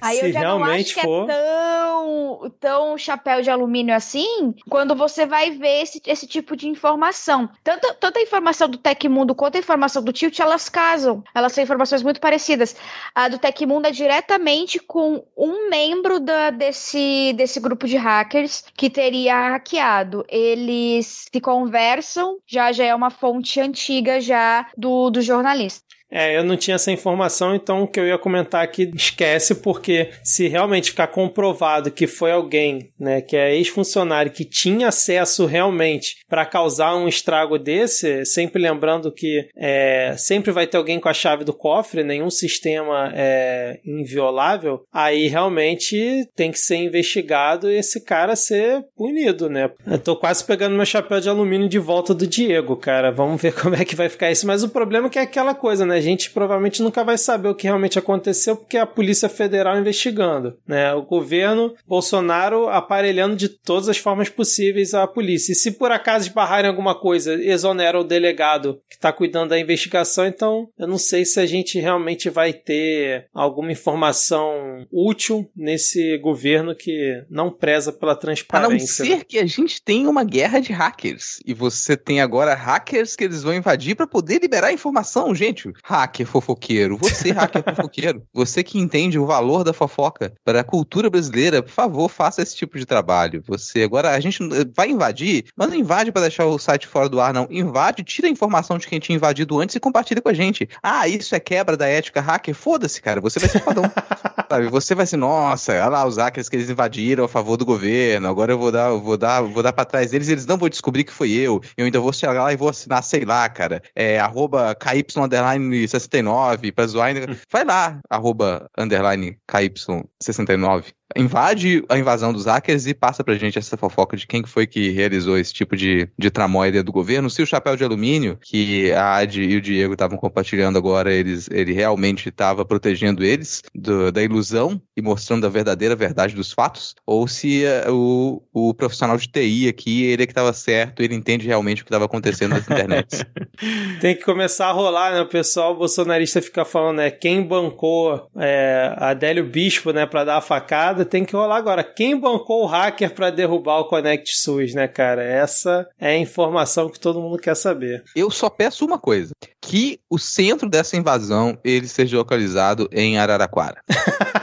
Aí 0.00 0.18
Se 0.18 0.26
eu 0.26 0.32
já 0.32 0.40
não 0.40 0.58
realmente 0.58 0.86
acho 0.86 0.94
que 0.94 1.00
for- 1.02 1.28
é 1.28 1.34
tão, 1.34 2.52
tão 2.60 2.96
chapéu 2.98 3.42
de 3.42 3.50
alumínio 3.50 3.94
assim, 3.94 4.54
quando 4.68 4.94
você 4.94 5.26
vai 5.26 5.50
ver 5.50 5.82
esse, 5.82 6.00
esse 6.06 6.26
tipo 6.26 6.56
de 6.56 6.68
informação. 6.68 7.50
Tanto, 7.62 7.92
tanto 8.00 8.18
a 8.18 8.22
informação 8.22 8.68
do 8.68 8.78
Tecmundo 8.78 9.34
quanto 9.34 9.56
a 9.56 9.58
informação 9.58 10.02
do 10.02 10.12
Tilt, 10.12 10.38
elas 10.38 10.68
casam. 10.68 11.22
Elas 11.34 11.52
são 11.52 11.62
informações 11.62 12.02
muito 12.02 12.20
parecidas. 12.20 12.74
A 13.14 13.28
do 13.28 13.38
Tecmundo 13.38 13.88
é 13.88 13.90
diretamente 13.90 14.78
com 14.78 15.22
um 15.36 15.68
membro 15.68 16.18
da, 16.20 16.50
desse, 16.50 17.32
desse 17.34 17.60
grupo 17.60 17.86
de 17.86 17.96
hackers 17.96 18.64
que 18.74 18.88
teria 18.88 19.50
hackeado. 19.50 20.24
Eles 20.28 21.28
se 21.30 21.40
conversam, 21.40 22.38
já, 22.46 22.72
já 22.72 22.84
é 22.84 22.94
uma 22.94 23.10
fonte 23.10 23.60
antiga 23.60 24.19
já 24.20 24.66
do, 24.76 25.10
do 25.10 25.22
jornalista. 25.22 25.99
É, 26.10 26.36
eu 26.36 26.44
não 26.44 26.56
tinha 26.56 26.74
essa 26.74 26.90
informação, 26.90 27.54
então 27.54 27.82
o 27.82 27.88
que 27.88 28.00
eu 28.00 28.06
ia 28.06 28.18
comentar 28.18 28.62
aqui 28.62 28.90
esquece, 28.94 29.54
porque 29.56 30.10
se 30.24 30.48
realmente 30.48 30.90
ficar 30.90 31.06
comprovado 31.06 31.90
que 31.90 32.06
foi 32.06 32.32
alguém, 32.32 32.90
né, 32.98 33.20
que 33.20 33.36
é 33.36 33.54
ex-funcionário 33.54 34.32
que 34.32 34.44
tinha 34.44 34.88
acesso 34.88 35.46
realmente 35.46 36.16
para 36.28 36.44
causar 36.44 36.96
um 36.96 37.06
estrago 37.06 37.58
desse, 37.58 38.24
sempre 38.24 38.60
lembrando 38.60 39.12
que 39.12 39.48
é, 39.56 40.14
sempre 40.16 40.50
vai 40.50 40.66
ter 40.66 40.76
alguém 40.76 40.98
com 40.98 41.08
a 41.08 41.14
chave 41.14 41.44
do 41.44 41.52
cofre, 41.52 42.02
nenhum 42.02 42.30
sistema 42.30 43.12
é 43.14 43.78
inviolável, 43.84 44.82
aí 44.92 45.28
realmente 45.28 46.28
tem 46.34 46.50
que 46.50 46.58
ser 46.58 46.76
investigado 46.76 47.70
e 47.70 47.76
esse 47.76 48.04
cara 48.04 48.34
ser 48.36 48.84
punido, 48.96 49.48
né? 49.48 49.70
Eu 49.86 49.98
tô 49.98 50.16
quase 50.16 50.44
pegando 50.44 50.76
meu 50.76 50.86
chapéu 50.86 51.20
de 51.20 51.28
alumínio 51.28 51.68
de 51.68 51.78
volta 51.78 52.14
do 52.14 52.26
Diego, 52.26 52.76
cara. 52.76 53.10
Vamos 53.10 53.40
ver 53.40 53.52
como 53.60 53.74
é 53.74 53.84
que 53.84 53.96
vai 53.96 54.08
ficar 54.08 54.30
isso. 54.30 54.46
Mas 54.46 54.62
o 54.62 54.68
problema 54.68 55.06
é 55.06 55.10
que 55.10 55.18
é 55.18 55.22
aquela 55.22 55.54
coisa, 55.54 55.84
né? 55.84 55.99
A 56.00 56.02
gente 56.02 56.30
provavelmente 56.30 56.82
nunca 56.82 57.04
vai 57.04 57.18
saber 57.18 57.48
o 57.50 57.54
que 57.54 57.64
realmente 57.66 57.98
aconteceu 57.98 58.56
porque 58.56 58.78
é 58.78 58.80
a 58.80 58.86
Polícia 58.86 59.28
Federal 59.28 59.78
investigando, 59.78 60.56
né? 60.66 60.94
O 60.94 61.02
governo 61.02 61.74
Bolsonaro 61.86 62.70
aparelhando 62.70 63.36
de 63.36 63.50
todas 63.50 63.86
as 63.86 63.98
formas 63.98 64.30
possíveis 64.30 64.94
a 64.94 65.06
polícia. 65.06 65.52
E 65.52 65.54
se 65.54 65.72
por 65.72 65.92
acaso 65.92 66.26
esbarrarem 66.26 66.70
alguma 66.70 66.98
coisa, 66.98 67.34
exonera 67.34 68.00
o 68.00 68.04
delegado 68.04 68.80
que 68.88 68.94
está 68.94 69.12
cuidando 69.12 69.50
da 69.50 69.58
investigação, 69.60 70.24
então 70.24 70.68
eu 70.78 70.88
não 70.88 70.96
sei 70.96 71.26
se 71.26 71.38
a 71.38 71.44
gente 71.44 71.78
realmente 71.78 72.30
vai 72.30 72.54
ter 72.54 73.26
alguma 73.34 73.70
informação 73.70 74.86
útil 74.90 75.50
nesse 75.54 76.16
governo 76.16 76.74
que 76.74 77.22
não 77.28 77.50
preza 77.50 77.92
pela 77.92 78.12
A 78.12 78.14
não 78.14 78.20
transparência. 78.20 79.04
ser 79.04 79.24
que 79.24 79.38
a 79.38 79.44
gente 79.44 79.82
tenha 79.82 80.08
uma 80.08 80.24
guerra 80.24 80.60
de 80.60 80.72
hackers. 80.72 81.40
E 81.44 81.52
você 81.52 81.94
tem 81.94 82.22
agora 82.22 82.54
hackers 82.54 83.14
que 83.14 83.24
eles 83.24 83.42
vão 83.42 83.52
invadir 83.52 83.94
pra 83.94 84.06
poder 84.06 84.40
liberar 84.40 84.72
informação, 84.72 85.34
gente. 85.34 85.70
Hacker 85.90 86.24
fofoqueiro. 86.24 86.96
Você, 86.98 87.32
hacker 87.32 87.64
fofoqueiro. 87.64 88.22
Você 88.32 88.62
que 88.62 88.78
entende 88.78 89.18
o 89.18 89.26
valor 89.26 89.64
da 89.64 89.72
fofoca 89.72 90.32
para 90.44 90.60
a 90.60 90.64
cultura 90.64 91.10
brasileira, 91.10 91.62
por 91.62 91.72
favor, 91.72 92.08
faça 92.08 92.40
esse 92.42 92.54
tipo 92.54 92.78
de 92.78 92.86
trabalho. 92.86 93.42
Você 93.48 93.82
agora, 93.82 94.10
a 94.10 94.20
gente 94.20 94.38
vai 94.74 94.90
invadir, 94.90 95.46
mas 95.56 95.68
não 95.68 95.74
invade 95.74 96.12
pra 96.12 96.22
deixar 96.22 96.46
o 96.46 96.58
site 96.58 96.86
fora 96.86 97.08
do 97.08 97.20
ar, 97.20 97.34
não. 97.34 97.48
Invade, 97.50 98.04
tira 98.04 98.28
a 98.28 98.30
informação 98.30 98.78
de 98.78 98.86
quem 98.86 99.00
tinha 99.00 99.16
invadido 99.16 99.58
antes 99.58 99.74
e 99.74 99.80
compartilha 99.80 100.22
com 100.22 100.28
a 100.28 100.32
gente. 100.32 100.68
Ah, 100.80 101.08
isso 101.08 101.34
é 101.34 101.40
quebra 101.40 101.76
da 101.76 101.88
ética 101.88 102.20
hacker? 102.20 102.54
Foda-se, 102.54 103.02
cara. 103.02 103.20
Você 103.20 103.40
vai 103.40 103.48
ser 103.48 103.60
fodão. 103.60 103.82
Sabe, 104.50 104.66
você 104.66 104.96
vai 104.96 105.06
ser, 105.06 105.16
nossa, 105.16 105.72
olha 105.72 105.86
lá 105.86 106.04
os 106.04 106.16
hackers 106.16 106.48
que 106.48 106.56
eles 106.56 106.68
invadiram 106.68 107.24
a 107.24 107.28
favor 107.28 107.56
do 107.56 107.64
governo. 107.64 108.28
Agora 108.28 108.52
eu 108.52 108.58
vou 108.58 108.72
dar, 108.72 108.90
eu 108.90 109.00
vou 109.00 109.16
dar, 109.16 109.42
vou 109.42 109.62
dar 109.62 109.72
para 109.72 109.84
trás 109.84 110.10
deles, 110.10 110.28
eles 110.28 110.44
não 110.44 110.56
vão 110.56 110.68
descobrir 110.68 111.04
que 111.04 111.12
foi 111.12 111.30
eu. 111.30 111.60
Eu 111.76 111.84
ainda 111.84 112.00
vou 112.00 112.12
chegar 112.12 112.42
lá 112.42 112.52
e 112.52 112.56
vou 112.56 112.68
assinar, 112.68 113.00
sei 113.04 113.24
lá, 113.24 113.48
cara. 113.48 113.80
É 113.94 114.18
arroba 114.18 114.74
KY 114.74 115.04
underline 115.18 115.79
69 115.88 116.72
pra 116.72 116.86
zoar 116.86 117.08
ainda. 117.08 117.36
Vai 117.50 117.64
lá, 117.64 118.00
arroba 118.08 118.68
underline 118.78 119.38
KY 119.46 119.72
69. 120.20 120.92
Invade 121.16 121.84
a 121.88 121.98
invasão 121.98 122.32
dos 122.32 122.46
hackers 122.46 122.86
e 122.86 122.94
passa 122.94 123.24
pra 123.24 123.34
gente 123.34 123.58
essa 123.58 123.76
fofoca 123.76 124.16
de 124.16 124.26
quem 124.26 124.42
que 124.42 124.48
foi 124.48 124.66
que 124.66 124.90
realizou 124.90 125.36
esse 125.38 125.52
tipo 125.52 125.76
de, 125.76 126.08
de 126.18 126.30
tramóia 126.30 126.82
do 126.82 126.92
governo. 126.92 127.28
Se 127.28 127.42
o 127.42 127.46
chapéu 127.46 127.76
de 127.76 127.84
alumínio, 127.84 128.38
que 128.42 128.92
a 128.92 129.16
Adi 129.16 129.42
e 129.42 129.56
o 129.56 129.60
Diego 129.60 129.92
estavam 129.94 130.16
compartilhando 130.18 130.78
agora, 130.78 131.12
eles, 131.12 131.48
ele 131.50 131.72
realmente 131.72 132.28
estava 132.28 132.64
protegendo 132.64 133.24
eles 133.24 133.62
do- 133.74 134.12
da 134.12 134.22
ilusão 134.22 134.80
e 134.96 135.02
mostrando 135.02 135.46
a 135.46 135.50
verdadeira 135.50 135.96
verdade 135.96 136.34
dos 136.34 136.52
fatos, 136.52 136.94
ou 137.06 137.26
se 137.26 137.64
eh, 137.64 137.86
o, 137.90 138.42
o 138.52 138.72
profissional 138.74 139.16
de 139.16 139.28
TI 139.28 139.68
aqui, 139.68 140.04
ele 140.04 140.22
é 140.22 140.26
que 140.26 140.32
estava 140.32 140.52
certo, 140.52 141.02
ele 141.02 141.14
entende 141.14 141.46
realmente 141.46 141.82
o 141.82 141.84
que 141.84 141.88
estava 141.90 142.04
acontecendo 142.04 142.50
nas 142.50 142.62
internets. 142.68 143.24
Tem 144.00 144.14
que 144.14 144.24
começar 144.24 144.68
a 144.68 144.72
rolar, 144.72 145.12
né? 145.12 145.20
O 145.20 145.26
pessoal 145.28 145.76
bolsonarista 145.76 146.40
fica 146.40 146.64
falando, 146.64 146.98
né? 146.98 147.10
Quem 147.10 147.42
bancou 147.42 148.28
é, 148.36 148.94
Adélio 148.96 149.44
Bispo, 149.44 149.92
né, 149.92 150.06
pra 150.06 150.24
dar 150.24 150.36
a 150.38 150.40
facada, 150.40 150.99
tem 151.04 151.24
que 151.24 151.34
rolar 151.34 151.56
agora. 151.56 151.84
Quem 151.84 152.18
bancou 152.18 152.62
o 152.62 152.66
hacker 152.66 153.14
pra 153.14 153.30
derrubar 153.30 153.80
o 153.80 153.84
Connect 153.84 154.36
SUS, 154.36 154.74
né, 154.74 154.88
cara? 154.88 155.22
Essa 155.22 155.88
é 155.98 156.10
a 156.10 156.18
informação 156.18 156.88
que 156.88 156.98
todo 156.98 157.20
mundo 157.20 157.38
quer 157.38 157.54
saber. 157.54 158.02
Eu 158.14 158.30
só 158.30 158.48
peço 158.48 158.84
uma 158.84 158.98
coisa, 158.98 159.34
que 159.60 160.00
o 160.08 160.18
centro 160.18 160.68
dessa 160.68 160.96
invasão, 160.96 161.58
ele 161.64 161.86
seja 161.86 162.16
localizado 162.16 162.88
em 162.92 163.18
Araraquara. 163.18 163.82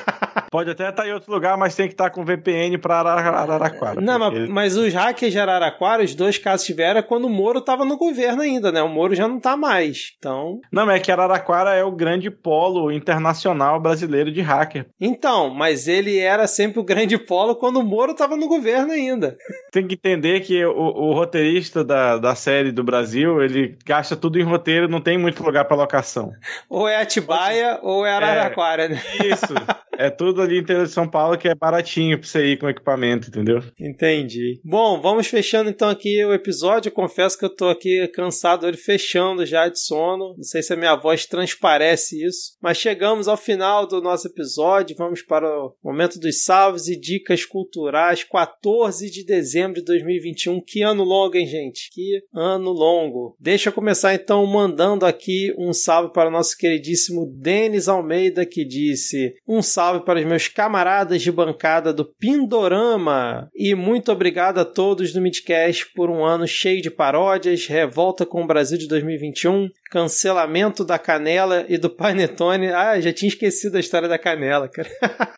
Pode 0.49 0.69
até 0.69 0.89
estar 0.89 1.07
em 1.07 1.11
outro 1.13 1.31
lugar, 1.31 1.57
mas 1.57 1.75
tem 1.75 1.87
que 1.87 1.93
estar 1.93 2.09
com 2.09 2.23
VPN 2.23 2.77
pra 2.77 2.99
Arara- 2.99 3.37
Araraquara. 3.41 4.01
Não, 4.01 4.17
mas, 4.19 4.29
porque- 4.33 4.51
mas 4.51 4.77
os 4.77 4.93
hackers 4.93 5.31
de 5.31 5.39
Araraquara, 5.39 6.03
os 6.03 6.15
dois 6.15 6.37
casos 6.37 6.65
tiveram 6.65 6.99
é 6.99 7.03
quando 7.03 7.25
o 7.25 7.29
Moro 7.29 7.59
tava 7.61 7.83
no 7.85 7.97
governo 7.97 8.41
ainda, 8.41 8.71
né? 8.71 8.81
O 8.81 8.87
Moro 8.89 9.13
já 9.15 9.27
não 9.27 9.39
tá 9.39 9.57
mais. 9.57 10.13
Então, 10.17 10.59
Não, 10.71 10.85
mas 10.85 10.97
é 10.97 10.99
que 10.99 11.11
Araraquara 11.11 11.73
é 11.73 11.83
o 11.83 11.91
grande 11.91 12.31
polo 12.31 12.91
internacional 12.91 13.79
brasileiro 13.79 14.31
de 14.31 14.41
hacker. 14.41 14.85
então, 14.99 15.49
mas 15.49 15.87
ele 15.87 16.17
era 16.17 16.47
sempre 16.47 16.79
o 16.79 16.83
grande 16.83 17.17
polo 17.17 17.55
quando 17.55 17.79
o 17.79 17.83
Moro 17.83 18.13
tava 18.13 18.35
no 18.37 18.47
governo 18.47 18.91
ainda. 18.93 19.35
Tem 19.71 19.85
que 19.87 19.95
entender 19.95 20.39
que 20.41 20.63
o, 20.65 20.71
o 20.71 21.13
roteirista 21.13 21.83
da, 21.83 22.17
da 22.17 22.35
série 22.35 22.71
do 22.71 22.83
Brasil, 22.83 23.41
ele 23.41 23.77
gasta 23.85 24.15
tudo 24.15 24.39
em 24.39 24.43
roteiro, 24.43 24.87
não 24.87 25.01
tem 25.01 25.17
muito 25.17 25.43
lugar 25.43 25.65
pra 25.65 25.75
locação. 25.77 26.31
Ou 26.69 26.87
é 26.87 27.01
Atibaia 27.01 27.79
ou 27.81 28.05
é 28.05 28.13
Araraquara, 28.13 28.87
né? 28.89 29.01
Isso. 29.25 29.53
é 29.97 30.09
tudo 30.09 30.41
ali 30.47 30.59
interior 30.59 30.85
de 30.85 30.91
São 30.91 31.07
Paulo 31.07 31.37
que 31.37 31.47
é 31.47 31.55
baratinho 31.55 32.17
pra 32.17 32.27
você 32.27 32.45
ir 32.45 32.57
com 32.57 32.69
equipamento, 32.69 33.27
entendeu? 33.29 33.61
Entendi. 33.79 34.59
Bom, 34.63 34.99
vamos 34.99 35.27
fechando 35.27 35.69
então 35.69 35.89
aqui 35.89 36.23
o 36.23 36.33
episódio. 36.33 36.89
Eu 36.89 36.93
confesso 36.93 37.37
que 37.37 37.45
eu 37.45 37.53
tô 37.53 37.69
aqui 37.69 38.07
cansado, 38.09 38.67
ele 38.67 38.77
fechando 38.77 39.45
já 39.45 39.67
de 39.67 39.79
sono. 39.79 40.35
Não 40.35 40.43
sei 40.43 40.63
se 40.63 40.73
a 40.73 40.77
minha 40.77 40.95
voz 40.95 41.25
transparece 41.25 42.25
isso. 42.25 42.57
Mas 42.61 42.77
chegamos 42.77 43.27
ao 43.27 43.37
final 43.37 43.85
do 43.87 44.01
nosso 44.01 44.27
episódio. 44.27 44.95
Vamos 44.97 45.21
para 45.21 45.47
o 45.47 45.75
momento 45.83 46.19
dos 46.19 46.43
salves 46.43 46.87
e 46.87 46.99
dicas 46.99 47.45
culturais. 47.45 48.23
14 48.23 49.09
de 49.09 49.25
dezembro 49.25 49.79
de 49.79 49.85
2021. 49.85 50.61
Que 50.61 50.81
ano 50.81 51.03
longo, 51.03 51.35
hein, 51.35 51.45
gente? 51.45 51.89
Que 51.91 52.21
ano 52.33 52.71
longo. 52.71 53.35
Deixa 53.39 53.69
eu 53.69 53.73
começar 53.73 54.13
então 54.13 54.45
mandando 54.45 55.05
aqui 55.05 55.53
um 55.57 55.73
salve 55.73 56.13
para 56.13 56.29
o 56.29 56.31
nosso 56.31 56.57
queridíssimo 56.57 57.25
Denis 57.25 57.87
Almeida, 57.87 58.45
que 58.45 58.65
disse: 58.65 59.35
Um 59.47 59.61
salve 59.61 60.05
para 60.05 60.19
os 60.19 60.25
meus 60.27 60.47
camaradas 60.47 61.21
de 61.21 61.31
bancada 61.31 61.91
do 61.91 62.05
Pindorama. 62.05 63.49
E 63.55 63.73
muito 63.73 64.11
obrigado 64.11 64.59
a 64.59 64.65
todos 64.65 65.13
do 65.13 65.21
Midcast 65.21 65.87
por 65.95 66.09
um 66.09 66.23
ano 66.23 66.47
cheio 66.47 66.81
de 66.81 66.91
paródias, 66.91 67.65
revolta 67.65 68.25
com 68.25 68.43
o 68.43 68.47
Brasil 68.47 68.77
de 68.77 68.87
2021, 68.87 69.69
cancelamento 69.89 70.83
da 70.83 70.99
Canela 70.99 71.65
e 71.67 71.77
do 71.77 71.89
Panetone. 71.89 72.67
Ah, 72.67 72.99
já 72.99 73.13
tinha 73.13 73.29
esquecido 73.29 73.77
a 73.77 73.79
história 73.79 74.07
da 74.07 74.19
Canela, 74.19 74.69
cara. 74.69 74.89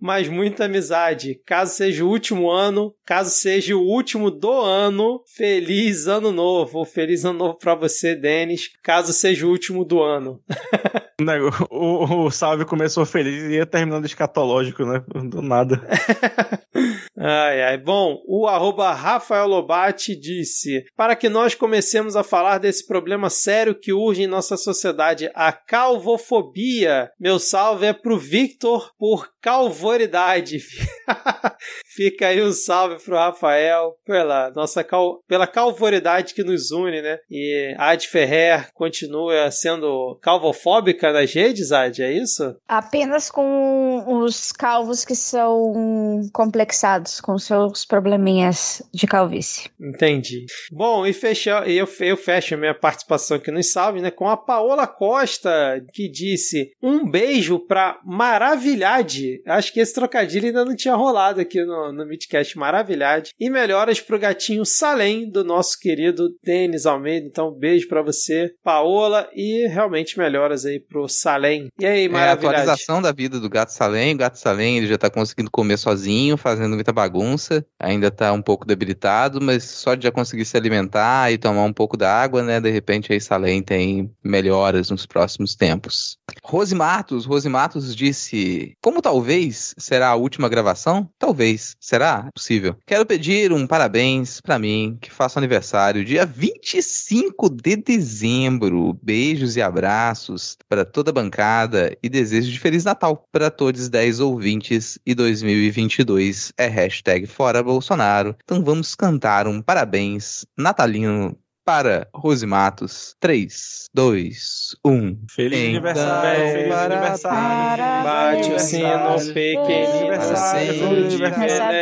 Mas 0.00 0.28
muita 0.28 0.64
amizade. 0.64 1.40
Caso 1.46 1.74
seja 1.74 2.04
o 2.04 2.08
último 2.08 2.50
ano, 2.50 2.94
caso 3.06 3.30
seja 3.30 3.76
o 3.76 3.82
último 3.82 4.30
do 4.30 4.52
ano, 4.52 5.22
feliz 5.36 6.06
ano 6.06 6.32
novo. 6.32 6.84
Feliz 6.84 7.24
ano 7.24 7.38
novo 7.38 7.58
pra 7.58 7.74
você, 7.74 8.14
Denis. 8.14 8.70
Caso 8.82 9.12
seja 9.12 9.46
o 9.46 9.50
último 9.50 9.84
do 9.84 10.02
ano. 10.02 10.40
Né, 11.20 11.38
O, 11.70 11.76
o, 11.76 12.26
o 12.26 12.30
salve 12.32 12.64
começou 12.64 13.06
feliz 13.06 13.44
e 13.44 13.52
ia 13.54 13.66
terminando 13.66 14.04
escatológico, 14.04 14.84
né? 14.84 15.04
Do 15.30 15.40
nada. 15.40 15.80
Ai, 17.16 17.62
ai. 17.62 17.78
Bom, 17.78 18.22
o 18.26 18.46
arroba 18.46 18.92
Rafael 18.92 19.46
Lobate 19.46 20.16
disse: 20.18 20.84
Para 20.96 21.14
que 21.14 21.28
nós 21.28 21.54
comecemos 21.54 22.16
a 22.16 22.24
falar 22.24 22.58
desse 22.58 22.86
problema 22.86 23.28
sério 23.28 23.78
que 23.78 23.92
urge 23.92 24.22
em 24.22 24.26
nossa 24.26 24.56
sociedade, 24.56 25.30
a 25.34 25.52
calvofobia. 25.52 27.10
Meu 27.20 27.38
salve 27.38 27.86
é 27.86 27.92
pro 27.92 28.18
Victor 28.18 28.90
por 28.98 29.28
calvoridade. 29.42 30.58
Fica 31.94 32.28
aí 32.28 32.42
um 32.42 32.52
salve 32.52 33.02
pro 33.02 33.16
Rafael 33.16 33.94
pela 34.06 34.50
nossa 34.50 34.82
cal... 34.82 35.20
pela 35.28 35.46
calvoridade 35.46 36.32
que 36.32 36.42
nos 36.42 36.70
une, 36.70 37.02
né? 37.02 37.18
E 37.30 37.74
a 37.76 37.90
Ad 37.90 38.08
Ferrer 38.08 38.68
continua 38.72 39.50
sendo 39.50 40.18
calvofóbica 40.22 41.12
nas 41.12 41.32
redes, 41.32 41.72
Ad, 41.72 42.02
é 42.02 42.12
isso? 42.12 42.56
Apenas 42.66 43.30
com 43.30 44.22
os 44.22 44.50
calvos 44.52 45.04
que 45.04 45.14
são 45.14 46.22
complexados. 46.32 47.01
Com 47.20 47.38
seus 47.38 47.84
probleminhas 47.84 48.82
de 48.92 49.06
calvície. 49.06 49.70
Entendi. 49.80 50.46
Bom, 50.70 51.06
e 51.06 51.12
fechar, 51.12 51.68
eu, 51.68 51.88
eu 52.00 52.16
fecho 52.16 52.54
a 52.54 52.58
minha 52.58 52.74
participação 52.74 53.36
aqui 53.36 53.50
nos 53.50 53.70
salve, 53.72 54.00
né, 54.00 54.10
com 54.10 54.28
a 54.28 54.36
Paola 54.36 54.86
Costa, 54.86 55.84
que 55.92 56.08
disse 56.08 56.70
um 56.82 57.08
beijo 57.08 57.58
pra 57.58 57.98
Maravilhade. 58.04 59.42
Acho 59.46 59.72
que 59.72 59.80
esse 59.80 59.94
trocadilho 59.94 60.46
ainda 60.46 60.64
não 60.64 60.76
tinha 60.76 60.94
rolado 60.94 61.40
aqui 61.40 61.64
no, 61.64 61.92
no 61.92 62.06
Midcast 62.06 62.56
Maravilhade. 62.58 63.30
E 63.38 63.48
melhoras 63.50 64.00
pro 64.00 64.18
gatinho 64.18 64.64
Salem, 64.64 65.28
do 65.30 65.42
nosso 65.44 65.78
querido 65.78 66.28
Denis 66.42 66.86
Almeida. 66.86 67.26
Então, 67.26 67.48
um 67.48 67.58
beijo 67.58 67.88
pra 67.88 68.02
você, 68.02 68.52
Paola, 68.62 69.28
e 69.34 69.66
realmente 69.68 70.18
melhoras 70.18 70.64
aí 70.64 70.78
pro 70.80 71.08
Salem. 71.08 71.68
E 71.78 71.86
aí, 71.86 72.04
É 72.04 72.06
a 72.06 72.10
Maravilhade? 72.10 72.56
atualização 72.56 73.02
da 73.02 73.12
vida 73.12 73.40
do 73.40 73.48
gato 73.48 73.70
Salem. 73.70 74.14
O 74.14 74.18
gato 74.18 74.38
Salem 74.38 74.78
ele 74.78 74.86
já 74.86 74.98
tá 74.98 75.10
conseguindo 75.10 75.50
comer 75.50 75.76
sozinho, 75.78 76.36
fazendo 76.36 76.74
muita 76.74 76.91
bagunça. 76.92 77.64
Ainda 77.78 78.10
tá 78.10 78.32
um 78.32 78.42
pouco 78.42 78.66
debilitado, 78.66 79.40
mas 79.40 79.64
só 79.64 79.94
de 79.94 80.04
já 80.04 80.12
conseguir 80.12 80.44
se 80.44 80.56
alimentar 80.56 81.32
e 81.32 81.38
tomar 81.38 81.64
um 81.64 81.72
pouco 81.72 81.96
da 81.96 82.12
água, 82.12 82.42
né? 82.42 82.60
De 82.60 82.70
repente 82.70 83.12
aí 83.12 83.20
Salem 83.20 83.62
tem 83.62 84.10
melhoras 84.22 84.90
nos 84.90 85.06
próximos 85.06 85.54
tempos. 85.54 86.18
Rose 86.44 86.74
Matos, 86.74 87.24
Rose 87.24 87.48
Matos 87.48 87.94
disse: 87.94 88.76
Como 88.82 89.02
talvez 89.02 89.74
será 89.78 90.08
a 90.08 90.16
última 90.16 90.48
gravação? 90.48 91.08
Talvez. 91.18 91.76
Será? 91.80 92.28
Possível. 92.34 92.76
Quero 92.86 93.06
pedir 93.06 93.52
um 93.52 93.66
parabéns 93.66 94.40
pra 94.40 94.58
mim, 94.58 94.98
que 95.00 95.10
faço 95.10 95.38
aniversário 95.38 96.04
dia 96.04 96.26
25 96.26 97.48
de 97.50 97.76
dezembro. 97.76 98.98
Beijos 99.02 99.56
e 99.56 99.62
abraços 99.62 100.56
para 100.68 100.84
toda 100.84 101.10
a 101.10 101.14
bancada 101.14 101.96
e 102.02 102.08
desejo 102.08 102.50
de 102.50 102.58
Feliz 102.58 102.84
Natal 102.84 103.26
para 103.30 103.50
todos 103.50 103.82
os 103.82 103.88
10 103.88 104.20
ouvintes 104.20 104.98
e 105.06 105.14
2022 105.14 106.52
é 106.56 106.68
hashtag 106.82 107.26
Fora 107.26 107.62
Bolsonaro. 107.62 108.36
Então 108.44 108.62
vamos 108.62 108.94
cantar 108.94 109.46
um 109.46 109.62
parabéns 109.62 110.44
natalino 110.56 111.36
para 111.64 112.08
Rose 112.14 112.44
Matos. 112.44 113.14
3, 113.20 113.88
2, 113.94 114.76
1. 114.84 115.18
Feliz 115.30 115.58
Então, 115.58 115.70
aniversário, 115.70 116.52
feliz 116.52 116.74
aniversário. 116.74 117.84
Bate 118.04 118.52
o 118.52 118.58
sino 118.58 119.32
pequenino, 119.32 119.98
Aniversário, 119.98 121.08
de 121.08 121.24
aniversário, 121.24 121.78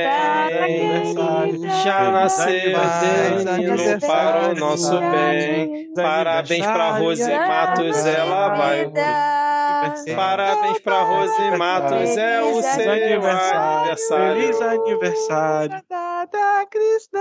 Belém. 0.51 1.83
Já 1.83 2.11
nasceu 2.11 2.47
menino 3.57 4.01
para 4.01 4.51
o 4.51 4.55
nosso 4.55 5.01
bem. 5.01 5.93
Parabéns 5.95 6.67
pra 6.67 6.99
Rose 6.99 7.31
Matos, 7.31 8.05
ela 8.05 8.49
vai. 8.57 8.91
Parabéns 10.15 10.79
pra 10.81 11.03
Rose 11.03 11.57
Matos, 11.57 12.17
é 12.17 12.43
o 12.43 12.63
seu 12.63 12.91
aniversário. 12.91 13.97
Feliz 14.09 14.61
aniversário. 14.61 15.83
Da 16.27 16.67
Krishna. 16.71 17.21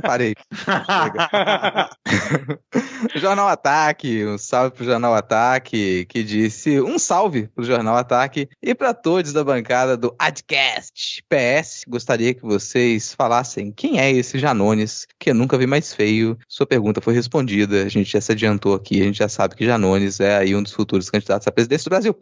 Parei. 0.00 0.34
Jornal 3.14 3.48
Ataque, 3.48 4.24
um 4.24 4.38
salve 4.38 4.74
pro 4.74 4.86
Jornal 4.86 5.14
Ataque, 5.14 6.06
que 6.06 6.24
disse 6.24 6.80
um 6.80 6.98
salve 6.98 7.48
pro 7.48 7.62
Jornal 7.62 7.94
Ataque 7.94 8.48
e 8.62 8.74
para 8.74 8.94
todos 8.94 9.34
da 9.34 9.44
bancada 9.44 9.98
do 9.98 10.16
Adcast. 10.18 11.22
PS, 11.28 11.84
gostaria 11.86 12.32
que 12.32 12.40
vocês 12.40 13.12
falassem 13.12 13.70
quem 13.70 14.00
é 14.00 14.10
esse 14.10 14.38
Janones, 14.38 15.06
que 15.18 15.28
eu 15.30 15.34
nunca 15.34 15.58
vi 15.58 15.66
mais 15.66 15.92
feio. 15.92 16.38
Sua 16.48 16.66
pergunta 16.66 17.02
foi 17.02 17.12
respondida, 17.12 17.84
a 17.84 17.88
gente 17.88 18.12
já 18.12 18.20
se 18.20 18.32
adiantou 18.32 18.74
aqui, 18.74 19.02
a 19.02 19.04
gente 19.04 19.18
já 19.18 19.28
sabe 19.28 19.56
que 19.56 19.66
Janones 19.66 20.20
é 20.20 20.38
aí 20.38 20.56
um 20.56 20.62
dos 20.62 20.72
futuros 20.72 21.10
candidatos 21.10 21.46
à 21.46 21.52
presidência 21.52 21.84
do 21.84 21.90
Brasil. 21.90 22.18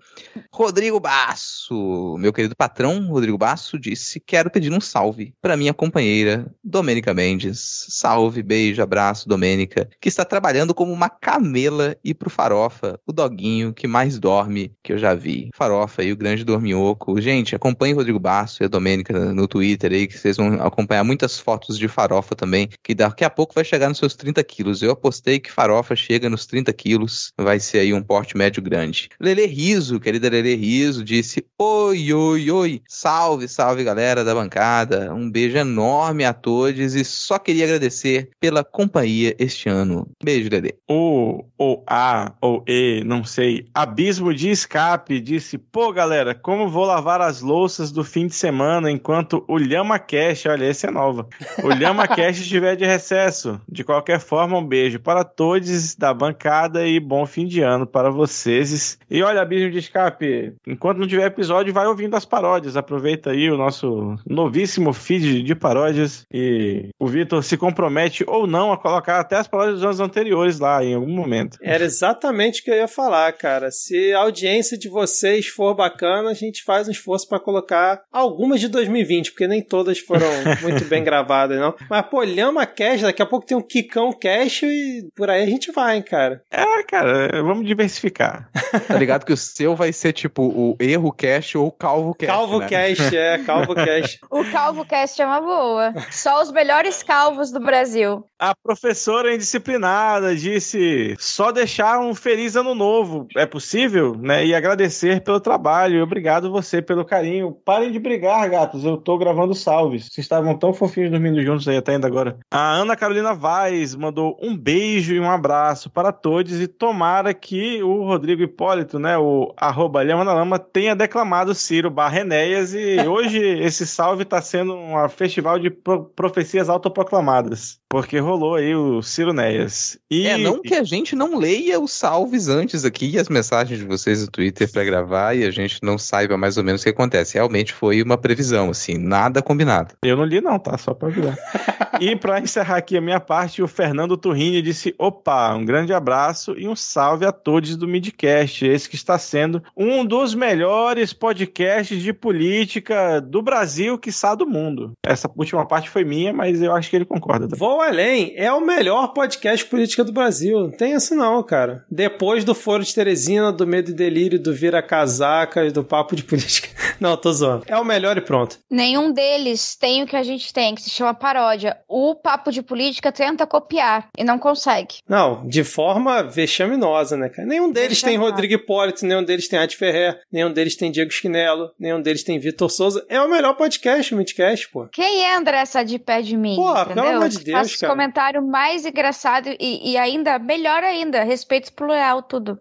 Rodrigo 0.52 0.98
Basso, 0.98 2.16
meu 2.18 2.32
querido 2.32 2.56
patrão 2.56 3.06
Rodrigo 3.06 3.38
Basso, 3.38 3.78
disse: 3.78 4.18
Quero 4.18 4.50
pedir 4.50 4.72
um 4.72 4.80
salve 4.80 5.03
para 5.40 5.56
minha 5.56 5.74
companheira 5.74 6.46
Domênica 6.62 7.12
Mendes. 7.12 7.86
Salve, 7.88 8.42
beijo, 8.42 8.82
abraço, 8.82 9.28
Domênica, 9.28 9.88
que 10.00 10.08
está 10.08 10.24
trabalhando 10.24 10.74
como 10.74 10.92
uma 10.92 11.08
camela 11.08 11.96
e 12.04 12.14
pro 12.14 12.30
Farofa, 12.30 12.98
o 13.06 13.12
doguinho 13.12 13.72
que 13.72 13.86
mais 13.86 14.18
dorme 14.18 14.72
que 14.82 14.92
eu 14.92 14.98
já 14.98 15.14
vi. 15.14 15.50
Farofa 15.54 16.02
e 16.02 16.12
o 16.12 16.16
grande 16.16 16.44
dorminhoco. 16.44 17.20
Gente, 17.20 17.54
acompanhe 17.54 17.94
o 17.94 17.96
Rodrigo 17.96 18.18
Basso 18.18 18.62
e 18.62 18.66
a 18.66 18.68
Domênica 18.68 19.32
no 19.32 19.46
Twitter 19.48 19.92
aí, 19.92 20.06
que 20.06 20.18
vocês 20.18 20.36
vão 20.36 20.54
acompanhar 20.62 21.04
muitas 21.04 21.38
fotos 21.38 21.78
de 21.78 21.88
Farofa 21.88 22.34
também, 22.34 22.68
que 22.82 22.94
daqui 22.94 23.24
a 23.24 23.30
pouco 23.30 23.54
vai 23.54 23.64
chegar 23.64 23.88
nos 23.88 23.98
seus 23.98 24.14
30 24.14 24.42
quilos. 24.44 24.82
Eu 24.82 24.92
apostei 24.92 25.38
que 25.38 25.50
Farofa 25.50 25.94
chega 25.96 26.28
nos 26.28 26.46
30 26.46 26.72
quilos, 26.72 27.32
vai 27.38 27.60
ser 27.60 27.80
aí 27.80 27.92
um 27.92 28.02
porte 28.02 28.36
médio 28.36 28.62
grande. 28.62 29.08
Lele 29.20 29.46
Riso, 29.46 30.00
querida 30.00 30.28
Lele 30.28 30.54
Riso, 30.54 31.04
disse: 31.04 31.44
Oi, 31.58 32.12
oi, 32.12 32.50
oi, 32.50 32.82
salve, 32.88 33.48
salve 33.48 33.84
galera 33.84 34.24
da 34.24 34.34
bancada, 34.34 34.93
um 35.12 35.30
beijo 35.30 35.56
enorme 35.56 36.24
a 36.24 36.32
todos 36.32 36.94
e 36.94 37.04
só 37.04 37.38
queria 37.38 37.64
agradecer 37.64 38.30
pela 38.40 38.64
companhia 38.64 39.34
este 39.38 39.68
ano. 39.68 40.08
Beijo, 40.22 40.48
Lele. 40.50 40.74
O, 40.88 41.44
ou 41.56 41.84
A, 41.86 42.32
ou 42.40 42.64
E, 42.66 43.02
não 43.04 43.24
sei. 43.24 43.66
Abismo 43.74 44.34
de 44.34 44.50
escape 44.50 45.20
disse: 45.20 45.58
Pô, 45.58 45.92
galera, 45.92 46.34
como 46.34 46.68
vou 46.68 46.84
lavar 46.84 47.20
as 47.20 47.40
louças 47.40 47.90
do 47.90 48.04
fim 48.04 48.26
de 48.26 48.34
semana 48.34 48.90
enquanto 48.90 49.44
o 49.48 49.56
Lhama 49.56 49.98
Cash, 49.98 50.46
olha, 50.46 50.66
esse 50.66 50.86
é 50.86 50.90
nova. 50.90 51.26
O 51.62 51.68
Lhama 51.68 52.06
Cash 52.08 52.40
estiver 52.40 52.76
de 52.76 52.84
recesso. 52.84 53.60
De 53.68 53.84
qualquer 53.84 54.20
forma, 54.20 54.58
um 54.58 54.66
beijo 54.66 55.00
para 55.00 55.24
todos 55.24 55.94
da 55.94 56.12
bancada 56.12 56.86
e 56.86 56.98
bom 57.00 57.26
fim 57.26 57.46
de 57.46 57.60
ano 57.60 57.86
para 57.86 58.10
vocês. 58.10 58.98
E 59.10 59.22
olha, 59.22 59.42
Abismo 59.42 59.70
de 59.70 59.78
escape, 59.78 60.54
enquanto 60.66 60.98
não 60.98 61.06
tiver 61.06 61.26
episódio, 61.26 61.72
vai 61.72 61.86
ouvindo 61.86 62.14
as 62.14 62.24
paródias. 62.24 62.76
Aproveita 62.76 63.30
aí 63.30 63.50
o 63.50 63.56
nosso 63.56 64.16
novíssimo 64.26 64.83
feed 64.92 65.42
de 65.42 65.54
paródias 65.54 66.24
e 66.32 66.88
o 66.98 67.06
Vitor 67.06 67.42
se 67.42 67.56
compromete 67.56 68.24
ou 68.26 68.46
não 68.46 68.72
a 68.72 68.78
colocar 68.78 69.20
até 69.20 69.36
as 69.36 69.48
paródias 69.48 69.76
dos 69.76 69.84
anos 69.84 70.00
anteriores 70.00 70.58
lá 70.58 70.84
em 70.84 70.94
algum 70.94 71.12
momento. 71.12 71.58
Era 71.62 71.84
exatamente 71.84 72.60
o 72.60 72.64
que 72.64 72.70
eu 72.70 72.76
ia 72.76 72.88
falar, 72.88 73.32
cara. 73.32 73.70
Se 73.70 74.12
a 74.12 74.20
audiência 74.20 74.76
de 74.76 74.88
vocês 74.88 75.46
for 75.46 75.74
bacana, 75.74 76.30
a 76.30 76.34
gente 76.34 76.62
faz 76.64 76.88
um 76.88 76.90
esforço 76.90 77.28
pra 77.28 77.40
colocar 77.40 78.02
algumas 78.12 78.60
de 78.60 78.68
2020, 78.68 79.32
porque 79.32 79.46
nem 79.46 79.62
todas 79.62 79.98
foram 79.98 80.26
muito 80.62 80.84
bem 80.86 81.02
gravadas, 81.04 81.58
não. 81.58 81.74
Mas, 81.88 82.06
pô, 82.06 82.22
Lhama 82.22 82.66
Cash, 82.66 83.02
daqui 83.02 83.22
a 83.22 83.26
pouco 83.26 83.46
tem 83.46 83.56
um 83.56 83.62
Kikão 83.62 84.12
Cash 84.12 84.62
e 84.64 85.08
por 85.14 85.30
aí 85.30 85.42
a 85.42 85.46
gente 85.46 85.72
vai, 85.72 85.96
hein, 85.96 86.02
cara. 86.02 86.42
É, 86.50 86.82
cara, 86.84 87.42
vamos 87.42 87.66
diversificar. 87.66 88.48
Tá 88.88 88.98
ligado 88.98 89.24
que 89.24 89.32
o 89.32 89.36
seu 89.36 89.74
vai 89.74 89.92
ser 89.92 90.12
tipo 90.12 90.42
o 90.42 90.76
erro 90.80 91.12
cash 91.12 91.54
ou 91.54 91.68
o 91.68 91.72
calvo 91.72 92.14
cash. 92.14 92.28
Calvo 92.28 92.58
né? 92.58 92.68
Cash, 92.68 93.12
é, 93.12 93.38
Calvo 93.38 93.74
Cash. 93.74 94.18
O 94.30 94.44
Calvo 94.44 94.73
Cast 94.82 95.20
é 95.20 95.26
uma 95.26 95.42
boa. 95.42 95.92
Só 96.10 96.40
os 96.40 96.50
melhores 96.50 97.02
calvos 97.02 97.52
do 97.52 97.60
Brasil. 97.60 98.24
A 98.38 98.54
professora 98.54 99.34
indisciplinada 99.34 100.34
disse: 100.34 101.14
só 101.18 101.52
deixar 101.52 101.98
um 101.98 102.14
feliz 102.14 102.56
ano 102.56 102.74
novo. 102.74 103.26
É 103.36 103.44
possível? 103.44 104.16
Né? 104.18 104.46
E 104.46 104.54
agradecer 104.54 105.22
pelo 105.22 105.38
trabalho. 105.38 106.02
Obrigado 106.02 106.50
você 106.50 106.80
pelo 106.80 107.04
carinho. 107.04 107.52
Parem 107.52 107.92
de 107.92 107.98
brigar, 107.98 108.48
gatos. 108.48 108.84
Eu 108.84 108.96
tô 108.96 109.18
gravando 109.18 109.54
salves. 109.54 110.06
Vocês 110.06 110.24
estavam 110.24 110.56
tão 110.56 110.72
fofinhos 110.72 111.10
dormindo 111.10 111.42
juntos 111.42 111.68
aí 111.68 111.76
até 111.76 111.92
ainda 111.92 112.06
agora. 112.06 112.38
A 112.50 112.72
Ana 112.72 112.96
Carolina 112.96 113.34
Vaz 113.34 113.94
mandou 113.94 114.38
um 114.40 114.56
beijo 114.56 115.14
e 115.14 115.20
um 115.20 115.30
abraço 115.30 115.90
para 115.90 116.10
todos. 116.10 116.58
E 116.58 116.66
tomara 116.66 117.34
que 117.34 117.82
o 117.82 118.04
Rodrigo 118.04 118.42
Hipólito, 118.42 118.98
né? 118.98 119.18
O 119.18 119.52
arroba 119.58 120.02
Lhama 120.02 120.24
na 120.24 120.32
Lama, 120.32 120.58
tenha 120.58 120.96
declamado 120.96 121.54
Ciro 121.54 121.90
barra. 121.90 122.14
E 122.14 123.08
hoje 123.08 123.38
esse 123.38 123.84
salve 123.84 124.24
tá 124.24 124.40
sendo 124.40 124.63
um 124.72 125.08
festival 125.08 125.58
de 125.58 125.70
pro- 125.70 126.06
profecias 126.10 126.68
autoproclamadas. 126.68 127.80
Porque 127.94 128.18
rolou 128.18 128.56
aí 128.56 128.74
o 128.74 129.00
Ciro 129.02 129.32
Néas. 129.32 129.96
E 130.10 130.26
É, 130.26 130.36
não 130.36 130.60
que 130.60 130.74
a 130.74 130.82
gente 130.82 131.14
não 131.14 131.38
leia 131.38 131.78
os 131.78 131.92
salves 131.92 132.48
antes 132.48 132.84
aqui 132.84 133.08
e 133.08 133.20
as 133.20 133.28
mensagens 133.28 133.78
de 133.78 133.86
vocês 133.86 134.20
no 134.20 134.28
Twitter 134.28 134.68
pra 134.68 134.82
gravar 134.82 135.36
e 135.36 135.44
a 135.44 135.50
gente 135.52 135.78
não 135.80 135.96
saiba 135.96 136.36
mais 136.36 136.56
ou 136.56 136.64
menos 136.64 136.80
o 136.80 136.84
que 136.84 136.90
acontece. 136.90 137.34
Realmente 137.34 137.72
foi 137.72 138.02
uma 138.02 138.18
previsão, 138.18 138.70
assim, 138.70 138.98
nada 138.98 139.40
combinado. 139.40 139.94
Eu 140.02 140.16
não 140.16 140.24
li 140.24 140.40
não, 140.40 140.58
tá? 140.58 140.76
Só 140.76 140.92
pra 140.92 141.06
avisar. 141.06 141.38
e 142.00 142.16
pra 142.16 142.40
encerrar 142.40 142.78
aqui 142.78 142.96
a 142.96 143.00
minha 143.00 143.20
parte, 143.20 143.62
o 143.62 143.68
Fernando 143.68 144.16
Turrini 144.16 144.60
disse, 144.60 144.92
opa, 144.98 145.54
um 145.54 145.64
grande 145.64 145.92
abraço 145.92 146.58
e 146.58 146.66
um 146.66 146.74
salve 146.74 147.24
a 147.24 147.30
todos 147.30 147.76
do 147.76 147.86
Midcast, 147.86 148.66
esse 148.66 148.88
que 148.88 148.96
está 148.96 149.16
sendo 149.20 149.62
um 149.76 150.04
dos 150.04 150.34
melhores 150.34 151.12
podcasts 151.12 152.02
de 152.02 152.12
política 152.12 153.20
do 153.20 153.40
Brasil, 153.40 153.96
quiçá 153.98 154.34
do 154.34 154.48
mundo. 154.48 154.94
Essa 155.06 155.30
última 155.36 155.64
parte 155.64 155.88
foi 155.88 156.02
minha, 156.02 156.32
mas 156.32 156.60
eu 156.60 156.74
acho 156.74 156.90
que 156.90 156.96
ele 156.96 157.04
concorda. 157.04 157.46
também. 157.46 157.60
Vou 157.60 157.83
além, 157.84 158.32
é 158.36 158.52
o 158.52 158.60
melhor 158.60 159.08
podcast 159.12 159.64
política 159.66 160.04
do 160.04 160.12
Brasil. 160.12 160.58
Não 160.60 160.70
tem 160.70 160.92
isso 160.94 161.14
não, 161.14 161.42
cara. 161.42 161.84
Depois 161.90 162.44
do 162.44 162.54
Foro 162.54 162.82
de 162.82 162.94
Teresina, 162.94 163.52
do 163.52 163.66
Medo 163.66 163.90
e 163.90 163.94
Delírio, 163.94 164.38
do 164.38 164.54
Vira 164.54 164.82
Casacas, 164.82 165.72
do 165.72 165.84
Papo 165.84 166.16
de 166.16 166.24
Política. 166.24 166.68
Não, 167.00 167.16
tô 167.16 167.32
zoando. 167.32 167.64
É 167.66 167.76
o 167.76 167.84
melhor 167.84 168.16
e 168.16 168.20
pronto. 168.20 168.58
Nenhum 168.70 169.12
deles 169.12 169.76
tem 169.76 170.02
o 170.02 170.06
que 170.06 170.14
a 170.14 170.22
gente 170.22 170.52
tem, 170.52 170.74
que 170.74 170.82
se 170.82 170.90
chama 170.90 171.12
paródia. 171.12 171.76
O 171.88 172.14
Papo 172.14 172.52
de 172.52 172.62
Política 172.62 173.10
tenta 173.10 173.46
copiar 173.46 174.08
e 174.16 174.22
não 174.22 174.38
consegue. 174.38 174.96
Não, 175.08 175.46
de 175.46 175.64
forma 175.64 176.22
vexaminosa, 176.22 177.16
né, 177.16 177.28
cara? 177.28 177.46
Nenhum 177.48 177.70
deles 177.70 178.00
tem. 178.00 178.16
Rodrigo 178.16 178.54
Hipólito, 178.54 179.04
nenhum 179.04 179.24
deles 179.24 179.48
tem 179.48 179.58
Adi 179.58 179.76
Ferrer, 179.76 180.20
nenhum 180.32 180.52
deles 180.52 180.76
tem 180.76 180.90
Diego 180.90 181.10
Schinello, 181.10 181.72
nenhum 181.78 182.00
deles 182.00 182.22
tem 182.22 182.38
Vitor 182.38 182.70
Souza. 182.70 183.04
É 183.08 183.20
o 183.20 183.28
melhor 183.28 183.54
podcast, 183.54 184.14
o 184.14 184.16
Midcast, 184.16 184.70
pô. 184.70 184.86
Quem 184.92 185.24
é 185.24 185.36
André 185.36 185.58
essa 185.58 185.82
de 185.82 185.98
pé 185.98 186.22
de 186.22 186.36
mim? 186.36 186.56
Pô, 186.56 186.70
entendeu? 186.72 187.04
pelo 187.04 187.16
amor 187.16 187.28
de 187.28 187.38
Deus, 187.38 187.58
Faz 187.58 187.73
os 187.74 187.80
cara. 187.80 187.92
comentário 187.92 188.42
mais 188.42 188.84
engraçado 188.86 189.48
e, 189.58 189.92
e 189.92 189.96
ainda, 189.96 190.38
melhor 190.38 190.82
ainda, 190.82 191.22
respeito 191.24 191.72
plural, 191.72 192.22
tudo. 192.22 192.58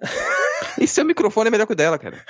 E 0.79 0.87
seu 0.87 1.05
microfone 1.05 1.47
é 1.47 1.51
melhor 1.51 1.67
que 1.67 1.73
o 1.73 1.75
dela, 1.75 1.97
cara. 1.97 2.23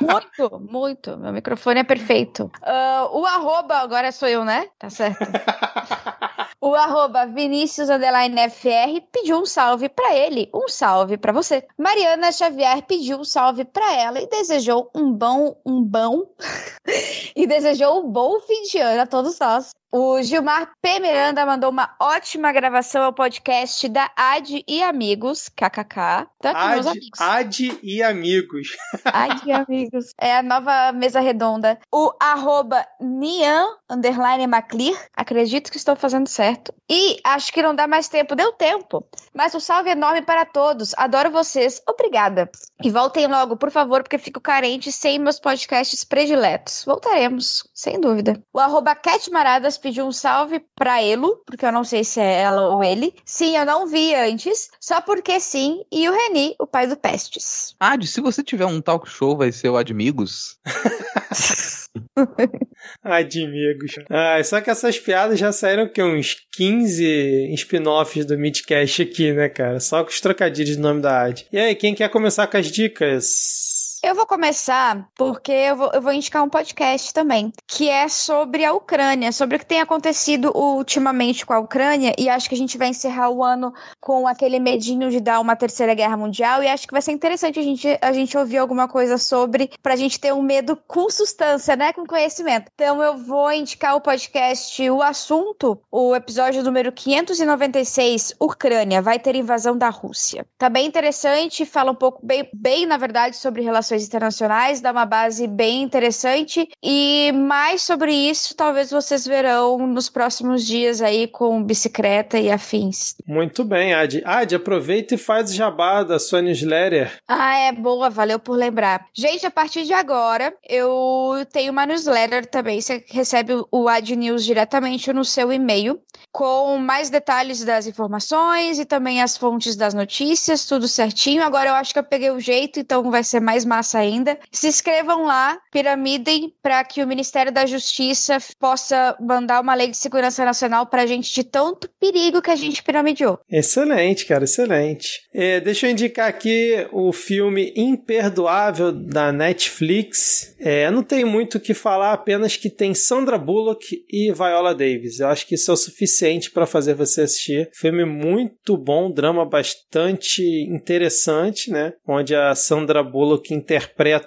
Muito, 0.00 0.60
muito. 0.60 1.16
Meu 1.16 1.32
microfone 1.32 1.80
é 1.80 1.84
perfeito. 1.84 2.50
Ah, 2.62 3.08
o 3.12 3.24
arroba, 3.24 3.76
agora 3.76 4.12
sou 4.12 4.28
eu, 4.28 4.44
né? 4.44 4.68
Tá 4.78 4.90
certo. 4.90 5.24
O 6.66 6.74
arroba 6.74 7.26
Vinícius 7.26 7.88
FR 7.88 9.00
pediu 9.12 9.38
um 9.38 9.46
salve 9.46 9.88
pra 9.88 10.16
ele, 10.16 10.50
um 10.52 10.66
salve 10.66 11.16
pra 11.16 11.32
você. 11.32 11.64
Mariana 11.78 12.32
Xavier 12.32 12.82
pediu 12.82 13.18
um 13.18 13.24
salve 13.24 13.64
pra 13.64 13.94
ela 13.94 14.20
e 14.20 14.26
desejou 14.26 14.90
um 14.92 15.12
bom, 15.12 15.60
um 15.64 15.80
bom, 15.80 16.24
e 17.36 17.46
desejou 17.46 18.00
um 18.00 18.10
bom 18.10 18.40
fim 18.40 18.62
de 18.62 18.78
ano 18.78 19.02
a 19.02 19.06
todos 19.06 19.38
nós. 19.38 19.70
O 19.98 20.22
Gilmar 20.22 20.72
P. 20.82 21.00
Miranda 21.00 21.46
mandou 21.46 21.70
uma 21.70 21.96
ótima 21.98 22.52
gravação 22.52 23.02
ao 23.02 23.14
podcast 23.14 23.88
da 23.88 24.10
Ad 24.14 24.62
e 24.68 24.82
Amigos, 24.82 25.48
kkk. 25.48 26.28
Tá 26.38 26.50
aqui, 26.50 26.68
meus 26.68 26.86
Ad, 26.86 26.98
amigos. 26.98 27.20
Ad 27.22 27.80
e 27.82 28.02
amigos. 28.02 28.68
Ai, 29.06 29.40
que 29.40 29.50
amigos. 29.50 30.12
É 30.20 30.36
a 30.36 30.42
nova 30.42 30.92
mesa 30.92 31.18
redonda. 31.18 31.78
O 31.90 32.12
arroba 32.20 32.86
Nian, 33.00 33.64
underline 33.88 34.46
Maclear. 34.46 35.02
Acredito 35.14 35.70
que 35.70 35.78
estou 35.78 35.96
fazendo 35.96 36.28
certo. 36.28 36.74
E 36.90 37.18
acho 37.24 37.50
que 37.50 37.62
não 37.62 37.74
dá 37.74 37.86
mais 37.86 38.06
tempo. 38.06 38.36
Deu 38.36 38.52
tempo. 38.52 39.02
Mas 39.32 39.54
um 39.54 39.60
salve 39.60 39.88
enorme 39.88 40.20
para 40.20 40.44
todos. 40.44 40.92
Adoro 40.98 41.30
vocês. 41.30 41.80
Obrigada. 41.88 42.50
E 42.82 42.90
voltem 42.90 43.26
logo, 43.26 43.56
por 43.56 43.70
favor, 43.70 44.02
porque 44.02 44.18
fico 44.18 44.40
carente 44.40 44.92
sem 44.92 45.18
meus 45.18 45.40
podcasts 45.40 46.04
prediletos. 46.04 46.84
Voltaremos, 46.84 47.66
sem 47.72 47.98
dúvida. 47.98 48.42
O 48.52 48.60
arroba 48.60 48.94
Cat 48.94 49.30
Maradas 49.30 49.78
pediu 49.78 50.06
um 50.06 50.12
salve 50.12 50.60
pra 50.74 51.02
Elo, 51.02 51.42
porque 51.46 51.64
eu 51.64 51.72
não 51.72 51.84
sei 51.84 52.04
se 52.04 52.20
é 52.20 52.42
ela 52.42 52.68
ou 52.68 52.84
ele. 52.84 53.14
Sim, 53.24 53.56
eu 53.56 53.64
não 53.64 53.86
vi 53.86 54.14
antes. 54.14 54.68
Só 54.78 55.00
porque 55.00 55.40
sim. 55.40 55.84
E 55.90 56.08
o 56.08 56.12
Reni, 56.12 56.54
o 56.58 56.66
pai 56.66 56.86
do 56.86 56.96
Pestes. 56.96 57.74
Ad, 57.80 58.06
se 58.06 58.20
você 58.20 58.42
tiver 58.42 58.66
um 58.66 58.80
talk 58.80 59.08
show, 59.08 59.36
vai 59.36 59.50
ser 59.52 59.70
o 59.70 59.76
Admigos. 59.76 60.58
Admigos. 63.02 63.94
Ah, 64.10 64.42
só 64.42 64.60
que 64.60 64.70
essas 64.70 64.98
piadas 64.98 65.38
já 65.38 65.52
saíram 65.52 65.88
que 65.88 66.02
uns 66.02 66.36
15 66.52 67.52
spin-offs 67.54 68.24
do 68.24 68.38
Midcast 68.38 69.02
aqui, 69.02 69.32
né, 69.32 69.48
cara? 69.48 69.80
Só 69.80 70.02
com 70.02 70.10
os 70.10 70.20
trocadilhos 70.20 70.76
do 70.76 70.82
nome 70.82 71.02
da 71.02 71.22
Ad. 71.22 71.46
E 71.52 71.58
aí, 71.58 71.74
quem 71.74 71.94
quer 71.94 72.08
começar 72.08 72.46
com 72.46 72.56
as 72.56 72.70
dicas? 72.70 73.75
Eu 74.06 74.14
vou 74.14 74.24
começar 74.24 75.08
porque 75.16 75.50
eu 75.50 75.74
vou, 75.74 75.90
eu 75.92 76.00
vou 76.00 76.12
indicar 76.12 76.40
um 76.44 76.48
podcast 76.48 77.12
também, 77.12 77.52
que 77.66 77.88
é 77.88 78.08
sobre 78.08 78.64
a 78.64 78.72
Ucrânia, 78.72 79.32
sobre 79.32 79.56
o 79.56 79.58
que 79.58 79.66
tem 79.66 79.80
acontecido 79.80 80.56
ultimamente 80.56 81.44
com 81.44 81.52
a 81.52 81.58
Ucrânia, 81.58 82.14
e 82.16 82.28
acho 82.28 82.48
que 82.48 82.54
a 82.54 82.58
gente 82.58 82.78
vai 82.78 82.86
encerrar 82.86 83.30
o 83.30 83.42
ano 83.42 83.74
com 84.00 84.28
aquele 84.28 84.60
medinho 84.60 85.10
de 85.10 85.18
dar 85.18 85.40
uma 85.40 85.56
terceira 85.56 85.92
guerra 85.92 86.16
mundial, 86.16 86.62
e 86.62 86.68
acho 86.68 86.86
que 86.86 86.92
vai 86.92 87.02
ser 87.02 87.10
interessante 87.10 87.58
a 87.58 87.62
gente, 87.64 87.98
a 88.00 88.12
gente 88.12 88.38
ouvir 88.38 88.58
alguma 88.58 88.86
coisa 88.86 89.18
sobre, 89.18 89.72
pra 89.82 89.96
gente 89.96 90.20
ter 90.20 90.32
um 90.32 90.40
medo 90.40 90.78
com 90.86 91.10
substância, 91.10 91.74
né, 91.74 91.92
com 91.92 92.06
conhecimento. 92.06 92.70
Então 92.76 93.02
eu 93.02 93.18
vou 93.18 93.50
indicar 93.50 93.96
o 93.96 94.00
podcast 94.00 94.88
O 94.88 95.02
Assunto, 95.02 95.80
o 95.90 96.14
episódio 96.14 96.62
número 96.62 96.92
596, 96.92 98.34
Ucrânia, 98.38 99.02
vai 99.02 99.18
ter 99.18 99.34
invasão 99.34 99.76
da 99.76 99.88
Rússia. 99.88 100.46
Tá 100.56 100.68
bem 100.68 100.86
interessante, 100.86 101.66
fala 101.66 101.90
um 101.90 101.96
pouco, 101.96 102.24
bem, 102.24 102.48
bem 102.54 102.86
na 102.86 102.96
verdade, 102.96 103.34
sobre 103.34 103.62
relações 103.62 103.95
internacionais, 104.04 104.80
dá 104.80 104.92
uma 104.92 105.06
base 105.06 105.46
bem 105.46 105.82
interessante. 105.82 106.68
E 106.82 107.32
mais 107.32 107.82
sobre 107.82 108.12
isso, 108.12 108.54
talvez 108.54 108.90
vocês 108.90 109.26
verão 109.26 109.78
nos 109.86 110.08
próximos 110.08 110.64
dias 110.64 111.00
aí 111.00 111.26
com 111.26 111.62
bicicleta 111.62 112.38
e 112.38 112.50
afins. 112.50 113.14
Muito 113.26 113.64
bem, 113.64 113.94
Ad. 113.94 114.22
Ad, 114.24 114.54
aproveita 114.54 115.14
e 115.14 115.18
faz 115.18 115.54
jabá 115.54 116.02
da 116.02 116.18
sua 116.18 116.42
newsletter. 116.42 117.12
Ah, 117.28 117.58
é 117.58 117.72
boa, 117.72 118.10
valeu 118.10 118.38
por 118.38 118.56
lembrar. 118.56 119.06
Gente, 119.14 119.46
a 119.46 119.50
partir 119.50 119.84
de 119.84 119.92
agora, 119.92 120.54
eu 120.68 121.46
tenho 121.52 121.72
uma 121.72 121.86
newsletter 121.86 122.46
também. 122.46 122.80
Você 122.80 123.04
recebe 123.08 123.52
o 123.70 123.88
Ad 123.88 124.16
News 124.16 124.44
diretamente 124.44 125.12
no 125.12 125.24
seu 125.24 125.52
e-mail, 125.52 126.00
com 126.32 126.78
mais 126.78 127.10
detalhes 127.10 127.64
das 127.64 127.86
informações 127.86 128.78
e 128.78 128.84
também 128.84 129.22
as 129.22 129.36
fontes 129.36 129.76
das 129.76 129.94
notícias, 129.94 130.66
tudo 130.66 130.88
certinho. 130.88 131.42
Agora 131.42 131.70
eu 131.70 131.74
acho 131.74 131.92
que 131.92 131.98
eu 131.98 132.04
peguei 132.04 132.30
o 132.30 132.40
jeito, 132.40 132.80
então 132.80 133.10
vai 133.10 133.22
ser 133.22 133.40
mais 133.40 133.64
massa 133.64 133.85
ainda. 133.94 134.38
Se 134.50 134.68
inscrevam 134.68 135.24
lá, 135.24 135.58
piramidem, 135.70 136.52
para 136.62 136.82
que 136.84 137.02
o 137.02 137.06
Ministério 137.06 137.52
da 137.52 137.66
Justiça 137.66 138.38
possa 138.58 139.16
mandar 139.20 139.60
uma 139.60 139.74
lei 139.74 139.88
de 139.88 139.96
segurança 139.96 140.44
nacional 140.44 140.86
para 140.86 141.02
a 141.02 141.06
gente 141.06 141.32
de 141.32 141.44
tanto 141.44 141.88
perigo 142.00 142.40
que 142.40 142.50
a 142.50 142.56
gente 142.56 142.82
piramideou. 142.82 143.38
Excelente, 143.50 144.26
cara, 144.26 144.44
excelente. 144.44 145.20
É, 145.34 145.60
deixa 145.60 145.86
eu 145.86 145.90
indicar 145.90 146.28
aqui 146.28 146.86
o 146.92 147.12
filme 147.12 147.72
Imperdoável 147.76 148.92
da 148.92 149.30
Netflix. 149.30 150.54
É, 150.58 150.90
não 150.90 151.02
tem 151.02 151.24
muito 151.24 151.58
o 151.58 151.60
que 151.60 151.74
falar, 151.74 152.12
apenas 152.12 152.56
que 152.56 152.70
tem 152.70 152.94
Sandra 152.94 153.38
Bullock 153.38 154.04
e 154.10 154.32
Viola 154.32 154.74
Davis. 154.74 155.20
Eu 155.20 155.28
acho 155.28 155.46
que 155.46 155.54
isso 155.54 155.70
é 155.70 155.74
o 155.74 155.76
suficiente 155.76 156.50
para 156.50 156.66
fazer 156.66 156.94
você 156.94 157.22
assistir. 157.22 157.68
Filme 157.72 158.04
muito 158.04 158.76
bom, 158.76 159.10
drama 159.10 159.44
bastante 159.44 160.42
interessante, 160.70 161.70
né? 161.70 161.92
Onde 162.06 162.34
a 162.34 162.54
Sandra 162.54 163.02
Bullock 163.02 163.52
interpreta 163.52 163.75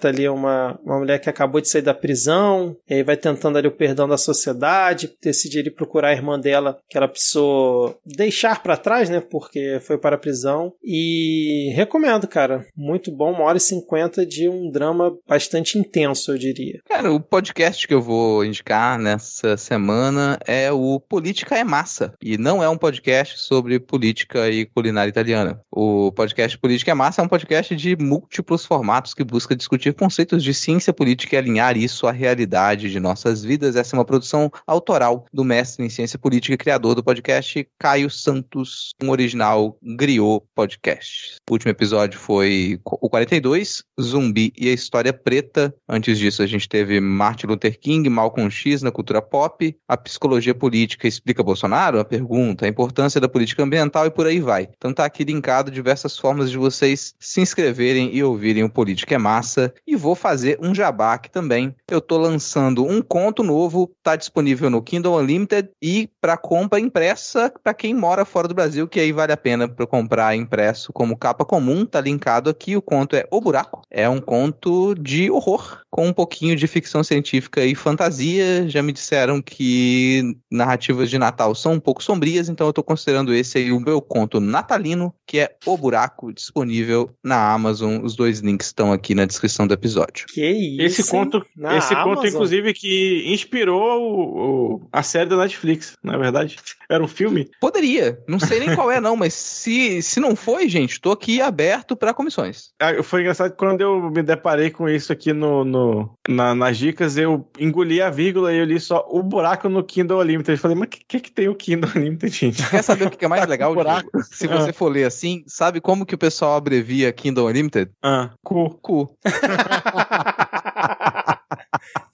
ali 0.08 0.28
uma, 0.28 0.80
uma 0.84 1.00
mulher 1.00 1.20
que 1.20 1.30
acabou 1.30 1.62
de 1.62 1.70
sair 1.70 1.82
da 1.82 1.94
prisão, 1.94 2.76
e 2.90 2.96
aí 2.96 3.04
vai 3.04 3.18
tentando 3.18 3.58
ali 3.58 3.68
o 3.68 3.72
perdão 3.76 4.08
da 4.08 4.18
sociedade, 4.18 5.12
decide 5.22 5.60
ir 5.60 5.72
procurar 5.72 6.10
a 6.10 6.14
irmã 6.14 6.40
dela, 6.40 6.78
que 6.90 6.98
ela 6.98 7.08
precisou 7.08 8.00
deixar 8.06 8.62
para 8.62 8.78
trás, 8.78 9.10
né? 9.10 9.20
Porque 9.20 9.80
foi 9.82 9.98
para 9.98 10.16
a 10.16 10.20
prisão. 10.20 10.74
E 10.84 11.72
recomendo, 11.76 12.28
cara. 12.28 12.66
Muito 12.76 13.12
bom, 13.12 13.32
uma 13.32 13.44
hora 13.44 13.58
e 13.58 13.62
cinquenta 13.62 14.26
de 14.26 14.48
um 14.50 14.70
drama 14.70 15.16
bastante 15.28 15.78
intenso, 15.78 16.32
eu 16.32 16.38
diria. 16.38 16.82
Cara, 16.88 17.12
o 17.12 17.20
podcast 17.20 17.88
que 17.88 17.94
eu 17.94 18.02
vou 18.02 18.44
indicar 18.44 18.98
nessa 19.00 19.58
semana 19.58 20.38
é 20.46 20.72
o 20.72 21.00
Política 21.00 21.58
é 21.58 21.64
Massa. 21.64 22.14
E 22.22 22.38
não 22.38 22.64
é 22.64 22.70
um 22.70 22.78
podcast 22.78 23.40
sobre 23.40 23.80
política 23.80 24.50
e 24.50 24.66
culinária 24.66 25.10
italiana. 25.10 25.62
O 25.72 26.12
podcast 26.12 26.58
Política 26.58 26.92
é 26.92 26.94
Massa 26.94 27.22
é 27.22 27.26
um 27.26 27.28
podcast 27.28 27.76
de 27.76 27.96
múltiplos 27.96 28.66
formatos 28.66 29.14
que 29.14 29.24
busca 29.24 29.39
discutir 29.56 29.94
conceitos 29.94 30.44
de 30.44 30.54
ciência 30.54 30.94
política 30.94 31.36
e 31.36 31.40
alinhar 31.40 31.78
isso 31.78 32.08
à 32.08 32.12
realidade 32.12 32.90
de 32.90 33.00
nossas 33.00 33.44
vidas. 33.44 33.76
Essa 33.76 33.96
é 33.96 34.00
uma 34.00 34.06
produção 34.06 34.52
autoral 34.66 35.26
do 35.34 35.44
mestre 35.44 35.86
em 35.86 35.90
ciência 35.90 36.18
política 36.18 36.54
e 36.54 36.58
criador 36.58 36.96
do 36.96 37.04
podcast, 37.04 37.68
Caio 37.78 38.10
Santos, 38.10 38.94
um 39.02 39.10
original 39.10 39.78
Griot 39.82 40.44
Podcast. 40.56 41.38
O 41.50 41.54
último 41.54 41.72
episódio 41.72 42.20
foi 42.20 42.80
o 42.86 43.10
42, 43.10 43.84
Zumbi 44.00 44.52
e 44.58 44.70
a 44.70 44.74
História 44.74 45.14
Preta. 45.14 45.74
Antes 45.88 46.18
disso, 46.18 46.42
a 46.42 46.48
gente 46.48 46.68
teve 46.68 47.00
Martin 47.00 47.48
Luther 47.48 47.80
King, 47.80 48.10
Malcolm 48.10 48.50
X 48.50 48.82
na 48.82 48.92
cultura 48.92 49.22
pop, 49.22 49.76
a 49.88 49.98
psicologia 49.98 50.54
política 50.54 51.08
explica 51.08 51.44
Bolsonaro, 51.44 52.00
a 52.00 52.06
pergunta, 52.06 52.66
a 52.66 52.70
importância 52.70 53.20
da 53.22 53.30
política 53.30 53.64
ambiental 53.64 54.06
e 54.06 54.12
por 54.12 54.26
aí 54.26 54.40
vai. 54.40 54.70
Então 54.78 54.94
tá 54.94 55.06
aqui 55.06 55.24
linkado 55.24 55.72
diversas 55.72 56.18
formas 56.18 56.50
de 56.50 56.58
vocês 56.58 57.14
se 57.20 57.42
inscreverem 57.42 58.16
e 58.16 58.24
ouvirem 58.24 58.64
o 58.64 58.70
Política 58.70 59.16
é 59.16 59.18
Massa. 59.20 59.74
E 59.86 59.96
vou 59.96 60.16
fazer 60.16 60.58
um 60.62 60.74
jabá 60.74 61.14
aqui 61.14 61.30
também. 61.30 61.76
Eu 61.90 62.02
tô 62.02 62.18
lançando 62.18 62.86
um 62.86 63.02
conto 63.02 63.44
novo, 63.44 63.92
tá 64.02 64.16
disponível 64.16 64.70
no 64.70 64.82
Kindle 64.82 65.18
Unlimited 65.18 65.70
e 65.82 66.10
para 66.22 66.38
compra 66.38 66.80
impressa 66.80 67.54
para 67.64 67.74
quem 67.74 67.94
mora 67.94 68.26
fora 68.26 68.48
do 68.48 68.54
Brasil, 68.54 68.88
que 68.88 69.00
aí 69.00 69.12
vale 69.12 69.32
a 69.32 69.38
pena 69.38 69.68
para 69.68 69.86
comprar 69.86 70.36
impresso 70.36 70.92
como 70.94 71.18
capa 71.18 71.46
comum, 71.46 71.86
tá 71.86 72.02
linkado 72.02 72.50
aqui. 72.50 72.76
O 72.76 72.82
conto 72.82 73.16
é 73.16 73.28
O 73.32 73.42
Buraco. 73.42 73.82
É 73.90 74.08
um 74.08 74.20
conto 74.20 74.96
de 74.96 75.30
horror 75.30 75.82
com 75.90 76.08
um 76.08 76.14
pouquinho 76.14 76.56
de 76.56 76.68
ficção 76.68 77.04
científica 77.04 77.64
e 77.66 77.76
fantasia. 77.76 78.68
Já 78.70 78.82
me 78.82 78.94
disseram 78.94 79.42
que 79.42 80.38
narrativas 80.52 81.10
de 81.10 81.18
Natal 81.18 81.54
são 81.56 81.74
um 81.74 81.80
pouco 81.80 82.04
sombrias, 82.04 82.50
então 82.50 82.68
eu 82.68 82.74
tô 82.74 82.84
considerando 82.84 83.34
esse 83.34 83.58
aí 83.58 83.72
o 83.72 83.80
meu 83.80 84.02
conto 84.02 84.40
natalino, 84.40 85.14
que 85.26 85.40
é 85.40 85.56
O 85.66 85.78
Buraco, 85.78 86.34
disponível 86.34 87.10
na 87.24 87.54
Amazon. 87.54 88.04
Os 88.04 88.16
dois 88.16 88.40
links 88.40 88.68
estão 88.68 88.92
aqui 88.92 89.09
na 89.16 89.26
descrição 89.26 89.66
do 89.68 89.74
episódio. 89.74 90.26
Que 90.28 90.46
isso. 90.50 90.82
Esse 90.82 91.02
hein? 91.02 91.08
conto, 91.10 91.46
Na 91.56 91.78
esse 91.78 91.94
conto, 91.96 92.08
Amazon. 92.20 92.28
inclusive, 92.28 92.74
que 92.74 93.24
inspirou 93.28 94.02
o- 94.02 94.76
o- 94.76 94.88
a 94.92 95.04
série 95.04 95.30
da 95.30 95.38
Netflix, 95.38 95.96
na 96.04 96.18
verdade. 96.18 96.58
Era 96.90 97.04
um 97.04 97.08
filme. 97.08 97.50
Poderia, 97.62 98.20
não 98.28 98.40
sei 98.40 98.60
nem 98.60 98.76
qual 98.76 98.90
é 98.92 99.00
não, 99.00 99.16
mas 99.16 99.34
se, 99.34 100.02
se 100.02 100.20
não 100.20 100.36
foi, 100.36 100.68
gente, 100.70 101.00
tô 101.00 101.12
aqui 101.12 101.42
aberto 101.42 101.96
para 101.96 102.14
comissões. 102.14 102.70
Ah, 102.80 103.02
Foi 103.04 103.22
engraçado 103.22 103.52
que 103.52 103.58
quando 103.58 103.82
eu 103.82 104.10
me 104.12 104.22
deparei 104.24 104.70
com 104.70 104.88
isso 104.90 105.12
aqui 105.12 105.32
no, 105.34 105.64
no- 105.64 106.10
na- 106.28 106.56
nas 106.56 106.78
dicas, 106.78 107.18
eu 107.18 107.48
engoli 107.60 108.02
a 108.02 108.10
vírgula 108.10 108.54
e 108.54 108.58
eu 108.58 108.66
li 108.66 108.80
só 108.80 109.06
o 109.10 109.22
buraco 109.24 109.70
no 109.70 109.84
Kindle 109.84 110.20
Unlimited. 110.20 110.52
Eu 110.52 110.58
falei, 110.62 110.76
mas 110.78 110.88
o 110.88 110.90
que, 110.90 111.00
que, 111.08 111.20
que 111.20 111.32
tem 111.32 111.48
o 111.48 111.56
Kindle 111.56 111.90
Unlimited, 111.96 112.36
gente? 112.36 112.68
Quer 112.70 112.84
saber 112.84 113.08
o 113.08 113.12
que 113.12 113.24
é 113.24 113.28
mais 113.28 113.42
Tá 113.44 113.48
legal? 113.48 113.74
buraco. 113.74 114.10
Diego? 114.12 114.28
Se 114.32 114.48
você 114.48 114.74
for 114.74 114.90
ler 114.92 115.06
assim, 115.06 115.44
sabe 115.48 115.80
como 115.80 116.06
que 116.06 116.16
o 116.16 116.18
pessoal 116.18 116.56
abrevia 116.56 117.12
Kindle 117.12 117.46
Unlimited? 117.48 117.92
Ah, 118.04 118.32
cu. 118.44 118.70
Cu 118.82 118.99
cu. 119.00 119.18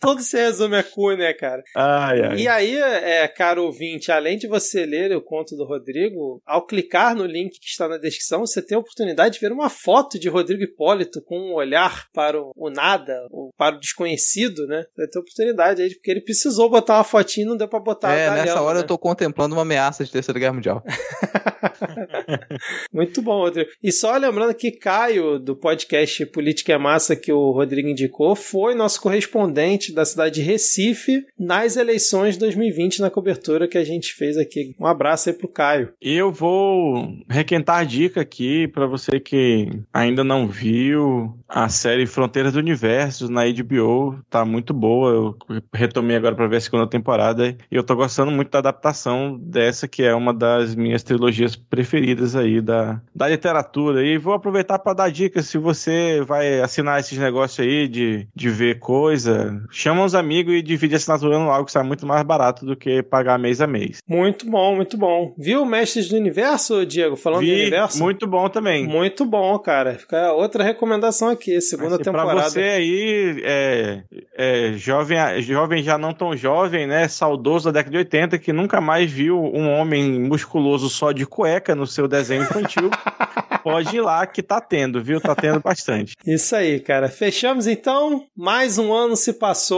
Tudo 0.06 0.22
se 0.22 0.38
resume 0.38 0.78
a 0.78 0.84
cu, 0.84 1.14
né, 1.14 1.34
cara? 1.34 1.64
Ai, 1.76 2.22
ai. 2.22 2.38
E 2.38 2.48
aí, 2.48 2.78
é, 2.78 3.28
caro 3.28 3.64
ouvinte, 3.64 4.12
além 4.12 4.38
de 4.38 4.48
você 4.48 4.86
ler 4.86 5.16
o 5.16 5.22
conto 5.22 5.56
do 5.56 5.66
Rodrigo, 5.66 6.42
ao 6.46 6.66
clicar 6.66 7.16
no 7.16 7.26
link 7.26 7.60
que 7.60 7.68
está 7.68 7.88
na 7.88 7.98
descrição, 7.98 8.46
você 8.46 8.62
tem 8.62 8.76
a 8.76 8.80
oportunidade 8.80 9.36
de 9.36 9.40
ver 9.40 9.52
uma 9.52 9.70
foto 9.70 10.20
de 10.20 10.30
Rodrigo 10.30 10.64
Hipólito 10.64 11.22
com 11.24 11.40
um 11.40 11.54
olhar 11.54 12.08
para 12.14 12.40
o, 12.40 12.70
nada, 12.70 13.26
ou 13.32 13.52
para 13.58 13.76
o 13.76 13.80
desconhecido, 13.80 14.68
né? 14.68 14.86
Você 14.96 15.08
tem 15.08 15.20
a 15.20 15.22
oportunidade 15.22 15.82
aí, 15.82 15.94
porque 15.96 16.12
ele 16.12 16.22
precisou 16.22 16.70
botar 16.70 16.98
uma 16.98 17.04
fotinha 17.04 17.46
e 17.46 17.50
não 17.50 17.58
deu 17.58 17.68
pra 17.68 17.80
botar 17.80 18.14
é, 18.14 18.30
nessa 18.30 18.62
hora 18.62 18.80
né? 18.80 18.84
eu 18.84 18.88
tô 18.88 18.98
contemplando 18.98 19.56
uma 19.56 19.64
ameaça 19.64 20.04
de 20.04 20.12
terceira 20.12 20.40
guerra 20.40 20.54
mundial. 20.54 20.84
Muito 22.94 23.22
bom, 23.22 23.40
Rodrigo. 23.40 23.70
E 23.82 23.92
só 23.92 24.16
lembrando 24.18 24.54
que 24.54 24.72
Caio, 24.72 25.40
do 25.40 25.56
podcast 25.56 26.26
Política 26.28 26.74
é 26.74 26.78
Massa, 26.78 27.16
que 27.16 27.32
o 27.32 27.52
Rodrigo 27.52 27.88
indicou, 27.88 28.36
foi 28.36 28.76
nosso 28.76 29.02
correspondente 29.02 29.95
da 29.96 30.06
cidade 30.06 30.36
de 30.36 30.42
Recife 30.42 31.26
nas 31.40 31.78
eleições 31.78 32.36
de 32.36 32.42
2020, 32.42 33.02
na 33.02 33.10
cobertura 33.10 33.68
que 33.68 33.78
a 33.78 33.84
gente 33.84 34.14
fez 34.14 34.38
aqui. 34.38 34.76
Um 34.80 34.86
abraço 34.86 35.30
aí 35.30 35.36
pro 35.36 35.48
Caio. 35.48 35.94
E 36.02 36.14
eu 36.14 36.32
vou 36.32 37.08
requentar 37.30 37.86
dica 37.86 38.22
aqui 38.22 38.68
pra 38.68 38.86
você 38.86 39.20
que 39.20 39.70
ainda 39.94 40.24
não 40.24 40.48
viu 40.48 41.38
a 41.48 41.70
série 41.70 42.06
Fronteiras 42.06 42.54
do 42.54 42.60
Universo 42.60 43.32
na 43.32 43.44
HBO. 43.46 44.20
Tá 44.30 44.44
muito 44.44 44.74
boa. 44.74 45.12
Eu 45.12 45.38
retomei 45.74 46.18
agora 46.18 46.36
pra 46.36 46.48
ver 46.48 46.58
a 46.58 46.62
segunda 46.62 46.88
temporada 46.88 47.56
e 47.72 47.76
eu 47.76 47.84
tô 47.84 47.96
gostando 47.96 48.32
muito 48.32 48.52
da 48.52 48.60
adaptação 48.60 49.40
dessa, 49.42 49.88
que 49.88 50.04
é 50.04 50.14
uma 50.14 50.34
das 50.34 50.76
minhas 50.76 51.04
trilogias 51.04 51.56
preferidas 51.56 52.36
aí 52.36 52.62
da, 52.62 53.02
da 53.14 53.28
literatura. 53.28 54.06
E 54.06 54.18
vou 54.18 54.34
aproveitar 54.34 54.80
pra 54.80 54.94
dar 54.94 55.10
dicas 55.10 55.48
se 55.48 55.58
você 55.58 56.22
vai 56.22 56.60
assinar 56.60 57.00
esses 57.00 57.18
negócios 57.18 57.60
aí 57.60 57.88
de, 57.88 58.28
de 58.36 58.50
ver 58.50 58.80
coisa. 58.80 59.64
Chama 59.86 60.04
uns 60.04 60.16
amigos 60.16 60.52
e 60.56 60.64
divide 60.64 60.96
a 60.96 60.98
assinatura 60.98 61.38
no 61.38 61.52
algo 61.52 61.68
que 61.68 61.72
sai 61.72 61.84
muito 61.84 62.08
mais 62.08 62.24
barato 62.24 62.66
do 62.66 62.76
que 62.76 63.04
pagar 63.04 63.38
mês 63.38 63.62
a 63.62 63.68
mês. 63.68 64.00
Muito 64.08 64.50
bom, 64.50 64.76
muito 64.76 64.98
bom. 64.98 65.36
Viu 65.38 65.64
Mestres 65.64 66.10
do 66.10 66.16
Universo, 66.16 66.84
Diego? 66.88 67.16
Falando 67.16 67.42
do 67.42 67.46
Vi, 67.46 67.54
universo? 67.54 68.02
muito 68.02 68.26
bom 68.26 68.50
também. 68.50 68.88
Muito 68.88 69.24
bom, 69.26 69.60
cara. 69.60 69.94
Fica 69.94 70.34
outra 70.34 70.64
recomendação 70.64 71.30
aqui, 71.30 71.62
segunda 71.62 71.98
Assim, 71.98 72.04
pra 72.06 72.14
temporada. 72.14 72.50
você 72.50 72.62
aí, 72.62 73.42
é, 73.44 74.04
é, 74.36 74.74
jovem, 74.74 75.20
jovem 75.44 75.84
já 75.84 76.00
não 76.00 76.14
tão 76.14 76.36
jovem, 76.36 76.88
né? 76.88 77.08
Saudoso 77.08 77.66
da 77.66 77.80
década 77.80 77.92
de 77.92 77.98
80, 78.00 78.40
que 78.40 78.52
nunca 78.52 78.82
mais 78.82 79.12
viu 79.12 79.40
um 79.40 79.70
homem 79.70 80.20
musculoso 80.20 80.90
só 80.90 81.12
de 81.12 81.28
cueca 81.28 81.76
no 81.76 81.86
seu 81.86 82.08
desenho 82.08 82.42
infantil, 82.42 82.90
pode 83.64 83.96
ir 83.96 84.02
lá 84.02 84.26
que 84.26 84.42
tá 84.42 84.60
tendo, 84.60 85.00
viu? 85.04 85.22
Tá 85.22 85.36
tendo 85.36 85.60
bastante. 85.60 86.16
Isso 86.26 86.56
aí, 86.56 86.80
cara. 86.80 87.08
Fechamos 87.08 87.68
então. 87.68 88.26
Mais 88.36 88.80
um 88.80 88.92
ano 88.92 89.16
se 89.16 89.32
passou. 89.34 89.75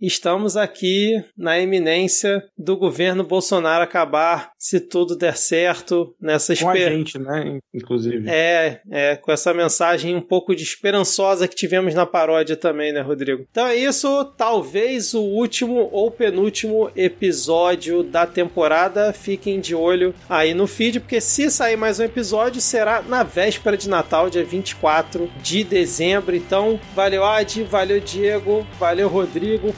Estamos 0.00 0.56
aqui 0.56 1.22
na 1.36 1.58
eminência 1.58 2.44
do 2.56 2.76
governo 2.76 3.24
Bolsonaro 3.24 3.82
acabar, 3.82 4.50
se 4.58 4.80
tudo 4.80 5.16
der 5.16 5.36
certo, 5.36 6.14
nessa 6.20 6.56
Com 6.56 6.70
a 6.70 6.76
gente, 6.76 7.18
né? 7.18 7.58
Inclusive. 7.74 8.28
É, 8.28 8.80
é, 8.90 9.16
com 9.16 9.32
essa 9.32 9.52
mensagem 9.54 10.14
um 10.14 10.20
pouco 10.20 10.54
de 10.54 10.62
esperançosa 10.62 11.48
que 11.48 11.54
tivemos 11.54 11.94
na 11.94 12.04
paródia 12.04 12.56
também, 12.56 12.92
né, 12.92 13.00
Rodrigo? 13.00 13.44
Então 13.50 13.66
é 13.66 13.76
isso, 13.76 14.24
talvez 14.36 15.14
o 15.14 15.22
último 15.22 15.88
ou 15.92 16.10
penúltimo 16.10 16.90
episódio 16.94 18.02
da 18.02 18.26
temporada. 18.26 19.12
Fiquem 19.12 19.60
de 19.60 19.74
olho 19.74 20.14
aí 20.28 20.54
no 20.54 20.66
feed, 20.66 21.00
porque 21.00 21.20
se 21.20 21.50
sair 21.50 21.76
mais 21.76 21.98
um 21.98 22.04
episódio, 22.04 22.60
será 22.60 23.02
na 23.02 23.22
véspera 23.22 23.76
de 23.76 23.88
Natal, 23.88 24.28
dia 24.28 24.44
24 24.44 25.30
de 25.42 25.64
dezembro. 25.64 26.36
Então, 26.36 26.78
valeu 26.94 27.24
Adi, 27.24 27.62
valeu 27.62 28.00
Diego, 28.00 28.66
valeu 28.78 29.08
Rodrigo 29.08 29.21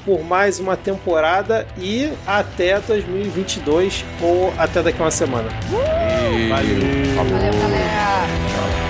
por 0.05 0.23
mais 0.23 0.59
uma 0.59 0.77
temporada 0.77 1.67
e 1.79 2.11
até 2.27 2.81
2022 2.81 4.05
ou 4.21 4.53
até 4.59 4.83
daqui 4.83 5.01
a 5.01 5.05
uma 5.05 5.11
semana. 5.11 5.49
E... 5.71 6.49
Valeu. 6.49 6.79
Valeu, 7.17 7.61
galera. 7.61 8.84